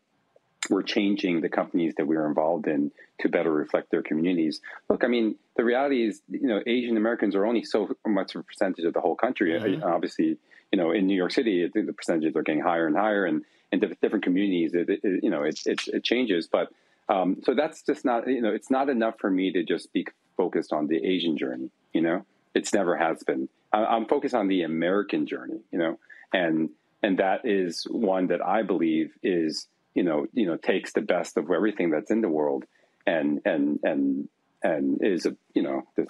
we're 0.69 0.83
changing 0.83 1.41
the 1.41 1.49
companies 1.49 1.93
that 1.97 2.07
we're 2.07 2.27
involved 2.27 2.67
in 2.67 2.91
to 3.19 3.29
better 3.29 3.51
reflect 3.51 3.91
their 3.91 4.03
communities. 4.03 4.61
Look, 4.89 5.03
I 5.03 5.07
mean, 5.07 5.35
the 5.55 5.63
reality 5.63 6.05
is, 6.07 6.21
you 6.29 6.47
know, 6.47 6.61
Asian 6.65 6.97
Americans 6.97 7.35
are 7.35 7.45
only 7.45 7.63
so 7.63 7.95
much 8.05 8.35
of 8.35 8.41
a 8.41 8.43
percentage 8.43 8.85
of 8.85 8.93
the 8.93 9.01
whole 9.01 9.15
country. 9.15 9.51
Mm-hmm. 9.51 9.83
Obviously, 9.83 10.37
you 10.71 10.77
know, 10.77 10.91
in 10.91 11.07
New 11.07 11.15
York 11.15 11.31
City, 11.31 11.69
the 11.73 11.93
percentages 11.93 12.35
are 12.35 12.43
getting 12.43 12.61
higher 12.61 12.87
and 12.87 12.95
higher, 12.95 13.25
and 13.25 13.43
in 13.71 13.79
different 13.79 14.23
communities, 14.23 14.73
it, 14.73 14.89
it, 14.89 15.23
you 15.23 15.29
know, 15.29 15.43
it, 15.43 15.59
it, 15.65 15.87
it 15.87 16.03
changes. 16.03 16.47
But 16.47 16.69
um, 17.07 17.37
so 17.43 17.53
that's 17.53 17.81
just 17.83 18.03
not, 18.03 18.27
you 18.27 18.41
know, 18.41 18.53
it's 18.53 18.69
not 18.69 18.89
enough 18.89 19.15
for 19.19 19.29
me 19.29 19.51
to 19.51 19.63
just 19.63 19.93
be 19.93 20.05
focused 20.35 20.73
on 20.73 20.87
the 20.87 20.97
Asian 21.05 21.37
journey. 21.37 21.69
You 21.93 22.01
know, 22.01 22.25
it's 22.53 22.73
never 22.73 22.97
has 22.97 23.23
been. 23.23 23.47
I'm 23.71 24.05
focused 24.05 24.35
on 24.35 24.47
the 24.47 24.63
American 24.63 25.27
journey. 25.27 25.59
You 25.71 25.79
know, 25.79 25.99
and 26.33 26.69
and 27.03 27.19
that 27.19 27.45
is 27.45 27.85
one 27.89 28.27
that 28.27 28.45
I 28.45 28.63
believe 28.63 29.13
is 29.23 29.67
you 29.95 30.03
know, 30.03 30.27
you 30.34 30.45
know, 30.45 30.57
takes 30.57 30.93
the 30.93 31.01
best 31.01 31.38
of 31.38 31.49
everything 31.49 31.89
that's 31.89 32.11
in 32.11 32.22
the 32.22 32.30
world 32.30 32.65
and 33.07 33.41
and 33.45 33.80
and 33.84 34.30
and 34.63 35.01
is 35.01 35.26
a 35.26 35.35
you 35.53 35.61
know 35.61 35.84
this, 35.95 36.07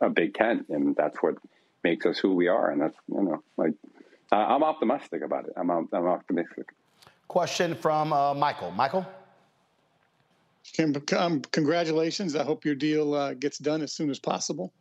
a 0.00 0.08
big 0.08 0.34
tent, 0.34 0.66
and 0.68 0.94
that's 0.96 1.22
what 1.22 1.34
makes 1.84 2.06
us 2.06 2.18
who 2.18 2.34
we 2.34 2.48
are, 2.48 2.70
and 2.70 2.80
that's 2.80 2.96
you 3.08 3.22
know 3.22 3.42
like 3.56 3.74
I'm 4.32 4.62
optimistic 4.62 5.22
about 5.22 5.46
it. 5.46 5.52
I'm 5.56 5.70
I'm 5.70 6.06
optimistic. 6.06 6.68
Question 7.28 7.74
from 7.74 8.12
uh, 8.12 8.34
Michael. 8.34 8.70
Michael. 8.70 9.06
Um, 11.16 11.40
congratulations. 11.52 12.34
I 12.34 12.42
hope 12.42 12.64
your 12.64 12.74
deal 12.74 13.14
uh, 13.14 13.34
gets 13.34 13.58
done 13.58 13.82
as 13.82 13.92
soon 13.92 14.10
as 14.10 14.18
possible. 14.18 14.72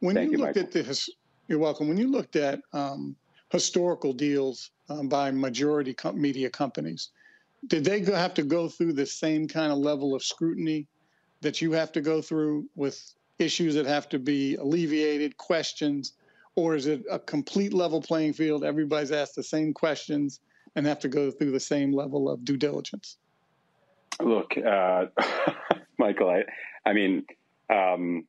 When 0.00 0.16
Thank 0.16 0.32
you, 0.32 0.38
you 0.38 0.44
looked 0.44 0.56
Michael. 0.56 0.80
at 0.80 0.86
the, 0.86 1.08
you're 1.46 1.58
welcome. 1.58 1.88
When 1.88 1.96
you 1.96 2.10
looked 2.10 2.36
at 2.36 2.60
um, 2.72 3.14
historical 3.50 4.12
deals 4.12 4.70
um, 4.88 5.08
by 5.08 5.30
majority 5.30 5.94
com- 5.94 6.20
media 6.20 6.50
companies, 6.50 7.10
did 7.66 7.84
they 7.84 8.00
have 8.00 8.34
to 8.34 8.42
go 8.42 8.68
through 8.68 8.94
the 8.94 9.06
same 9.06 9.46
kind 9.46 9.72
of 9.72 9.78
level 9.78 10.14
of 10.14 10.22
scrutiny 10.22 10.86
that 11.40 11.60
you 11.60 11.72
have 11.72 11.92
to 11.92 12.00
go 12.00 12.20
through 12.20 12.66
with 12.74 13.14
issues 13.38 13.74
that 13.74 13.86
have 13.86 14.08
to 14.10 14.18
be 14.18 14.56
alleviated, 14.56 15.36
questions, 15.36 16.12
or 16.56 16.74
is 16.74 16.86
it 16.86 17.02
a 17.10 17.18
complete 17.18 17.72
level 17.72 18.00
playing 18.00 18.32
field? 18.32 18.64
Everybody's 18.64 19.12
asked 19.12 19.36
the 19.36 19.42
same 19.42 19.72
questions 19.72 20.40
and 20.76 20.86
have 20.86 21.00
to 21.00 21.08
go 21.08 21.30
through 21.30 21.50
the 21.50 21.60
same 21.60 21.92
level 21.92 22.28
of 22.28 22.44
due 22.44 22.56
diligence. 22.56 23.16
Look, 24.20 24.56
uh, 24.58 25.06
Michael, 25.98 26.28
I, 26.28 26.42
I 26.88 26.92
mean, 26.92 27.24
um, 27.70 28.26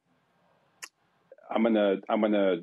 I'm 1.54 1.64
gonna, 1.64 1.98
I'm 2.08 2.22
gonna 2.22 2.58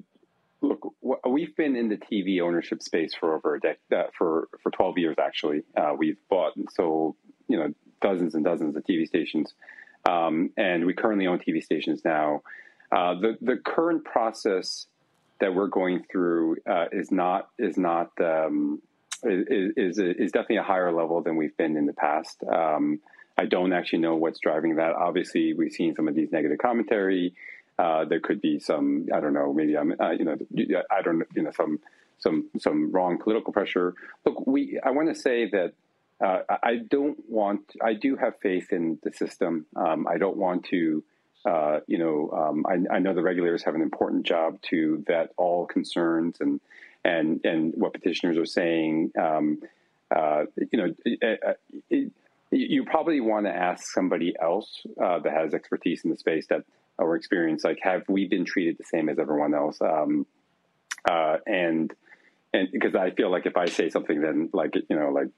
Look, 0.61 0.93
we've 1.27 1.55
been 1.57 1.77
in 1.77 1.89
the 1.89 1.97
TV 1.97 2.41
ownership 2.41 2.83
space 2.83 3.15
for 3.15 3.35
over 3.35 3.55
a 3.55 3.61
decade, 3.61 3.79
uh, 3.93 4.05
for 4.17 4.49
for 4.63 4.71
12 4.73 4.99
years 4.99 5.17
actually. 5.21 5.63
Uh, 5.77 5.95
we've 5.97 6.17
bought 6.29 6.57
and 6.57 6.69
sold, 6.75 7.15
you 7.47 7.57
know, 7.57 7.73
dozens 8.01 8.35
and 8.35 8.45
dozens 8.45 8.75
of 8.77 8.85
TV 8.85 9.07
stations, 9.07 9.55
um, 10.09 10.51
and 10.57 10.85
we 10.85 10.95
currently 10.95 11.27
own 11.27 11.39
TV 11.39 11.63
stations 11.63 12.03
now. 12.05 12.43
Uh, 12.91 13.15
the 13.15 13.39
the 13.41 13.57
current 13.57 14.05
process 14.05 14.87
that 15.41 15.55
we're 15.55 15.69
going 15.69 16.05
through 16.11 16.57
uh, 16.69 16.87
is 16.91 17.13
not 17.13 17.49
is 17.59 17.77
not 17.77 18.11
um, 18.21 18.83
is, 19.23 19.73
is 19.77 19.99
is 19.99 20.33
definitely 20.33 20.57
a 20.57 20.63
higher 20.63 20.93
level 20.93 21.23
than 21.23 21.37
we've 21.37 21.57
been 21.57 21.77
in 21.77 21.87
the 21.87 21.93
past. 21.93 22.43
Um, 22.43 23.01
I 23.37 23.47
don't 23.47 23.73
actually 23.73 24.01
know 24.01 24.17
what's 24.17 24.41
driving 24.41 24.77
that. 24.77 24.93
Obviously, 24.93 25.55
we've 25.55 25.73
seen 25.73 25.95
some 25.95 26.09
of 26.09 26.17
these 26.17 26.33
negative 26.33 26.59
commentary. 26.59 27.35
Uh, 27.79 28.05
there 28.05 28.21
could 28.21 28.41
be 28.41 28.59
some, 28.59 29.07
I 29.15 29.21
don't 29.21 29.35
know, 29.35 29.53
maybe 29.53 29.77
I'm, 29.77 29.95
uh, 30.01 30.11
you 30.11 30.25
know, 30.25 30.37
I 30.91 31.03
don't, 31.03 31.23
you 31.35 31.43
know, 31.43 31.53
some, 31.53 31.79
some, 32.19 32.49
some 32.59 32.91
wrong 32.91 33.19
political 33.19 33.53
pressure. 33.53 33.95
Look, 34.27 34.47
we, 34.47 34.81
I 34.85 34.91
want 34.91 35.09
to 35.09 35.15
say 35.15 35.49
that 35.51 35.75
uh, 36.21 36.41
I 36.63 36.77
don't 36.77 37.19
want, 37.29 37.61
I 37.83 37.95
do 37.95 38.17
have 38.17 38.35
faith 38.41 38.73
in 38.73 38.99
the 39.05 39.13
system. 39.13 39.67
Um, 39.77 40.09
I 40.09 40.19
don't 40.19 40.37
want 40.37 40.65
to, 40.71 41.05
uh, 41.45 41.81
you 41.87 41.99
know, 41.99 42.31
um, 42.33 42.67
I, 42.67 42.97
I, 42.97 42.99
know 42.99 43.15
the 43.15 43.23
regulators 43.23 43.63
have 43.63 43.77
an 43.77 43.83
important 43.83 44.27
job 44.27 44.61
to 44.63 45.05
vet 45.07 45.31
all 45.37 45.67
concerns 45.67 46.39
and 46.41 46.61
and 47.05 47.41
and 47.45 47.73
what 47.77 47.93
petitioners 47.93 48.37
are 48.37 48.45
saying. 48.45 49.13
Um, 49.19 49.61
uh, 50.15 50.45
you 50.73 50.79
know, 50.79 50.95
it, 51.05 51.59
it, 51.91 52.13
you 52.51 52.85
probably 52.85 53.21
want 53.21 53.47
to 53.47 53.53
ask 53.53 53.85
somebody 53.93 54.35
else 54.41 54.83
uh, 55.03 55.21
that 55.21 55.33
has 55.33 55.55
expertise 55.55 56.03
in 56.05 56.11
the 56.11 56.17
space 56.17 56.47
that 56.49 56.65
or 56.99 57.17
experience. 57.17 57.65
Like, 57.65 57.79
have 57.83 58.03
we 58.09 58.27
been 58.27 58.45
treated 58.45 58.79
the 58.79 58.85
same 58.85 59.09
as 59.09 59.19
everyone 59.19 59.55
else? 59.55 59.81
Um, 59.81 60.27
uh, 61.09 61.39
and 61.47 61.93
and 62.53 62.69
because 62.73 62.95
I 62.95 63.11
feel 63.11 63.31
like 63.31 63.47
if 63.47 63.57
I 63.57 63.67
say 63.67 63.91
something, 63.91 64.21
then 64.21 64.51
like 64.53 64.75
you 64.75 64.97
know, 64.97 65.11
like 65.11 65.29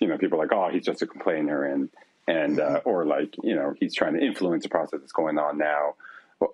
you 0.00 0.08
know, 0.08 0.18
people 0.18 0.38
are 0.38 0.42
like, 0.42 0.52
oh, 0.52 0.70
he's 0.72 0.84
just 0.84 1.02
a 1.02 1.06
complainer, 1.06 1.64
and 1.64 1.90
and 2.26 2.60
uh, 2.60 2.80
or 2.84 3.04
like 3.04 3.34
you 3.42 3.54
know, 3.54 3.74
he's 3.78 3.94
trying 3.94 4.14
to 4.14 4.24
influence 4.24 4.64
the 4.64 4.68
process 4.68 5.00
that's 5.00 5.12
going 5.12 5.38
on 5.38 5.58
now. 5.58 5.94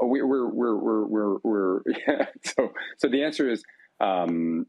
We're 0.00 0.26
we're 0.26 0.48
we're 0.48 0.76
we're 0.76 1.04
we're, 1.04 1.38
we're 1.42 1.80
yeah. 2.06 2.26
so 2.44 2.72
so 2.98 3.08
the 3.08 3.24
answer 3.24 3.50
is 3.50 3.62
um, 4.00 4.66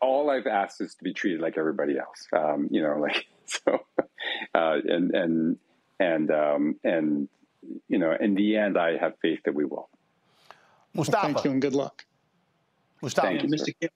all 0.00 0.30
I've 0.30 0.46
asked 0.46 0.80
is 0.80 0.94
to 0.96 1.04
be 1.04 1.12
treated 1.12 1.40
like 1.40 1.56
everybody 1.58 1.98
else. 1.98 2.26
Um, 2.32 2.68
you 2.70 2.82
know, 2.82 2.98
like 2.98 3.26
so, 3.46 3.78
uh, 4.54 4.76
and 4.84 5.14
and 5.14 5.58
and 5.98 6.30
um, 6.30 6.76
and 6.84 7.28
you 7.88 7.98
know, 7.98 8.16
in 8.18 8.34
the 8.34 8.56
end, 8.56 8.78
I 8.78 8.96
have 8.96 9.14
faith 9.20 9.40
that 9.44 9.54
we 9.54 9.64
will. 9.64 9.88
Mustafa, 10.94 11.26
well, 11.26 11.34
thank 11.34 11.44
you 11.44 11.50
and 11.52 11.62
good 11.62 11.74
luck. 11.74 12.04
Mustafa, 13.02 13.28
thank 13.28 13.42
you, 13.42 13.48
Mr. 13.48 13.74
Kim, 13.80 13.90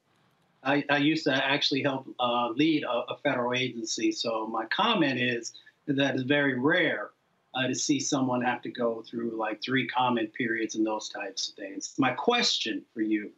I, 0.63 0.85
I, 0.89 0.99
used 0.99 1.25
to 1.25 1.33
actually 1.35 1.83
help 1.83 2.09
uh, 2.19 2.49
lead 2.51 2.85
a, 2.85 3.13
a, 3.13 3.17
federal 3.23 3.53
agency, 3.55 4.13
so 4.13 4.47
my 4.47 4.65
comment 4.67 5.21
is 5.21 5.53
that 5.87 6.15
it's 6.15 6.23
very 6.23 6.59
rare 6.59 7.11
uh, 7.55 7.67
to 7.67 7.75
see 7.75 8.01
someone 8.01 8.41
have 8.43 8.63
to 8.63 8.71
go 8.71 9.03
through 9.03 9.37
like 9.37 9.63
three 9.63 9.87
comment 9.87 10.33
periods 10.33 10.75
and 10.75 10.87
those 10.87 11.09
types 11.09 11.51
of 11.51 11.55
things. 11.57 11.95
My 11.99 12.13
question 12.13 12.83
for 12.95 13.03
you, 13.03 13.31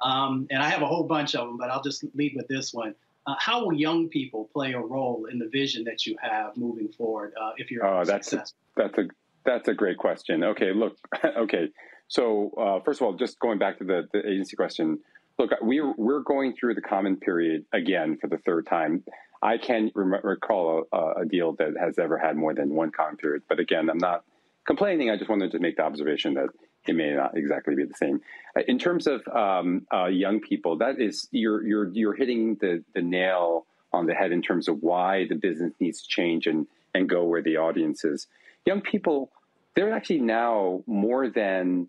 um, 0.00 0.46
and 0.50 0.62
I 0.62 0.70
have 0.70 0.82
a 0.82 0.86
whole 0.86 1.04
bunch 1.04 1.34
of 1.34 1.46
them, 1.46 1.58
but 1.58 1.70
I'll 1.70 1.82
just 1.82 2.04
lead 2.14 2.34
with 2.34 2.48
this 2.48 2.72
one. 2.72 2.94
Uh, 3.26 3.34
how 3.38 3.64
will 3.64 3.74
young 3.74 4.08
people 4.08 4.48
play 4.52 4.72
a 4.72 4.80
role 4.80 5.26
in 5.30 5.38
the 5.38 5.48
vision 5.48 5.84
that 5.84 6.06
you 6.06 6.16
have 6.20 6.56
moving 6.56 6.88
forward 6.88 7.32
uh, 7.40 7.52
if 7.56 7.70
you're 7.70 7.84
oh, 7.86 8.04
that's 8.04 8.28
successful? 8.30 8.58
A, 8.76 8.82
that's 8.82 8.98
a 8.98 9.08
that's 9.44 9.68
a 9.68 9.74
great 9.74 9.98
question. 9.98 10.44
Okay, 10.44 10.72
look, 10.72 10.96
okay. 11.24 11.68
So 12.08 12.50
uh, 12.58 12.80
first 12.84 13.00
of 13.00 13.06
all, 13.06 13.14
just 13.14 13.38
going 13.40 13.58
back 13.58 13.78
to 13.78 13.84
the, 13.84 14.08
the 14.12 14.20
agency 14.28 14.56
question, 14.56 14.98
look, 15.38 15.50
we're 15.60 15.92
we're 15.96 16.20
going 16.20 16.54
through 16.54 16.74
the 16.74 16.82
comment 16.82 17.20
period 17.20 17.64
again 17.72 18.18
for 18.20 18.28
the 18.28 18.38
third 18.38 18.66
time. 18.66 19.04
I 19.42 19.58
rem- 19.94 20.20
recall 20.22 20.84
a, 20.90 21.20
a, 21.20 21.26
deal 21.26 21.52
that 21.58 21.74
has 21.78 21.98
ever 21.98 22.16
had 22.16 22.34
more 22.34 22.54
than 22.54 22.70
one 22.70 22.90
comment 22.90 23.20
period. 23.20 23.42
But 23.46 23.60
again, 23.60 23.90
I'm 23.90 23.98
not 23.98 24.24
complaining. 24.66 25.10
I 25.10 25.18
just 25.18 25.28
wanted 25.28 25.52
to 25.52 25.58
make 25.58 25.76
the 25.76 25.82
observation 25.82 26.34
that 26.34 26.48
it 26.86 26.94
may 26.94 27.12
not 27.12 27.36
exactly 27.36 27.74
be 27.74 27.84
the 27.84 27.94
same. 27.94 28.20
Uh, 28.56 28.62
in 28.66 28.78
terms 28.78 29.06
of 29.06 29.26
um, 29.28 29.86
uh, 29.92 30.06
young 30.06 30.40
people, 30.40 30.78
that 30.78 30.98
is 30.98 31.28
you're 31.30 31.66
you're 31.66 31.88
you're 31.88 32.14
hitting 32.14 32.56
the 32.60 32.82
the 32.94 33.02
nail 33.02 33.66
on 33.92 34.06
the 34.06 34.14
head 34.14 34.32
in 34.32 34.42
terms 34.42 34.68
of 34.68 34.82
why 34.82 35.26
the 35.28 35.34
business 35.34 35.72
needs 35.78 36.02
to 36.02 36.08
change 36.08 36.46
and 36.46 36.66
and 36.94 37.08
go 37.08 37.24
where 37.24 37.42
the 37.42 37.56
audience 37.56 38.04
is. 38.04 38.26
Young 38.64 38.80
people, 38.80 39.30
they're 39.76 39.92
actually 39.92 40.20
now 40.20 40.82
more 40.86 41.28
than 41.28 41.88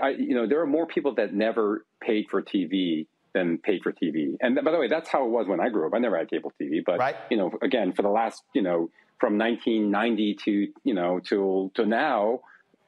I, 0.00 0.10
you 0.10 0.34
know. 0.34 0.46
There 0.46 0.60
are 0.60 0.66
more 0.66 0.86
people 0.86 1.14
that 1.16 1.34
never 1.34 1.84
paid 2.00 2.26
for 2.30 2.42
TV 2.42 3.06
than 3.34 3.58
paid 3.58 3.82
for 3.82 3.92
TV. 3.92 4.36
And 4.40 4.58
by 4.62 4.70
the 4.70 4.78
way, 4.78 4.88
that's 4.88 5.08
how 5.08 5.24
it 5.24 5.30
was 5.30 5.46
when 5.46 5.60
I 5.60 5.68
grew 5.68 5.86
up. 5.86 5.94
I 5.94 5.98
never 5.98 6.18
had 6.18 6.28
cable 6.28 6.52
TV, 6.60 6.84
but 6.84 6.98
right. 6.98 7.16
you 7.30 7.36
know, 7.36 7.50
again, 7.62 7.92
for 7.92 8.02
the 8.02 8.10
last 8.10 8.42
you 8.54 8.62
know 8.62 8.90
from 9.18 9.38
1990 9.38 10.34
to 10.44 10.68
you 10.84 10.94
know 10.94 11.20
till 11.20 11.70
to 11.74 11.86
now 11.86 12.40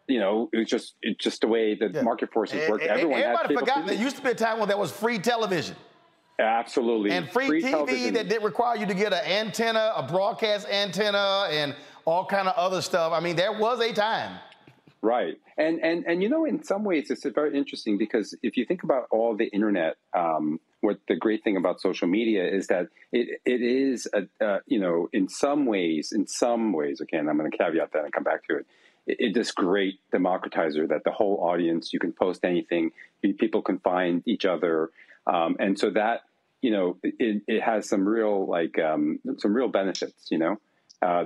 you 0.07 0.21
know, 0.21 0.51
it's 0.53 0.71
just 0.71 0.95
it's 1.03 1.23
just 1.23 1.41
the 1.41 1.49
way 1.49 1.75
the 1.75 1.91
yeah. 1.93 2.03
market 2.03 2.33
forces 2.33 2.69
work. 2.69 2.83
Everyone 2.83 3.21
everybody 3.21 3.55
forgot 3.55 3.87
there 3.87 3.95
used 3.95 4.17
to 4.17 4.23
be 4.23 4.31
a 4.31 4.35
time 4.35 4.59
when 4.59 4.69
there 4.69 4.77
was 4.77 4.93
free 4.93 5.19
television. 5.19 5.77
Absolutely. 6.39 7.13
And 7.13 7.31
free, 7.31 7.47
free 7.47 7.63
TV 7.63 7.71
television. 7.71 8.15
that 8.15 8.29
didn't 8.29 8.45
require 8.45 8.77
you 8.77 8.87
to 8.87 8.95
get 8.95 9.13
an 9.13 9.25
antenna, 9.25 9.93
a 9.97 10.03
broadcast 10.03 10.69
antenna, 10.69 11.47
and 11.51 11.75
all 12.05 12.27
kind 12.27 12.49
of 12.49 12.55
other 12.57 12.83
stuff. 12.83 13.13
I 13.13 13.21
mean, 13.21 13.37
there 13.37 13.53
was 13.53 13.81
a 13.81 13.93
time. 13.93 14.39
Right. 15.03 15.37
And 15.59 15.81
and 15.81 16.05
and 16.07 16.23
you 16.23 16.29
know, 16.29 16.45
in 16.45 16.63
some 16.65 16.85
ways, 16.85 17.11
it's 17.11 17.25
very 17.25 17.57
interesting 17.57 17.99
because 17.99 18.35
if 18.43 18.57
you 18.57 18.65
think 18.65 18.83
about 18.83 19.07
all 19.11 19.37
the 19.37 19.47
internet, 19.47 19.97
um, 20.15 20.61
what 20.81 20.99
the 21.09 21.17
great 21.17 21.45
thing 21.45 21.57
about 21.57 21.81
social 21.81 22.09
media 22.09 22.47
is 22.49 22.69
that 22.69 22.89
it 23.13 23.41
it 23.45 23.61
is 23.61 24.09
a 24.15 24.45
uh, 24.45 24.61
you 24.67 24.81
know 24.81 25.09
in 25.13 25.29
some 25.29 25.67
ways, 25.67 26.13
in 26.13 26.27
some 26.27 26.73
ways, 26.73 27.01
again, 27.01 27.29
I'm 27.29 27.37
going 27.37 27.51
to 27.51 27.57
caveat 27.57 27.93
that 27.93 28.05
and 28.05 28.13
come 28.13 28.25
back 28.25 28.47
to 28.49 28.57
it 28.57 28.67
it, 29.07 29.35
this 29.35 29.51
great 29.51 29.99
democratizer 30.13 30.89
that 30.89 31.05
the 31.05 31.11
whole 31.11 31.39
audience 31.43 31.93
you 31.93 31.99
can 31.99 32.13
post 32.13 32.45
anything 32.45 32.91
people 33.39 33.63
can 33.63 33.79
find 33.79 34.23
each 34.27 34.45
other 34.45 34.91
um, 35.27 35.57
and 35.59 35.79
so 35.79 35.91
that 35.91 36.23
you 36.63 36.71
know 36.71 36.97
it, 37.03 37.43
it 37.47 37.63
has 37.63 37.89
some 37.89 38.07
real 38.07 38.47
like 38.47 38.79
um, 38.79 39.19
some 39.39 39.55
real 39.55 39.69
benefits 39.69 40.31
you 40.31 40.39
know 40.39 40.57
uh, 41.03 41.25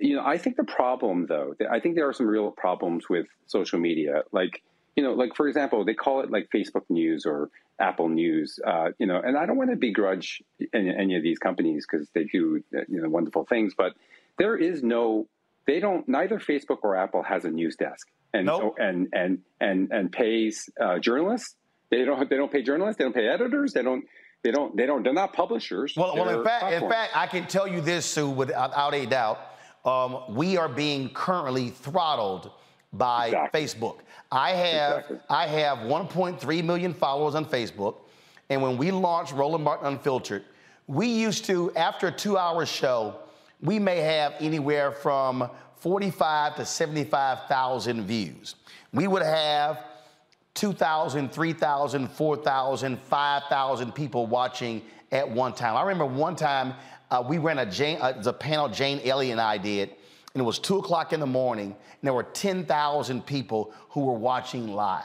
you 0.00 0.14
know 0.16 0.24
i 0.24 0.38
think 0.38 0.56
the 0.56 0.64
problem 0.64 1.26
though 1.26 1.54
i 1.70 1.80
think 1.80 1.94
there 1.94 2.08
are 2.08 2.12
some 2.12 2.26
real 2.26 2.50
problems 2.50 3.08
with 3.08 3.26
social 3.46 3.78
media 3.78 4.22
like 4.32 4.62
you 4.96 5.02
know 5.02 5.12
like 5.12 5.34
for 5.34 5.48
example 5.48 5.84
they 5.84 5.94
call 5.94 6.20
it 6.20 6.30
like 6.30 6.48
facebook 6.54 6.84
news 6.88 7.24
or 7.26 7.50
apple 7.80 8.08
news 8.08 8.58
uh, 8.66 8.90
you 8.98 9.06
know 9.06 9.20
and 9.20 9.36
i 9.36 9.46
don't 9.46 9.56
want 9.56 9.70
to 9.70 9.76
begrudge 9.76 10.42
any, 10.72 10.94
any 10.94 11.16
of 11.16 11.22
these 11.22 11.38
companies 11.38 11.86
because 11.88 12.08
they 12.14 12.24
do 12.24 12.62
you 12.88 13.00
know 13.00 13.08
wonderful 13.08 13.44
things 13.44 13.74
but 13.76 13.94
there 14.36 14.56
is 14.56 14.82
no 14.82 15.26
they 15.68 15.80
don't. 15.80 16.08
Neither 16.08 16.38
Facebook 16.38 16.78
or 16.82 16.96
Apple 16.96 17.22
has 17.22 17.44
a 17.44 17.50
news 17.50 17.76
desk, 17.76 18.08
and 18.32 18.46
nope. 18.46 18.76
and 18.78 19.08
and 19.12 19.40
and 19.60 19.92
and 19.92 20.10
pays 20.10 20.70
uh, 20.80 20.98
journalists. 20.98 21.56
They 21.90 22.04
don't. 22.06 22.28
They 22.28 22.36
don't 22.36 22.50
pay 22.50 22.62
journalists. 22.62 22.96
They 22.96 23.04
don't 23.04 23.14
pay 23.14 23.28
editors. 23.28 23.74
They 23.74 23.82
don't. 23.82 24.04
They 24.42 24.50
don't. 24.50 24.74
They 24.74 24.86
don't. 24.86 25.02
They're 25.02 25.12
not 25.12 25.34
publishers. 25.34 25.92
Well, 25.94 26.16
well, 26.16 26.38
in 26.38 26.42
fact, 26.42 26.60
platforms. 26.60 26.82
in 26.84 26.90
fact, 26.90 27.16
I 27.16 27.26
can 27.26 27.46
tell 27.46 27.68
you 27.68 27.82
this, 27.82 28.06
Soo, 28.06 28.30
without 28.30 28.94
a 28.94 29.04
doubt. 29.04 29.40
Um, 29.84 30.34
we 30.34 30.56
are 30.56 30.68
being 30.68 31.10
currently 31.10 31.70
throttled 31.70 32.50
by 32.92 33.26
exactly. 33.26 33.60
Facebook. 33.62 33.98
I 34.30 34.50
have 34.50 34.98
exactly. 34.98 35.18
I 35.30 35.46
have 35.46 35.78
1.3 35.78 36.64
million 36.64 36.92
followers 36.94 37.34
on 37.34 37.44
Facebook, 37.44 37.96
and 38.50 38.62
when 38.62 38.76
we 38.76 38.90
launched 38.90 39.32
Roland 39.32 39.64
Martin 39.64 39.86
Unfiltered, 39.86 40.44
we 40.86 41.06
used 41.06 41.44
to 41.46 41.72
after 41.76 42.08
a 42.08 42.12
two-hour 42.12 42.66
show 42.66 43.16
we 43.60 43.78
may 43.78 43.98
have 43.98 44.34
anywhere 44.40 44.92
from 44.92 45.50
45 45.76 46.56
to 46.56 46.64
75,000 46.64 48.06
views. 48.06 48.54
We 48.92 49.06
would 49.06 49.22
have 49.22 49.84
2,000, 50.54 51.32
3,000, 51.32 52.08
4,000, 52.08 52.98
5,000 52.98 53.94
people 53.94 54.26
watching 54.26 54.82
at 55.12 55.28
one 55.28 55.52
time. 55.54 55.76
I 55.76 55.82
remember 55.82 56.06
one 56.06 56.36
time 56.36 56.74
uh, 57.10 57.24
we 57.26 57.38
ran 57.38 57.58
a, 57.58 57.66
Jane, 57.66 57.98
uh, 58.00 58.22
a 58.24 58.32
panel 58.32 58.68
Jane 58.68 59.00
Elliott 59.04 59.32
and 59.32 59.40
I 59.40 59.58
did, 59.58 59.90
and 60.34 60.40
it 60.40 60.44
was 60.44 60.58
2 60.58 60.78
o'clock 60.78 61.12
in 61.12 61.20
the 61.20 61.26
morning, 61.26 61.68
and 61.68 62.00
there 62.02 62.12
were 62.12 62.24
10,000 62.24 63.26
people 63.26 63.72
who 63.90 64.04
were 64.04 64.12
watching 64.12 64.68
live. 64.68 65.04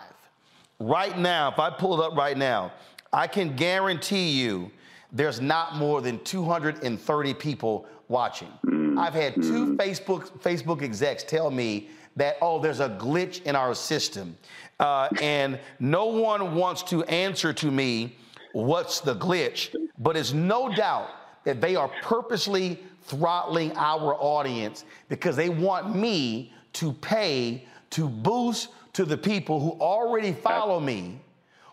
Right 0.79 1.17
now, 1.17 1.51
if 1.51 1.59
I 1.59 1.69
pull 1.69 1.99
it 1.99 2.05
up 2.05 2.17
right 2.17 2.37
now, 2.37 2.73
I 3.11 3.27
can 3.27 3.55
guarantee 3.55 4.29
you 4.31 4.71
there's 5.11 5.39
not 5.39 5.75
more 5.75 6.01
than 6.01 6.19
230 6.23 7.33
people 7.35 7.85
watching. 8.07 8.49
Mm-hmm. 8.65 8.99
I've 8.99 9.13
had 9.13 9.35
2 9.35 9.41
mm-hmm. 9.41 9.75
Facebook 9.75 10.29
Facebook 10.39 10.81
execs 10.81 11.23
tell 11.23 11.51
me 11.51 11.89
that 12.15 12.37
oh, 12.41 12.59
there's 12.59 12.79
a 12.79 12.89
glitch 12.89 13.41
in 13.43 13.55
our 13.55 13.73
system, 13.73 14.35
uh, 14.79 15.09
and 15.21 15.59
no 15.79 16.05
one 16.05 16.55
wants 16.55 16.83
to 16.83 17.03
answer 17.05 17.53
to 17.53 17.71
me 17.71 18.15
what's 18.51 18.99
the 18.99 19.15
glitch. 19.15 19.73
But 19.97 20.17
it's 20.17 20.33
no 20.33 20.73
doubt 20.73 21.09
that 21.43 21.61
they 21.61 21.75
are 21.75 21.89
purposely 22.01 22.79
throttling 23.01 23.75
our 23.75 24.15
audience 24.15 24.85
because 25.09 25.35
they 25.35 25.49
want 25.49 25.95
me 25.95 26.53
to 26.73 26.93
pay 26.93 27.65
to 27.91 28.07
boost 28.07 28.69
to 28.93 29.05
the 29.05 29.17
people 29.17 29.59
who 29.59 29.71
already 29.81 30.31
follow 30.33 30.79
me, 30.79 31.19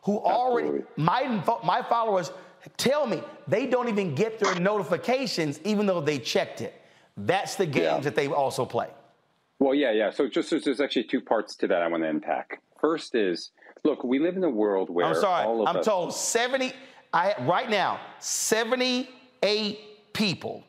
who 0.03 0.19
already 0.19 0.83
my 0.97 1.43
my 1.65 1.83
followers 1.83 2.33
tell 2.77 3.07
me 3.07 3.23
they 3.49 3.67
don't 3.67 3.89
even 3.89 4.15
get 4.15 4.39
their 4.39 4.59
notifications 4.61 5.61
even 5.65 5.87
though 5.87 6.01
they 6.01 6.19
checked 6.19 6.61
it. 6.61 6.75
That's 7.17 7.55
the 7.57 7.67
games 7.67 7.85
yeah. 7.85 8.01
that 8.01 8.15
they 8.15 8.27
also 8.29 8.65
play. 8.65 8.89
Well, 9.59 9.75
yeah, 9.75 9.93
yeah. 9.93 10.11
So 10.11 10.27
just 10.27 10.51
there's 10.51 10.81
actually 10.81 11.05
two 11.05 11.21
parts 11.21 11.55
to 11.57 11.69
that 11.69 11.83
I 11.83 11.89
want 11.89 12.03
to 12.03 12.09
unpack. 12.09 12.63
First 12.81 13.15
is 13.15 13.51
look, 13.85 14.03
we 14.05 14.19
live 14.19 14.37
in 14.37 14.45
a 14.45 14.51
world 14.51 14.91
where 14.91 15.07
I'm 15.07 15.15
sorry, 15.15 15.47
I'm 15.67 15.77
us- 15.77 15.85
told 15.85 16.15
70 16.15 16.73
I 17.13 17.35
right 17.41 17.69
now 17.69 18.01
78 19.43 20.12
people 20.12 20.65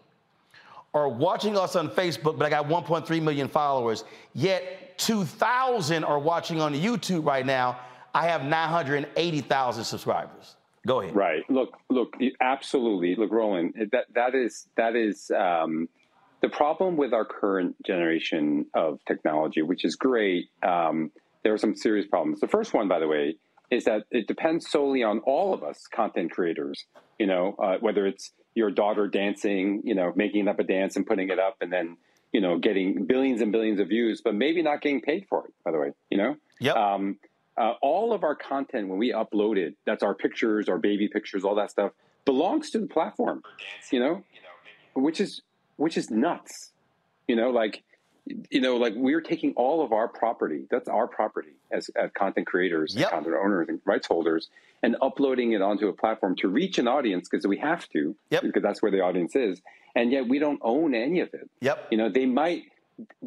are 0.93 1.09
watching 1.09 1.57
us 1.57 1.75
on 1.75 1.89
Facebook, 1.89 2.37
but 2.37 2.45
I 2.45 2.49
got 2.49 2.67
1.3 2.67 3.21
million 3.21 3.47
followers. 3.47 4.03
Yet 4.33 4.97
2,000 4.97 6.03
are 6.03 6.19
watching 6.19 6.61
on 6.61 6.73
YouTube 6.73 7.25
right 7.25 7.45
now. 7.45 7.79
I 8.13 8.27
have 8.27 8.43
980,000 8.43 9.83
subscribers. 9.83 10.55
Go 10.85 11.01
ahead. 11.01 11.15
Right. 11.15 11.49
Look, 11.49 11.77
look, 11.89 12.17
absolutely. 12.41 13.15
Look, 13.15 13.31
Roland, 13.31 13.75
that 13.91 14.05
that 14.15 14.33
is 14.33 14.67
that 14.77 14.95
is 14.95 15.29
um, 15.29 15.87
the 16.41 16.49
problem 16.49 16.97
with 16.97 17.13
our 17.13 17.23
current 17.23 17.75
generation 17.85 18.65
of 18.73 18.99
technology, 19.07 19.61
which 19.61 19.85
is 19.85 19.95
great. 19.95 20.49
Um, 20.63 21.11
there 21.43 21.53
are 21.53 21.57
some 21.57 21.75
serious 21.75 22.07
problems. 22.07 22.39
The 22.39 22.47
first 22.47 22.73
one, 22.73 22.87
by 22.87 22.97
the 22.97 23.07
way, 23.07 23.35
is 23.69 23.85
that 23.85 24.05
it 24.09 24.27
depends 24.27 24.69
solely 24.69 25.03
on 25.03 25.19
all 25.19 25.53
of 25.53 25.63
us 25.63 25.85
content 25.87 26.31
creators. 26.31 26.85
You 27.19 27.27
know, 27.27 27.55
uh, 27.59 27.77
whether 27.79 28.07
it's 28.07 28.31
your 28.55 28.71
daughter 28.71 29.07
dancing, 29.07 29.81
you 29.83 29.95
know, 29.95 30.11
making 30.15 30.47
up 30.47 30.59
a 30.59 30.63
dance 30.63 30.95
and 30.95 31.05
putting 31.05 31.29
it 31.29 31.39
up, 31.39 31.57
and 31.61 31.71
then 31.71 31.97
you 32.31 32.41
know 32.41 32.57
getting 32.57 33.05
billions 33.05 33.41
and 33.41 33.51
billions 33.51 33.79
of 33.79 33.87
views, 33.87 34.21
but 34.21 34.35
maybe 34.35 34.61
not 34.61 34.81
getting 34.81 35.01
paid 35.01 35.25
for 35.29 35.45
it. 35.45 35.53
By 35.63 35.71
the 35.71 35.79
way, 35.79 35.91
you 36.09 36.17
know. 36.17 36.35
Yep. 36.59 36.75
Um, 36.75 37.17
uh, 37.57 37.73
all 37.81 38.13
of 38.13 38.23
our 38.23 38.35
content 38.35 38.87
when 38.87 38.97
we 38.97 39.11
upload 39.11 39.57
it, 39.57 39.75
that's 39.85 40.03
our 40.03 40.15
pictures, 40.15 40.69
our 40.69 40.77
baby 40.77 41.07
pictures, 41.07 41.43
all 41.43 41.55
that 41.55 41.69
stuff 41.69 41.91
belongs 42.25 42.69
to 42.71 42.79
the 42.79 42.87
platform. 42.87 43.43
You 43.91 43.99
know, 43.99 44.23
which 44.93 45.19
is 45.19 45.41
which 45.77 45.97
is 45.97 46.09
nuts. 46.09 46.71
You 47.27 47.35
know, 47.35 47.49
like 47.49 47.83
you 48.25 48.61
know, 48.61 48.77
like 48.77 48.93
we're 48.95 49.21
taking 49.21 49.53
all 49.55 49.83
of 49.83 49.91
our 49.91 50.07
property. 50.07 50.65
That's 50.69 50.87
our 50.87 51.07
property 51.07 51.53
as, 51.71 51.89
as 51.95 52.11
content 52.11 52.47
creators, 52.47 52.95
Yep. 52.95 53.09
content 53.09 53.35
owners, 53.43 53.67
and 53.69 53.81
rights 53.85 54.07
holders, 54.07 54.49
and 54.83 54.95
uploading 55.01 55.53
it 55.53 55.61
onto 55.61 55.87
a 55.87 55.93
platform 55.93 56.35
to 56.37 56.47
reach 56.47 56.77
an 56.77 56.87
audience 56.87 57.27
because 57.29 57.47
we 57.47 57.57
have 57.57 57.87
to, 57.89 58.15
because 58.29 58.61
that's 58.61 58.81
where 58.81 58.91
the 58.91 59.01
audience 59.01 59.35
is. 59.35 59.61
And 59.95 60.11
yet 60.11 60.27
we 60.27 60.39
don't 60.39 60.59
own 60.61 60.93
any 60.93 61.19
of 61.19 61.33
it. 61.33 61.49
Yep. 61.61 61.87
You 61.91 61.97
know, 61.97 62.09
they 62.09 62.25
might 62.25 62.63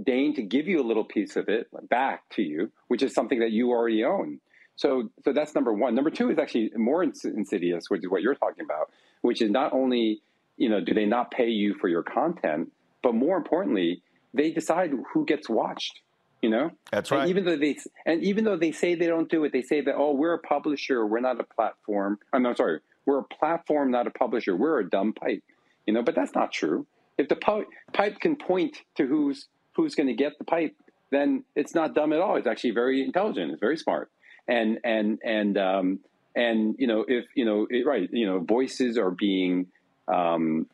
deign 0.01 0.35
to 0.37 0.43
give 0.43 0.69
you 0.69 0.81
a 0.81 0.87
little 0.87 1.05
piece 1.05 1.37
of 1.37 1.49
it 1.49 1.69
back 1.89 2.23
to 2.31 2.43
you, 2.43 2.71
which 2.89 3.03
is 3.03 3.13
something 3.13 3.41
that 3.41 3.51
you 3.51 3.71
already 3.71 4.05
own. 4.05 4.41
So, 4.77 5.11
so 5.25 5.33
that's 5.33 5.55
number 5.55 5.73
one. 5.73 5.95
Number 5.95 6.11
two 6.11 6.31
is 6.31 6.39
actually 6.39 6.71
more 6.77 7.03
ins- 7.03 7.25
insidious, 7.25 7.91
which 7.91 8.03
is 8.05 8.11
what 8.11 8.23
you're 8.23 8.35
talking 8.35 8.65
about, 8.65 8.91
which 9.23 9.43
is 9.43 9.51
not 9.51 9.73
only 9.73 10.21
you 10.57 10.69
know 10.69 10.81
do 10.81 10.95
they 10.95 11.07
not 11.07 11.31
pay 11.33 11.49
you 11.49 11.75
for 11.75 11.89
your 11.89 12.03
content, 12.03 12.73
but 13.03 13.15
more 13.15 13.37
importantly, 13.37 14.03
they 14.35 14.51
decide 14.51 14.93
who 15.13 15.25
gets 15.25 15.49
watched. 15.49 16.01
You 16.43 16.51
know, 16.51 16.73
that's 16.93 17.11
And 17.11 17.21
right. 17.21 17.29
even 17.31 17.47
though 17.47 17.57
they 17.57 17.79
and 18.05 18.23
even 18.23 18.45
though 18.45 18.59
they 18.59 18.73
say 18.73 18.95
they 18.95 19.07
don't 19.07 19.31
do 19.31 19.45
it, 19.45 19.53
they 19.53 19.63
say 19.63 19.81
that 19.81 19.95
oh, 19.95 20.13
we're 20.13 20.35
a 20.35 20.39
publisher, 20.39 21.07
we're 21.07 21.21
not 21.21 21.41
a 21.41 21.45
platform. 21.45 22.19
I'm 22.35 22.43
no, 22.43 22.53
sorry, 22.53 22.81
we're 23.07 23.21
a 23.21 23.25
platform, 23.25 23.91
not 23.91 24.07
a 24.07 24.11
publisher. 24.11 24.55
We're 24.55 24.81
a 24.81 24.91
dumb 24.91 25.15
pipe. 25.15 25.43
You 25.87 25.95
know, 25.95 26.03
but 26.03 26.15
that's 26.15 26.35
not 26.35 26.53
true. 26.53 26.87
If 27.17 27.29
the 27.29 27.37
pi- 27.37 27.65
pipe 27.95 28.21
can 28.21 28.37
point 28.37 28.77
to 28.97 29.07
who's 29.07 29.49
who's 29.75 29.95
going 29.95 30.09
to 30.09 30.15
get 30.15 30.37
the 30.39 30.45
pipe, 30.45 30.77
then 31.11 31.45
it's 31.57 31.75
not 31.75 31.95
dumb 31.95 32.13
at 32.13 32.21
all. 32.21 32.37
It's 32.37 32.47
actually 32.47 32.73
very 32.73 33.03
intelligent. 33.03 33.53
It's 33.53 33.61
very 33.61 33.79
smart. 33.79 34.11
And 34.47 34.81
and 34.85 35.19
and 35.25 35.57
um, 35.57 36.01
and 36.37 36.75
you 36.79 36.87
know 36.87 37.07
if 37.09 37.25
you 37.35 37.47
know 37.47 37.67
it, 37.71 37.87
right, 37.87 38.09
you 38.13 38.27
know 38.27 38.41
voices 38.41 38.99
are 38.99 39.11
being 39.11 39.69
um, 40.09 40.67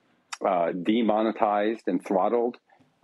uh, 0.44 0.72
demonetized 0.72 1.84
and 1.86 2.04
throttled. 2.04 2.56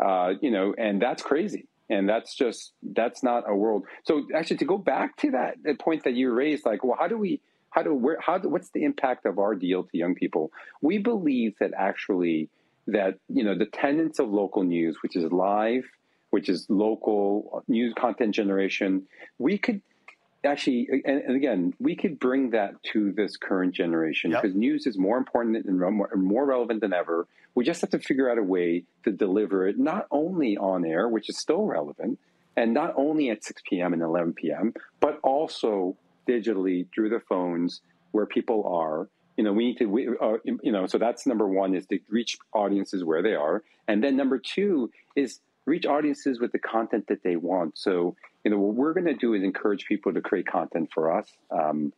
Uh, 0.03 0.35
you 0.41 0.51
know, 0.51 0.75
and 0.77 1.01
that's 1.01 1.23
crazy. 1.23 1.67
And 1.89 2.09
that's 2.09 2.35
just 2.35 2.73
that's 2.83 3.23
not 3.23 3.45
a 3.49 3.55
world. 3.55 3.85
So 4.05 4.27
actually, 4.35 4.57
to 4.59 4.65
go 4.65 4.77
back 4.77 5.17
to 5.19 5.31
that, 5.33 5.79
point 5.79 6.05
that 6.05 6.15
you 6.15 6.33
raised, 6.33 6.67
like, 6.67 6.83
well, 6.83 6.97
how 6.99 7.07
do 7.07 7.17
we, 7.17 7.41
how 7.71 7.83
do 7.83 7.95
where, 7.95 8.19
how 8.21 8.39
do, 8.39 8.49
what's 8.49 8.71
the 8.71 8.83
impact 8.83 9.25
of 9.25 9.39
our 9.39 9.55
deal 9.55 9.85
to 9.85 9.97
young 9.97 10.17
people? 10.17 10.51
We 10.83 10.99
believe 10.99 11.55
that 11.61 11.71
actually 11.79 12.49
that 12.89 13.19
you 13.29 13.45
know 13.45 13.57
the 13.57 13.67
tenets 13.67 14.19
of 14.19 14.29
local 14.29 14.65
news, 14.65 14.99
which 15.03 15.15
is 15.15 15.31
live, 15.31 15.85
which 16.31 16.49
is 16.49 16.67
local 16.69 17.63
news 17.69 17.95
content 17.97 18.35
generation, 18.35 19.07
we 19.39 19.57
could 19.57 19.81
actually, 20.47 20.89
and, 21.05 21.23
and 21.23 21.37
again, 21.37 21.75
we 21.79 21.97
could 21.97 22.19
bring 22.19 22.51
that 22.51 22.83
to 22.93 23.13
this 23.13 23.37
current 23.37 23.75
generation 23.75 24.31
because 24.31 24.55
news 24.55 24.87
is 24.87 24.97
more 24.99 25.19
important 25.19 25.65
and 25.65 25.79
more, 25.79 26.11
more 26.15 26.47
relevant 26.47 26.81
than 26.81 26.93
ever. 26.93 27.27
We 27.55 27.65
just 27.65 27.81
have 27.81 27.91
to 27.91 27.99
figure 27.99 28.31
out 28.31 28.39
a 28.39 28.43
way 28.43 28.85
to 29.05 29.13
deliver 29.13 29.67
it 29.67 29.79
not 29.79 30.07
only 30.11 30.57
on 30.57 30.85
air, 30.85 31.09
which 31.09 31.29
is 31.29 31.39
still 31.39 31.65
relevant, 31.65 32.19
and 32.57 32.73
not 32.73 32.95
only 32.97 33.31
at 33.31 33.45
6 33.45 33.63
p.m. 33.69 33.93
and 33.93 34.03
11 34.03 34.35
p.m., 34.35 34.75
but 35.01 35.19
also 35.23 35.97
digitally 36.27 36.87
through 36.95 37.11
the 37.11 37.21
phones 37.21 37.81
where 38.13 38.27
people 38.27 38.67
are. 38.67 39.09
You 39.37 39.45
know, 39.45 39.53
we 39.53 39.67
need 39.67 39.79
to, 39.79 39.87
we, 39.87 40.09
uh, 40.09 40.39
you 40.45 40.73
know, 40.73 40.87
so 40.87 40.97
that's 40.97 41.27
number 41.27 41.47
one 41.47 41.75
is 41.75 41.87
to 41.87 41.99
reach 42.09 42.39
audiences 42.55 43.05
where 43.05 43.23
they 43.23 43.35
are. 43.35 43.63
And 43.87 44.03
then 44.03 44.17
number 44.17 44.39
two 44.39 44.91
is 45.15 45.41
reach 45.67 45.85
audiences 45.85 46.41
with 46.41 46.53
the 46.53 46.59
content 46.59 47.09
that 47.09 47.23
they 47.23 47.37
want. 47.37 47.77
So, 47.77 48.17
you 48.47 48.51
know, 48.51 48.61
what 48.61 48.77
we're 48.77 48.93
going 48.93 49.07
to 49.07 49.15
do 49.15 49.35
is 49.35 49.43
encourage 49.43 49.87
people 49.87 50.15
to 50.15 50.21
create 50.21 50.47
content 50.47 50.89
for 50.95 51.11
us. 51.19 51.27
Um, 51.51 51.93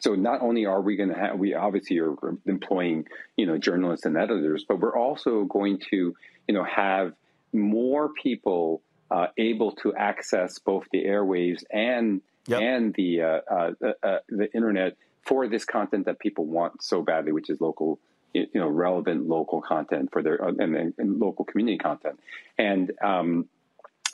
so 0.00 0.16
not 0.16 0.42
only 0.42 0.66
are 0.66 0.80
we 0.80 0.96
going 0.96 1.10
to 1.10 1.14
have, 1.14 1.38
we 1.38 1.54
obviously 1.54 2.00
are 2.00 2.16
employing, 2.46 3.06
you 3.36 3.46
know, 3.46 3.58
journalists 3.58 4.04
and 4.04 4.16
editors, 4.16 4.64
but 4.68 4.80
we're 4.80 4.98
also 4.98 5.44
going 5.44 5.78
to, 5.90 6.16
you 6.48 6.54
know, 6.56 6.64
have 6.64 7.12
more 7.52 8.08
people 8.08 8.82
uh, 9.12 9.28
able 9.36 9.70
to 9.70 9.94
access 9.94 10.58
both 10.58 10.84
the 10.90 11.04
airwaves 11.04 11.62
and 11.70 12.22
and 12.60 12.92
the 12.94 13.22
uh, 13.22 13.40
uh, 13.48 13.72
uh, 14.02 14.18
the 14.28 14.52
internet 14.52 14.96
for 15.22 15.46
this 15.46 15.64
content 15.64 16.06
that 16.06 16.18
people 16.18 16.44
want 16.44 16.82
so 16.82 17.02
badly, 17.02 17.30
which 17.30 17.50
is 17.50 17.60
local, 17.60 18.00
you 18.34 18.48
know, 18.54 18.66
relevant 18.66 19.28
local 19.28 19.62
content 19.62 20.10
for 20.10 20.24
their 20.24 20.44
uh, 20.44 20.48
and, 20.58 20.74
and, 20.74 20.94
and 20.98 21.20
local 21.20 21.44
community 21.44 21.78
content, 21.78 22.18
and 22.58 22.90
um, 23.00 23.48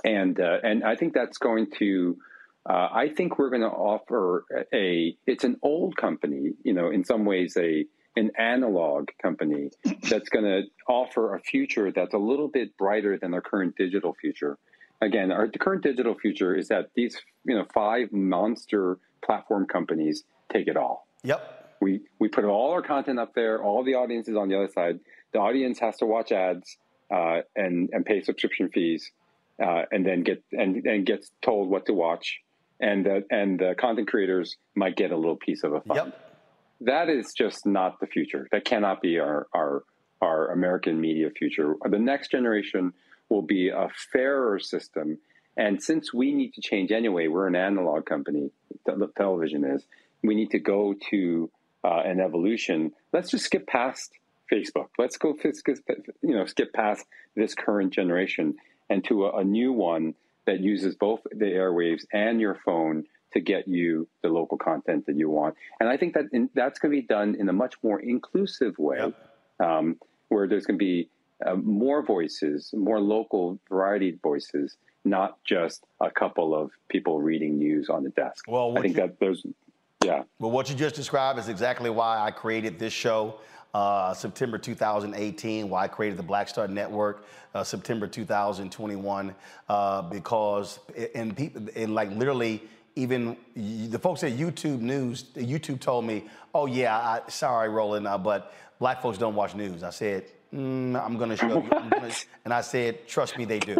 and 0.04 0.38
uh, 0.38 0.58
and 0.62 0.84
I 0.84 0.96
think 0.96 1.14
that's 1.14 1.38
going 1.38 1.68
to. 1.78 2.18
Uh, 2.68 2.88
I 2.92 3.08
think 3.14 3.38
we're 3.38 3.50
going 3.50 3.62
to 3.62 3.68
offer 3.68 4.44
a. 4.72 5.16
It's 5.26 5.44
an 5.44 5.56
old 5.62 5.96
company, 5.96 6.52
you 6.62 6.72
know, 6.72 6.90
in 6.90 7.04
some 7.04 7.24
ways 7.24 7.56
a 7.58 7.84
an 8.16 8.30
analog 8.38 9.08
company 9.20 9.70
that's 10.08 10.28
going 10.28 10.44
to 10.44 10.62
offer 10.88 11.34
a 11.34 11.40
future 11.40 11.90
that's 11.90 12.14
a 12.14 12.18
little 12.18 12.48
bit 12.48 12.76
brighter 12.76 13.18
than 13.18 13.34
our 13.34 13.40
current 13.40 13.74
digital 13.76 14.14
future. 14.20 14.58
Again, 15.00 15.32
our 15.32 15.48
the 15.48 15.58
current 15.58 15.82
digital 15.82 16.14
future 16.14 16.54
is 16.54 16.68
that 16.68 16.90
these 16.94 17.20
you 17.44 17.56
know 17.56 17.66
five 17.74 18.12
monster 18.12 18.98
platform 19.24 19.66
companies 19.66 20.24
take 20.52 20.68
it 20.68 20.76
all. 20.76 21.06
Yep. 21.24 21.76
We 21.80 22.00
we 22.18 22.28
put 22.28 22.44
all 22.44 22.72
our 22.72 22.82
content 22.82 23.18
up 23.18 23.34
there. 23.34 23.62
All 23.62 23.84
the 23.84 23.94
audience 23.94 24.28
is 24.28 24.36
on 24.36 24.48
the 24.48 24.56
other 24.56 24.70
side. 24.72 25.00
The 25.32 25.40
audience 25.40 25.78
has 25.80 25.96
to 25.98 26.06
watch 26.06 26.30
ads 26.32 26.78
uh, 27.10 27.40
and 27.56 27.90
and 27.92 28.06
pay 28.06 28.22
subscription 28.22 28.68
fees, 28.68 29.10
uh, 29.62 29.82
and 29.90 30.06
then 30.06 30.22
get 30.22 30.42
and 30.52 30.84
and 30.86 31.06
gets 31.06 31.30
told 31.42 31.68
what 31.68 31.86
to 31.86 31.94
watch. 31.94 32.40
And 32.80 33.06
the 33.06 33.24
and 33.30 33.58
the 33.58 33.74
content 33.78 34.08
creators 34.08 34.56
might 34.74 34.96
get 34.96 35.12
a 35.12 35.16
little 35.16 35.36
piece 35.36 35.62
of 35.62 35.74
a 35.74 35.80
fund. 35.80 36.12
That 36.80 37.08
is 37.08 37.32
just 37.32 37.64
not 37.66 38.00
the 38.00 38.06
future. 38.06 38.48
That 38.52 38.64
cannot 38.64 39.00
be 39.00 39.18
our 39.18 39.46
our 39.54 39.84
our 40.20 40.50
American 40.50 41.00
media 41.00 41.30
future. 41.30 41.74
The 41.88 41.98
next 41.98 42.30
generation 42.30 42.92
will 43.28 43.42
be 43.42 43.68
a 43.68 43.88
fairer 44.12 44.58
system. 44.58 45.18
And 45.56 45.80
since 45.82 46.12
we 46.12 46.34
need 46.34 46.52
to 46.54 46.60
change 46.60 46.90
anyway, 46.90 47.28
we're 47.28 47.46
an 47.46 47.54
analog 47.54 48.06
company. 48.06 48.50
te- 48.86 48.92
Television 49.16 49.64
is. 49.64 49.84
We 50.22 50.34
need 50.34 50.50
to 50.50 50.58
go 50.58 50.94
to 51.10 51.50
uh, 51.84 52.02
an 52.04 52.20
evolution. 52.20 52.92
Let's 53.12 53.30
just 53.30 53.44
skip 53.44 53.66
past 53.66 54.10
Facebook. 54.52 54.88
Let's 54.98 55.16
go, 55.16 55.36
you 55.44 56.34
know, 56.34 56.46
skip 56.46 56.72
past 56.72 57.06
this 57.36 57.54
current 57.54 57.92
generation 57.92 58.56
and 58.90 59.04
to 59.04 59.26
a, 59.26 59.38
a 59.38 59.44
new 59.44 59.72
one 59.72 60.14
that 60.46 60.60
uses 60.60 60.94
both 60.94 61.20
the 61.30 61.46
airwaves 61.46 62.04
and 62.12 62.40
your 62.40 62.58
phone 62.64 63.04
to 63.32 63.40
get 63.40 63.66
you 63.66 64.06
the 64.22 64.28
local 64.28 64.56
content 64.56 65.06
that 65.06 65.16
you 65.16 65.28
want. 65.28 65.54
And 65.80 65.88
I 65.88 65.96
think 65.96 66.14
that 66.14 66.26
in, 66.32 66.50
that's 66.54 66.78
going 66.78 66.94
to 66.94 67.00
be 67.00 67.06
done 67.06 67.34
in 67.38 67.48
a 67.48 67.52
much 67.52 67.74
more 67.82 67.98
inclusive 68.00 68.78
way, 68.78 69.12
um, 69.58 69.96
where 70.28 70.46
there's 70.46 70.66
going 70.66 70.78
to 70.78 70.84
be 70.84 71.08
uh, 71.44 71.56
more 71.56 72.02
voices, 72.04 72.70
more 72.74 73.00
local 73.00 73.58
variety 73.68 74.18
voices, 74.22 74.76
not 75.04 75.42
just 75.44 75.84
a 76.00 76.10
couple 76.10 76.54
of 76.54 76.70
people 76.88 77.20
reading 77.20 77.58
news 77.58 77.88
on 77.90 78.04
the 78.04 78.10
desk. 78.10 78.44
Well, 78.46 78.78
I 78.78 78.82
think 78.82 78.96
you- 78.96 79.02
that 79.02 79.18
there's, 79.18 79.44
yeah. 80.04 80.22
Well, 80.38 80.50
what 80.50 80.68
you 80.68 80.76
just 80.76 80.94
described 80.94 81.38
is 81.38 81.48
exactly 81.48 81.90
why 81.90 82.20
I 82.20 82.30
created 82.30 82.78
this 82.78 82.92
show. 82.92 83.40
Uh, 83.74 84.14
September 84.14 84.56
2018, 84.56 85.68
why 85.68 85.82
I 85.82 85.88
created 85.88 86.16
the 86.16 86.22
Black 86.22 86.48
Star 86.48 86.68
Network, 86.68 87.26
uh, 87.54 87.64
September 87.64 88.06
2021, 88.06 89.34
uh, 89.68 90.02
because 90.02 90.78
and 91.14 91.36
people 91.36 91.66
and 91.74 91.92
like 91.92 92.10
literally 92.12 92.62
even 92.96 93.36
the 93.56 93.98
folks 93.98 94.22
at 94.22 94.32
YouTube 94.32 94.80
News, 94.80 95.24
YouTube 95.34 95.80
told 95.80 96.04
me, 96.04 96.24
"Oh 96.54 96.66
yeah, 96.66 96.96
I, 96.96 97.28
sorry, 97.28 97.68
Roland, 97.68 98.06
uh, 98.06 98.16
but 98.16 98.54
black 98.78 99.02
folks 99.02 99.18
don't 99.18 99.34
watch 99.34 99.54
news." 99.54 99.82
I 99.82 99.90
said, 99.90 100.24
mm, 100.54 100.94
"I'm 101.04 101.18
going 101.18 101.30
to 101.30 101.36
show 101.36 101.48
you," 101.48 101.68
I'm 101.72 101.88
gonna, 101.88 102.12
and 102.44 102.54
I 102.54 102.60
said, 102.60 103.08
"Trust 103.08 103.36
me, 103.36 103.44
they 103.44 103.58
do." 103.58 103.76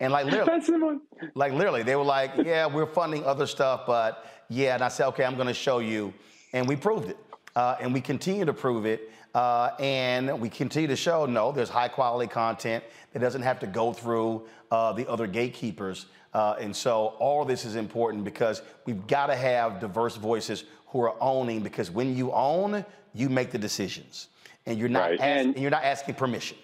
And 0.00 0.12
like 0.12 0.26
literally, 0.26 0.98
like 1.34 1.52
literally, 1.52 1.82
they 1.82 1.96
were 1.96 2.04
like, 2.04 2.32
"Yeah, 2.38 2.66
we're 2.66 2.86
funding 2.86 3.24
other 3.24 3.46
stuff, 3.46 3.82
but 3.86 4.24
yeah." 4.48 4.74
And 4.74 4.82
I 4.82 4.88
said, 4.88 5.08
"Okay, 5.08 5.24
I'm 5.24 5.34
going 5.34 5.48
to 5.48 5.54
show 5.54 5.78
you," 5.80 6.14
and 6.54 6.66
we 6.66 6.76
proved 6.76 7.10
it, 7.10 7.18
uh, 7.54 7.76
and 7.80 7.92
we 7.92 8.00
continue 8.00 8.46
to 8.46 8.54
prove 8.54 8.86
it, 8.86 9.10
uh, 9.36 9.74
and 9.78 10.40
we 10.40 10.48
continue 10.48 10.88
to 10.88 10.96
show 10.96 11.26
no, 11.26 11.52
there's 11.52 11.68
high 11.68 11.88
quality 11.88 12.26
content 12.26 12.82
that 13.12 13.18
doesn't 13.18 13.42
have 13.42 13.60
to 13.60 13.66
go 13.66 13.92
through 13.92 14.42
uh, 14.70 14.94
the 14.94 15.06
other 15.10 15.26
gatekeepers, 15.26 16.06
uh, 16.32 16.56
and 16.58 16.74
so 16.74 17.08
all 17.18 17.44
this 17.44 17.66
is 17.66 17.76
important 17.76 18.24
because 18.24 18.62
we've 18.86 19.06
got 19.06 19.26
to 19.26 19.36
have 19.36 19.78
diverse 19.78 20.16
voices 20.16 20.64
who 20.86 21.02
are 21.02 21.14
owning. 21.20 21.60
Because 21.60 21.90
when 21.90 22.16
you 22.16 22.32
own, 22.32 22.82
you 23.12 23.28
make 23.28 23.50
the 23.50 23.58
decisions, 23.58 24.28
and 24.64 24.78
you're 24.78 24.88
not 24.88 25.10
Right, 25.10 25.20
ask- 25.20 25.46
and 25.46 25.58
you're 25.58 25.70
not 25.70 25.84
asking 25.84 26.14
permission. 26.14 26.56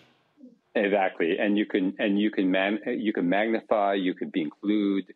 Exactly, 0.74 1.38
and 1.38 1.58
you 1.58 1.66
can 1.66 1.94
and 1.98 2.18
you 2.18 2.30
can 2.30 2.50
man 2.50 2.78
you 2.86 3.12
can 3.12 3.28
magnify, 3.28 3.92
you 3.92 4.14
could 4.14 4.32
be 4.32 4.40
include, 4.40 5.12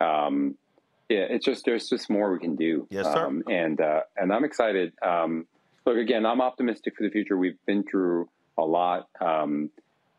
um, 0.00 0.54
Yeah, 1.08 1.26
it's 1.28 1.44
just 1.44 1.64
there's 1.64 1.88
just 1.88 2.08
more 2.08 2.32
we 2.32 2.38
can 2.38 2.54
do. 2.54 2.86
Yes, 2.88 3.06
sir. 3.06 3.26
Um, 3.26 3.42
and 3.50 3.80
uh, 3.80 4.02
and 4.16 4.32
I'm 4.32 4.44
excited. 4.44 4.92
Um, 5.02 5.46
look, 5.90 5.98
again, 5.98 6.24
I'm 6.24 6.40
optimistic 6.40 6.96
for 6.96 7.02
the 7.02 7.10
future. 7.10 7.36
We've 7.36 7.58
been 7.66 7.82
through 7.82 8.28
a 8.56 8.64
lot, 8.64 9.08
um, 9.20 9.70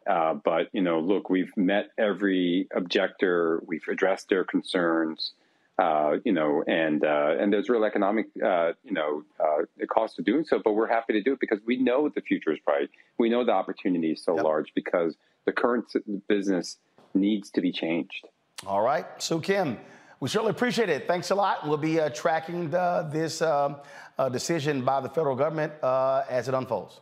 uh, 0.10 0.34
but 0.34 0.68
you 0.74 0.82
know, 0.82 1.00
look, 1.00 1.30
we've 1.30 1.56
met 1.56 1.90
every 1.98 2.68
objector. 2.76 3.62
We've 3.66 3.84
addressed 3.90 4.30
their 4.30 4.44
concerns. 4.44 5.34
Uh, 5.80 6.18
you 6.26 6.34
know, 6.34 6.64
and 6.68 7.04
uh, 7.04 7.36
and 7.40 7.52
there's 7.52 7.68
real 7.68 7.86
economic, 7.86 8.28
uh, 8.46 8.74
you 8.84 8.92
know, 8.92 9.24
uh, 9.40 9.64
cost 9.88 10.20
of 10.20 10.26
doing 10.26 10.44
so. 10.44 10.60
But 10.64 10.74
we're 10.74 10.88
happy 10.88 11.14
to 11.14 11.22
do 11.22 11.34
it 11.34 11.40
because 11.40 11.60
we 11.66 11.78
know 11.78 12.08
the 12.08 12.22
future 12.22 12.52
is 12.52 12.60
bright. 12.60 12.90
We 13.18 13.30
know 13.30 13.44
the 13.44 13.54
opportunity 13.54 14.12
is 14.12 14.24
so 14.24 14.36
yep. 14.36 14.44
large 14.44 14.74
because 14.76 15.16
the 15.46 15.52
current 15.52 15.86
business 16.28 16.78
needs 17.16 17.50
to 17.52 17.62
be 17.62 17.72
changed. 17.72 18.28
All 18.68 18.82
right, 18.82 19.08
Soo 19.24 19.40
Kim, 19.40 19.80
we 20.22 20.30
certainly 20.30 20.52
appreciate 20.52 20.88
it. 20.88 21.08
Thanks 21.08 21.32
a 21.32 21.36
lot. 21.36 21.68
We'll 21.68 21.78
be 21.78 22.00
uh, 22.00 22.10
tracking 22.10 22.70
the, 22.70 23.10
this 23.12 23.42
um, 23.42 23.78
uh, 24.20 24.30
decision 24.30 24.86
by 24.86 25.02
the 25.02 25.10
federal 25.10 25.36
government 25.36 25.74
uh, 25.82 26.24
as 26.30 26.48
it 26.48 26.54
unfolds. 26.54 27.02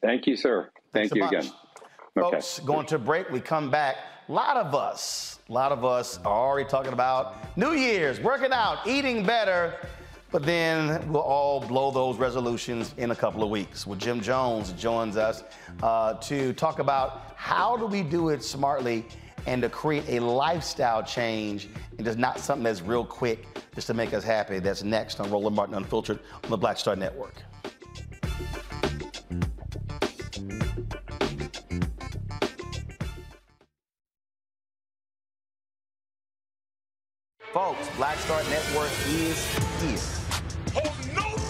Thank 0.00 0.26
you, 0.26 0.36
sir. 0.36 0.70
Thank 0.94 1.12
Thanks 1.12 1.16
you 1.32 1.38
again. 1.38 1.52
Folks, 2.18 2.58
okay. 2.58 2.66
going 2.66 2.86
to 2.86 2.98
break. 2.98 3.30
We 3.30 3.40
come 3.40 3.70
back. 3.70 3.96
A 4.28 4.32
lot 4.32 4.56
of 4.56 4.74
us, 4.74 5.40
a 5.50 5.52
lot 5.52 5.70
of 5.70 5.84
us 5.84 6.18
are 6.24 6.48
already 6.48 6.68
talking 6.68 6.94
about 6.94 7.56
New 7.58 7.72
Year's, 7.72 8.18
working 8.20 8.52
out, 8.52 8.86
eating 8.86 9.24
better. 9.24 9.74
But 10.32 10.44
then 10.44 11.12
we'll 11.12 11.22
all 11.22 11.60
blow 11.60 11.90
those 11.90 12.16
resolutions 12.16 12.94
in 12.96 13.10
a 13.10 13.16
couple 13.16 13.42
of 13.42 13.50
weeks. 13.50 13.86
Well, 13.86 13.98
Jim 13.98 14.20
Jones 14.20 14.72
joins 14.72 15.16
us 15.18 15.42
uh, 15.82 16.14
to 16.14 16.54
talk 16.54 16.78
about 16.78 17.34
how 17.36 17.76
do 17.76 17.84
we 17.84 18.02
do 18.02 18.30
it 18.30 18.42
smartly 18.42 19.04
and 19.46 19.62
to 19.62 19.68
create 19.68 20.04
a 20.08 20.20
lifestyle 20.20 21.02
change 21.02 21.68
and 21.96 22.06
just 22.06 22.18
not 22.18 22.38
something 22.38 22.64
that's 22.64 22.82
real 22.82 23.04
quick 23.04 23.46
just 23.74 23.86
to 23.86 23.94
make 23.94 24.12
us 24.14 24.24
happy. 24.24 24.58
That's 24.58 24.82
next 24.82 25.20
on 25.20 25.30
Roland 25.30 25.56
Martin 25.56 25.74
Unfiltered 25.74 26.20
on 26.44 26.50
the 26.50 26.56
Black 26.56 26.78
Star 26.78 26.96
Network. 26.96 27.42
Folks, 37.52 37.88
Black 37.96 38.16
Star 38.18 38.40
Network 38.44 38.90
is 39.08 39.58
here. 39.80 40.29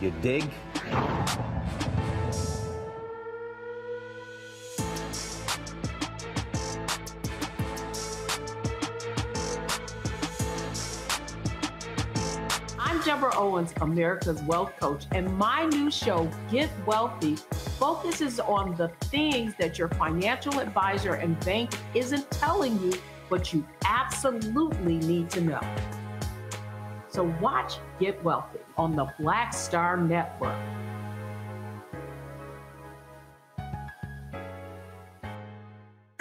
You 0.00 0.10
dig? 0.22 0.50
I'm 12.78 13.02
Deborah 13.02 13.36
Owens, 13.36 13.74
America's 13.82 14.42
Wealth 14.44 14.72
Coach, 14.80 15.04
and 15.12 15.36
my 15.36 15.66
new 15.66 15.90
show, 15.90 16.30
Get 16.50 16.70
Wealthy, 16.86 17.36
focuses 17.78 18.40
on 18.40 18.74
the 18.76 18.88
things 19.02 19.52
that 19.58 19.78
your 19.78 19.88
financial 19.88 20.60
advisor 20.60 21.16
and 21.16 21.38
bank 21.40 21.72
isn't 21.94 22.30
telling 22.30 22.80
you, 22.82 22.94
but 23.28 23.52
you 23.52 23.66
absolutely 23.84 24.96
need 24.96 25.28
to 25.28 25.42
know. 25.42 25.99
So 27.10 27.24
watch 27.40 27.78
Get 27.98 28.22
Wealthy 28.22 28.60
on 28.78 28.94
the 28.94 29.12
Black 29.18 29.52
Star 29.52 29.96
Network. 29.96 30.56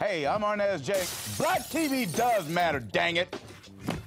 Hey, 0.00 0.28
I'm 0.28 0.42
Arnez 0.42 0.80
J. 0.84 0.92
Black 1.42 1.62
TV 1.62 2.06
does 2.16 2.48
matter, 2.48 2.78
dang 2.78 3.16
it. 3.16 3.34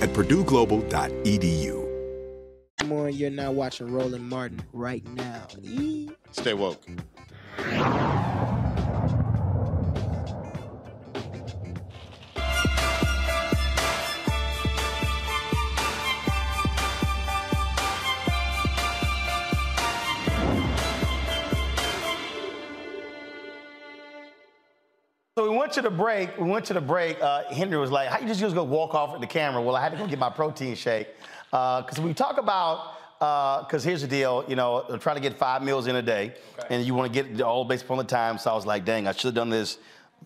at 0.00 0.10
purdueglobal.edu. 0.10 1.86
Come 2.78 2.92
on, 2.92 3.14
you're 3.14 3.30
now 3.30 3.50
watching 3.50 3.90
Roland 3.90 4.28
Martin 4.28 4.60
right 4.72 5.04
now. 5.14 5.46
Stay 6.32 6.54
woke. 6.54 6.82
So 25.46 25.52
we 25.52 25.58
went 25.58 25.72
to 25.74 25.82
the 25.82 25.90
break. 25.90 26.36
We 26.38 26.50
went 26.50 26.64
to 26.64 26.74
the 26.74 26.80
break. 26.80 27.22
Uh, 27.22 27.44
Henry 27.44 27.78
was 27.78 27.92
like, 27.92 28.08
"How 28.08 28.18
you 28.18 28.26
just 28.26 28.40
just 28.40 28.56
go 28.56 28.64
walk 28.64 28.94
off 28.96 29.14
at 29.14 29.20
the 29.20 29.28
camera?" 29.28 29.62
Well, 29.62 29.76
I 29.76 29.80
had 29.80 29.92
to 29.92 29.96
go 29.96 30.04
get 30.04 30.18
my 30.18 30.28
protein 30.28 30.74
shake 30.74 31.06
because 31.52 32.00
we 32.00 32.14
talk 32.14 32.38
about. 32.38 32.94
Because 33.20 33.84
here's 33.84 34.02
the 34.02 34.08
deal, 34.08 34.44
you 34.48 34.56
know, 34.56 34.84
I'm 34.88 34.98
trying 34.98 35.14
to 35.14 35.22
get 35.22 35.38
five 35.38 35.62
meals 35.62 35.86
in 35.86 35.94
a 35.94 36.02
day, 36.02 36.34
and 36.68 36.84
you 36.84 36.94
want 36.94 37.12
to 37.12 37.22
get 37.22 37.32
it 37.32 37.40
all 37.42 37.64
based 37.64 37.84
upon 37.84 37.98
the 37.98 38.04
time. 38.04 38.38
So 38.38 38.50
I 38.50 38.54
was 38.54 38.66
like, 38.66 38.84
"Dang, 38.84 39.06
I 39.06 39.12
should 39.12 39.26
have 39.26 39.34
done 39.34 39.48
this." 39.48 39.78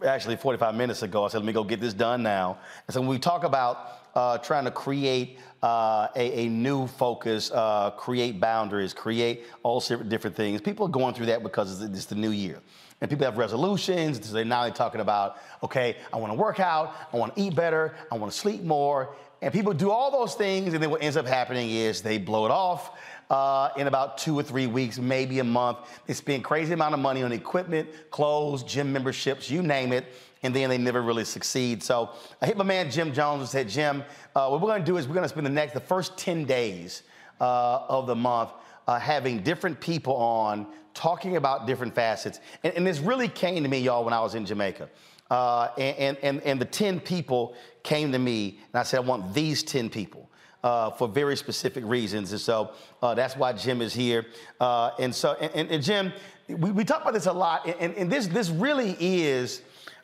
Actually, 0.02 0.36
45 0.36 0.74
minutes 0.74 1.02
ago, 1.02 1.26
I 1.26 1.28
said, 1.28 1.42
"Let 1.42 1.46
me 1.46 1.52
go 1.52 1.64
get 1.64 1.82
this 1.82 1.92
done 1.92 2.22
now." 2.22 2.56
And 2.86 2.94
so 2.94 3.00
when 3.02 3.10
we 3.10 3.18
talk 3.18 3.44
about 3.44 4.00
uh, 4.14 4.38
trying 4.38 4.64
to 4.64 4.70
create 4.70 5.38
uh, 5.62 6.08
a, 6.16 6.46
a, 6.46 6.48
new 6.48 6.86
focus, 6.86 7.50
uh, 7.50 7.90
create 7.90 8.40
boundaries, 8.40 8.94
create 8.94 9.44
all 9.62 9.80
different 9.80 10.34
things. 10.34 10.62
People 10.62 10.86
are 10.86 10.90
going 10.90 11.14
through 11.14 11.26
that 11.26 11.42
because 11.42 11.82
it's, 11.82 11.94
it's 11.94 12.06
the 12.06 12.14
new 12.14 12.30
year. 12.30 12.60
And 13.00 13.08
people 13.08 13.24
have 13.24 13.38
resolutions. 13.38 14.26
So 14.26 14.34
they're 14.34 14.44
now 14.44 14.64
they're 14.64 14.72
talking 14.72 15.00
about, 15.00 15.38
okay, 15.62 15.96
I 16.12 16.16
want 16.16 16.32
to 16.32 16.38
work 16.38 16.60
out, 16.60 16.94
I 17.12 17.16
want 17.16 17.34
to 17.34 17.42
eat 17.42 17.54
better, 17.54 17.94
I 18.12 18.16
want 18.16 18.32
to 18.32 18.38
sleep 18.38 18.62
more. 18.62 19.14
And 19.42 19.52
people 19.54 19.72
do 19.72 19.90
all 19.90 20.10
those 20.10 20.34
things, 20.34 20.74
and 20.74 20.82
then 20.82 20.90
what 20.90 21.02
ends 21.02 21.16
up 21.16 21.26
happening 21.26 21.70
is 21.70 22.02
they 22.02 22.18
blow 22.18 22.44
it 22.44 22.50
off. 22.50 22.98
Uh, 23.30 23.70
in 23.76 23.86
about 23.86 24.18
two 24.18 24.36
or 24.36 24.42
three 24.42 24.66
weeks, 24.66 24.98
maybe 24.98 25.38
a 25.38 25.44
month. 25.44 25.78
They 26.04 26.14
spend 26.14 26.42
crazy 26.42 26.72
amount 26.72 26.94
of 26.94 27.00
money 27.00 27.22
on 27.22 27.30
equipment, 27.30 27.88
clothes, 28.10 28.64
gym 28.64 28.92
memberships, 28.92 29.48
you 29.48 29.62
name 29.62 29.92
it, 29.92 30.04
and 30.42 30.52
then 30.52 30.68
they 30.68 30.78
never 30.78 31.00
really 31.00 31.24
succeed. 31.24 31.80
So 31.80 32.10
I 32.42 32.46
hit 32.46 32.56
my 32.56 32.64
man 32.64 32.90
Jim 32.90 33.12
Jones 33.12 33.40
and 33.42 33.48
said, 33.48 33.68
Jim, 33.68 34.02
uh, 34.34 34.48
what 34.48 34.60
we're 34.60 34.66
going 34.66 34.82
to 34.82 34.86
do 34.86 34.96
is 34.96 35.06
we're 35.06 35.14
going 35.14 35.22
to 35.22 35.28
spend 35.28 35.46
the 35.46 35.50
next, 35.50 35.74
the 35.74 35.80
first 35.80 36.18
10 36.18 36.44
days 36.44 37.04
uh, 37.40 37.84
of 37.88 38.08
the 38.08 38.16
month 38.16 38.50
uh, 38.86 38.98
having 38.98 39.42
different 39.42 39.80
people 39.80 40.14
on 40.16 40.66
talking 40.94 41.36
about 41.36 41.66
different 41.66 41.94
facets. 41.94 42.40
And, 42.64 42.74
and, 42.74 42.86
this 42.86 42.98
really 42.98 43.28
came 43.28 43.62
to 43.62 43.68
me, 43.68 43.78
y'all, 43.78 44.04
when 44.04 44.12
I 44.12 44.20
was 44.20 44.34
in 44.34 44.44
Jamaica. 44.44 44.88
Uh, 45.30 45.68
and, 45.78 46.16
and, 46.22 46.42
and 46.42 46.60
the 46.60 46.64
10 46.64 47.00
people 47.00 47.54
came 47.82 48.10
to 48.12 48.18
me, 48.18 48.58
and 48.72 48.80
I 48.80 48.82
said, 48.82 48.98
I 48.98 49.00
want 49.00 49.32
these 49.32 49.62
10 49.62 49.90
people. 49.90 50.26
Uh, 50.62 50.90
for 50.90 51.08
very 51.08 51.38
specific 51.38 51.82
reasons. 51.86 52.32
And 52.32 52.40
so 52.40 52.72
uh, 53.00 53.14
that's 53.14 53.34
why 53.34 53.54
Jim 53.54 53.80
is 53.80 53.94
here. 53.94 54.26
Uh, 54.60 54.90
and 54.98 55.14
so, 55.14 55.32
and, 55.32 55.70
and 55.70 55.82
Jim, 55.82 56.12
we, 56.48 56.70
we, 56.70 56.84
talk 56.84 57.00
about 57.00 57.14
this 57.14 57.24
a 57.24 57.32
lot, 57.32 57.66
and, 57.66 57.94
and 57.94 58.12
this, 58.12 58.26
this 58.26 58.50
really 58.50 58.94
is, 59.00 59.62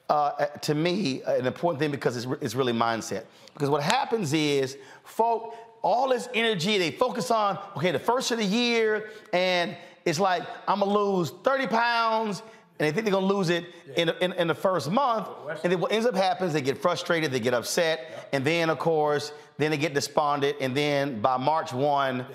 uh, 0.09 0.47
to 0.63 0.75
me, 0.75 1.21
an 1.27 1.45
important 1.45 1.79
thing 1.79 1.91
because 1.91 2.17
it's, 2.17 2.27
it's 2.41 2.55
really 2.55 2.73
mindset. 2.73 3.25
Because 3.53 3.69
what 3.69 3.83
happens 3.83 4.33
is, 4.33 4.79
folk, 5.05 5.55
all 5.87 6.09
this 6.09 6.29
energy, 6.35 6.79
they 6.79 6.91
focus 6.91 7.31
on, 7.31 7.61
okay, 7.77 7.93
the 7.93 7.99
first 8.01 8.33
of 8.33 8.39
the 8.39 8.45
year, 8.45 9.09
and 9.33 9.77
it's 10.05 10.19
like, 10.19 10.43
I'm 10.67 10.81
gonna 10.81 10.93
lose 10.93 11.31
30 11.45 11.69
pounds, 11.69 12.43
and 12.81 12.89
they 12.89 12.91
think 12.91 13.05
they're 13.05 13.15
gonna 13.15 13.25
lose 13.25 13.51
it 13.51 13.67
yeah. 13.87 13.95
in, 14.03 14.09
in, 14.21 14.33
in, 14.33 14.49
the 14.49 14.55
first 14.55 14.91
month. 14.91 15.29
And 15.63 15.73
then 15.73 15.79
what 15.79 15.93
ends 15.93 16.05
up 16.05 16.17
happens, 16.17 16.53
they 16.53 16.61
get 16.61 16.77
frustrated, 16.77 17.31
they 17.31 17.39
get 17.39 17.55
upset, 17.55 18.09
yeah. 18.11 18.25
and 18.33 18.45
then, 18.45 18.69
of 18.69 18.81
course, 18.81 19.31
then 19.59 19.71
they 19.71 19.77
get 19.77 19.95
despondent, 19.95 20.57
and 20.61 20.77
then 20.77 21.21
by 21.21 21.37
March 21.37 21.73
1, 21.73 22.27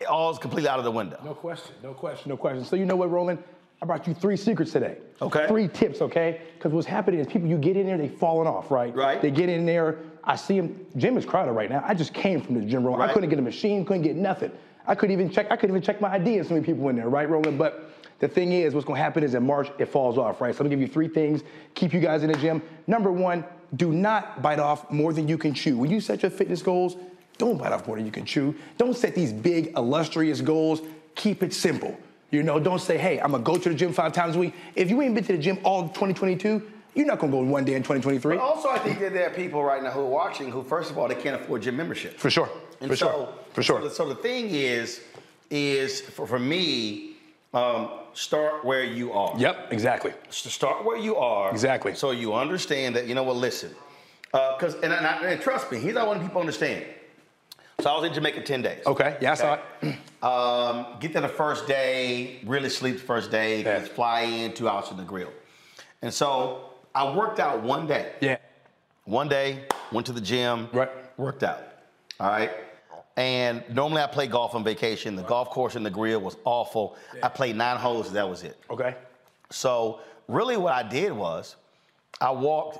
yeah. 0.00 0.06
all 0.08 0.32
is 0.32 0.38
completely 0.38 0.68
out 0.68 0.80
of 0.80 0.84
the 0.84 0.90
window. 0.90 1.20
No 1.24 1.32
question, 1.32 1.76
no 1.84 1.94
question, 1.94 2.28
no 2.28 2.36
question. 2.36 2.64
So 2.64 2.74
you 2.74 2.86
know 2.86 2.96
what, 2.96 3.08
Roland? 3.08 3.38
I 3.82 3.86
brought 3.86 4.06
you 4.06 4.14
three 4.14 4.36
secrets 4.36 4.72
today. 4.72 4.98
Okay. 5.20 5.46
Three 5.48 5.68
tips, 5.68 6.00
okay? 6.00 6.40
Because 6.54 6.72
what's 6.72 6.86
happening 6.86 7.20
is 7.20 7.26
people, 7.26 7.48
you 7.48 7.58
get 7.58 7.76
in 7.76 7.86
there, 7.86 7.98
they 7.98 8.08
falling 8.08 8.48
off, 8.48 8.70
right? 8.70 8.94
Right. 8.94 9.20
They 9.20 9.30
get 9.30 9.48
in 9.48 9.66
there. 9.66 9.98
I 10.24 10.36
see 10.36 10.58
them. 10.58 10.86
Gym 10.96 11.16
is 11.18 11.26
crowded 11.26 11.52
right 11.52 11.70
now. 11.70 11.84
I 11.86 11.94
just 11.94 12.14
came 12.14 12.40
from 12.40 12.54
the 12.54 12.62
gym, 12.62 12.84
Roland. 12.84 13.00
Right. 13.00 13.10
I 13.10 13.12
couldn't 13.12 13.28
get 13.28 13.38
a 13.38 13.42
machine, 13.42 13.84
couldn't 13.84 14.02
get 14.02 14.16
nothing. 14.16 14.50
I 14.86 14.94
couldn't 14.94 15.12
even 15.12 15.30
check. 15.30 15.50
I 15.50 15.56
couldn't 15.56 15.74
even 15.74 15.82
check 15.82 16.00
my 16.00 16.12
ID. 16.12 16.38
And 16.38 16.46
so 16.46 16.54
many 16.54 16.64
people 16.64 16.88
in 16.88 16.96
there, 16.96 17.08
right, 17.08 17.28
Roland? 17.28 17.58
But 17.58 17.90
the 18.18 18.28
thing 18.28 18.52
is, 18.52 18.74
what's 18.74 18.86
going 18.86 18.96
to 18.96 19.02
happen 19.02 19.22
is 19.22 19.34
in 19.34 19.44
March 19.44 19.68
it 19.78 19.86
falls 19.86 20.16
off, 20.16 20.40
right? 20.40 20.54
So 20.54 20.60
I'm 20.60 20.66
gonna 20.66 20.76
give 20.76 20.80
you 20.80 20.92
three 20.92 21.08
things 21.08 21.42
keep 21.74 21.92
you 21.92 22.00
guys 22.00 22.22
in 22.22 22.32
the 22.32 22.38
gym. 22.38 22.62
Number 22.86 23.12
one, 23.12 23.44
do 23.74 23.92
not 23.92 24.40
bite 24.42 24.58
off 24.58 24.90
more 24.90 25.12
than 25.12 25.28
you 25.28 25.36
can 25.36 25.52
chew. 25.52 25.76
When 25.76 25.90
you 25.90 26.00
set 26.00 26.22
your 26.22 26.30
fitness 26.30 26.62
goals, 26.62 26.96
don't 27.36 27.58
bite 27.58 27.72
off 27.72 27.86
more 27.86 27.96
than 27.96 28.06
you 28.06 28.12
can 28.12 28.24
chew. 28.24 28.54
Don't 28.78 28.96
set 28.96 29.14
these 29.14 29.32
big 29.32 29.72
illustrious 29.76 30.40
goals. 30.40 30.80
Keep 31.14 31.42
it 31.42 31.52
simple. 31.52 31.98
You 32.30 32.42
know, 32.42 32.58
don't 32.58 32.80
say, 32.80 32.98
hey, 32.98 33.20
I'm 33.20 33.30
gonna 33.32 33.42
go 33.42 33.56
to 33.56 33.68
the 33.68 33.74
gym 33.74 33.92
five 33.92 34.12
times 34.12 34.36
a 34.36 34.38
week. 34.38 34.54
If 34.74 34.90
you 34.90 35.00
ain't 35.02 35.14
been 35.14 35.24
to 35.24 35.32
the 35.32 35.38
gym 35.38 35.58
all 35.64 35.82
2022, 35.88 36.70
you're 36.94 37.06
not 37.06 37.18
gonna 37.18 37.32
go 37.32 37.42
one 37.42 37.64
day 37.64 37.74
in 37.74 37.82
2023. 37.82 38.36
But 38.36 38.42
also, 38.42 38.68
I 38.68 38.78
think 38.78 38.98
that 39.00 39.12
there 39.12 39.28
are 39.28 39.34
people 39.34 39.62
right 39.62 39.82
now 39.82 39.90
who 39.90 40.00
are 40.00 40.06
watching 40.06 40.50
who, 40.50 40.62
first 40.62 40.90
of 40.90 40.98
all, 40.98 41.08
they 41.08 41.14
can't 41.14 41.40
afford 41.40 41.62
gym 41.62 41.76
membership. 41.76 42.18
For 42.18 42.30
sure. 42.30 42.50
And 42.80 42.90
for 42.90 42.96
so, 42.96 43.06
sure. 43.06 43.34
For 43.52 43.62
sure. 43.62 43.82
So, 43.82 43.88
so 43.88 44.08
the 44.08 44.14
thing 44.16 44.48
is, 44.50 45.02
is 45.50 46.00
for, 46.00 46.26
for 46.26 46.38
me, 46.38 47.16
um, 47.54 47.90
start 48.12 48.64
where 48.64 48.84
you 48.84 49.12
are. 49.12 49.34
Yep, 49.38 49.72
exactly. 49.72 50.12
So 50.30 50.50
start 50.50 50.84
where 50.84 50.98
you 50.98 51.16
are. 51.16 51.50
Exactly. 51.50 51.94
So 51.94 52.10
you 52.10 52.34
understand 52.34 52.96
that, 52.96 53.06
you 53.06 53.14
know 53.14 53.22
what, 53.22 53.36
listen. 53.36 53.74
Because, 54.32 54.74
uh, 54.74 54.80
and, 54.82 54.92
and, 54.92 55.06
and, 55.24 55.40
trust 55.40 55.70
me, 55.70 55.78
here's 55.78 55.96
how 55.96 56.04
I 56.04 56.06
want 56.08 56.20
people 56.20 56.34
to 56.34 56.40
understand. 56.40 56.84
So 57.80 57.90
I 57.90 57.94
was 57.94 58.04
in 58.04 58.14
Jamaica 58.14 58.40
10 58.40 58.62
days. 58.62 58.86
Okay, 58.86 59.18
yeah, 59.20 59.32
I 59.32 59.34
saw 59.34 59.58
it. 59.82 59.94
Um, 60.22 60.86
get 60.98 61.12
there 61.12 61.22
the 61.22 61.28
first 61.28 61.68
day, 61.68 62.40
really 62.44 62.68
sleep 62.68 62.96
the 62.96 63.02
first 63.02 63.30
day, 63.30 63.62
yeah. 63.62 63.80
fly 63.80 64.22
in, 64.22 64.54
two 64.54 64.68
hours 64.68 64.90
in 64.90 64.96
Negril. 64.96 65.28
And 66.02 66.12
so 66.12 66.70
I 66.96 67.14
worked 67.14 67.38
out 67.38 67.62
one 67.62 67.86
day. 67.86 68.12
Yeah. 68.20 68.38
One 69.04 69.28
day, 69.28 69.66
went 69.92 70.04
to 70.06 70.12
the 70.12 70.20
gym, 70.20 70.68
right. 70.72 70.90
worked 71.16 71.44
out. 71.44 71.62
All 72.18 72.28
right. 72.28 72.50
And 73.16 73.62
normally 73.68 74.02
I 74.02 74.08
play 74.08 74.26
golf 74.26 74.56
on 74.56 74.64
vacation. 74.64 75.14
The 75.14 75.22
golf 75.22 75.50
course 75.50 75.76
in 75.76 75.84
Negril 75.84 76.20
was 76.20 76.36
awful. 76.44 76.96
Yeah. 77.14 77.26
I 77.26 77.28
played 77.28 77.54
nine 77.54 77.76
holes, 77.76 78.10
that 78.10 78.28
was 78.28 78.42
it. 78.42 78.56
Okay. 78.68 78.96
So 79.50 80.00
really 80.26 80.56
what 80.56 80.72
I 80.72 80.82
did 80.82 81.12
was 81.12 81.54
I 82.20 82.32
walked 82.32 82.78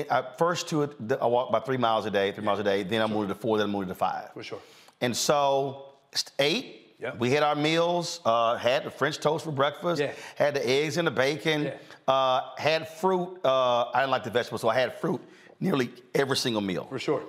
it, 0.00 0.12
I, 0.12 0.24
first 0.38 0.68
to 0.68 0.82
it, 0.82 0.92
I 1.20 1.26
walked 1.26 1.50
about 1.50 1.66
three 1.66 1.76
miles 1.76 2.06
a 2.06 2.10
day, 2.10 2.32
three 2.32 2.44
miles 2.44 2.58
a 2.58 2.64
day. 2.64 2.82
Then 2.82 3.02
I 3.02 3.06
moved 3.06 3.28
to 3.28 3.34
four, 3.34 3.58
then 3.58 3.68
I 3.68 3.72
moved 3.72 3.88
to 3.88 3.94
five. 3.94 4.32
For 4.32 4.42
sure. 4.42 4.60
And 5.00 5.16
so 5.16 5.92
eight. 6.38 6.82
Yep. 6.98 7.18
We 7.18 7.30
had 7.30 7.42
our 7.42 7.54
meals, 7.54 8.20
uh, 8.24 8.56
had 8.56 8.84
the 8.84 8.90
French 8.90 9.18
toast 9.18 9.44
for 9.44 9.52
breakfast, 9.52 10.00
yeah. 10.00 10.12
had 10.34 10.54
the 10.54 10.66
eggs 10.66 10.96
and 10.96 11.06
the 11.06 11.10
bacon, 11.10 11.64
yeah. 11.64 11.74
uh, 12.08 12.40
had 12.56 12.88
fruit. 12.88 13.38
Uh, 13.44 13.90
I 13.92 14.00
didn't 14.00 14.12
like 14.12 14.24
the 14.24 14.30
vegetables, 14.30 14.62
so 14.62 14.70
I 14.70 14.76
had 14.76 14.98
fruit 14.98 15.20
nearly 15.60 15.92
every 16.14 16.38
single 16.38 16.62
meal. 16.62 16.86
For 16.86 16.98
sure. 16.98 17.22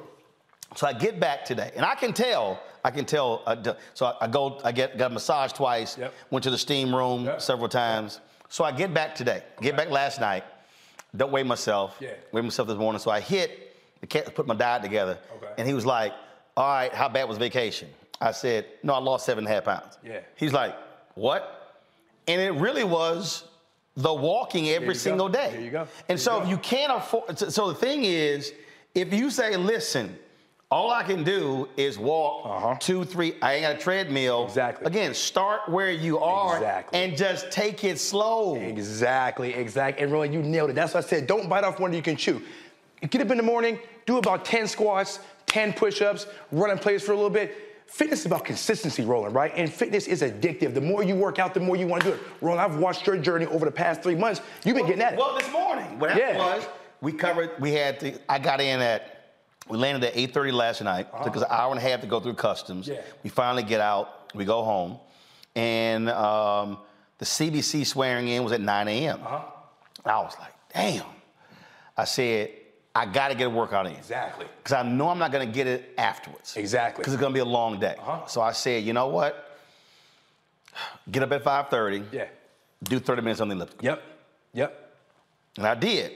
So 0.75 0.87
I 0.87 0.93
get 0.93 1.19
back 1.19 1.43
today, 1.43 1.71
and 1.75 1.85
I 1.85 1.95
can 1.95 2.13
tell, 2.13 2.61
I 2.85 2.91
can 2.91 3.03
tell. 3.03 3.43
Uh, 3.45 3.73
so 3.93 4.05
I, 4.05 4.15
I, 4.21 4.27
go, 4.27 4.61
I 4.63 4.71
get 4.71 4.97
got 4.97 5.11
a 5.11 5.13
massage 5.13 5.51
twice, 5.51 5.97
yep. 5.97 6.13
went 6.29 6.43
to 6.43 6.49
the 6.49 6.57
steam 6.57 6.95
room 6.95 7.25
yep. 7.25 7.41
several 7.41 7.67
times. 7.67 8.21
So 8.47 8.63
I 8.63 8.71
get 8.71 8.93
back 8.93 9.15
today, 9.15 9.43
get 9.61 9.75
back 9.75 9.89
last 9.89 10.21
night, 10.21 10.45
don't 11.17 11.31
weigh 11.31 11.43
myself. 11.43 11.97
Yeah. 11.99 12.11
Weigh 12.31 12.41
myself 12.41 12.67
this 12.67 12.77
morning. 12.77 12.99
So 12.99 13.11
I 13.11 13.19
hit, 13.19 13.75
the 14.01 14.07
cat 14.07 14.33
put 14.35 14.47
my 14.47 14.55
diet 14.55 14.83
together. 14.83 15.17
Okay. 15.37 15.53
And 15.57 15.67
he 15.67 15.73
was 15.73 15.85
like, 15.85 16.13
all 16.55 16.67
right, 16.67 16.93
how 16.93 17.09
bad 17.09 17.27
was 17.27 17.37
vacation? 17.37 17.89
I 18.21 18.31
said, 18.31 18.65
no, 18.83 18.93
I 18.93 18.99
lost 18.99 19.25
seven 19.25 19.45
and 19.45 19.51
a 19.51 19.55
half 19.55 19.65
pounds. 19.65 19.97
Yeah. 20.03 20.19
He's 20.35 20.53
like, 20.53 20.75
what? 21.15 21.75
And 22.27 22.41
it 22.41 22.53
really 22.59 22.83
was 22.83 23.45
the 23.95 24.13
walking 24.13 24.69
every 24.69 24.95
single 24.95 25.27
go. 25.27 25.33
day. 25.33 25.49
There 25.51 25.61
you 25.61 25.71
go. 25.71 25.81
And 25.81 25.89
there 26.09 26.17
so 26.17 26.37
you 26.37 26.43
if 26.43 26.49
you 26.49 26.57
can't 26.57 26.93
afford, 26.93 27.37
so 27.37 27.67
the 27.69 27.75
thing 27.75 28.03
is, 28.03 28.53
if 28.93 29.13
you 29.13 29.29
say, 29.29 29.55
listen, 29.55 30.17
All 30.69 30.91
I 30.91 31.03
can 31.03 31.23
do 31.23 31.69
is 31.77 31.97
walk 31.97 32.45
uh-huh. 32.45 32.75
two, 32.81 33.05
three. 33.05 33.35
I 33.41 33.53
ain't 33.53 33.61
got 33.63 33.75
a 33.77 33.79
treadmill. 33.79 34.43
Exactly. 34.43 34.85
Again, 34.85 35.13
start 35.13 35.69
where 35.69 35.91
you 35.91 36.19
are 36.19 36.57
Exactly. 36.57 36.99
and 36.99 37.15
just 37.15 37.49
take 37.51 37.85
it 37.85 37.97
slow. 37.97 38.55
Exactly, 38.55 39.53
exactly. 39.53 40.03
And 40.03 40.11
Roland, 40.11 40.33
you 40.33 40.41
nailed 40.41 40.69
it. 40.69 40.73
That's 40.73 40.93
what 40.93 41.05
I 41.05 41.07
said. 41.07 41.25
Don't 41.25 41.47
bite 41.47 41.63
off 41.63 41.79
one 41.79 41.91
that 41.91 41.97
you 41.97 42.03
can 42.03 42.17
chew. 42.17 42.41
Get 43.09 43.21
up 43.21 43.31
in 43.31 43.37
the 43.37 43.43
morning, 43.43 43.79
do 44.05 44.17
about 44.17 44.43
10 44.43 44.67
squats, 44.67 45.19
10 45.45 45.71
push-ups, 45.71 46.27
run 46.51 46.69
in 46.69 46.77
place 46.77 47.01
for 47.01 47.13
a 47.13 47.15
little 47.15 47.29
bit. 47.29 47.55
Fitness 47.85 48.21
is 48.21 48.25
about 48.25 48.43
consistency, 48.43 49.05
Roland, 49.05 49.33
right? 49.33 49.53
And 49.55 49.71
fitness 49.71 50.07
is 50.07 50.21
addictive. 50.21 50.73
The 50.73 50.81
more 50.81 51.01
you 51.01 51.15
work 51.15 51.39
out, 51.39 51.53
the 51.53 51.61
more 51.61 51.77
you 51.77 51.87
want 51.87 52.03
to 52.03 52.09
do 52.09 52.15
it. 52.15 52.21
Roland, 52.41 52.59
I've 52.59 52.77
watched 52.79 53.07
your 53.07 53.15
journey 53.15 53.45
over 53.45 53.63
the 53.63 53.71
past 53.71 54.03
three 54.03 54.15
months. 54.15 54.41
You've 54.65 54.75
been 54.75 54.85
getting 54.85 55.01
at 55.01 55.13
it. 55.13 55.19
Well, 55.19 55.37
this 55.37 55.49
morning, 55.49 55.97
what 55.97 56.09
happened 56.11 56.37
Yeah. 56.37 56.55
was 56.57 56.67
we 56.99 57.13
covered. 57.13 57.51
We 57.61 57.71
had 57.71 58.01
to. 58.01 58.19
I 58.27 58.39
got 58.39 58.59
in 58.59 58.81
at. 58.81 59.13
We 59.69 59.77
landed 59.77 60.03
at 60.07 60.15
8:30 60.15 60.53
last 60.53 60.81
night. 60.81 61.07
Took 61.23 61.37
us 61.37 61.41
an 61.43 61.49
hour 61.49 61.71
and 61.71 61.79
a 61.79 61.81
half 61.81 62.01
to 62.01 62.07
go 62.07 62.19
through 62.19 62.35
customs. 62.35 62.87
Yeah. 62.87 63.01
We 63.23 63.29
finally 63.29 63.63
get 63.63 63.81
out. 63.81 64.33
We 64.33 64.45
go 64.45 64.63
home, 64.63 64.99
and 65.55 66.09
um, 66.09 66.77
the 67.17 67.25
CBC 67.25 67.85
swearing 67.85 68.27
in 68.27 68.43
was 68.43 68.53
at 68.53 68.61
9 68.61 68.87
a.m. 68.87 69.21
Uh-huh. 69.23 69.41
I 70.05 70.19
was 70.19 70.35
like, 70.39 70.53
damn. 70.73 71.05
I 71.97 72.05
said, 72.05 72.51
I 72.95 73.05
got 73.05 73.29
to 73.29 73.35
get 73.35 73.47
a 73.47 73.49
workout 73.49 73.87
in. 73.87 73.93
Exactly. 73.93 74.45
Because 74.57 74.73
I 74.73 74.83
know 74.83 75.09
I'm 75.09 75.17
not 75.17 75.31
going 75.31 75.47
to 75.47 75.53
get 75.53 75.67
it 75.67 75.93
afterwards. 75.97 76.55
Exactly. 76.55 77.01
Because 77.01 77.13
it's 77.13 77.19
going 77.19 77.33
to 77.33 77.37
be 77.37 77.41
a 77.41 77.45
long 77.45 77.79
day. 77.79 77.95
Uh-huh. 77.99 78.25
So 78.27 78.41
I 78.41 78.51
said, 78.51 78.83
you 78.83 78.93
know 78.93 79.07
what? 79.07 79.59
Get 81.09 81.23
up 81.23 81.31
at 81.31 81.43
5:30. 81.43 82.05
Yeah. 82.11 82.25
Do 82.83 82.99
30 82.99 83.21
minutes 83.21 83.41
on 83.41 83.49
the 83.49 83.55
elliptical. 83.55 83.83
Yep. 83.85 84.03
Yep. 84.53 84.91
And 85.57 85.67
I 85.67 85.75
did. 85.75 86.11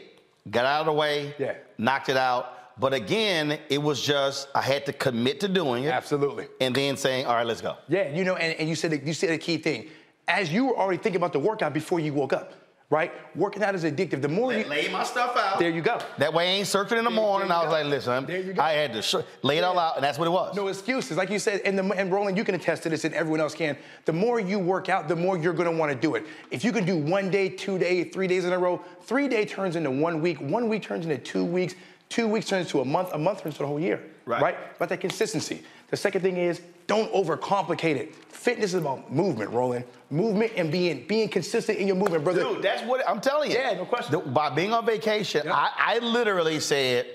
Got 0.49 0.65
out 0.65 0.81
of 0.81 0.85
the 0.87 0.93
way. 0.93 1.33
Yeah. 1.39 1.55
Knocked 1.77 2.09
it 2.09 2.17
out. 2.17 2.57
But 2.81 2.95
again, 2.95 3.59
it 3.69 3.79
was 3.79 4.01
just 4.01 4.47
I 4.55 4.61
had 4.63 4.87
to 4.87 4.93
commit 4.93 5.39
to 5.41 5.47
doing 5.47 5.83
it. 5.83 5.89
Absolutely. 5.89 6.47
And 6.59 6.73
then 6.73 6.97
saying, 6.97 7.27
all 7.27 7.35
right, 7.35 7.45
let's 7.45 7.61
go. 7.61 7.77
Yeah, 7.87 8.09
you 8.09 8.23
know, 8.23 8.37
and, 8.37 8.59
and 8.59 8.67
you 8.67 8.73
said 8.73 8.99
you 9.05 9.13
said 9.13 9.29
a 9.29 9.37
key 9.37 9.57
thing. 9.57 9.89
As 10.27 10.51
you 10.51 10.65
were 10.65 10.75
already 10.75 10.97
thinking 10.97 11.17
about 11.17 11.31
the 11.31 11.37
workout 11.39 11.73
before 11.75 11.99
you 11.99 12.11
woke 12.11 12.33
up, 12.33 12.53
right? 12.89 13.11
Working 13.35 13.61
out 13.61 13.75
is 13.75 13.83
addictive. 13.83 14.19
The 14.23 14.27
more 14.27 14.51
you 14.51 14.63
Lay 14.65 14.87
my 14.87 15.03
stuff 15.03 15.37
out. 15.37 15.59
There 15.59 15.69
you 15.69 15.83
go. 15.83 15.99
That 16.17 16.33
way 16.33 16.47
I 16.47 16.51
ain't 16.53 16.67
searching 16.67 16.97
in 16.97 17.03
the 17.03 17.11
morning. 17.11 17.49
there 17.49 17.57
I 17.57 17.63
was 17.63 17.67
go. 17.67 17.71
like, 17.73 17.85
listen, 17.85 18.25
There 18.25 18.41
you 18.41 18.53
go. 18.53 18.61
I 18.63 18.71
had 18.71 18.93
to 18.93 19.25
lay 19.43 19.59
it 19.59 19.63
all 19.63 19.77
out, 19.77 19.97
and 19.97 20.03
that's 20.03 20.17
what 20.17 20.27
it 20.27 20.31
was. 20.31 20.55
No 20.55 20.67
excuses, 20.67 21.17
like 21.17 21.29
you 21.29 21.37
said, 21.37 21.61
and, 21.65 21.77
the, 21.77 21.83
and 21.83 22.11
Roland, 22.11 22.35
you 22.35 22.43
can 22.43 22.55
attest 22.55 22.81
to 22.83 22.89
this, 22.89 23.03
and 23.05 23.13
everyone 23.13 23.41
else 23.41 23.53
can. 23.53 23.77
The 24.05 24.13
more 24.13 24.39
you 24.39 24.57
work 24.57 24.89
out, 24.89 25.07
the 25.07 25.15
more 25.15 25.37
you're 25.37 25.53
gonna 25.53 25.71
want 25.71 25.91
to 25.91 25.97
do 25.97 26.15
it. 26.15 26.25
If 26.49 26.63
you 26.63 26.71
can 26.71 26.83
do 26.85 26.97
one 26.97 27.29
day, 27.29 27.47
two 27.49 27.77
day, 27.77 28.03
three 28.05 28.27
days 28.27 28.43
in 28.45 28.53
a 28.53 28.57
row, 28.57 28.83
three 29.01 29.27
day 29.27 29.45
turns 29.45 29.75
into 29.75 29.91
one 29.91 30.19
week, 30.21 30.41
one 30.41 30.67
week 30.67 30.81
turns 30.81 31.05
into 31.05 31.19
two 31.19 31.45
weeks, 31.45 31.75
two 32.11 32.27
weeks 32.27 32.47
turns 32.47 32.67
into 32.67 32.81
a 32.81 32.85
month, 32.85 33.09
a 33.13 33.17
month 33.17 33.41
turns 33.41 33.55
into 33.55 33.63
a 33.63 33.67
whole 33.67 33.79
year. 33.79 34.03
Right. 34.25 34.41
Right. 34.41 34.57
About 34.75 34.89
that 34.89 34.99
consistency. 35.01 35.63
The 35.89 35.97
second 35.97 36.21
thing 36.21 36.37
is 36.37 36.61
don't 36.87 37.11
overcomplicate 37.13 37.95
it. 37.95 38.15
Fitness 38.15 38.73
is 38.73 38.81
about 38.81 39.11
movement, 39.11 39.49
Roland. 39.51 39.85
Movement 40.09 40.51
and 40.57 40.71
being 40.71 41.07
being 41.07 41.29
consistent 41.29 41.77
in 41.79 41.87
your 41.87 41.95
movement, 41.95 42.23
brother. 42.23 42.43
Dude, 42.43 42.61
that's 42.61 42.83
what 42.83 43.07
I'm 43.09 43.21
telling 43.21 43.49
you. 43.51 43.57
Yeah, 43.57 43.73
no 43.73 43.85
question. 43.85 44.11
The- 44.11 44.19
by 44.29 44.49
being 44.49 44.73
on 44.73 44.85
vacation, 44.85 45.47
I, 45.49 45.71
I 45.77 45.99
literally 45.99 46.59
said, 46.59 47.07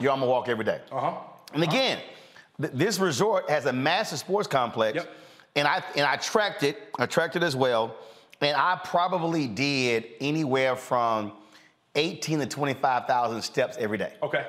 yo, 0.00 0.12
I'm 0.12 0.18
gonna 0.20 0.30
walk 0.30 0.48
every 0.48 0.64
day. 0.64 0.80
Uh 0.92 1.00
huh. 1.00 1.12
And 1.54 1.62
again, 1.62 1.98
th- 2.60 2.72
this 2.74 2.98
resort 2.98 3.48
has 3.48 3.66
a 3.66 3.72
massive 3.72 4.18
sports 4.18 4.46
complex, 4.48 4.96
Yep. 4.96 5.10
and 5.56 5.66
I 5.68 5.82
and 5.96 6.04
I 6.06 6.16
tracked 6.16 6.62
it. 6.64 6.76
I 6.98 7.06
tracked 7.06 7.36
it 7.36 7.42
as 7.42 7.54
well, 7.56 7.94
and 8.40 8.56
I 8.56 8.80
probably 8.84 9.46
did 9.46 10.04
anywhere 10.20 10.76
from 10.76 11.32
18 11.94 12.40
to 12.40 12.46
25 12.46 13.06
thousand 13.06 13.42
steps 13.42 13.76
every 13.78 13.98
day. 13.98 14.12
Okay. 14.22 14.46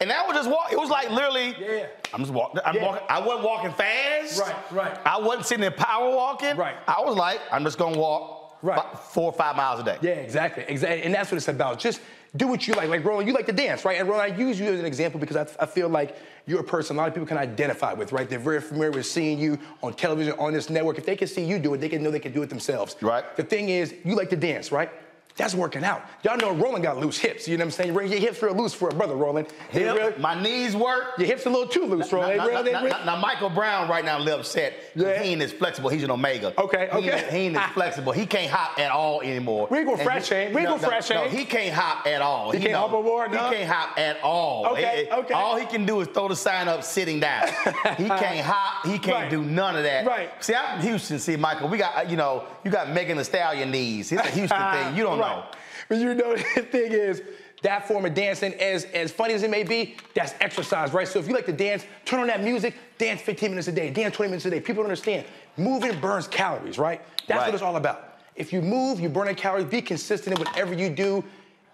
And 0.00 0.10
that 0.10 0.26
was 0.26 0.36
just 0.36 0.50
walk. 0.50 0.72
It 0.72 0.78
was 0.78 0.90
like 0.90 1.10
literally. 1.10 1.54
Yeah. 1.60 1.86
I'm 2.12 2.20
just 2.20 2.32
walking. 2.32 2.60
I'm 2.64 2.74
Yeah. 2.74 2.84
walking. 2.84 3.06
I 3.08 3.20
wasn't 3.20 3.44
walking 3.44 3.72
fast. 3.72 4.40
Right, 4.40 4.56
right. 4.72 4.98
I 5.06 5.18
wasn't 5.20 5.46
sitting 5.46 5.62
there 5.62 5.70
power 5.70 6.10
walking. 6.14 6.56
Right. 6.56 6.74
I 6.88 7.00
was 7.02 7.16
like, 7.16 7.40
I'm 7.52 7.62
just 7.64 7.78
gonna 7.78 7.98
walk. 7.98 8.40
Right. 8.64 8.80
four 9.10 9.24
or 9.24 9.32
five 9.32 9.56
miles 9.56 9.80
a 9.80 9.82
day. 9.82 9.98
Yeah, 10.02 10.12
exactly, 10.12 10.64
exactly, 10.68 11.02
and 11.02 11.12
that's 11.12 11.32
what 11.32 11.36
it's 11.36 11.48
about. 11.48 11.80
Just 11.80 12.00
do 12.36 12.46
what 12.46 12.64
you 12.68 12.74
like. 12.74 12.88
Like 12.88 13.04
Roland, 13.04 13.26
you 13.26 13.34
like 13.34 13.46
to 13.46 13.52
dance, 13.52 13.84
right? 13.84 13.98
And 13.98 14.08
Roland, 14.08 14.32
I 14.32 14.36
use 14.36 14.60
you 14.60 14.66
as 14.72 14.78
an 14.78 14.86
example 14.86 15.18
because 15.18 15.34
I, 15.36 15.48
I 15.58 15.66
feel 15.66 15.88
like 15.88 16.16
you're 16.46 16.60
a 16.60 16.64
person 16.64 16.94
a 16.94 17.00
lot 17.00 17.08
of 17.08 17.14
people 17.14 17.26
can 17.26 17.38
identify 17.38 17.92
with, 17.92 18.12
right? 18.12 18.30
They're 18.30 18.38
very 18.38 18.60
familiar 18.60 18.92
with 18.92 19.06
seeing 19.06 19.36
you 19.40 19.58
on 19.82 19.94
television, 19.94 20.34
on 20.38 20.52
this 20.52 20.70
network. 20.70 20.96
If 20.96 21.06
they 21.06 21.16
can 21.16 21.26
see 21.26 21.44
you 21.44 21.58
do 21.58 21.74
it, 21.74 21.78
they 21.78 21.88
can 21.88 22.04
know 22.04 22.12
they 22.12 22.20
can 22.20 22.30
do 22.32 22.40
it 22.44 22.50
themselves. 22.50 22.94
Right. 23.00 23.24
The 23.36 23.42
thing 23.42 23.68
is, 23.68 23.94
you 24.04 24.14
like 24.14 24.30
to 24.30 24.36
dance, 24.36 24.70
right? 24.70 24.90
That's 25.36 25.54
working 25.54 25.82
out. 25.82 26.02
Y'all 26.24 26.36
know 26.36 26.52
Roland 26.52 26.84
got 26.84 26.98
loose 26.98 27.18
hips. 27.18 27.48
You 27.48 27.56
know 27.56 27.62
what 27.64 27.66
I'm 27.78 27.92
saying? 27.92 27.94
Your 27.94 28.20
hips 28.20 28.42
real 28.42 28.54
loose 28.54 28.74
for 28.74 28.90
a 28.90 28.94
brother, 28.94 29.14
Roland. 29.14 29.48
They 29.72 29.80
Hip, 29.84 29.96
really- 29.96 30.12
my 30.18 30.40
knees 30.40 30.76
work. 30.76 31.14
your 31.18 31.26
hips 31.26 31.46
a 31.46 31.50
little 31.50 31.66
too 31.66 31.86
loose, 31.86 32.12
Roland. 32.12 32.36
Now, 32.38 32.46
now- 32.46 32.60
now- 32.62 32.82
now- 32.82 33.04
now 33.04 33.16
Michael 33.16 33.48
Brown 33.48 33.88
right 33.88 34.04
now 34.04 34.18
a 34.18 34.20
little 34.20 34.40
upset. 34.40 34.74
Yeah. 34.94 35.22
He 35.22 35.30
ain't 35.32 35.40
as 35.42 35.50
flexible. 35.52 35.88
He's 35.88 36.02
an 36.02 36.10
omega. 36.10 36.52
Okay, 36.58 36.88
He 36.92 36.98
ain't- 36.98 37.14
okay. 37.14 37.28
He 37.30 37.36
ain't 37.46 37.56
as 37.56 37.70
flexible. 37.74 38.12
He 38.12 38.26
can't 38.26 38.50
hop 38.50 38.78
at 38.78 38.90
all 38.90 39.22
anymore. 39.22 39.68
We 39.70 39.78
ain't 39.78 39.86
gonna 39.88 40.12
he- 40.18 40.20
shame. 40.24 40.52
We 40.52 40.60
ain't 40.60 40.68
no, 40.70 40.76
gonna 40.78 41.00
no, 41.10 41.28
he 41.28 41.44
can't 41.46 41.74
hop 41.74 42.06
at 42.06 42.20
all. 42.20 42.50
He 42.50 42.58
can't 42.60 42.72
know, 42.72 42.78
hop 42.80 42.92
no 42.92 43.02
more, 43.02 43.28
no? 43.28 43.48
He 43.48 43.54
can't 43.56 43.70
hop 43.70 43.98
at 43.98 44.20
all. 44.22 44.66
Okay, 44.72 44.82
It- 44.82 45.08
it- 45.08 45.12
okay. 45.12 45.34
All 45.34 45.56
he 45.56 45.64
can 45.64 45.86
do 45.86 46.00
is 46.02 46.08
throw 46.08 46.28
the 46.28 46.36
sign 46.36 46.68
up 46.68 46.84
sitting 46.84 47.20
down. 47.20 47.48
he 47.96 48.04
can't 48.08 48.40
hop. 48.40 48.86
He 48.86 48.98
can't 48.98 49.12
Right. 49.22 49.30
do 49.30 49.42
none 49.42 49.76
of 49.76 49.84
that. 49.84 50.04
Right. 50.06 50.30
See, 50.44 50.54
I'm 50.54 50.78
from 50.78 50.88
Houston. 50.88 51.18
See, 51.18 51.36
Michael, 51.36 51.68
we 51.68 51.78
got, 51.78 52.10
you 52.10 52.16
know, 52.18 52.44
you 52.64 52.70
got 52.70 52.90
Megan 52.90 53.16
Thee 53.16 53.24
Stallion 53.24 53.70
knees. 53.70 54.12
It's 54.12 54.20
a 54.22 54.30
Houston 54.30 54.72
thing. 54.72 54.96
You 54.96 55.04
don't 55.04 55.21
Right. 55.22 55.44
But 55.88 55.98
you 55.98 56.14
know, 56.14 56.36
the 56.54 56.62
thing 56.62 56.92
is, 56.92 57.22
that 57.62 57.86
form 57.86 58.04
of 58.04 58.14
dancing, 58.14 58.54
as, 58.54 58.84
as 58.86 59.12
funny 59.12 59.34
as 59.34 59.44
it 59.44 59.50
may 59.50 59.62
be, 59.62 59.94
that's 60.14 60.34
exercise, 60.40 60.92
right? 60.92 61.06
So 61.06 61.20
if 61.20 61.28
you 61.28 61.34
like 61.34 61.46
to 61.46 61.52
dance, 61.52 61.84
turn 62.04 62.18
on 62.18 62.26
that 62.26 62.42
music, 62.42 62.74
dance 62.98 63.20
15 63.20 63.50
minutes 63.50 63.68
a 63.68 63.72
day, 63.72 63.90
dance 63.90 64.16
20 64.16 64.30
minutes 64.30 64.46
a 64.46 64.50
day. 64.50 64.58
People 64.60 64.82
don't 64.82 64.86
understand. 64.90 65.26
Moving 65.56 65.98
burns 66.00 66.26
calories, 66.26 66.76
right? 66.78 67.00
That's 67.28 67.38
Right. 67.38 67.46
what 67.46 67.54
it's 67.54 67.62
all 67.62 67.76
about. 67.76 68.18
If 68.34 68.52
you 68.52 68.62
move, 68.62 68.98
you 68.98 69.08
burn 69.08 69.32
calories, 69.36 69.66
be 69.66 69.80
consistent 69.80 70.36
in 70.38 70.44
whatever 70.44 70.74
you 70.74 70.90
do. 70.90 71.22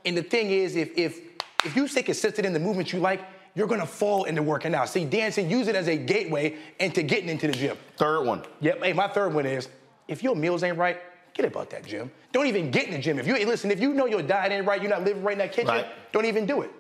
And 0.04 0.16
the 0.16 0.22
thing 0.22 0.50
is, 0.50 0.76
if 0.76 0.96
if 0.98 1.20
if 1.64 1.74
you 1.74 1.88
stay 1.88 2.02
consistent 2.02 2.46
in 2.46 2.52
the 2.52 2.58
movement 2.60 2.92
you 2.92 2.98
like, 3.00 3.20
you're 3.54 3.66
gonna 3.66 3.86
fall 3.86 4.24
into 4.24 4.42
working 4.42 4.74
out. 4.74 4.88
See, 4.88 5.04
dancing, 5.04 5.50
use 5.50 5.68
it 5.68 5.74
as 5.76 5.88
a 5.88 5.96
gateway 5.96 6.56
into 6.80 7.02
getting 7.02 7.28
into 7.28 7.46
the 7.46 7.52
gym. 7.52 7.76
Third 7.96 8.24
one. 8.24 8.42
Yep. 8.60 8.82
Hey, 8.82 8.92
my 8.92 9.08
third 9.08 9.32
one 9.34 9.46
is 9.46 9.68
if 10.08 10.22
your 10.22 10.36
meals 10.36 10.62
ain't 10.62 10.76
right, 10.76 10.98
get 11.39 11.47
about 11.47 11.70
that 11.70 11.86
gym. 11.86 12.10
Don't 12.32 12.47
even 12.47 12.70
get 12.70 12.86
in 12.89 12.93
the 12.94 12.98
gym. 12.98 13.19
If 13.19 13.27
you 13.27 13.35
listen, 13.47 13.70
if 13.70 13.81
you 13.81 13.94
know 13.94 14.06
your 14.06 14.23
diet 14.23 14.51
ain't 14.52 14.66
right, 14.66 14.82
you're 14.82 14.90
not 14.90 15.05
living 15.05 15.23
right 15.23 15.32
in 15.32 15.39
that 15.39 15.52
kitchen, 15.52 15.69
Right. 15.69 15.86
don't 16.12 16.24
even 16.27 16.44
do 16.47 16.62
it. 16.62 16.70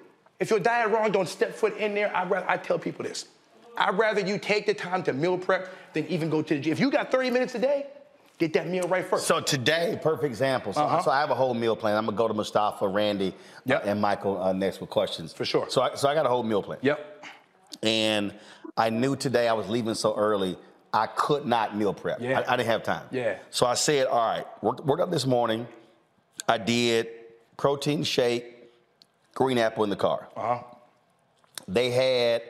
If 0.40 0.50
your 0.50 0.58
diet 0.58 0.90
wrong, 0.90 1.10
don't 1.12 1.28
step 1.28 1.54
foot 1.54 1.76
in 1.78 1.94
there. 1.94 2.14
I 2.14 2.24
rather 2.24 2.48
I 2.50 2.56
tell 2.56 2.78
people 2.78 3.04
this. 3.04 3.26
I'd 3.76 3.96
rather 3.96 4.20
you 4.20 4.38
take 4.38 4.66
the 4.66 4.74
time 4.74 5.04
to 5.04 5.12
meal 5.12 5.38
prep 5.38 5.70
than 5.94 6.06
even 6.08 6.28
go 6.28 6.42
to 6.42 6.54
the 6.54 6.60
gym. 6.60 6.72
If 6.72 6.80
you 6.80 6.90
got 6.90 7.12
30 7.12 7.30
minutes 7.30 7.54
a 7.54 7.60
day, 7.60 7.86
get 8.38 8.52
that 8.54 8.66
meal 8.68 8.88
right 8.88 9.04
first. 9.04 9.28
So 9.28 9.40
today, 9.40 9.96
perfect 10.02 10.24
example. 10.24 10.72
So, 10.72 10.82
Uh-huh. 10.82 11.02
so 11.02 11.10
I 11.12 11.20
have 11.20 11.30
a 11.30 11.36
whole 11.36 11.54
meal 11.54 11.76
plan. 11.76 11.96
I'm 11.96 12.04
gonna 12.06 12.16
go 12.16 12.26
to 12.26 12.34
Mustafa, 12.34 12.88
Randy, 12.88 13.32
uh, 13.70 13.74
and 13.84 14.00
Michael 14.00 14.42
uh, 14.42 14.52
next 14.52 14.80
with 14.80 14.90
questions. 14.90 15.32
For 15.32 15.44
sure. 15.44 15.66
So 15.70 15.82
I, 15.82 15.94
so 15.94 16.08
I 16.08 16.14
got 16.14 16.26
a 16.26 16.28
whole 16.28 16.42
meal 16.42 16.62
plan. 16.64 16.78
Yep. 16.82 17.26
And 17.84 18.34
I 18.76 18.90
knew 18.90 19.14
today 19.14 19.46
I 19.46 19.52
was 19.52 19.68
leaving 19.68 19.94
so 19.94 20.16
early, 20.16 20.56
I 20.92 21.06
could 21.06 21.44
not 21.46 21.76
meal 21.76 21.92
prep. 21.92 22.20
Yeah. 22.20 22.40
I, 22.40 22.54
I 22.54 22.56
didn't 22.56 22.70
have 22.70 22.82
time. 22.82 23.04
Yeah. 23.10 23.38
So 23.50 23.66
I 23.66 23.74
said, 23.74 24.06
all 24.06 24.18
right, 24.26 24.46
work, 24.62 24.84
work 24.84 25.00
out 25.00 25.10
this 25.10 25.26
morning. 25.26 25.66
I 26.48 26.58
did 26.58 27.08
protein 27.56 28.04
shake, 28.04 28.70
green 29.34 29.58
apple 29.58 29.84
in 29.84 29.90
the 29.90 29.96
car. 29.96 30.28
Uh-huh. 30.36 30.62
They 31.66 31.90
had 31.90 32.42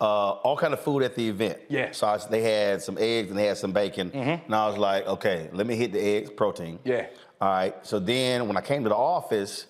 uh, 0.00 0.30
all 0.30 0.56
kind 0.56 0.72
of 0.72 0.80
food 0.80 1.02
at 1.02 1.14
the 1.16 1.28
event. 1.28 1.58
Yeah. 1.68 1.86
Mm-hmm. 1.86 1.92
So 1.94 2.06
I, 2.06 2.18
they 2.30 2.42
had 2.42 2.80
some 2.82 2.96
eggs 2.98 3.30
and 3.30 3.38
they 3.38 3.46
had 3.46 3.58
some 3.58 3.72
bacon. 3.72 4.10
Mhm. 4.10 4.44
And 4.46 4.54
I 4.54 4.66
was 4.68 4.78
like, 4.78 5.06
okay, 5.06 5.48
let 5.52 5.66
me 5.66 5.74
hit 5.76 5.92
the 5.92 6.00
eggs, 6.00 6.30
protein. 6.30 6.78
Yeah. 6.84 7.06
All 7.40 7.48
right. 7.48 7.74
So 7.86 7.98
then 7.98 8.46
when 8.46 8.56
I 8.56 8.60
came 8.60 8.82
to 8.84 8.88
the 8.88 8.96
office, 8.96 9.66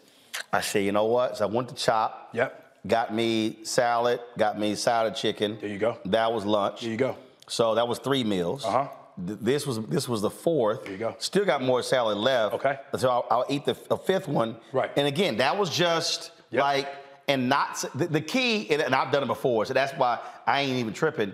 I 0.53 0.61
said, 0.61 0.85
you 0.85 0.93
know 0.93 1.07
what? 1.07 1.39
So 1.39 1.45
I 1.47 1.51
went 1.51 1.69
to 1.71 1.75
Chopt. 1.75 2.35
Yep. 2.35 2.57
Got 2.87 3.15
me 3.15 3.59
salad, 3.65 4.21
got 4.39 4.59
me 4.59 4.75
salad 4.75 5.15
chicken. 5.15 5.59
There 5.61 5.69
you 5.69 5.79
go. 5.79 5.99
That 6.07 6.33
was 6.33 6.45
lunch. 6.47 6.81
There 6.81 6.91
you 6.91 6.97
go. 6.97 7.17
So 7.51 7.75
that 7.75 7.87
was 7.89 7.99
three 7.99 8.25
meals. 8.25 8.65
Uh-huh. 8.65 8.89
This 9.19 9.67
was 9.67 9.81
this 9.87 10.09
was 10.09 10.23
the 10.23 10.31
fourth. 10.31 10.85
There 10.85 10.93
you 10.93 10.99
go. 10.99 11.15
Still 11.19 11.45
got 11.45 11.63
more 11.63 11.83
salad 11.83 12.17
left. 12.17 12.55
Okay. 12.55 12.79
So 12.97 13.11
I'll, 13.11 13.27
I'll 13.31 13.47
eat 13.51 13.65
the 13.67 13.75
fifth 13.75 14.29
one. 14.29 14.57
Right. 14.73 14.91
And 14.97 15.07
again, 15.07 15.37
that 15.39 15.57
was 15.59 15.69
just 15.71 16.33
Yep. 16.53 16.63
like 16.63 16.89
and 17.29 17.49
not 17.49 17.85
the, 17.95 18.07
the 18.07 18.21
key. 18.21 18.69
And, 18.71 18.81
and 18.83 18.95
I've 18.95 19.13
done 19.13 19.23
it 19.23 19.27
before, 19.27 19.65
so 19.67 19.75
that's 19.75 19.93
why 19.95 20.19
I 20.47 20.63
ain't 20.63 20.79
even 20.79 20.93
tripping. 20.95 21.33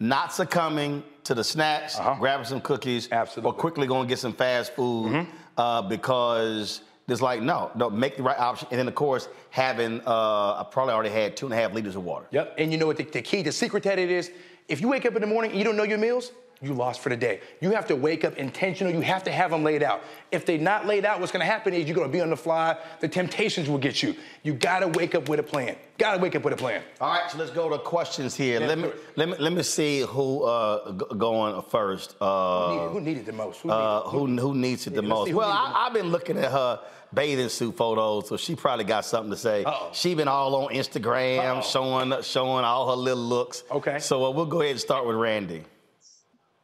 Not 0.00 0.32
succumbing 0.32 1.02
to 1.24 1.34
the 1.34 1.44
snacks, 1.44 1.98
Uh-huh. 1.98 2.16
grabbing 2.18 2.46
some 2.46 2.60
cookies, 2.60 3.08
Absolutely. 3.12 3.50
or 3.50 3.54
quickly 3.54 3.86
going 3.86 4.02
to 4.06 4.08
get 4.08 4.18
some 4.18 4.32
fast 4.32 4.74
food 4.74 5.12
Mhm. 5.12 5.26
uh, 5.56 5.82
because 5.82 6.82
it's 7.08 7.22
like 7.22 7.40
no, 7.40 7.70
no, 7.76 7.88
make 7.90 8.16
the 8.16 8.22
right 8.22 8.38
option. 8.38 8.68
And 8.70 8.78
then 8.80 8.88
of 8.88 8.94
course 8.94 9.28
having 9.50 10.00
uh, 10.06 10.60
I 10.60 10.66
probably 10.70 10.94
already 10.94 11.10
had 11.10 11.36
two 11.36 11.46
and 11.46 11.52
a 11.54 11.56
half 11.56 11.72
liters 11.72 11.94
of 11.96 12.04
water. 12.04 12.26
Yep. 12.30 12.54
And 12.58 12.72
you 12.72 12.78
know 12.78 12.86
what 12.86 12.96
the, 12.96 13.04
the 13.04 13.22
key, 13.22 13.42
the 13.42 13.52
secret 13.52 13.82
to 13.84 13.88
that 13.90 13.98
it 13.98 14.10
is, 14.10 14.30
if 14.68 14.80
you 14.80 14.88
wake 14.88 15.06
up 15.06 15.14
in 15.14 15.20
the 15.20 15.26
morning 15.26 15.50
and 15.50 15.58
you 15.58 15.64
don't 15.64 15.76
know 15.76 15.82
your 15.84 15.98
meals, 15.98 16.32
you 16.60 16.74
lost 16.74 17.00
for 17.00 17.08
the 17.08 17.16
day. 17.16 17.40
You 17.60 17.70
have 17.70 17.86
to 17.86 17.94
wake 17.94 18.24
up 18.24 18.36
intentional. 18.36 18.92
You 18.92 19.00
have 19.02 19.22
to 19.24 19.30
have 19.30 19.52
them 19.52 19.62
laid 19.62 19.80
out. 19.82 20.02
If 20.32 20.44
they're 20.44 20.58
not 20.58 20.86
laid 20.86 21.04
out, 21.04 21.20
what's 21.20 21.30
going 21.30 21.40
to 21.40 21.46
happen 21.46 21.72
is 21.72 21.86
you're 21.86 21.94
going 21.94 22.08
to 22.08 22.12
be 22.12 22.20
on 22.20 22.30
the 22.30 22.36
fly. 22.36 22.76
The 22.98 23.06
temptations 23.06 23.68
will 23.68 23.78
get 23.78 24.02
you. 24.02 24.16
You 24.42 24.54
got 24.54 24.80
to 24.80 24.88
wake 24.88 25.14
up 25.14 25.28
with 25.28 25.38
a 25.38 25.42
plan. 25.44 25.76
Got 25.98 26.16
to 26.16 26.18
wake 26.20 26.34
up 26.34 26.42
with 26.42 26.54
a 26.54 26.56
plan. 26.56 26.82
All 27.00 27.10
right, 27.12 27.30
so 27.30 27.38
let's 27.38 27.52
go 27.52 27.68
to 27.68 27.78
questions 27.78 28.34
here. 28.34 28.58
let 28.58 28.76
me 28.76 28.90
let 29.14 29.28
me 29.28 29.34
let 29.38 29.52
me 29.52 29.62
see 29.62 30.00
who 30.00 30.42
uh, 30.44 30.92
g- 30.92 31.04
going 31.16 31.62
first. 31.70 32.16
Uh, 32.20 32.66
Who 32.68 32.74
needed, 32.74 32.88
who 32.92 33.00
needed 33.00 33.26
the 33.26 33.32
most? 33.32 33.60
Who 33.60 33.70
uh, 33.70 34.02
who 34.08 34.26
who 34.36 34.54
needs 34.54 34.86
it 34.88 34.94
the 34.94 35.02
most? 35.02 35.32
Well, 35.32 35.48
I, 35.48 35.86
I've 35.86 35.92
been 35.94 36.08
looking 36.08 36.38
at 36.38 36.50
her 36.50 36.80
bathing 37.12 37.48
suit 37.48 37.76
photos, 37.76 38.28
so 38.28 38.36
she 38.36 38.54
probably 38.54 38.84
got 38.84 39.04
something 39.04 39.30
to 39.30 39.36
say. 39.36 39.64
She 39.92 40.14
been 40.14 40.28
all 40.28 40.54
on 40.54 40.74
Instagram 40.74 41.62
showing 41.62 42.22
showing 42.22 42.64
all 42.64 42.90
her 42.90 42.96
little 42.96 43.22
looks. 43.22 43.64
Okay. 43.70 43.98
So 43.98 44.24
uh, 44.24 44.30
we'll 44.30 44.46
go 44.46 44.60
ahead 44.60 44.72
and 44.72 44.80
start 44.80 45.06
with 45.06 45.16
Randy. 45.16 45.64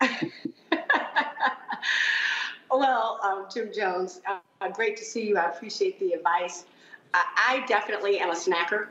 Well, 2.75 3.21
um, 3.23 3.47
Jim 3.53 3.71
Jones, 3.73 4.21
uh, 4.29 4.39
uh, 4.61 4.69
great 4.69 4.97
to 4.97 5.05
see 5.05 5.29
you. 5.29 5.39
I 5.39 5.45
appreciate 5.45 6.01
the 6.01 6.13
advice. 6.13 6.65
I, 7.13 7.61
I 7.63 7.67
definitely 7.67 8.19
am 8.19 8.31
a 8.31 8.35
snacker. 8.35 8.89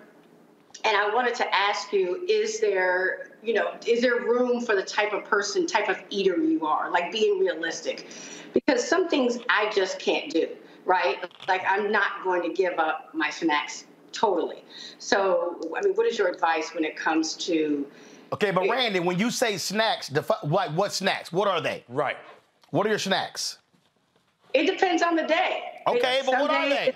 And 0.86 0.98
I 0.98 1.14
wanted 1.14 1.36
to 1.36 1.56
ask 1.56 1.92
you, 1.92 2.26
is 2.30 2.60
there, 2.60 3.32
you 3.44 3.54
know, 3.54 3.74
is 3.86 4.02
there 4.02 4.22
room 4.22 4.62
for 4.62 4.76
the 4.76 4.84
type 4.84 5.14
of 5.14 5.26
person, 5.26 5.68
type 5.68 5.90
of 5.90 5.98
eater 6.10 6.38
you 6.38 6.66
are, 6.66 6.92
like 6.92 7.12
being 7.12 7.40
realistic? 7.40 8.08
Because 8.54 8.88
some 8.88 9.10
things 9.10 9.40
I 9.50 9.70
just 9.70 10.00
can't 10.00 10.32
do, 10.32 10.48
right? 10.86 11.18
Like 11.48 11.62
I'm 11.68 11.92
not 11.92 12.24
going 12.24 12.42
to 12.44 12.50
give 12.54 12.80
up 12.80 13.10
my 13.14 13.30
snacks 13.30 13.86
totally. 14.12 14.64
So, 15.00 15.60
I 15.78 15.82
mean, 15.86 15.94
what 15.96 16.06
is 16.06 16.18
your 16.18 16.28
advice 16.30 16.74
when 16.74 16.84
it 16.84 16.96
comes 16.96 17.34
to 17.48 17.86
Okay, 18.32 18.50
but 18.50 18.68
Randy, 18.68 19.00
when 19.00 19.20
you 19.20 19.30
say 19.30 19.58
snacks, 19.58 20.08
defi- 20.10 20.34
what 20.42 20.74
what 20.74 20.92
snacks? 20.92 21.32
What 21.32 21.48
are 21.48 21.62
they? 21.62 21.84
Right. 21.88 22.18
What 22.72 22.88
are 22.88 22.90
your 22.90 22.98
snacks? 23.00 23.60
It 24.56 24.66
depends 24.66 25.04
on 25.04 25.16
the 25.16 25.24
day. 25.24 25.62
Okay, 25.88 26.20
It- 26.20 26.26
but 26.26 26.40
what 26.42 26.50
are 26.50 26.68
they? 26.68 26.94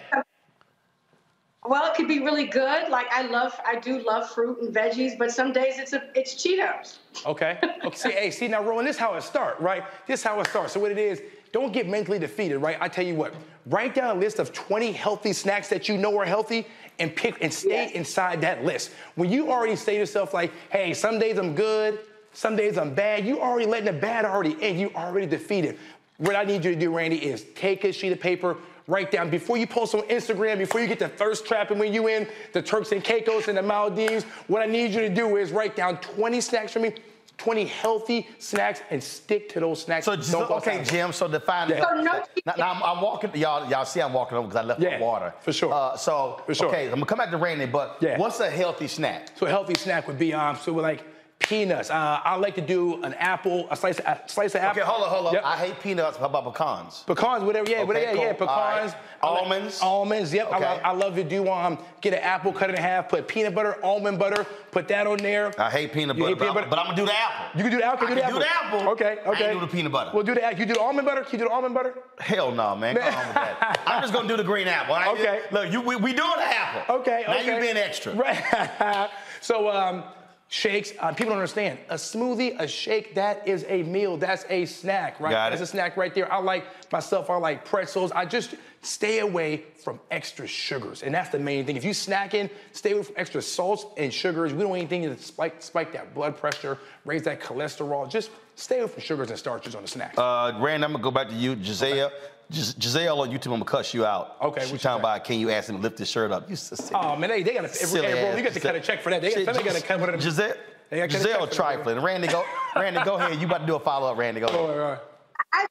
Well, 1.65 1.91
it 1.91 1.95
could 1.95 2.07
be 2.07 2.19
really 2.19 2.45
good. 2.45 2.89
Like 2.89 3.07
I 3.11 3.23
love, 3.23 3.59
I 3.65 3.76
do 3.76 3.99
love 4.03 4.30
fruit 4.30 4.61
and 4.61 4.73
veggies, 4.73 5.18
but 5.18 5.31
some 5.31 5.51
days 5.51 5.77
it's 5.80 5.91
a, 5.91 6.01
it's 6.15 6.34
Cheetos. 6.35 6.99
Okay. 7.26 7.59
Okay. 7.84 7.97
See, 7.97 8.11
hey, 8.11 8.31
see 8.31 8.47
now, 8.47 8.64
Roland, 8.64 8.88
this 8.88 8.95
is 8.95 8.99
how 8.99 9.15
it 9.15 9.22
starts, 9.22 9.59
right? 9.59 9.84
This 10.07 10.22
is 10.22 10.23
how 10.23 10.39
it 10.39 10.47
starts. 10.47 10.73
So 10.73 10.80
what 10.80 10.91
it 10.91 10.97
is, 10.97 11.22
don't 11.52 11.72
get 11.72 11.88
mentally 11.88 12.19
defeated, 12.19 12.60
right? 12.60 12.78
I 12.80 12.88
tell 12.88 13.06
you 13.06 13.15
what, 13.15 13.34
write 13.68 13.95
down 13.95 14.15
a 14.15 14.19
list 14.19 14.40
of 14.40 14.53
20 14.53 14.91
healthy 14.91 15.34
snacks 15.34 15.69
that 15.69 15.88
you 15.88 15.98
know 15.98 16.18
are 16.18 16.26
healthy 16.26 16.68
and 16.99 17.15
pick 17.15 17.38
and 17.41 17.53
stay 17.53 17.91
inside 17.94 18.41
that 18.41 18.65
list. 18.65 18.91
When 19.15 19.30
you 19.30 19.52
already 19.52 19.76
say 19.76 19.94
to 19.94 19.99
yourself, 19.99 20.34
like, 20.34 20.52
hey, 20.72 20.94
some 20.94 21.19
days 21.19 21.38
I'm 21.38 21.56
good, 21.56 21.99
some 22.34 22.56
days 22.56 22.78
I'm 22.78 22.94
bad, 22.94 23.26
you 23.26 23.40
already 23.40 23.65
letting 23.65 23.86
the 23.86 23.99
bad 23.99 24.26
already 24.26 24.52
in, 24.61 24.78
you 24.78 24.91
already 24.95 25.28
defeated. 25.28 25.78
What 26.18 26.36
I 26.36 26.44
need 26.44 26.65
you 26.65 26.74
to 26.74 26.80
do, 26.80 26.95
Randy, 26.95 27.18
is 27.18 27.45
take 27.56 27.84
a 27.84 27.91
sheet 27.91 28.11
of 28.11 28.19
paper, 28.19 28.57
write 28.88 29.11
down 29.11 29.30
before 29.30 29.57
you 29.57 29.68
post 29.68 29.94
on 29.94 30.02
Instagram, 30.03 30.57
before 30.57 30.82
you 30.82 30.88
get 30.88 30.99
the 30.99 31.10
thirst 31.10 31.45
trap, 31.45 31.72
and 31.72 31.80
when 31.80 31.94
you 31.94 32.07
in 32.07 32.28
the 32.53 32.61
Turks 32.61 32.91
and 32.91 33.03
Caicos 33.03 33.48
and 33.48 33.57
the 33.57 33.61
Maldives, 33.61 34.24
what 34.48 34.61
I 34.61 34.65
need 34.65 34.91
you 34.91 35.02
to 35.02 35.10
do 35.10 35.38
is 35.38 35.52
write 35.52 35.76
down 35.76 35.98
20 35.98 36.41
snacks 36.41 36.74
for 36.74 36.80
me, 36.80 36.94
20 37.38 37.65
healthy 37.65 38.27
snacks, 38.39 38.81
and 38.89 39.01
stick 39.03 39.49
to 39.49 39.59
those 39.59 39.84
snacks. 39.84 40.05
So, 40.05 40.15
Don't 40.15 40.23
so 40.23 40.47
go 40.47 40.55
okay, 40.55 40.80
outside. 40.80 40.91
Jim. 40.91 41.14
So 41.14 41.27
define. 41.27 41.69
Yeah. 41.69 41.81
So 41.81 42.01
no- 42.01 42.23
now, 42.45 42.53
now 42.57 42.72
I'm, 42.73 42.84
I'm 42.84 43.01
walking. 43.01 43.35
Y'all, 43.35 43.69
y'all 43.69 43.85
see 43.85 44.01
I'm 44.01 44.14
walking 44.14 44.38
over 44.38 44.47
because 44.47 44.64
I 44.64 44.65
left 44.65 44.81
my 44.81 44.99
water. 44.99 45.34
for 45.41 45.53
sure. 45.53 45.72
Uh, 45.72 45.95
so 45.97 46.41
sure. 46.51 46.68
okay, 46.68 46.85
I'm 46.85 46.91
gonna 46.91 47.05
come 47.05 47.19
back 47.19 47.31
to 47.31 47.38
Randy. 47.38 47.65
But 47.65 48.01
what's 48.18 48.39
a 48.39 48.49
healthy 48.49 48.88
snack? 48.88 49.30
So 49.38 49.45
a 49.45 49.49
healthy 49.49 49.76
snack 49.76 50.07
would 50.07 50.18
be 50.18 50.34
um, 50.34 50.55
so 50.55 50.73
we're 50.73 50.81
like 50.81 51.05
peanuts. 51.48 51.90
Uh, 51.90 52.19
I 52.24 52.36
like 52.36 52.56
to 52.56 52.61
do 52.61 53.02
an 53.03 53.14
apple, 53.15 53.68
a 53.72 53.76
slice, 53.76 53.99
a 53.99 54.22
slice 54.28 54.56
of 54.56 54.61
apple. 54.61 54.82
Okay, 54.82 54.90
hold 54.90 55.03
on, 55.03 55.10
hold 55.10 55.28
on. 55.28 55.34
Yep. 55.34 55.44
I 55.45 55.57
hate 55.57 55.80
peanuts. 55.80 56.18
How 56.18 56.26
about 56.26 56.53
pecans? 56.53 57.03
Pecans, 57.07 57.44
whatever, 57.44 57.69
yeah, 57.69 57.78
Okay, 57.78 57.86
whatever, 57.86 58.06
yeah, 58.06 58.22
yeah, 58.22 58.34
cool. 58.34 58.48
Right. 58.48 58.80
pecans. 58.80 58.94
I 59.22 59.30
like- 59.30 59.41
Almonds? 59.41 59.82
almonds, 59.82 60.34
yep. 60.34 60.48
Okay. 60.48 60.60
love, 60.60 60.82
I 60.84 60.91
love 60.91 61.15
to 61.15 61.24
do 61.24 61.49
um, 61.49 61.80
get 62.02 62.14
an 62.14 62.19
apple, 62.19 62.53
cut 62.53 62.69
it 62.69 62.76
in 62.76 62.82
half, 62.82 63.10
put 63.10 63.28
peanut 63.28 63.56
butter, 63.56 63.84
almond 63.84 64.19
butter, 64.19 64.45
put 64.72 64.88
that 64.90 65.07
on 65.07 65.18
there. 65.18 65.60
I 65.60 65.72
hate 65.72 65.91
peanut 65.91 66.18
butter, 66.18 66.30
hate 66.30 66.38
but, 66.38 66.48
peanut 66.49 66.64
I'm, 66.65 66.69
but 66.69 66.80
I'm 66.80 66.86
gonna 66.86 66.98
do 66.98 67.06
the 67.06 67.18
apple. 67.18 67.57
You 67.57 67.64
can 67.64 67.72
do 67.72 67.78
the 67.78 67.86
apple. 67.86 68.07
I 68.07 68.10
do 68.10 68.15
can 68.15 68.15
the 68.34 68.40
do 68.40 68.45
apple. 68.45 68.80
the 68.80 68.80
apple. 68.80 68.91
Okay, 68.91 69.18
I 69.26 69.30
okay. 69.30 69.45
ain't 69.49 69.60
do 69.60 69.65
the 69.65 69.72
peanut 69.72 69.91
butter. 69.91 70.11
We'll 70.14 70.24
do 70.24 70.36
the. 70.36 70.44
Apple. 70.44 70.60
You 70.60 70.65
do 70.68 70.74
the 70.76 70.80
almond 70.82 71.07
butter. 71.07 71.22
Can 71.24 71.32
you 71.40 71.45
do 71.45 71.49
the 71.49 71.56
almond 71.56 71.74
butter? 71.74 71.95
Hell 72.19 72.52
no, 72.52 72.76
man. 72.76 72.95
Come 72.95 73.06
on 73.06 73.26
with 73.28 73.34
that. 73.34 73.82
I'm 73.88 74.02
just 74.03 74.14
gonna 74.14 74.28
do 74.28 74.38
the 74.38 74.44
green 74.44 74.68
apple. 74.68 74.95
right? 74.95 75.07
Okay. 75.07 75.41
Look, 75.52 75.72
you, 75.72 75.82
we, 75.82 75.95
we 75.95 76.14
doing 76.14 76.30
the 76.38 76.44
apple. 76.44 76.95
Okay, 76.98 77.24
Now 77.28 77.38
okay. 77.40 77.56
you 77.56 77.61
being 77.61 77.78
extra. 77.78 78.14
Right. 78.14 79.10
so 79.41 79.69
um, 79.69 80.03
shakes. 80.49 80.94
Uh, 80.99 81.10
people 81.14 81.28
don't 81.32 81.40
understand. 81.40 81.80
A 81.90 81.95
smoothie, 81.95 82.60
a 82.60 82.68
shake, 82.68 83.15
that 83.15 83.48
is 83.48 83.65
a 83.68 83.84
meal. 83.84 84.18
That's 84.18 84.45
a 84.49 84.65
snack, 84.65 85.19
right? 85.19 85.32
Got 85.32 85.49
That's 85.49 85.61
a 85.61 85.68
snack 85.68 85.98
right 85.98 86.14
there. 86.14 86.32
I 86.32 86.38
like 86.40 86.65
myself. 86.91 87.30
I 87.30 87.38
like 87.38 87.65
pretzels. 87.65 88.11
I 88.11 88.26
just 88.26 88.56
stay 88.82 89.19
away 89.19 89.65
from 89.84 89.99
extra 90.11 90.48
sugars, 90.48 91.03
and 91.03 91.14
that's 91.14 91.30
the 91.30 91.40
main 91.40 91.65
thing. 91.65 91.76
If 91.76 91.84
you 91.84 91.91
snacking, 91.91 92.49
stay 92.72 92.91
away 92.94 93.03
from 93.03 93.15
extra 93.18 93.41
salts 93.41 93.86
and 93.98 94.14
sugars. 94.14 94.53
We 94.53 94.61
don't 94.61 94.69
want 94.69 94.82
anything 94.82 95.03
to 95.03 95.22
spike 95.22 95.61
spike 95.61 95.91
that 95.94 96.14
blood 96.14 96.38
pressure, 96.38 96.78
raise 97.06 97.24
that 97.24 97.41
cholesterol. 97.41 98.10
Just 98.10 98.30
stay 98.56 98.80
away 98.80 98.88
from 98.88 99.02
sugars 99.02 99.30
and 99.30 99.40
starches 99.40 99.76
on 99.76 99.82
the 99.82 99.88
snack. 99.88 100.14
Uh, 100.18 100.53
Rand, 100.60 100.84
I'm 100.84 100.91
gonna 100.91 101.03
go 101.03 101.11
back 101.11 101.30
to 101.30 101.36
you, 101.36 101.61
Giselle. 101.61 102.10
Gis- 102.10 102.18
Giselle 102.52 103.19
on 103.22 103.30
YouTube, 103.30 103.48
I'm 103.48 103.52
gonna 103.53 103.65
cuss 103.65 103.94
you 103.94 104.06
out. 104.06 104.38
Okay, 104.41 104.61
She 104.61 104.65
what 104.68 104.72
you 104.74 104.78
talking 104.80 105.02
about 105.02 105.24
can 105.26 105.40
you 105.40 105.49
ask 105.49 105.69
him 105.69 105.76
to 105.78 105.82
lift 105.82 105.99
his 105.99 106.10
shirt 106.10 106.32
up? 106.32 106.49
You 106.49 106.56
silly. 106.56 106.91
Oh 106.94 107.15
man, 107.15 107.30
they, 107.30 107.44
they 107.44 107.53
gotta. 107.53 107.68
Silly 107.69 108.07
Hey, 108.07 108.14
bro, 108.14 108.22
ass 108.32 108.38
you 108.38 108.44
got 108.44 108.53
to 108.53 108.60
cut 108.60 108.76
a 108.76 108.80
check 108.80 109.02
for 109.02 109.10
that. 109.10 109.22
They, 109.22 109.32
Shit, 109.32 109.45
somebody 109.45 109.65
got 109.65 109.76
to 109.76 109.82
cut 109.82 109.99
one 109.99 110.10
of 110.10 110.14
them. 110.14 110.22
Giselle, 110.22 110.53
They 110.90 110.98
gotta 110.98 111.10
cut 111.10 111.18
a 111.18 111.24
Giselle 111.24 111.32
check 111.32 111.40
for 111.40 111.45
that. 111.48 111.56
trifling. 111.56 111.99
Randy, 111.99 112.28
go. 112.28 112.45
Randy, 112.76 113.03
go 113.03 113.15
ahead. 113.15 113.40
You 113.40 113.48
about 113.48 113.60
to 113.61 113.65
do 113.68 113.76
a 113.76 113.80
follow 113.80 114.11
up. 114.11 114.18
Randy, 114.18 114.40
go 114.40 114.48
ahead. 114.48 114.99
I, 115.53 115.65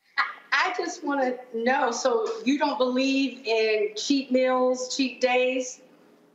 I 0.52 0.74
just 0.76 1.02
want 1.02 1.22
to 1.22 1.38
know. 1.58 1.92
So 1.92 2.28
you 2.44 2.58
don't 2.58 2.76
believe 2.76 3.46
in 3.46 3.90
cheat 3.96 4.30
meals, 4.30 4.94
cheat 4.94 5.20
days? 5.22 5.80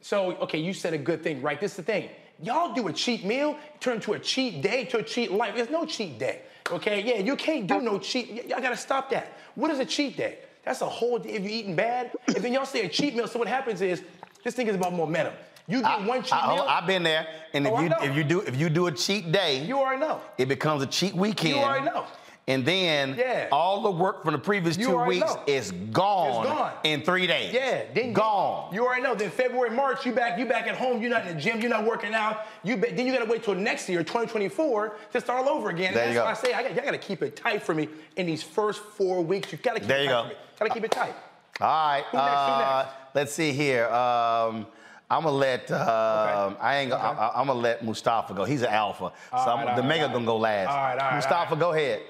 So, 0.01 0.31
okay, 0.37 0.57
you 0.57 0.73
said 0.73 0.93
a 0.95 0.97
good 0.97 1.21
thing, 1.21 1.43
right? 1.43 1.59
This 1.61 1.71
is 1.71 1.77
the 1.77 1.83
thing. 1.83 2.09
Y'all 2.41 2.73
do 2.73 2.87
a 2.87 2.93
cheat 2.93 3.23
meal, 3.23 3.55
turn 3.79 3.99
to 4.01 4.13
a 4.13 4.19
cheat 4.19 4.63
day, 4.63 4.85
to 4.85 4.97
a 4.97 5.03
cheat 5.03 5.31
life. 5.31 5.53
There's 5.55 5.69
no 5.69 5.85
cheat 5.85 6.17
day, 6.17 6.41
okay? 6.71 7.01
Yeah, 7.01 7.19
you 7.23 7.35
can't 7.35 7.67
do 7.67 7.81
no 7.81 7.97
cheat. 7.99 8.29
y- 8.31 8.43
Y'all 8.47 8.61
gotta 8.61 8.77
stop 8.77 9.09
that. 9.11 9.37
What 9.55 9.71
is 9.71 9.79
a 9.79 9.85
cheat 9.85 10.17
day? 10.17 10.39
That's 10.63 10.81
a 10.81 10.85
whole 10.89 11.17
day 11.19 11.31
if 11.31 11.41
you're 11.41 11.51
eating 11.51 11.75
bad. 11.75 12.11
And 12.27 12.37
then 12.37 12.53
y'all 12.53 12.65
say 12.65 12.85
a 12.85 12.89
cheat 12.89 13.15
meal, 13.15 13.27
so 13.27 13.39
what 13.39 13.47
happens 13.47 13.81
is, 13.81 14.03
this 14.43 14.53
thing 14.55 14.67
is 14.67 14.75
about 14.75 14.93
momentum. 14.93 15.33
You 15.67 15.81
get 15.81 16.03
one 16.03 16.21
cheat 16.23 16.33
oh, 16.43 16.55
meal. 16.55 16.65
I've 16.67 16.85
been 16.87 17.03
there, 17.03 17.27
and 17.53 17.65
oh, 17.67 17.79
if 17.81 17.91
Oh, 17.93 18.03
you 18.03 18.09
if 18.11 18.15
you 18.17 18.23
do 18.23 18.41
if 18.41 18.55
you 18.57 18.69
do 18.69 18.87
a 18.87 18.91
cheat 18.91 19.31
day, 19.31 19.63
you 19.63 19.77
already 19.79 20.01
know. 20.01 20.19
it 20.37 20.47
becomes 20.47 20.81
a 20.83 20.87
cheat 20.87 21.13
weekend. 21.13 21.55
You 21.55 21.61
already 21.61 21.85
know. 21.85 22.05
And 22.51 22.65
then 22.65 23.15
Yeah. 23.17 23.47
all 23.51 23.81
the 23.81 23.91
work 23.91 24.23
from 24.23 24.33
the 24.33 24.39
previous 24.39 24.77
You 24.77 24.87
two 24.87 24.97
weeks 25.05 25.33
know. 25.33 25.41
is 25.47 25.71
gone, 25.71 26.45
It's 26.45 26.49
gone. 26.53 26.71
in 26.83 27.01
three 27.01 27.25
days. 27.27 27.53
Yeah, 27.53 27.83
then 27.93 28.11
gone. 28.13 28.73
You 28.73 28.85
already 28.85 29.03
know. 29.03 29.15
Then 29.15 29.29
February, 29.31 29.69
March, 29.69 30.05
you 30.05 30.11
back, 30.11 30.37
you 30.37 30.45
back 30.45 30.67
at 30.67 30.75
home. 30.75 31.01
You're 31.01 31.11
not 31.11 31.25
in 31.25 31.35
the 31.35 31.41
gym. 31.41 31.61
You're 31.61 31.69
not 31.69 31.85
working 31.85 32.13
out. 32.13 32.41
You 32.63 32.75
be, 32.77 32.91
then 32.91 33.07
you 33.07 33.13
gotta 33.13 33.25
wait 33.29 33.43
till 33.43 33.55
next 33.55 33.87
year, 33.87 34.03
2024, 34.03 34.95
to 35.13 35.21
start 35.21 35.45
all 35.47 35.49
over 35.57 35.69
again. 35.69 35.93
There 35.93 36.03
and 36.03 36.13
you 36.13 36.19
that's 36.19 36.43
why 36.43 36.49
I 36.49 36.53
say 36.53 36.53
I 36.53 36.63
got, 36.63 36.75
y'all 36.75 36.83
gotta 36.85 36.97
keep 36.97 37.21
it 37.21 37.35
tight 37.37 37.63
for 37.63 37.73
me 37.73 37.87
in 38.17 38.25
these 38.25 38.43
first 38.43 38.81
four 38.81 39.21
weeks. 39.23 39.51
You 39.51 39.57
gotta 39.57 39.79
keep 39.79 39.87
There 39.87 40.03
it 40.03 40.07
tight 40.07 40.29
go. 40.29 40.35
Gotta 40.59 40.73
keep 40.73 40.83
it 40.83 40.91
tight. 40.91 41.15
All 41.61 41.67
right. 41.67 42.03
Who 42.11 42.17
next? 42.17 42.29
Who 42.29 42.35
uh, 42.51 42.85
Let's 43.13 43.33
see 43.33 43.51
here. 43.53 43.87
Um, 43.87 44.67
I'm 45.09 45.23
gonna 45.23 45.35
let 45.35 45.69
um, 45.71 46.55
I 46.61 46.77
ain't 46.77 46.89
gonna, 46.91 47.03
I, 47.03 47.41
am 47.41 47.47
gonna 47.47 47.59
let 47.59 47.83
Mustafa 47.83 48.33
go. 48.33 48.45
He's 48.45 48.61
an 48.61 48.69
alpha, 48.69 49.11
All 49.33 49.45
so 49.45 49.55
right, 49.55 49.75
the 49.75 49.81
right, 49.81 49.87
mega 49.87 50.05
right. 50.05 50.13
gonna 50.13 50.25
go 50.25 50.37
last. 50.37 50.69
All 50.69 50.77
right, 50.77 50.97
all 50.97 51.11
Mustafa, 51.15 51.55
go 51.57 51.73
ahead. 51.73 52.01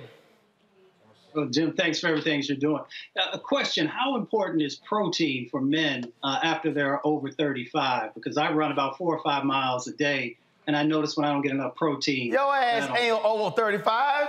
Well, 1.33 1.45
Jim, 1.47 1.73
thanks 1.73 1.99
for 1.99 2.07
everything 2.07 2.41
you're 2.45 2.57
doing. 2.57 2.81
Uh, 3.17 3.27
a 3.33 3.39
question 3.39 3.87
How 3.87 4.15
important 4.17 4.61
is 4.61 4.75
protein 4.75 5.47
for 5.49 5.61
men 5.61 6.11
uh, 6.23 6.39
after 6.43 6.71
they're 6.73 7.05
over 7.05 7.31
35? 7.31 8.13
Because 8.13 8.37
I 8.37 8.51
run 8.51 8.71
about 8.71 8.97
four 8.97 9.15
or 9.15 9.23
five 9.23 9.43
miles 9.45 9.87
a 9.87 9.93
day, 9.93 10.37
and 10.67 10.75
I 10.75 10.83
notice 10.83 11.15
when 11.15 11.25
I 11.25 11.31
don't 11.31 11.41
get 11.41 11.51
enough 11.51 11.75
protein. 11.75 12.31
Your 12.31 12.53
ass 12.53 12.89
ain't 12.97 13.23
over 13.23 13.55
35. 13.55 14.27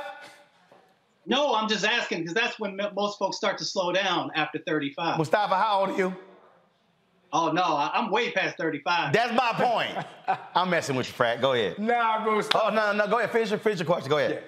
No, 1.26 1.54
I'm 1.54 1.68
just 1.68 1.84
asking 1.84 2.20
because 2.20 2.34
that's 2.34 2.58
when 2.58 2.76
mo- 2.76 2.90
most 2.96 3.18
folks 3.18 3.36
start 3.36 3.58
to 3.58 3.64
slow 3.64 3.92
down 3.92 4.30
after 4.34 4.58
35. 4.66 5.18
Mustafa, 5.18 5.54
how 5.56 5.80
old 5.80 5.90
are 5.90 5.96
you? 5.96 6.16
Oh, 7.32 7.50
no, 7.52 7.62
I- 7.62 7.90
I'm 7.94 8.10
way 8.10 8.32
past 8.32 8.56
35. 8.58 9.12
That's 9.12 9.32
my 9.32 9.52
point. 9.54 10.06
I'm 10.54 10.68
messing 10.70 10.96
with 10.96 11.06
you, 11.06 11.12
Frat. 11.14 11.40
Go 11.40 11.52
ahead. 11.52 11.78
Nah, 11.78 12.22
bro. 12.24 12.40
Oh 12.54 12.70
no, 12.70 12.92
no, 12.92 13.06
go 13.06 13.18
ahead. 13.18 13.30
Finish 13.30 13.50
your, 13.50 13.58
finish 13.58 13.78
your 13.78 13.86
question. 13.86 14.10
Go 14.10 14.18
ahead. 14.18 14.42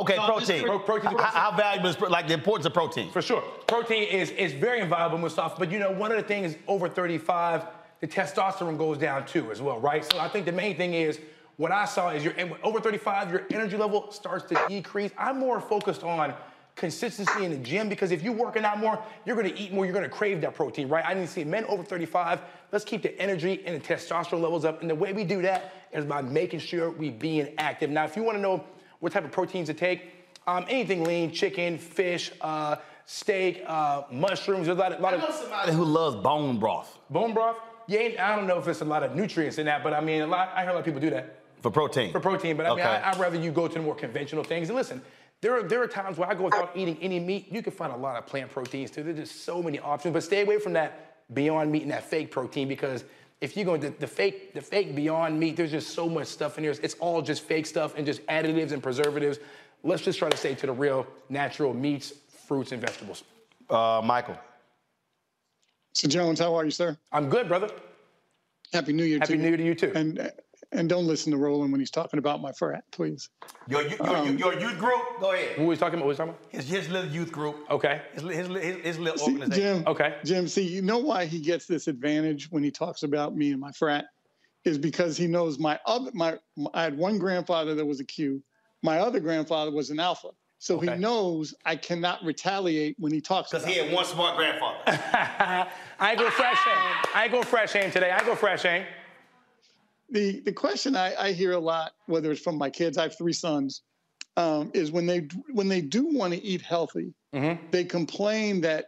Okay, 0.00 0.16
No, 0.16 0.26
protein. 0.26 0.64
pro- 0.64 0.78
protein- 0.78 1.18
How, 1.18 1.50
how 1.50 1.56
valuable 1.56 1.88
is 1.90 1.96
pro- 1.96 2.08
like 2.08 2.26
the 2.26 2.34
importance 2.34 2.66
of 2.66 2.72
protein? 2.74 3.10
For 3.10 3.20
sure. 3.22 3.42
Protein 3.66 4.04
is, 4.04 4.30
is 4.30 4.52
very 4.52 4.80
invaluable, 4.80 5.18
Mustafa. 5.18 5.56
But 5.58 5.70
you 5.70 5.78
know, 5.78 5.90
one 5.90 6.10
of 6.10 6.16
the 6.16 6.22
things 6.24 6.56
over 6.66 6.88
35, 6.88 7.64
the 8.00 8.06
testosterone 8.08 8.78
goes 8.78 8.96
down 8.98 9.26
too, 9.26 9.50
as 9.50 9.60
well, 9.60 9.78
right? 9.78 10.04
So 10.10 10.18
I 10.18 10.28
think 10.28 10.46
the 10.46 10.52
main 10.52 10.76
thing 10.76 10.94
is 10.94 11.20
what 11.56 11.70
I 11.70 11.84
saw 11.84 12.08
is 12.10 12.24
your 12.24 12.32
over 12.62 12.80
35, 12.80 13.30
your 13.30 13.42
energy 13.50 13.76
level 13.76 14.10
starts 14.10 14.44
to 14.46 14.64
decrease. 14.68 15.10
I'm 15.18 15.38
more 15.38 15.60
focused 15.60 16.02
on 16.02 16.32
consistency 16.76 17.44
in 17.44 17.50
the 17.50 17.58
gym 17.58 17.90
because 17.90 18.10
if 18.10 18.22
you're 18.22 18.32
working 18.32 18.64
out 18.64 18.78
more, 18.78 18.98
you're 19.26 19.36
gonna 19.36 19.52
eat 19.54 19.70
more, 19.70 19.84
you're 19.84 19.92
gonna 19.92 20.08
crave 20.08 20.40
that 20.40 20.54
protein, 20.54 20.88
right? 20.88 21.04
I 21.06 21.12
need 21.12 21.26
to 21.26 21.26
see 21.26 21.44
men 21.44 21.64
over 21.66 21.82
35, 21.84 22.40
let's 22.72 22.86
keep 22.86 23.02
the 23.02 23.20
energy 23.20 23.62
and 23.66 23.78
the 23.78 23.86
testosterone 23.86 24.40
levels 24.40 24.64
up. 24.64 24.80
And 24.80 24.88
the 24.88 24.94
way 24.94 25.12
we 25.12 25.24
do 25.24 25.42
that 25.42 25.74
is 25.92 26.06
by 26.06 26.22
making 26.22 26.60
sure 26.60 26.90
we 26.90 27.10
being 27.10 27.52
active. 27.58 27.90
Now, 27.90 28.04
if 28.04 28.16
you 28.16 28.22
wanna 28.22 28.38
know 28.38 28.64
what 29.00 29.12
type 29.12 29.24
of 29.24 29.32
proteins 29.32 29.66
to 29.68 29.74
take, 29.74 30.12
um, 30.46 30.64
anything 30.68 31.04
lean, 31.04 31.32
chicken, 31.32 31.78
fish, 31.78 32.30
uh, 32.40 32.76
steak, 33.06 33.62
uh, 33.66 34.02
mushrooms, 34.12 34.66
there's 34.66 34.78
a 34.78 34.80
lot, 34.80 34.98
a 34.98 35.02
lot 35.02 35.14
I 35.14 35.16
of. 35.16 35.34
somebody 35.34 35.72
who 35.72 35.84
loves 35.84 36.16
bone 36.16 36.58
broth. 36.58 36.98
Bone 37.10 37.34
broth? 37.34 37.56
Yeah, 37.88 38.08
I 38.20 38.36
don't 38.36 38.46
know 38.46 38.58
if 38.58 38.68
it's 38.68 38.82
a 38.82 38.84
lot 38.84 39.02
of 39.02 39.16
nutrients 39.16 39.58
in 39.58 39.66
that, 39.66 39.82
but 39.82 39.92
I 39.92 40.00
mean, 40.00 40.22
a 40.22 40.26
lot, 40.26 40.52
I 40.54 40.60
hear 40.62 40.70
a 40.70 40.74
lot 40.74 40.78
of 40.80 40.84
people 40.84 41.00
do 41.00 41.10
that 41.10 41.42
For 41.60 41.70
protein. 41.70 42.12
for 42.12 42.20
protein. 42.20 42.56
But 42.56 42.66
I 42.66 42.68
mean, 42.70 42.78
Okay. 42.80 42.88
I, 42.88 43.10
I'd 43.10 43.18
rather 43.18 43.38
you 43.38 43.50
go 43.50 43.66
to 43.66 43.74
the 43.74 43.80
more 43.80 43.96
conventional 43.96 44.44
things. 44.44 44.68
And 44.68 44.76
listen, 44.76 45.02
there 45.40 45.58
are 45.58 45.62
there 45.62 45.82
are 45.82 45.88
times 45.88 46.16
where 46.18 46.28
I 46.28 46.34
go 46.34 46.44
without 46.44 46.70
eating 46.76 46.98
any 47.00 47.18
meat. 47.18 47.48
You 47.50 47.62
can 47.62 47.72
find 47.72 47.92
a 47.92 47.96
lot 47.96 48.16
of 48.16 48.26
plant 48.26 48.50
proteins 48.50 48.90
too. 48.92 49.02
There's 49.02 49.16
just 49.16 49.44
so 49.44 49.60
many 49.62 49.80
options. 49.80 50.12
But 50.12 50.22
stay 50.22 50.42
away 50.42 50.58
from 50.60 50.74
that 50.74 51.16
beyond 51.34 51.72
meat 51.72 51.82
and 51.82 51.90
that 51.90 52.04
fake 52.04 52.30
protein 52.30 52.68
because 52.68 53.04
if 53.40 53.56
you 53.56 53.64
go 53.64 53.76
the, 53.76 53.90
the 53.90 54.06
fake 54.06 54.52
the 54.54 54.60
fake 54.60 54.94
beyond 54.94 55.38
meat, 55.38 55.56
there's 55.56 55.70
just 55.70 55.90
so 55.94 56.08
much 56.08 56.26
stuff 56.26 56.58
in 56.58 56.64
here 56.64 56.74
It's 56.82 56.94
all 56.94 57.22
just 57.22 57.42
fake 57.42 57.66
stuff 57.66 57.96
and 57.96 58.04
just 58.04 58.24
additives 58.26 58.72
and 58.72 58.82
preservatives. 58.82 59.38
Let's 59.82 60.02
just 60.02 60.18
try 60.18 60.28
to 60.28 60.36
stay 60.36 60.54
to 60.54 60.66
the 60.66 60.72
real 60.72 61.06
natural 61.30 61.72
meats, 61.72 62.12
fruits, 62.46 62.72
and 62.72 62.80
vegetables. 62.80 63.24
Uh, 63.68 64.02
Michael. 64.04 64.36
So 65.94 66.08
Jones, 66.08 66.38
how 66.38 66.54
are 66.54 66.64
you, 66.64 66.70
sir? 66.70 66.96
I'm 67.12 67.28
good, 67.28 67.48
brother. 67.48 67.70
Happy 68.72 68.92
New 68.92 69.04
Year 69.04 69.18
Happy 69.18 69.36
to 69.36 69.42
New. 69.42 69.48
Year 69.48 69.56
to 69.56 69.64
you 69.64 69.74
too. 69.74 69.92
And 69.94 70.30
and 70.72 70.88
don't 70.88 71.06
listen 71.06 71.32
to 71.32 71.38
Roland 71.38 71.72
when 71.72 71.80
he's 71.80 71.90
talking 71.90 72.18
about 72.18 72.40
my 72.40 72.52
frat, 72.52 72.84
please. 72.92 73.28
Your, 73.66 73.82
your, 73.82 74.02
Um, 74.08 74.38
your, 74.38 74.52
your 74.54 74.60
youth 74.70 74.78
group? 74.78 75.02
Go 75.20 75.32
ahead. 75.32 75.56
Who 75.56 75.64
was 75.66 75.78
talking 75.78 75.94
about? 75.94 76.04
What 76.06 76.08
was 76.10 76.16
talking 76.18 76.34
about? 76.34 76.44
His, 76.50 76.68
his 76.68 76.88
little 76.88 77.10
youth 77.10 77.32
group. 77.32 77.56
Okay. 77.70 78.02
His, 78.14 78.22
his, 78.22 78.48
his, 78.48 78.76
his 78.84 78.98
little 78.98 79.18
See, 79.18 79.32
organization. 79.32 79.78
Jim, 79.78 79.84
okay. 79.88 80.16
Jim, 80.24 80.46
see, 80.48 80.62
you 80.66 80.82
know 80.82 80.98
why 80.98 81.24
he 81.26 81.40
gets 81.40 81.66
this 81.66 81.88
advantage 81.88 82.50
when 82.50 82.62
he 82.62 82.70
talks 82.70 83.02
about 83.02 83.34
me 83.36 83.50
and 83.52 83.60
my 83.60 83.72
frat 83.72 84.06
is 84.64 84.78
because 84.78 85.16
he 85.16 85.26
knows 85.26 85.58
my 85.58 85.78
other 85.86 86.10
my, 86.14 86.36
my 86.56 86.70
I 86.74 86.82
had 86.84 86.96
one 86.96 87.18
grandfather 87.18 87.74
that 87.74 87.84
was 87.84 87.98
a 88.00 88.04
Q, 88.04 88.42
my 88.82 88.98
other 88.98 89.18
grandfather 89.18 89.70
was 89.70 89.90
an 89.90 89.98
alpha. 89.98 90.28
So 90.62 90.78
he 90.78 90.90
knows 90.90 91.54
I 91.64 91.74
cannot 91.74 92.22
retaliate 92.22 92.94
when 92.98 93.12
he 93.12 93.22
talks 93.22 93.50
Because 93.50 93.64
he 93.64 93.78
had 93.78 93.88
me. 93.88 93.94
one 93.94 94.04
smart 94.04 94.36
grandfather. 94.36 94.76
I 95.98 96.14
go 96.14 96.28
fresh 96.28 96.58
aim. 96.66 97.04
I 97.14 97.28
go 97.28 97.42
fresh 97.42 97.74
aim 97.76 97.90
today. 97.90 98.10
I 98.10 98.22
go 98.26 98.34
fresh 98.36 98.66
aim. 98.66 98.84
The 100.10 100.40
the 100.40 100.52
question 100.52 100.96
I, 100.96 101.14
I 101.14 101.32
hear 101.32 101.52
a 101.52 101.58
lot, 101.58 101.92
whether 102.06 102.30
it's 102.32 102.40
from 102.40 102.56
my 102.58 102.70
kids, 102.70 102.98
I 102.98 103.02
have 103.04 103.16
three 103.16 103.32
sons, 103.32 103.82
um, 104.36 104.70
is 104.74 104.90
when 104.92 105.06
they 105.06 105.28
when 105.52 105.68
they 105.68 105.80
do 105.80 106.06
want 106.06 106.34
to 106.34 106.42
eat 106.42 106.62
healthy, 106.62 107.14
Mm-hmm. 107.34 107.70
they 107.70 107.84
complain 107.84 108.60
that 108.62 108.86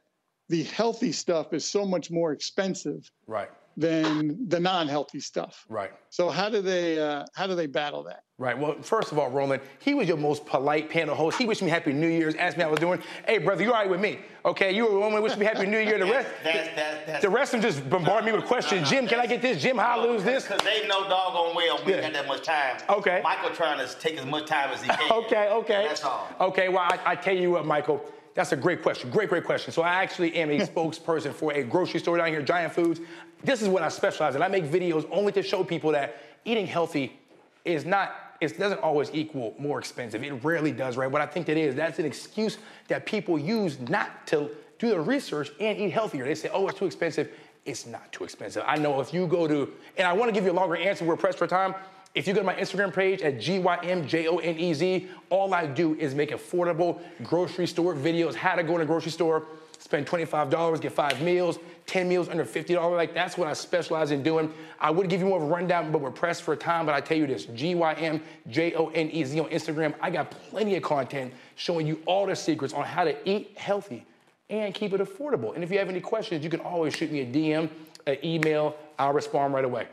the 0.48 0.64
healthy 0.64 1.12
stuff 1.12 1.52
is 1.52 1.64
so 1.64 1.86
much 1.86 2.10
more 2.10 2.32
expensive 2.32 3.08
Right. 3.26 3.48
Than 3.76 4.48
the 4.48 4.60
non-healthy 4.60 5.20
stuff. 5.20 5.64
Right. 5.68 5.90
So 6.10 6.30
how 6.30 6.48
do 6.48 6.60
they 6.60 6.98
uh, 7.00 7.24
how 7.34 7.46
do 7.46 7.54
they 7.54 7.66
battle 7.66 8.02
that? 8.04 8.24
Right. 8.38 8.58
Well, 8.58 8.74
first 8.82 9.12
of 9.12 9.20
all, 9.20 9.30
Roland, 9.30 9.62
he 9.78 9.94
was 9.94 10.08
your 10.08 10.16
most 10.16 10.44
polite 10.46 10.90
panel 10.90 11.14
host. 11.14 11.38
He 11.38 11.44
wished 11.44 11.62
me 11.62 11.70
Happy 11.70 11.92
New 11.92 12.08
Year's, 12.08 12.34
asked 12.34 12.56
me 12.56 12.64
how 12.64 12.70
I 12.70 12.72
was 12.72 12.80
doing. 12.80 13.00
Hey, 13.24 13.38
brother, 13.38 13.62
you 13.62 13.68
all 13.72 13.78
right 13.78 13.88
with 13.88 14.00
me? 14.00 14.18
Okay, 14.44 14.74
you 14.74 14.84
were 14.84 14.92
the 14.92 14.98
one 14.98 15.12
that 15.12 15.22
wished 15.22 15.38
me 15.38 15.46
Happy 15.46 15.66
New 15.66 15.78
Year. 15.78 15.96
The 15.96 16.06
rest, 16.06 16.28
That's, 16.42 16.68
that's, 16.74 17.06
that's, 17.06 17.22
the 17.22 17.30
rest 17.30 17.54
of 17.54 17.62
them 17.62 17.70
just 17.70 17.88
bombard 17.88 18.24
me 18.24 18.32
with 18.32 18.46
questions. 18.46 18.90
Jim, 18.90 19.06
can 19.06 19.20
I 19.20 19.26
get 19.26 19.42
this? 19.42 19.62
Jim, 19.62 19.78
how 19.78 20.00
I 20.00 20.04
lose 20.04 20.24
this? 20.24 20.48
Because 20.48 20.60
they 20.62 20.88
know 20.88 21.08
doggone 21.08 21.54
well 21.54 21.80
we 21.86 21.94
ain't 21.94 22.02
got 22.02 22.12
that 22.14 22.26
much 22.26 22.42
time. 22.42 22.78
Okay. 22.88 23.20
Michael 23.22 23.50
trying 23.50 23.86
to 23.86 23.98
take 23.98 24.18
as 24.18 24.26
much 24.26 24.46
time 24.46 24.70
as 24.70 24.82
he 24.82 24.88
can. 24.88 25.12
Okay, 25.12 25.48
okay. 25.48 25.86
That's 25.86 26.02
all. 26.02 26.28
Okay, 26.40 26.68
well, 26.68 26.80
I, 26.80 26.98
I 27.04 27.14
tell 27.14 27.36
you 27.36 27.52
what, 27.52 27.64
Michael, 27.64 28.04
that's 28.34 28.52
a 28.52 28.56
great 28.56 28.82
question. 28.82 29.10
Great, 29.10 29.28
great 29.28 29.44
question. 29.44 29.72
So 29.72 29.82
I 29.82 30.02
actually 30.02 30.34
am 30.34 30.50
a 30.50 30.58
spokesperson 30.66 31.32
for 31.32 31.52
a 31.52 31.62
grocery 31.62 32.00
store 32.00 32.16
down 32.16 32.28
here, 32.28 32.42
Giant 32.42 32.72
Foods. 32.72 33.00
This 33.44 33.62
is 33.62 33.68
what 33.68 33.82
I 33.82 33.88
specialize 33.88 34.34
in. 34.34 34.42
I 34.42 34.48
make 34.48 34.64
videos 34.64 35.06
only 35.10 35.32
to 35.32 35.42
show 35.42 35.64
people 35.64 35.92
that 35.92 36.16
eating 36.44 36.66
healthy 36.66 37.18
is 37.64 37.84
not, 37.84 38.14
it 38.40 38.58
doesn't 38.58 38.80
always 38.80 39.10
equal 39.12 39.54
more 39.58 39.78
expensive. 39.78 40.22
It 40.22 40.32
rarely 40.44 40.72
does, 40.72 40.96
right? 40.96 41.10
What 41.10 41.22
I 41.22 41.26
think 41.26 41.46
that 41.46 41.56
is, 41.56 41.74
that's 41.74 41.98
an 41.98 42.04
excuse 42.04 42.58
that 42.88 43.06
people 43.06 43.38
use 43.38 43.78
not 43.80 44.26
to 44.28 44.50
do 44.78 44.90
the 44.90 45.00
research 45.00 45.50
and 45.60 45.78
eat 45.78 45.90
healthier. 45.90 46.24
They 46.24 46.34
say, 46.34 46.50
oh, 46.52 46.68
it's 46.68 46.78
too 46.78 46.86
expensive. 46.86 47.30
It's 47.64 47.86
not 47.86 48.10
too 48.12 48.24
expensive. 48.24 48.64
I 48.66 48.76
know 48.76 49.00
if 49.00 49.14
you 49.14 49.26
go 49.26 49.46
to, 49.46 49.72
and 49.96 50.06
I 50.06 50.12
want 50.12 50.28
to 50.28 50.32
give 50.32 50.44
you 50.44 50.50
a 50.50 50.54
longer 50.54 50.76
answer, 50.76 51.04
we're 51.04 51.16
pressed 51.16 51.38
for 51.38 51.46
time. 51.46 51.74
If 52.14 52.26
you 52.26 52.34
go 52.34 52.40
to 52.40 52.46
my 52.46 52.54
Instagram 52.54 52.92
page 52.92 53.22
at 53.22 53.40
G-Y-M-J-O-N-E-Z, 53.40 55.08
all 55.30 55.54
I 55.54 55.66
do 55.66 55.94
is 55.94 56.14
make 56.14 56.30
affordable 56.30 57.00
grocery 57.22 57.66
store 57.66 57.94
videos, 57.94 58.34
how 58.34 58.54
to 58.54 58.62
go 58.62 58.74
in 58.74 58.82
a 58.82 58.84
grocery 58.84 59.12
store, 59.12 59.46
spend 59.82 60.06
$25, 60.06 60.80
get 60.80 60.92
five 60.92 61.20
meals, 61.20 61.58
10 61.86 62.08
meals 62.08 62.28
under 62.28 62.44
$50. 62.44 62.96
Like 62.96 63.14
that's 63.14 63.36
what 63.36 63.48
I 63.48 63.52
specialize 63.52 64.12
in 64.12 64.22
doing. 64.22 64.52
I 64.78 64.90
would 64.90 65.08
give 65.08 65.18
you 65.20 65.26
more 65.26 65.38
of 65.38 65.42
a 65.42 65.52
rundown, 65.52 65.90
but 65.90 66.00
we're 66.00 66.12
pressed 66.12 66.44
for 66.44 66.54
time. 66.54 66.86
But 66.86 66.94
I 66.94 67.00
tell 67.00 67.16
you 67.16 67.26
this, 67.26 67.46
G-Y-M-J-O-N-E-Z 67.46 69.40
on 69.40 69.48
Instagram. 69.50 69.94
I 70.00 70.10
got 70.10 70.30
plenty 70.30 70.76
of 70.76 70.84
content 70.84 71.34
showing 71.56 71.86
you 71.86 72.00
all 72.06 72.26
the 72.26 72.36
secrets 72.36 72.72
on 72.72 72.84
how 72.84 73.02
to 73.02 73.28
eat 73.28 73.58
healthy 73.58 74.06
and 74.50 74.72
keep 74.72 74.92
it 74.92 75.00
affordable. 75.00 75.52
And 75.54 75.64
if 75.64 75.70
you 75.72 75.78
have 75.78 75.88
any 75.88 76.00
questions, 76.00 76.44
you 76.44 76.50
can 76.50 76.60
always 76.60 76.94
shoot 76.94 77.10
me 77.10 77.20
a 77.22 77.26
DM, 77.26 77.68
an 78.06 78.18
email. 78.24 78.76
I'll 79.00 79.12
respond 79.12 79.52
right 79.52 79.64
away. 79.64 79.88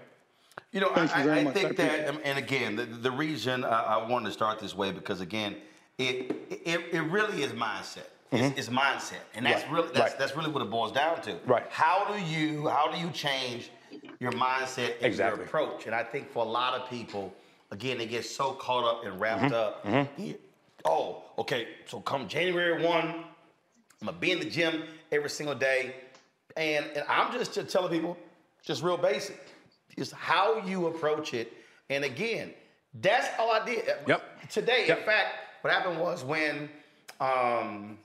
You 0.71 0.81
know, 0.81 0.93
Thank 0.93 1.15
I, 1.15 1.19
you 1.19 1.23
very 1.23 1.37
I, 1.37 1.41
I 1.41 1.43
much. 1.45 1.53
Think 1.55 1.71
appreciate 1.71 2.05
that, 2.05 2.21
and 2.23 2.37
again, 2.37 2.75
the, 2.75 2.85
the 2.85 3.09
reason 3.09 3.63
I, 3.63 3.81
I 3.95 4.07
wanted 4.07 4.27
to 4.27 4.33
start 4.33 4.59
this 4.59 4.75
way 4.75 4.91
because 4.91 5.19
again, 5.19 5.55
it 5.97 6.31
it, 6.49 6.81
it 6.91 7.01
really 7.09 7.41
is 7.41 7.53
mindset. 7.53 8.05
It's, 8.31 8.59
it's 8.59 8.69
mindset, 8.69 9.15
and 9.33 9.45
that's 9.45 9.63
Right, 9.63 9.71
really 9.71 9.87
that's, 9.87 10.11
right. 10.11 10.19
that's 10.19 10.35
really 10.35 10.51
what 10.51 10.61
it 10.61 10.69
boils 10.69 10.91
down 10.91 11.21
to. 11.23 11.37
Right. 11.45 11.65
How 11.69 12.05
do 12.13 12.21
you 12.23 12.67
how 12.67 12.91
do 12.91 12.99
you 12.99 13.09
change 13.11 13.71
your 14.19 14.31
mindset 14.33 14.95
and 14.97 15.05
Exactly. 15.05 15.39
your 15.39 15.45
approach? 15.47 15.87
And 15.87 15.95
I 15.95 16.03
think 16.03 16.29
for 16.31 16.45
a 16.45 16.47
lot 16.47 16.79
of 16.79 16.87
people, 16.89 17.33
again, 17.71 17.97
they 17.97 18.05
get 18.05 18.25
so 18.25 18.51
caught 18.53 18.83
up 18.83 19.03
and 19.05 19.19
wrapped 19.19 19.51
Mhm, 19.51 19.53
up. 19.53 19.83
mhm. 19.85 20.37
Oh, 20.85 21.23
okay. 21.39 21.67
So 21.87 21.99
come 22.01 22.27
January 22.27 22.83
one, 22.85 23.25
I'm 24.01 24.05
gonna 24.05 24.13
be 24.17 24.31
in 24.31 24.39
the 24.39 24.49
gym 24.49 24.83
every 25.11 25.29
single 25.29 25.55
day, 25.55 25.95
and 26.55 26.85
and 26.95 27.03
I'm 27.09 27.33
just, 27.33 27.53
just 27.55 27.69
telling 27.69 27.89
people, 27.91 28.15
just 28.61 28.83
real 28.83 28.97
basic, 28.97 29.39
is 29.97 30.11
how 30.11 30.59
you 30.67 30.85
approach 30.87 31.33
it. 31.33 31.51
And 31.89 32.03
again, 32.03 32.53
that's 33.01 33.27
all 33.39 33.51
I 33.51 33.65
did. 33.65 33.85
Yep. 34.07 34.49
Today, 34.51 34.85
Yep. 34.87 34.99
in 34.99 35.03
fact, 35.05 35.27
what 35.61 35.73
happened 35.73 35.99
was 35.99 36.23
when 36.23 36.69
um, 37.19 37.97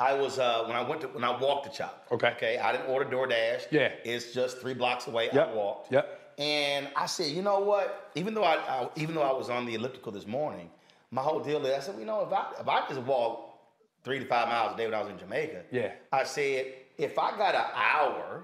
I 0.00 0.14
was 0.14 0.38
uh, 0.38 0.64
when 0.66 0.76
I 0.76 0.82
went 0.82 1.02
to 1.02 1.08
when 1.08 1.24
I 1.24 1.38
walked 1.38 1.64
the 1.64 1.70
Chopt. 1.70 2.10
Okay. 2.10 2.28
Okay. 2.30 2.58
I 2.58 2.72
didn't 2.72 2.86
order 2.88 3.04
DoorDash. 3.04 3.66
Yeah. 3.70 3.92
It's 4.02 4.32
just 4.32 4.58
three 4.58 4.72
blocks 4.74 5.06
away. 5.06 5.28
Yep. 5.32 5.48
I 5.48 5.54
walked. 5.54 5.92
Yep. 5.92 6.16
And 6.38 6.88
I 6.96 7.04
said, 7.04 7.26
you 7.32 7.42
know 7.42 7.60
what? 7.60 8.10
Even 8.14 8.32
though 8.32 8.44
I, 8.44 8.54
I 8.56 8.88
even 8.96 9.14
though 9.14 9.22
I 9.22 9.32
was 9.32 9.50
on 9.50 9.66
the 9.66 9.74
elliptical 9.74 10.10
this 10.10 10.26
morning, 10.26 10.70
my 11.10 11.20
whole 11.20 11.40
deal 11.40 11.64
is 11.66 11.74
I 11.76 11.80
said, 11.80 11.98
you 11.98 12.06
know, 12.06 12.22
if 12.22 12.32
I 12.32 12.46
if 12.58 12.66
I 12.66 12.88
just 12.88 13.02
walk 13.02 13.58
three 14.02 14.18
to 14.18 14.24
five 14.24 14.48
miles 14.48 14.72
a 14.74 14.76
day 14.78 14.86
when 14.86 14.94
I 14.94 15.00
was 15.00 15.10
in 15.10 15.18
Jamaica, 15.18 15.64
Yeah. 15.70 15.92
I 16.10 16.24
said, 16.24 16.72
if 16.96 17.18
I 17.18 17.36
got 17.36 17.54
an 17.54 17.66
hour, 17.74 18.42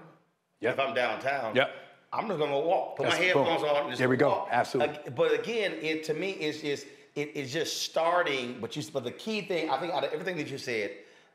Yep. 0.61 0.73
if 0.75 0.79
I'm 0.79 0.93
downtown, 0.93 1.55
Yep. 1.55 1.71
I'm 2.13 2.27
just 2.27 2.39
gonna 2.39 2.51
go 2.51 2.59
walk. 2.67 2.97
Put 2.97 3.03
That's- 3.03 3.19
my 3.19 3.25
headphones 3.25 3.61
boom. 3.61 3.69
on. 3.71 3.77
And 3.77 3.89
just 3.89 3.99
There 3.99 4.09
we 4.09 4.17
go. 4.17 4.29
walk. 4.29 4.49
Absolutely. 4.51 5.11
But 5.15 5.33
again, 5.33 5.73
it 5.81 6.03
to 6.05 6.13
me 6.13 6.31
is 6.31 6.61
is 6.61 6.85
it 7.15 7.35
is 7.35 7.51
just 7.51 7.81
starting. 7.81 8.59
But 8.61 8.75
you 8.75 8.83
but 8.93 9.03
the 9.03 9.11
key 9.11 9.41
thing 9.41 9.71
I 9.71 9.79
think 9.79 9.91
out 9.91 10.03
of 10.03 10.13
everything 10.13 10.37
that 10.37 10.49
you 10.49 10.59
said, 10.59 10.91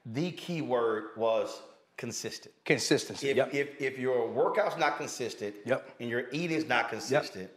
the 0.07 0.31
key 0.33 0.63
word 0.63 1.11
was 1.17 1.63
consistent. 1.97 2.55
Consistency. 2.65 3.31
If, 3.31 3.37
yep. 3.37 3.55
if, 3.55 3.81
if 3.81 3.99
your 3.99 4.29
workout's 4.29 4.77
not 4.79 4.97
consistent 4.97 5.55
Yep. 5.65 5.89
and 6.01 6.11
your 6.11 6.25
eating's 6.33 6.67
not 6.67 6.89
consistent, 6.89 7.51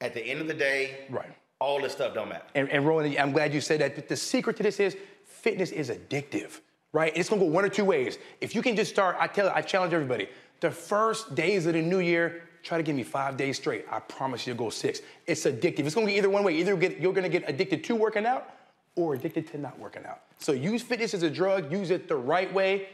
at 0.00 0.14
the 0.14 0.22
end 0.22 0.40
of 0.40 0.46
the 0.46 0.54
day, 0.54 1.06
Right. 1.10 1.28
all 1.60 1.80
this 1.80 1.92
stuff 1.92 2.14
don't 2.14 2.28
matter. 2.30 2.44
And, 2.54 2.68
and 2.70 2.86
Roland, 2.86 3.16
I'm 3.18 3.32
glad 3.32 3.52
you 3.52 3.60
said 3.60 3.80
that. 3.80 3.94
But 3.94 4.08
the 4.08 4.16
secret 4.16 4.56
to 4.58 4.62
this 4.62 4.80
is 4.80 4.96
fitness 5.24 5.70
is 5.72 5.90
addictive, 5.90 6.60
right? 6.92 7.12
It's 7.14 7.28
gonna 7.28 7.40
go 7.42 7.46
one 7.48 7.64
or 7.64 7.68
two 7.68 7.84
ways. 7.84 8.18
If 8.40 8.54
you 8.54 8.62
can 8.62 8.76
just 8.76 8.90
start, 8.90 9.16
I 9.18 9.26
tell, 9.26 9.50
I 9.50 9.60
challenge 9.60 9.92
everybody. 9.92 10.28
The 10.60 10.70
first 10.70 11.34
days 11.34 11.66
of 11.66 11.74
the 11.74 11.82
new 11.82 12.00
year, 12.00 12.42
try 12.62 12.76
to 12.78 12.82
give 12.82 12.94
me 12.96 13.02
five 13.02 13.36
days 13.36 13.56
straight. 13.58 13.84
I 13.90 14.00
promise 14.00 14.46
you'll 14.46 14.56
go 14.56 14.70
six. 14.70 15.00
It's 15.26 15.44
addictive. 15.44 15.80
It's 15.80 15.94
gonna 15.94 16.06
be 16.06 16.14
either 16.14 16.30
one 16.30 16.44
way. 16.44 16.54
Either 16.56 16.76
get, 16.76 16.98
you're 16.98 17.12
gonna 17.12 17.28
get 17.28 17.46
addicted 17.48 17.84
to 17.84 17.94
working 17.96 18.24
out, 18.26 18.50
or 18.96 19.14
addicted 19.14 19.46
to 19.48 19.58
not 19.58 19.78
working 19.78 20.04
out. 20.06 20.22
So 20.38 20.52
use 20.52 20.82
fitness 20.82 21.14
as 21.14 21.22
a 21.22 21.30
drug. 21.30 21.70
Use 21.72 21.90
it 21.90 22.08
the 22.08 22.16
right 22.16 22.52
way. 22.52 22.88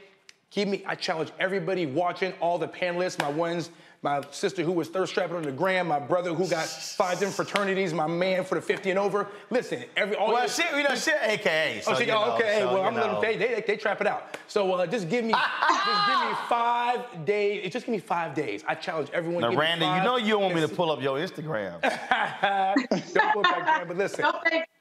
Keep 0.51 0.69
me. 0.69 0.85
I 0.87 0.95
challenge 0.95 1.31
everybody 1.41 1.87
watching, 1.87 2.33
all 2.41 2.59
the 2.59 2.69
panelists, 2.69 3.21
my 3.21 3.29
ones, 3.29 3.71
my 4.03 4.23
sister 4.31 4.63
who 4.63 4.71
was 4.71 4.89
thirst 4.89 5.13
trapping 5.15 5.37
on 5.37 5.43
the 5.43 5.51
gram, 5.51 5.89
my 5.89 5.99
brother 5.99 6.33
who 6.33 6.47
got 6.49 6.67
five 6.67 7.19
different 7.19 7.35
fraternities, 7.35 7.93
my 7.93 8.07
man 8.07 8.45
for 8.45 8.55
the 8.55 8.61
50 8.61 8.91
and 8.91 8.99
over. 8.99 9.27
Listen, 9.51 9.85
every 9.97 10.15
all 10.17 10.29
Well, 10.29 10.43
your- 10.43 10.49
shit, 10.49 10.67
you 10.77 10.85
know, 10.85 10.95
shit, 10.95 11.17
AKA. 11.21 11.79
Oh, 11.79 11.81
so, 11.81 11.95
shit, 11.99 12.07
you 12.07 12.13
oh, 12.13 12.27
know, 12.27 12.35
okay. 12.35 12.59
so, 12.61 12.73
well, 12.73 12.85
I'm 12.85 12.95
letting 12.95 13.13
know. 13.13 13.21
them, 13.21 13.39
they, 13.39 13.55
they, 13.55 13.65
they 13.67 13.77
trap 13.77 14.01
it 14.01 14.07
out. 14.07 14.37
So 14.47 14.73
uh, 14.75 14.87
just 14.87 15.09
give 15.09 15.25
me, 15.25 15.33
just 15.33 16.07
give 16.07 16.21
me 16.21 16.37
five 16.49 17.25
days. 17.25 17.73
Just 17.73 17.87
give 17.87 17.93
me 17.93 17.99
five 17.99 18.35
days. 18.35 18.63
I 18.69 18.77
challenge 18.77 19.11
everyone. 19.13 19.43
Now, 19.43 19.57
Randy, 19.57 19.87
you 19.87 20.05
know 20.05 20.17
you 20.17 20.35
don't 20.35 20.43
want 20.43 20.55
me 20.55 20.61
to 20.61 20.69
pull 20.69 20.91
up 20.93 21.03
your 21.03 21.19
Instagram. 21.19 21.81
Don't 23.15 23.35
go 23.35 23.43
back 23.43 23.65
gram, 23.65 23.89
but 23.89 23.97
listen. 23.97 24.25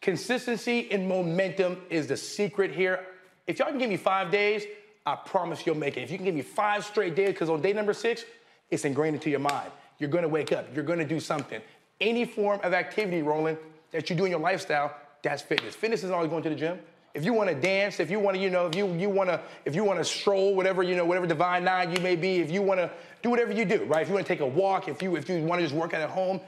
Consistency 0.00 0.90
and 0.90 1.08
momentum 1.08 1.80
is 1.90 2.06
the 2.06 2.16
secret 2.16 2.70
here. 2.70 3.04
If 3.46 3.58
y'all 3.58 3.68
can 3.68 3.78
give 3.78 3.90
me 3.90 3.96
five 3.96 4.30
days, 4.30 4.64
I 5.04 5.16
promise 5.16 5.66
you'll 5.66 5.76
make 5.76 5.96
it. 5.96 6.02
If 6.02 6.10
you 6.10 6.18
can 6.18 6.26
give 6.26 6.34
me 6.34 6.42
five 6.42 6.84
straight 6.84 7.16
days, 7.16 7.30
because 7.30 7.50
on 7.50 7.60
day 7.62 7.72
number 7.72 7.92
six, 7.92 8.24
it's 8.70 8.84
ingrained 8.84 9.16
into 9.16 9.30
your 9.30 9.40
mind. 9.40 9.70
You're 9.98 10.10
gonna 10.10 10.28
wake 10.28 10.52
up, 10.52 10.66
you're 10.74 10.84
gonna 10.84 11.04
do 11.04 11.18
something. 11.18 11.60
Any 12.00 12.24
form 12.24 12.60
of 12.62 12.74
activity, 12.74 13.22
Roland, 13.22 13.58
that 13.90 14.08
you 14.08 14.14
do 14.14 14.24
in 14.24 14.30
your 14.30 14.40
lifestyle, 14.40 14.94
that's 15.22 15.42
fitness. 15.42 15.74
Fitness 15.74 16.00
isn't 16.00 16.14
always 16.14 16.30
going 16.30 16.42
to 16.44 16.50
the 16.50 16.54
gym. 16.54 16.78
If 17.14 17.24
you 17.24 17.32
want 17.32 17.48
to 17.48 17.54
dance, 17.54 17.98
if 17.98 18.10
you 18.10 18.20
want 18.20 18.36
to, 18.36 18.42
you 18.42 18.50
know, 18.50 18.66
if 18.66 18.76
you 18.76 18.86
you 18.94 19.08
want 19.08 19.30
to, 19.30 19.40
if 19.64 19.74
you 19.74 19.82
want 19.82 19.98
to 19.98 20.04
stroll, 20.04 20.54
whatever 20.54 20.82
you 20.82 20.94
know, 20.94 21.04
whatever 21.04 21.26
divine 21.26 21.64
nine 21.64 21.90
you 21.90 22.00
may 22.00 22.14
be, 22.14 22.36
if 22.36 22.50
you 22.50 22.62
want 22.62 22.78
to 22.78 22.90
do 23.22 23.30
whatever 23.30 23.52
you 23.52 23.64
do, 23.64 23.84
right? 23.84 24.02
If 24.02 24.08
you 24.08 24.14
want 24.14 24.26
to 24.26 24.32
take 24.32 24.40
a 24.40 24.46
walk, 24.46 24.86
if 24.86 25.02
you 25.02 25.16
if 25.16 25.28
you 25.28 25.42
want 25.42 25.60
to 25.60 25.66
just 25.66 25.74
work 25.74 25.94
out 25.94 26.02
at 26.02 26.10
home, 26.10 26.40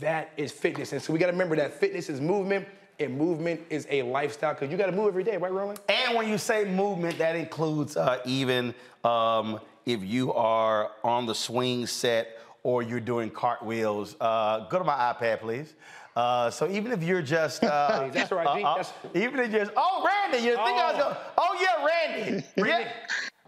that 0.00 0.32
is 0.36 0.50
fitness. 0.50 0.92
And 0.92 1.00
so 1.00 1.12
we 1.12 1.18
got 1.18 1.26
to 1.26 1.32
remember 1.32 1.54
that 1.56 1.78
fitness 1.78 2.08
is 2.08 2.20
movement, 2.20 2.66
and 2.98 3.16
movement 3.16 3.60
is 3.70 3.86
a 3.90 4.02
lifestyle 4.02 4.54
because 4.54 4.70
you 4.70 4.76
got 4.76 4.86
to 4.86 4.92
move 4.92 5.08
every 5.08 5.24
day, 5.24 5.36
right, 5.36 5.52
Roland? 5.52 5.80
And 5.88 6.16
when 6.16 6.28
you 6.28 6.38
say 6.38 6.64
movement, 6.64 7.18
that 7.18 7.36
includes 7.36 7.96
uh, 7.96 8.20
even 8.24 8.74
um, 9.04 9.60
if 9.84 10.02
you 10.02 10.32
are 10.32 10.92
on 11.04 11.26
the 11.26 11.34
swing 11.34 11.86
set 11.86 12.38
or 12.62 12.82
you're 12.82 13.00
doing 13.00 13.30
cartwheels. 13.30 14.16
Uh, 14.20 14.66
go 14.68 14.78
to 14.78 14.84
my 14.84 14.94
iPad, 15.14 15.40
please. 15.40 15.74
Uh, 16.16 16.50
so 16.50 16.68
even 16.70 16.92
if 16.92 17.02
you're 17.02 17.20
just, 17.22 17.62
uh, 17.62 18.08
that's 18.12 18.32
right, 18.32 18.46
uh, 18.46 18.52
uh, 18.52 18.76
That's- 18.76 18.92
even 19.14 19.38
if 19.40 19.50
you're 19.50 19.64
just, 19.66 19.72
oh 19.76 20.04
Randy, 20.06 20.38
you 20.44 20.54
think 20.56 20.60
I 20.60 20.92
was 20.92 20.94
Oh. 20.96 21.04
going? 21.04 21.16
Oh 21.36 21.58
yeah, 21.60 21.86
Randy. 21.86 22.46
yeah. 22.56 22.88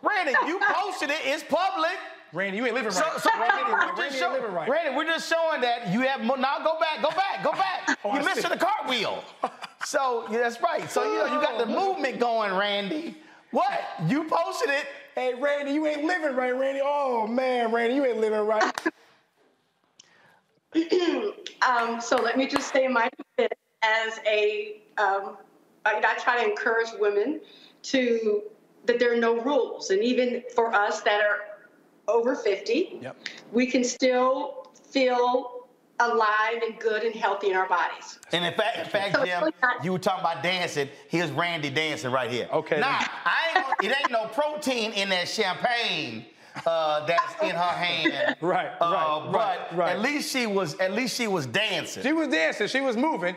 Randy, 0.03 0.35
you 0.47 0.61
posted 0.61 1.11
it. 1.11 1.19
It's 1.25 1.43
public. 1.43 1.97
Randy, 2.33 2.59
you 2.59 2.67
ain't 2.67 2.75
living 2.75 2.93
right. 2.93 3.21
so 3.21 3.31
Randy, 3.39 3.55
Randy, 3.57 3.73
Randy, 3.73 3.73
we're 3.73 3.87
just 3.89 3.99
Randy 3.99 4.19
show- 4.19 4.33
living 4.33 4.53
right. 4.55 4.69
Randy, 4.69 4.97
we're 4.97 5.05
just 5.05 5.29
showing 5.29 5.61
that 5.63 5.93
you 5.93 6.01
have. 6.01 6.21
Mo- 6.23 6.35
now 6.35 6.59
go 6.59 6.79
back, 6.79 7.03
go 7.03 7.11
back, 7.11 7.43
go 7.43 7.53
back. 7.53 7.99
Oh, 8.05 8.11
I 8.11 8.19
you 8.21 8.25
missed 8.25 8.43
see. 8.43 8.49
the 8.49 8.57
cartwheel. 8.57 9.23
So 9.85 10.27
yeah, 10.31 10.39
that's 10.41 10.61
right. 10.61 10.91
So 10.91 11.05
you 11.05 11.19
know 11.19 11.27
you 11.27 11.41
got 11.41 11.57
the 11.59 11.65
movement 11.65 12.19
going, 12.19 12.53
Randy. 12.55 13.17
What? 13.53 13.81
You 14.07 14.25
posted 14.25 14.69
it. 14.71 14.85
Hey, 15.15 15.33
Randy, 15.35 15.73
you 15.73 15.87
ain't 15.87 16.05
living 16.05 16.37
right, 16.37 16.51
Randy. 16.55 16.81
Oh 16.83 17.27
man, 17.27 17.73
Randy, 17.73 17.95
you 17.95 18.05
ain't 18.05 18.19
living 18.19 18.41
right. 18.41 18.73
um, 21.67 22.01
so 22.01 22.17
let 22.17 22.37
me 22.37 22.47
just 22.47 22.73
say 22.73 22.89
my 22.89 23.09
bit 23.37 23.53
as 23.83 24.21
a, 24.27 24.83
um, 24.99 25.37
I, 25.87 26.03
I 26.05 26.15
try 26.19 26.43
to 26.43 26.51
encourage 26.51 26.89
women 26.99 27.41
to 27.85 28.43
that 28.85 28.99
there 28.99 29.13
are 29.13 29.17
no 29.17 29.41
rules, 29.41 29.91
and 29.91 30.03
even 30.03 30.43
for 30.55 30.75
us 30.75 31.01
that 31.03 31.21
are 31.23 31.39
over 32.09 32.35
50, 32.35 32.99
Yep. 33.03 33.17
we 33.53 33.67
can 33.67 33.85
still 33.85 34.67
feel 34.91 35.67
alive 36.01 36.63
and 36.65 36.79
good 36.79 37.03
and 37.03 37.15
healthy 37.15 37.51
in 37.51 37.57
our 37.57 37.69
bodies. 37.69 38.19
And 38.33 38.45
in 38.45 38.55
fact, 38.55 38.79
in 38.79 38.85
fact, 38.87 39.17
So 39.17 39.25
Jim, 39.25 39.51
not- 39.63 39.85
you 39.85 39.93
were 39.93 39.99
talking 39.99 40.21
about 40.25 40.43
dancing. 40.43 40.89
Here's 41.09 41.31
Randy 41.31 41.71
dancing 41.71 42.11
right 42.13 42.31
here. 42.31 42.49
Okay. 42.53 42.79
Now, 42.81 42.99
I 43.25 43.65
ain't, 43.83 43.93
it 43.93 43.97
ain't 43.99 44.11
no 44.11 44.27
protein 44.27 44.93
in 44.93 45.09
that 45.11 45.29
champagne 45.29 46.25
uh, 46.67 47.05
that's 47.07 47.35
in 47.43 47.51
her 47.51 47.57
hand. 47.85 48.37
Right, 48.41 48.71
Uh, 48.81 48.91
right, 48.93 49.29
but 49.33 49.33
right, 49.33 49.77
right. 49.77 49.91
at 49.97 50.01
least 50.01 50.33
she 50.33 50.47
was. 50.47 50.79
At 50.81 50.93
least 50.93 51.17
she 51.17 51.27
was 51.27 51.47
dancing. 51.47 52.03
She 52.03 52.13
was 52.13 52.29
dancing, 52.29 52.69
she 52.69 52.81
was 52.81 52.97
moving, 52.97 53.35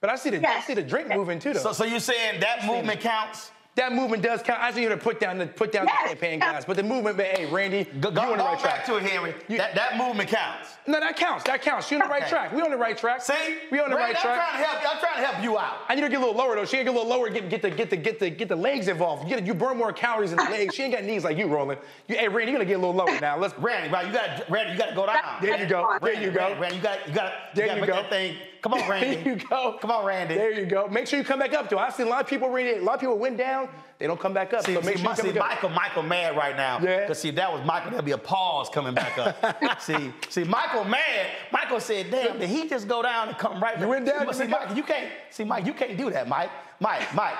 but 0.00 0.08
I 0.10 0.16
see 0.16 0.30
the 0.30 0.48
I 0.48 0.60
see 0.60 0.74
the 0.74 0.82
drink 0.82 1.08
moving 1.08 1.38
too, 1.40 1.52
though. 1.52 1.60
So, 1.60 1.72
so 1.72 1.84
you're 1.84 2.00
saying 2.00 2.40
that 2.40 2.64
movement 2.64 3.00
counts? 3.00 3.50
That 3.78 3.92
movement 3.92 4.22
does 4.22 4.42
count. 4.42 4.60
I 4.60 4.70
see 4.72 4.82
you 4.82 4.88
to 4.90 4.96
put 4.96 5.18
down 5.20 5.38
the 5.38 5.46
put 5.46 5.72
down 5.72 5.86
Yes. 5.86 5.96
the 6.02 6.08
champagne 6.10 6.38
glass, 6.40 6.64
but 6.64 6.76
the 6.76 6.82
movement, 6.82 7.16
but 7.16 7.26
hey, 7.26 7.46
Randy, 7.50 7.84
Go, 8.00 8.10
you 8.10 8.14
go, 8.14 8.20
on 8.22 8.30
the 8.32 8.36
go 8.36 8.44
right 8.44 8.62
back 8.62 8.84
track. 8.84 8.86
to 8.86 8.96
it, 8.96 9.02
Henry. 9.04 9.34
That, 9.56 9.74
that 9.74 9.96
movement 9.96 10.28
counts. 10.28 10.74
No, 10.86 11.00
that 11.00 11.16
counts. 11.16 11.44
That 11.44 11.62
counts. 11.62 11.90
You're 11.90 12.02
on 12.02 12.08
the 12.08 12.12
right 12.12 12.22
Okay. 12.22 12.30
track. 12.30 12.52
We 12.52 12.60
on 12.62 12.70
the 12.70 12.76
right 12.76 12.96
track. 12.96 13.22
See, 13.22 13.34
we 13.70 13.78
on 13.80 13.90
the 13.90 13.96
Randy, 13.96 14.14
right 14.14 14.20
track. 14.22 14.38
I'm 14.54 14.60
trying 14.60 14.62
to 14.62 14.68
help 14.68 14.82
you. 14.82 14.88
I'm 14.88 14.98
trying 15.00 15.16
to 15.22 15.26
help 15.30 15.42
you 15.44 15.58
out. 15.58 15.76
I 15.88 15.94
need 15.94 16.00
to 16.02 16.08
get 16.08 16.16
a 16.16 16.24
little 16.24 16.34
lower 16.36 16.54
though. 16.56 16.64
She 16.64 16.76
ain't 16.76 16.86
get 16.86 16.94
a 16.94 16.98
little 16.98 17.10
lower. 17.10 17.28
Get 17.30 17.48
get 17.48 17.62
the 17.62 17.70
get 17.70 17.90
the 17.90 17.96
get 17.96 18.18
the 18.18 18.30
get 18.30 18.48
the 18.48 18.56
legs 18.56 18.88
involved. 18.88 19.28
You, 19.28 19.36
get, 19.36 19.46
you 19.46 19.54
burn 19.54 19.76
more 19.76 19.92
calories 19.92 20.32
in 20.32 20.38
the 20.38 20.44
legs. 20.44 20.74
She 20.74 20.82
ain't 20.82 20.92
got 20.94 21.04
knees 21.04 21.24
like 21.24 21.36
you, 21.38 21.46
Roland. 21.46 21.80
You, 22.08 22.16
hey, 22.16 22.28
Randy, 22.28 22.52
you 22.52 22.58
gotta 22.58 22.66
get 22.66 22.74
a 22.74 22.78
little 22.78 22.94
lower 22.94 23.18
now. 23.20 23.38
Let's. 23.38 23.56
Randy, 23.58 23.90
right? 23.92 24.06
You 24.06 24.12
got 24.12 24.48
Randy. 24.50 24.72
You 24.72 24.78
got 24.78 24.88
to 24.90 24.94
go 24.94 25.06
down. 25.06 25.16
There 25.40 25.58
you 25.60 25.66
go. 25.66 25.96
There 26.00 26.12
Randy, 26.12 26.24
you 26.26 26.30
go. 26.32 26.40
Randy, 26.40 26.60
Randy, 26.60 26.76
you 26.76 26.82
got 26.82 27.06
you 27.08 27.14
got 27.14 27.32
There 27.54 27.66
you 27.66 27.72
got 27.72 27.80
you 27.80 27.86
go. 27.86 27.92
that 27.94 28.10
thing. 28.10 28.36
Come 28.62 28.74
on, 28.74 28.80
Randy. 28.90 29.22
There 29.22 29.34
you 29.34 29.40
go. 29.48 29.78
Come 29.80 29.90
on, 29.90 30.04
Randy. 30.04 30.34
There 30.34 30.52
you 30.52 30.66
go. 30.66 30.88
Make 30.88 31.06
sure 31.06 31.18
you 31.18 31.24
come 31.24 31.38
back 31.38 31.54
up 31.54 31.68
though. 31.68 31.78
I've 31.78 31.94
seen 31.94 32.06
a 32.06 32.10
lot 32.10 32.22
of 32.22 32.28
people 32.28 32.48
read 32.48 32.66
it. 32.66 32.82
A 32.82 32.84
lot 32.84 32.94
of 32.94 33.00
people 33.00 33.18
went 33.18 33.36
down. 33.36 33.68
They 33.98 34.06
don't 34.06 34.20
come 34.20 34.32
back 34.32 34.52
up. 34.52 34.64
See, 34.64 34.74
so 34.74 34.80
make 34.82 34.96
see, 34.98 35.02
sure 35.02 35.10
you 35.10 35.16
see, 35.16 35.32
back 35.32 35.64
up. 35.64 35.70
Michael, 35.70 35.70
Michael 35.70 36.02
mad 36.04 36.36
right 36.36 36.56
now. 36.56 36.78
Yeah. 36.80 37.00
Because 37.00 37.18
see, 37.18 37.30
if 37.30 37.34
that 37.34 37.52
was 37.52 37.64
Michael, 37.66 37.90
there'd 37.90 38.04
be 38.04 38.12
a 38.12 38.18
pause 38.18 38.68
coming 38.68 38.94
back 38.94 39.18
up. 39.18 39.80
see, 39.82 40.12
see, 40.28 40.44
Michael 40.44 40.84
mad. 40.84 41.26
Michael 41.52 41.80
said, 41.80 42.10
"Damn, 42.10 42.38
did 42.38 42.48
he 42.48 42.68
just 42.68 42.86
go 42.88 43.02
down 43.02 43.28
and 43.28 43.38
come 43.38 43.62
right?" 43.62 43.74
You 43.74 43.82
back? 43.82 43.88
went 43.90 44.06
down, 44.06 44.20
See, 44.32 44.44
you 44.44 44.48
see. 44.48 44.50
Mike, 44.50 44.76
you 44.76 44.82
can't. 44.82 45.12
See, 45.30 45.44
Mike, 45.44 45.66
you 45.66 45.72
can't 45.74 45.96
do 45.96 46.10
that, 46.10 46.28
Mike. 46.28 46.50
Mike, 46.80 47.12
Mike. 47.14 47.34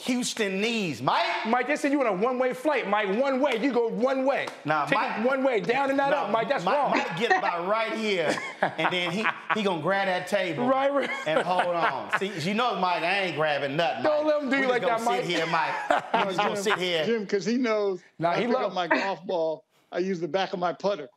Houston 0.00 0.60
knees, 0.62 1.02
Mike. 1.02 1.24
Mike, 1.46 1.66
they 1.66 1.76
said 1.76 1.92
you 1.92 2.00
on 2.00 2.06
a 2.06 2.12
one-way 2.12 2.54
flight, 2.54 2.88
Mike. 2.88 3.20
One 3.20 3.38
way. 3.40 3.58
You 3.60 3.70
go 3.72 3.88
one 3.88 4.24
way. 4.24 4.46
Nah, 4.64 4.86
Take 4.86 4.98
Mike- 4.98 5.18
it 5.18 5.24
one 5.26 5.42
way, 5.42 5.60
down 5.60 5.88
and 5.90 5.96
not 5.98 6.10
No, 6.10 6.16
up, 6.18 6.30
Mike. 6.30 6.48
That's 6.48 6.64
Mike, 6.64 6.74
wrong. 6.76 6.90
Mike 6.92 7.18
get 7.18 7.36
about 7.36 7.66
right 7.68 7.92
here, 7.92 8.34
and 8.62 8.90
then 8.92 9.10
he 9.10 9.26
he 9.54 9.62
gonna 9.62 9.82
grab 9.82 10.06
that 10.06 10.26
table 10.28 10.66
Right, 10.66 10.90
right. 10.92 11.10
and 11.26 11.40
hold 11.40 11.74
on. 11.74 12.18
See, 12.18 12.30
you 12.48 12.54
know, 12.54 12.76
Mike, 12.76 13.02
I 13.02 13.24
ain't 13.24 13.36
grabbing 13.36 13.76
nothing. 13.76 14.04
Don't 14.04 14.24
Mike. 14.24 14.34
let 14.34 14.42
him 14.44 14.50
do 14.50 14.56
we 14.56 14.62
you 14.62 14.68
like 14.68 14.82
gonna 14.82 14.92
that, 14.92 15.00
sit 15.00 15.06
Mike. 15.06 15.24
here, 15.24 15.46
Mike. 15.46 16.14
We 16.28 16.34
just 16.34 16.38
gonna 16.38 16.56
sit 16.56 16.78
here. 16.78 17.04
Jim, 17.04 17.20
because 17.24 17.44
he 17.44 17.56
knows. 17.56 18.00
Nah, 18.18 18.30
when 18.30 18.38
I 18.38 18.40
he 18.40 18.46
pick 18.46 18.54
love- 18.54 18.64
up 18.66 18.72
my 18.74 18.86
golf 18.86 19.26
ball. 19.26 19.64
I 19.92 19.98
use 19.98 20.18
the 20.18 20.28
back 20.28 20.52
of 20.54 20.58
my 20.58 20.72
putter. 20.72 21.08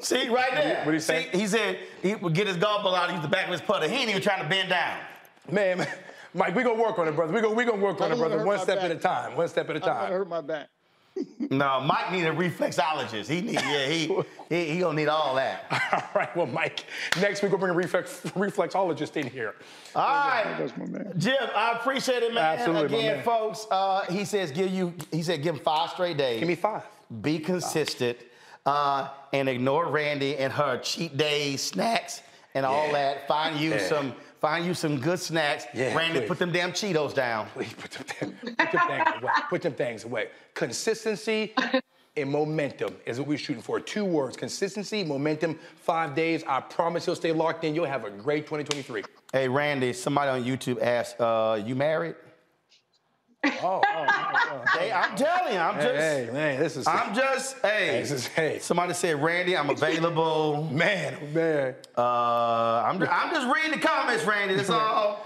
See, 0.00 0.28
right 0.28 0.52
there. 0.52 0.78
What'd 0.84 0.94
he 0.94 1.00
say? 1.00 1.28
See, 1.32 1.38
he 1.40 1.46
said 1.46 1.78
he 2.02 2.14
would 2.14 2.32
get 2.34 2.46
his 2.46 2.56
golf 2.56 2.82
ball 2.84 2.94
out 2.94 3.08
and 3.08 3.16
use 3.16 3.22
the 3.22 3.28
back 3.28 3.46
of 3.46 3.52
his 3.52 3.60
putter. 3.60 3.86
He 3.88 3.96
ain't 3.96 4.08
even 4.10 4.22
trying 4.22 4.42
to 4.42 4.48
bend 4.48 4.68
down. 4.70 4.98
Man, 5.50 5.78
man, 5.78 5.88
Mike, 6.34 6.54
we're 6.54 6.64
gonna 6.64 6.80
work 6.80 6.98
on 6.98 7.08
it, 7.08 7.12
brother. 7.16 7.32
We 7.32 7.40
gonna 7.40 7.54
we 7.54 7.64
gonna 7.64 7.82
work 7.82 8.00
on 8.00 8.12
it, 8.12 8.16
brother. 8.18 8.44
One 8.44 8.58
step 8.58 8.76
back. 8.78 8.90
at 8.90 8.96
a 8.96 9.00
time. 9.00 9.36
One 9.36 9.48
step 9.48 9.68
at 9.70 9.76
a 9.76 9.78
I 9.78 9.80
don't 9.80 9.88
want 9.88 10.00
to 10.00 10.08
time. 10.08 10.12
hurt 10.12 10.28
my 10.28 10.40
back. 10.40 10.68
No, 11.50 11.80
Mike 11.80 12.12
need 12.12 12.24
a 12.26 12.32
reflexologist. 12.32 13.26
He 13.28 13.40
need, 13.40 13.54
yeah, 13.54 13.86
he, 13.86 14.06
he, 14.50 14.74
he 14.74 14.80
gonna 14.80 14.94
need 14.94 15.08
all 15.08 15.34
that. 15.36 15.64
All 15.92 16.02
right, 16.14 16.36
well, 16.36 16.46
Mike, 16.46 16.84
next 17.20 17.42
week 17.42 17.50
we'll 17.50 17.58
bring 17.58 17.72
a 17.72 17.76
reflex 17.76 18.20
reflexologist 18.36 19.16
in 19.16 19.28
here. 19.28 19.54
All 19.96 20.02
right, 20.28 20.56
That's 20.58 20.76
my 20.76 20.84
man. 20.86 21.12
Jim, 21.16 21.34
I 21.56 21.72
appreciate 21.72 22.22
it, 22.22 22.34
man. 22.34 22.58
Absolutely, 22.58 22.88
my 22.90 22.98
Again, 22.98 23.16
man. 23.16 23.24
folks, 23.24 23.66
uh, 23.70 24.04
he 24.10 24.24
says 24.24 24.50
give 24.50 24.70
you, 24.70 24.92
he 25.10 25.22
said 25.22 25.42
give 25.42 25.54
him 25.56 25.60
five 25.62 25.90
straight 25.90 26.18
days. 26.18 26.40
Give 26.40 26.48
me 26.48 26.54
five. 26.54 26.82
Be 27.22 27.38
consistent 27.38 28.18
uh, 28.66 29.08
and 29.32 29.48
ignore 29.48 29.88
Randy 29.88 30.36
and 30.36 30.52
her 30.52 30.78
cheat 30.78 31.16
days, 31.16 31.62
snacks, 31.62 32.20
and 32.54 32.66
all 32.66 32.92
that. 32.92 33.26
Find 33.26 33.58
you 33.58 33.70
Yeah. 33.70 33.88
some, 33.88 34.14
find 34.40 34.64
you 34.64 34.74
some 34.74 34.98
good 34.98 35.18
snacks. 35.18 35.66
Yeah, 35.74 35.94
Randy, 35.96 36.20
please. 36.20 36.28
put 36.28 36.38
them 36.38 36.52
damn 36.52 36.72
Cheetos 36.72 37.14
down. 37.14 37.46
Please 37.54 37.72
put 37.72 37.90
them, 37.92 38.34
put 38.40 38.72
them 38.72 38.82
things 38.88 39.22
away. 39.22 39.32
Put 39.50 39.62
them 39.62 39.72
things 39.74 40.04
away. 40.04 40.28
Consistency 40.54 41.54
and 42.16 42.30
momentum 42.30 42.96
is 43.06 43.18
what 43.18 43.28
we're 43.28 43.38
shooting 43.38 43.62
for. 43.62 43.80
Two 43.80 44.04
words: 44.04 44.36
consistency, 44.36 45.04
momentum. 45.04 45.58
Five 45.76 46.14
days. 46.14 46.44
I 46.46 46.60
promise 46.60 47.06
you'll 47.06 47.16
stay 47.16 47.32
locked 47.32 47.64
in. 47.64 47.74
You'll 47.74 47.84
have 47.86 48.04
a 48.04 48.10
great 48.10 48.46
2023. 48.46 49.04
Hey, 49.32 49.48
Randy, 49.48 49.92
somebody 49.92 50.30
on 50.30 50.44
YouTube 50.44 50.80
asked, 50.80 51.20
uh, 51.20 51.60
you 51.64 51.74
married? 51.74 52.14
Oh, 53.44 53.50
oh, 53.62 53.82
oh, 53.86 54.62
oh. 54.74 54.78
Hey, 54.78 54.90
I'm 54.90 55.16
telling 55.16 55.52
you, 55.54 55.58
I'm 55.60 55.74
Hey, 55.76 55.82
just. 55.82 55.96
hey, 55.96 56.30
man, 56.32 56.60
this 56.60 56.76
is 56.76 56.86
I'm 56.88 57.14
just, 57.14 57.56
hey. 57.62 58.00
This 58.00 58.10
is- 58.10 58.26
hey. 58.26 58.58
Somebody 58.58 58.94
said, 58.94 59.22
Randy, 59.22 59.56
I'm 59.56 59.70
available. 59.70 60.64
man, 60.72 61.32
man. 61.32 61.74
Uh, 61.96 62.82
I'm, 62.84 63.00
I'm 63.02 63.30
just 63.32 63.54
reading 63.54 63.78
the 63.78 63.86
comments, 63.86 64.24
Randy. 64.24 64.54
That's 64.54 64.70
all. 64.70 65.24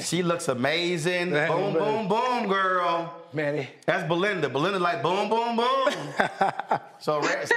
she 0.00 0.22
looks 0.22 0.48
amazing. 0.48 1.30
Man, 1.30 1.48
boom, 1.50 1.74
man. 1.74 2.08
boom, 2.08 2.08
boom, 2.08 2.48
girl. 2.48 3.14
Manny. 3.32 3.68
That's 3.86 4.06
Belinda. 4.08 4.48
Belinda 4.48 4.78
like 4.78 5.02
boom, 5.02 5.28
boom, 5.28 5.56
boom. 5.56 5.92
so, 7.00 7.20
so, 7.20 7.56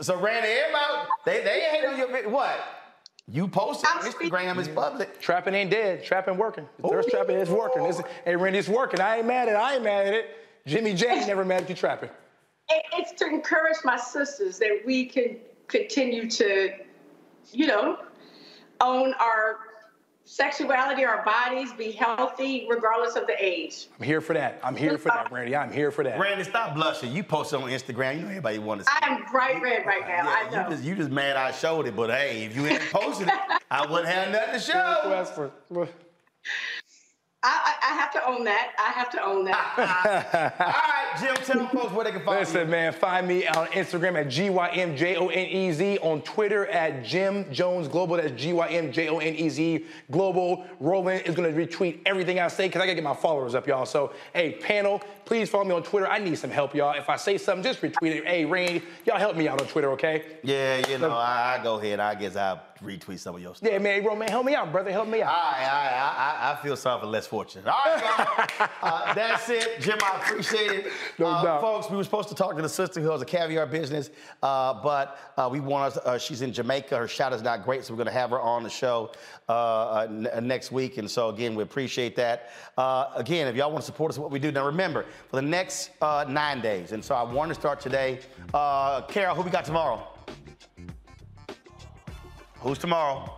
so, 0.00 0.20
Randy, 0.20 0.48
everybody, 0.48 1.08
they, 1.24 1.44
they 1.44 1.70
ain't 1.76 1.86
on 1.86 1.98
your 1.98 2.30
what? 2.30 2.58
You 3.26 3.48
posted 3.48 3.88
on 3.88 3.98
I'm 3.98 4.12
Instagram, 4.12 4.58
it's 4.58 4.68
public. 4.68 5.18
Trapping 5.18 5.54
ain't 5.54 5.70
dead. 5.70 6.04
Trapping 6.04 6.36
working. 6.36 6.68
There's 6.86 7.06
trapping. 7.06 7.36
It's 7.36 7.50
working. 7.50 7.84
It's, 7.86 8.00
hey, 8.24 8.36
Randy, 8.36 8.58
it's 8.58 8.68
working. 8.68 9.00
I 9.00 9.18
ain't 9.18 9.26
mad 9.26 9.48
at 9.48 9.54
it. 9.54 9.56
I 9.56 9.74
ain't 9.74 9.82
mad 9.82 10.06
at 10.06 10.14
it. 10.14 10.36
Jimmy 10.66 10.94
J 10.94 11.26
never 11.26 11.44
mad 11.44 11.62
at 11.62 11.70
you 11.70 11.74
trapping. 11.74 12.10
It's 12.68 13.12
to 13.20 13.26
encourage 13.26 13.78
my 13.84 13.96
sisters 13.96 14.58
that 14.58 14.82
we 14.84 15.06
can 15.06 15.36
continue 15.68 16.28
to, 16.30 16.70
you 17.52 17.66
know, 17.66 17.98
own 18.80 19.14
our 19.14 19.58
sexuality, 20.34 21.04
our 21.04 21.24
bodies, 21.24 21.72
be 21.72 21.92
healthy 21.92 22.66
regardless 22.68 23.14
of 23.14 23.26
the 23.28 23.34
age. 23.38 23.86
I'm 24.00 24.04
here 24.04 24.20
for 24.20 24.32
that. 24.34 24.58
I'm 24.64 24.74
here 24.74 24.98
for 24.98 25.08
that, 25.10 25.30
Randy. 25.30 25.54
I'm 25.54 25.70
here 25.72 25.92
for 25.92 26.02
that. 26.02 26.18
Randy, 26.18 26.42
stop 26.42 26.74
blushing. 26.74 27.12
You 27.12 27.22
posted 27.22 27.60
on 27.60 27.68
Instagram. 27.70 28.16
You 28.16 28.22
know 28.22 28.28
everybody 28.28 28.58
want 28.58 28.80
to 28.80 28.86
see. 28.86 28.92
I 29.00 29.14
am 29.14 29.24
bright 29.30 29.62
red 29.62 29.86
right 29.86 30.06
now. 30.06 30.28
I 30.28 30.48
Yeah, 30.50 30.62
know. 30.62 30.68
you 30.68 30.74
just 30.74 30.84
you 30.84 30.94
just 30.96 31.10
mad 31.10 31.36
I 31.36 31.52
showed 31.52 31.86
it, 31.86 31.94
but 31.94 32.10
hey, 32.10 32.44
if 32.44 32.56
you 32.56 32.66
ain't 32.66 32.82
posted 32.90 33.28
it, 33.28 33.34
I 33.70 33.86
wouldn't 33.86 34.08
have 34.08 34.32
nothing 34.32 34.54
to 34.54 34.60
show. 34.60 35.54
I, 37.46 37.76
I, 37.82 37.92
I 37.92 37.94
have 37.96 38.10
to 38.12 38.26
own 38.26 38.44
that. 38.44 38.72
I 38.78 38.90
have 38.92 39.10
to 39.10 39.22
own 39.22 39.44
that. 39.44 40.54
All 40.60 40.66
right, 40.66 41.14
Jim, 41.20 41.36
tell 41.44 41.68
folks 41.68 41.92
where 41.92 42.04
they 42.04 42.10
can 42.10 42.22
find 42.24 42.36
me. 42.36 42.40
Listen, 42.40 42.60
you. 42.62 42.66
man, 42.66 42.92
find 42.94 43.28
me 43.28 43.46
on 43.46 43.66
Instagram 43.66 44.18
at 44.18 44.28
GYMJONEZ, 44.28 46.02
on 46.02 46.22
Twitter 46.22 46.66
at 46.68 47.04
Jim 47.04 47.44
Jones 47.52 47.86
Global. 47.86 48.16
That's 48.16 48.32
GYMJONEZ 48.32 49.84
Global. 50.10 50.64
Roland 50.80 51.26
is 51.26 51.34
going 51.34 51.54
to 51.54 51.66
retweet 51.66 52.00
everything 52.06 52.40
I 52.40 52.48
say 52.48 52.66
because 52.66 52.80
I 52.80 52.86
got 52.86 52.92
to 52.92 52.94
get 52.94 53.04
my 53.04 53.14
followers 53.14 53.54
up, 53.54 53.66
y'all. 53.66 53.84
So, 53.84 54.14
hey, 54.32 54.52
panel, 54.52 55.02
please 55.26 55.50
follow 55.50 55.64
me 55.64 55.72
on 55.72 55.82
Twitter. 55.82 56.08
I 56.08 56.18
need 56.20 56.38
some 56.38 56.50
help, 56.50 56.74
y'all. 56.74 56.94
If 56.94 57.10
I 57.10 57.16
say 57.16 57.36
something, 57.36 57.62
just 57.62 57.82
retweet 57.82 58.16
it. 58.16 58.26
Hey, 58.26 58.46
Rain, 58.46 58.82
y'all 59.04 59.18
help 59.18 59.36
me 59.36 59.48
out 59.48 59.60
on 59.60 59.68
Twitter, 59.68 59.90
okay? 59.90 60.38
Yeah, 60.42 60.86
you 60.88 60.96
know, 60.96 61.10
I, 61.10 61.58
I 61.58 61.62
go 61.62 61.78
ahead. 61.78 62.00
I 62.00 62.14
guess 62.14 62.36
I'll 62.36 62.62
retweet 62.84 63.18
some 63.18 63.34
of 63.34 63.42
your 63.42 63.54
stuff. 63.54 63.70
Yeah, 63.70 63.78
man, 63.78 64.04
Roland, 64.04 64.30
help 64.30 64.46
me 64.46 64.54
out, 64.54 64.70
brother. 64.70 64.90
Help 64.92 65.08
me 65.08 65.22
out. 65.22 65.34
All 65.34 65.52
right, 65.52 65.64
all 65.64 65.84
right. 65.84 65.92
I, 65.94 66.48
I, 66.50 66.52
I 66.52 66.62
feel 66.62 66.76
sorry 66.76 67.00
for 67.00 67.06
less 67.06 67.26
fortunate. 67.26 67.66
All 67.66 67.80
right, 67.84 68.48
y'all. 68.58 68.68
uh, 68.82 69.14
that's 69.14 69.48
it. 69.48 69.80
Jim, 69.80 69.98
I 70.02 70.20
appreciate 70.20 70.70
it. 70.70 70.92
No 71.18 71.26
uh, 71.26 71.42
doubt. 71.42 71.60
Folks, 71.60 71.90
we 71.90 71.96
were 71.96 72.04
supposed 72.04 72.28
to 72.28 72.34
talk 72.34 72.56
to 72.56 72.62
the 72.62 72.68
sister 72.68 73.00
who 73.00 73.10
has 73.10 73.22
a 73.22 73.26
caviar 73.26 73.66
business, 73.66 74.10
uh, 74.42 74.74
but 74.82 75.18
uh, 75.36 75.48
we 75.50 75.60
want 75.60 75.96
us, 75.96 76.04
uh, 76.04 76.18
she's 76.18 76.42
in 76.42 76.52
Jamaica. 76.52 76.96
Her 76.96 77.08
shot 77.08 77.32
is 77.32 77.42
not 77.42 77.64
great, 77.64 77.84
so 77.84 77.92
we're 77.92 77.98
going 77.98 78.06
to 78.06 78.12
have 78.12 78.30
her 78.30 78.40
on 78.40 78.62
the 78.62 78.70
show 78.70 79.12
uh, 79.48 80.06
next 80.40 80.72
week. 80.72 80.98
And 80.98 81.10
so, 81.10 81.28
again, 81.28 81.54
we 81.54 81.62
appreciate 81.62 82.16
that. 82.16 82.50
Uh, 82.76 83.10
again, 83.14 83.46
if 83.46 83.56
y'all 83.56 83.70
want 83.70 83.82
to 83.82 83.86
support 83.86 84.10
us 84.10 84.18
what 84.18 84.30
we 84.30 84.38
do, 84.38 84.52
now 84.52 84.66
remember, 84.66 85.04
for 85.28 85.36
the 85.36 85.42
next 85.42 85.90
uh, 86.00 86.24
nine 86.28 86.60
days, 86.60 86.92
and 86.92 87.04
so 87.04 87.14
I 87.14 87.22
want 87.22 87.48
to 87.48 87.54
start 87.54 87.80
today. 87.80 88.20
Uh, 88.52 89.02
Carol, 89.02 89.34
who 89.34 89.42
we 89.42 89.50
got 89.50 89.64
tomorrow? 89.64 90.13
Who's 92.64 92.78
tomorrow? 92.78 93.30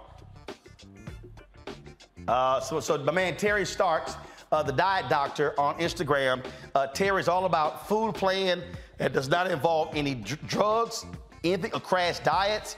Uh, 2.29 2.61
so, 2.61 2.79
so 2.79 2.97
my 2.99 3.11
man 3.11 3.37
Terry 3.37 3.67
Starks, 3.67 4.15
uh, 4.53 4.63
the 4.63 4.71
diet 4.71 5.09
doctor 5.09 5.59
on 5.59 5.77
Instagram. 5.81 6.47
Uh, 6.77 6.87
Terry's 6.87 7.27
all 7.27 7.45
about 7.45 7.89
food 7.89 8.15
plan 8.15 8.63
that 8.99 9.13
does 9.13 9.29
not 9.29 9.51
involve 9.51 9.97
any 9.97 10.15
dr- 10.15 10.47
drugs, 10.47 11.05
anything, 11.43 11.75
or 11.75 11.81
crash 11.81 12.21
diets. 12.21 12.77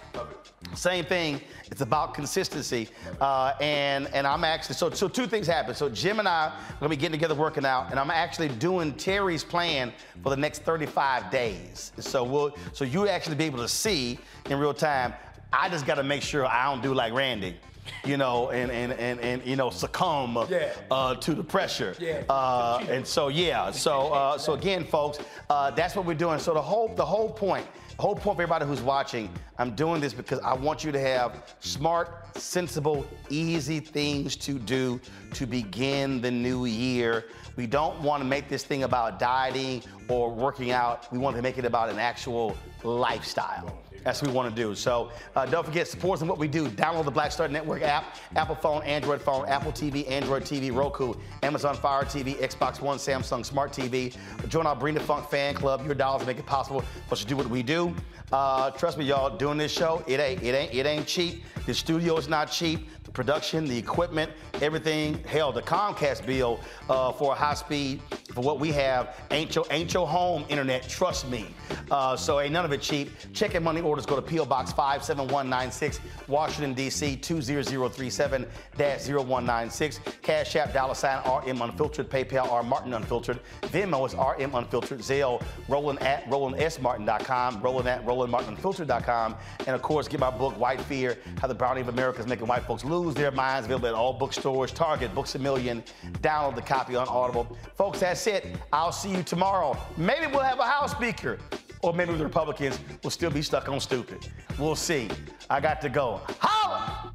Same 0.75 1.05
thing. 1.05 1.43
It's 1.71 1.83
about 1.83 2.15
consistency. 2.15 2.89
Uh, 3.21 3.53
and 3.61 4.07
and 4.15 4.27
I'm 4.27 4.43
actually 4.43 4.77
so 4.77 4.89
so 4.89 5.07
two 5.07 5.27
things 5.27 5.47
happen. 5.47 5.75
So 5.75 5.91
Jim 5.91 6.19
and 6.19 6.27
I 6.27 6.47
are 6.47 6.77
gonna 6.81 6.89
be 6.89 6.97
getting 6.97 7.13
together 7.13 7.35
working 7.35 7.67
out, 7.67 7.91
and 7.91 8.01
I'm 8.01 8.11
actually 8.11 8.49
doing 8.49 8.95
Terry's 8.95 9.45
plan 9.45 9.93
for 10.23 10.31
the 10.31 10.37
next 10.37 10.63
35 10.63 11.31
days. 11.31 11.93
So 11.99 12.25
we'll 12.25 12.57
so 12.73 12.87
you 12.87 13.07
actually 13.07 13.37
be 13.37 13.45
able 13.45 13.59
to 13.59 13.69
see 13.69 14.19
in 14.49 14.59
real 14.59 14.73
time. 14.73 15.13
I 15.53 15.69
just 15.69 15.87
got 15.87 15.95
to 15.97 16.03
make 16.03 16.23
sure 16.23 16.47
I 16.47 16.65
don't 16.71 16.83
do 16.83 16.95
like 16.95 17.13
Randy 17.13 17.57
you 18.05 18.17
know, 18.17 18.51
and 18.51 18.71
and 18.71 18.93
and, 18.93 19.21
and 19.21 19.45
you 19.45 19.57
know, 19.57 19.71
succumb 19.71 20.47
Yeah. 20.49 20.73
uh, 20.91 21.15
to 21.17 21.35
the 21.35 21.45
pressure. 21.45 21.95
Yeah. 21.99 22.23
Uh, 22.29 22.85
and 22.89 23.07
so 23.07 23.29
yeah, 23.29 23.71
so 23.71 24.13
uh, 24.13 24.39
so 24.39 24.55
again, 24.55 24.85
folks, 24.85 25.19
uh, 25.51 25.71
that's 25.71 25.97
what 25.97 26.05
we're 26.07 26.15
doing. 26.15 26.39
So 26.39 26.55
the 26.55 26.63
whole 26.63 26.89
the 26.95 27.05
whole 27.05 27.31
point, 27.31 27.67
the 27.97 28.03
whole 28.03 28.15
point 28.15 28.37
for 28.37 28.43
everybody 28.43 28.67
who's 28.67 28.83
watching, 28.83 29.31
I'm 29.59 29.75
doing 29.75 30.01
this 30.01 30.13
because 30.13 30.39
I 30.41 30.55
want 30.55 30.85
you 30.85 30.93
to 30.93 31.01
have 31.01 31.55
smart, 31.61 32.37
sensible, 32.37 33.07
easy 33.31 33.81
things 33.81 34.37
to 34.37 34.59
do 34.59 35.01
to 35.35 35.47
begin 35.47 36.21
the 36.21 36.31
new 36.31 36.67
year. 36.67 37.25
We 37.57 37.67
don't 37.67 38.01
want 38.03 38.23
to 38.23 38.29
make 38.29 38.49
this 38.49 38.65
thing 38.65 38.85
about 38.85 39.19
dieting 39.19 39.83
or 40.09 40.31
working 40.31 40.71
out. 40.71 41.11
We 41.13 41.19
want 41.19 41.37
to 41.37 41.43
make 41.43 41.59
it 41.59 41.65
about 41.65 41.89
an 41.91 41.99
actual 41.99 42.57
lifestyle. 42.85 43.79
That's 44.09 44.23
what 44.23 44.31
we 44.31 44.35
want 44.35 44.49
to 44.49 44.63
do. 44.63 44.75
So 44.75 45.11
uh, 45.37 45.45
don't 45.45 45.67
forget, 45.67 45.87
support 45.87 46.23
us 46.23 46.27
what 46.27 46.39
we 46.39 46.49
do. 46.49 46.71
Download 46.71 47.05
the 47.05 47.11
Black 47.11 47.31
Star 47.31 47.47
Network 47.47 47.83
app, 47.83 48.17
Apple 48.37 48.55
phone, 48.55 48.83
Android 48.85 49.21
phone, 49.21 49.47
Apple 49.47 49.71
TV, 49.71 50.11
Android 50.11 50.45
TV, 50.45 50.75
Roku, 50.75 51.13
Amazon 51.43 51.77
Fire 51.77 52.05
TV, 52.05 52.35
Xbox 52.37 52.81
One, 52.81 52.97
Samsung 52.97 53.45
Smart 53.45 53.71
TV. 53.71 54.17
Join 54.49 54.67
our 54.67 54.75
Bring 54.75 54.95
the 54.95 55.01
Funk 55.01 55.29
fan 55.29 55.55
club. 55.55 55.85
Your 55.85 55.95
dollars 55.95 56.27
make 56.27 56.39
it 56.39 56.47
possible 56.47 56.81
for 57.07 57.13
us 57.13 57.21
to 57.21 57.27
do 57.27 57.37
what 57.37 57.51
we 57.51 57.63
do. 57.63 57.95
Uh, 58.33 58.71
trust 58.71 58.97
me, 58.97 59.05
y'all, 59.05 59.37
doing 59.37 59.59
this 59.59 59.73
show, 59.73 60.03
it 60.07 60.21
ain't, 60.21 60.43
it 60.43 60.55
ain't, 60.55 60.73
it 60.73 60.87
ain't 60.87 61.07
cheap. 61.07 61.45
The 61.67 61.75
studio 61.75 62.17
is 62.17 62.29
not 62.29 62.51
cheap. 62.51 62.89
Production, 63.19 63.65
the 63.65 63.77
equipment, 63.77 64.31
everything. 64.63 65.21
Hell, 65.25 65.51
the 65.51 65.61
Comcast 65.61 66.25
bill 66.25 66.61
uh, 66.89 67.11
for 67.11 67.33
a 67.33 67.35
high 67.35 67.55
speed 67.55 68.01
for 68.33 68.43
what 68.43 68.61
we 68.61 68.71
have 68.71 69.17
ain't 69.33 69.57
your 69.57 69.65
ain't 69.73 69.93
your 69.93 70.07
home 70.07 70.45
internet. 70.49 70.89
Trust 70.89 71.29
me. 71.29 71.49
Uh, 71.91 72.17
so 72.17 72.39
ain't 72.39 72.53
none 72.53 72.65
of 72.65 72.71
it 72.73 72.81
cheap. 72.81 73.11
Check 73.33 73.55
your 73.55 73.63
money 73.63 73.81
orders. 73.81 74.07
Go 74.07 74.15
to 74.15 74.23
PO 74.23 74.45
Box 74.45 74.73
57196, 74.73 75.99
Washington 76.29 76.75
D.C. 76.75 77.17
20037-0196. 77.17 79.99
Cash 80.23 80.55
App 80.55 80.73
dollar 80.73 80.95
sign 80.95 81.19
RM 81.27 81.61
Unfiltered. 81.61 82.09
PayPal 82.09 82.49
R 82.53 82.63
Martin 82.63 82.95
Unfiltered. 82.95 83.41
Venmo 83.63 84.07
is 84.07 84.15
RM 84.15 84.55
Unfiltered. 84.55 85.01
Zelle 85.01 85.43
Roland 85.69 86.01
at 86.03 86.25
RolandSMartin.com. 86.27 87.63
Roland 87.63 87.89
at 87.89 88.07
RolandMartinUnfiltered.com. 88.07 89.35
And 89.67 89.71
of 89.71 89.83
course, 89.83 90.07
get 90.07 90.21
my 90.21 90.31
book 90.31 90.57
White 90.57 90.81
Fear: 90.83 91.19
How 91.41 91.49
the 91.49 91.55
Browning 91.55 91.83
of 91.83 91.89
America 91.89 92.21
is 92.21 92.29
Making 92.29 92.47
White 92.47 92.63
Folks 92.63 92.85
Lose 92.85 93.08
Their 93.15 93.31
Minds. 93.31 93.67
Available 93.67 93.89
at 93.89 93.95
all 93.95 94.13
bookstores, 94.13 94.73
Target, 94.73 95.15
Books 95.15 95.35
a 95.35 95.39
Million. 95.39 95.83
Download 96.21 96.55
the 96.55 96.63
copy 96.63 96.97
on 96.97 97.09
Audible. 97.09 97.57
Folks, 97.77 98.01
that's 98.01 98.27
it. 98.27 98.57
I'll 98.73 98.93
see 98.93 99.11
you 99.11 99.23
tomorrow. 99.23 99.77
Maybe 99.97 100.27
we'll 100.27 100.41
have 100.41 100.59
a 100.59 100.65
House 100.65 100.93
Speaker. 100.93 101.39
Or 101.83 101.93
maybe 101.93 102.15
the 102.15 102.25
Republicans 102.25 102.79
will 103.05 103.11
still 103.11 103.31
be 103.31 103.43
stuck 103.43 103.69
on 103.69 103.79
stupid. 103.81 104.27
We'll 104.59 104.75
see. 104.75 105.09
I 105.49 105.61
got 105.61 105.81
to 105.83 105.89
go. 105.89 106.21
Holla! 106.41 107.15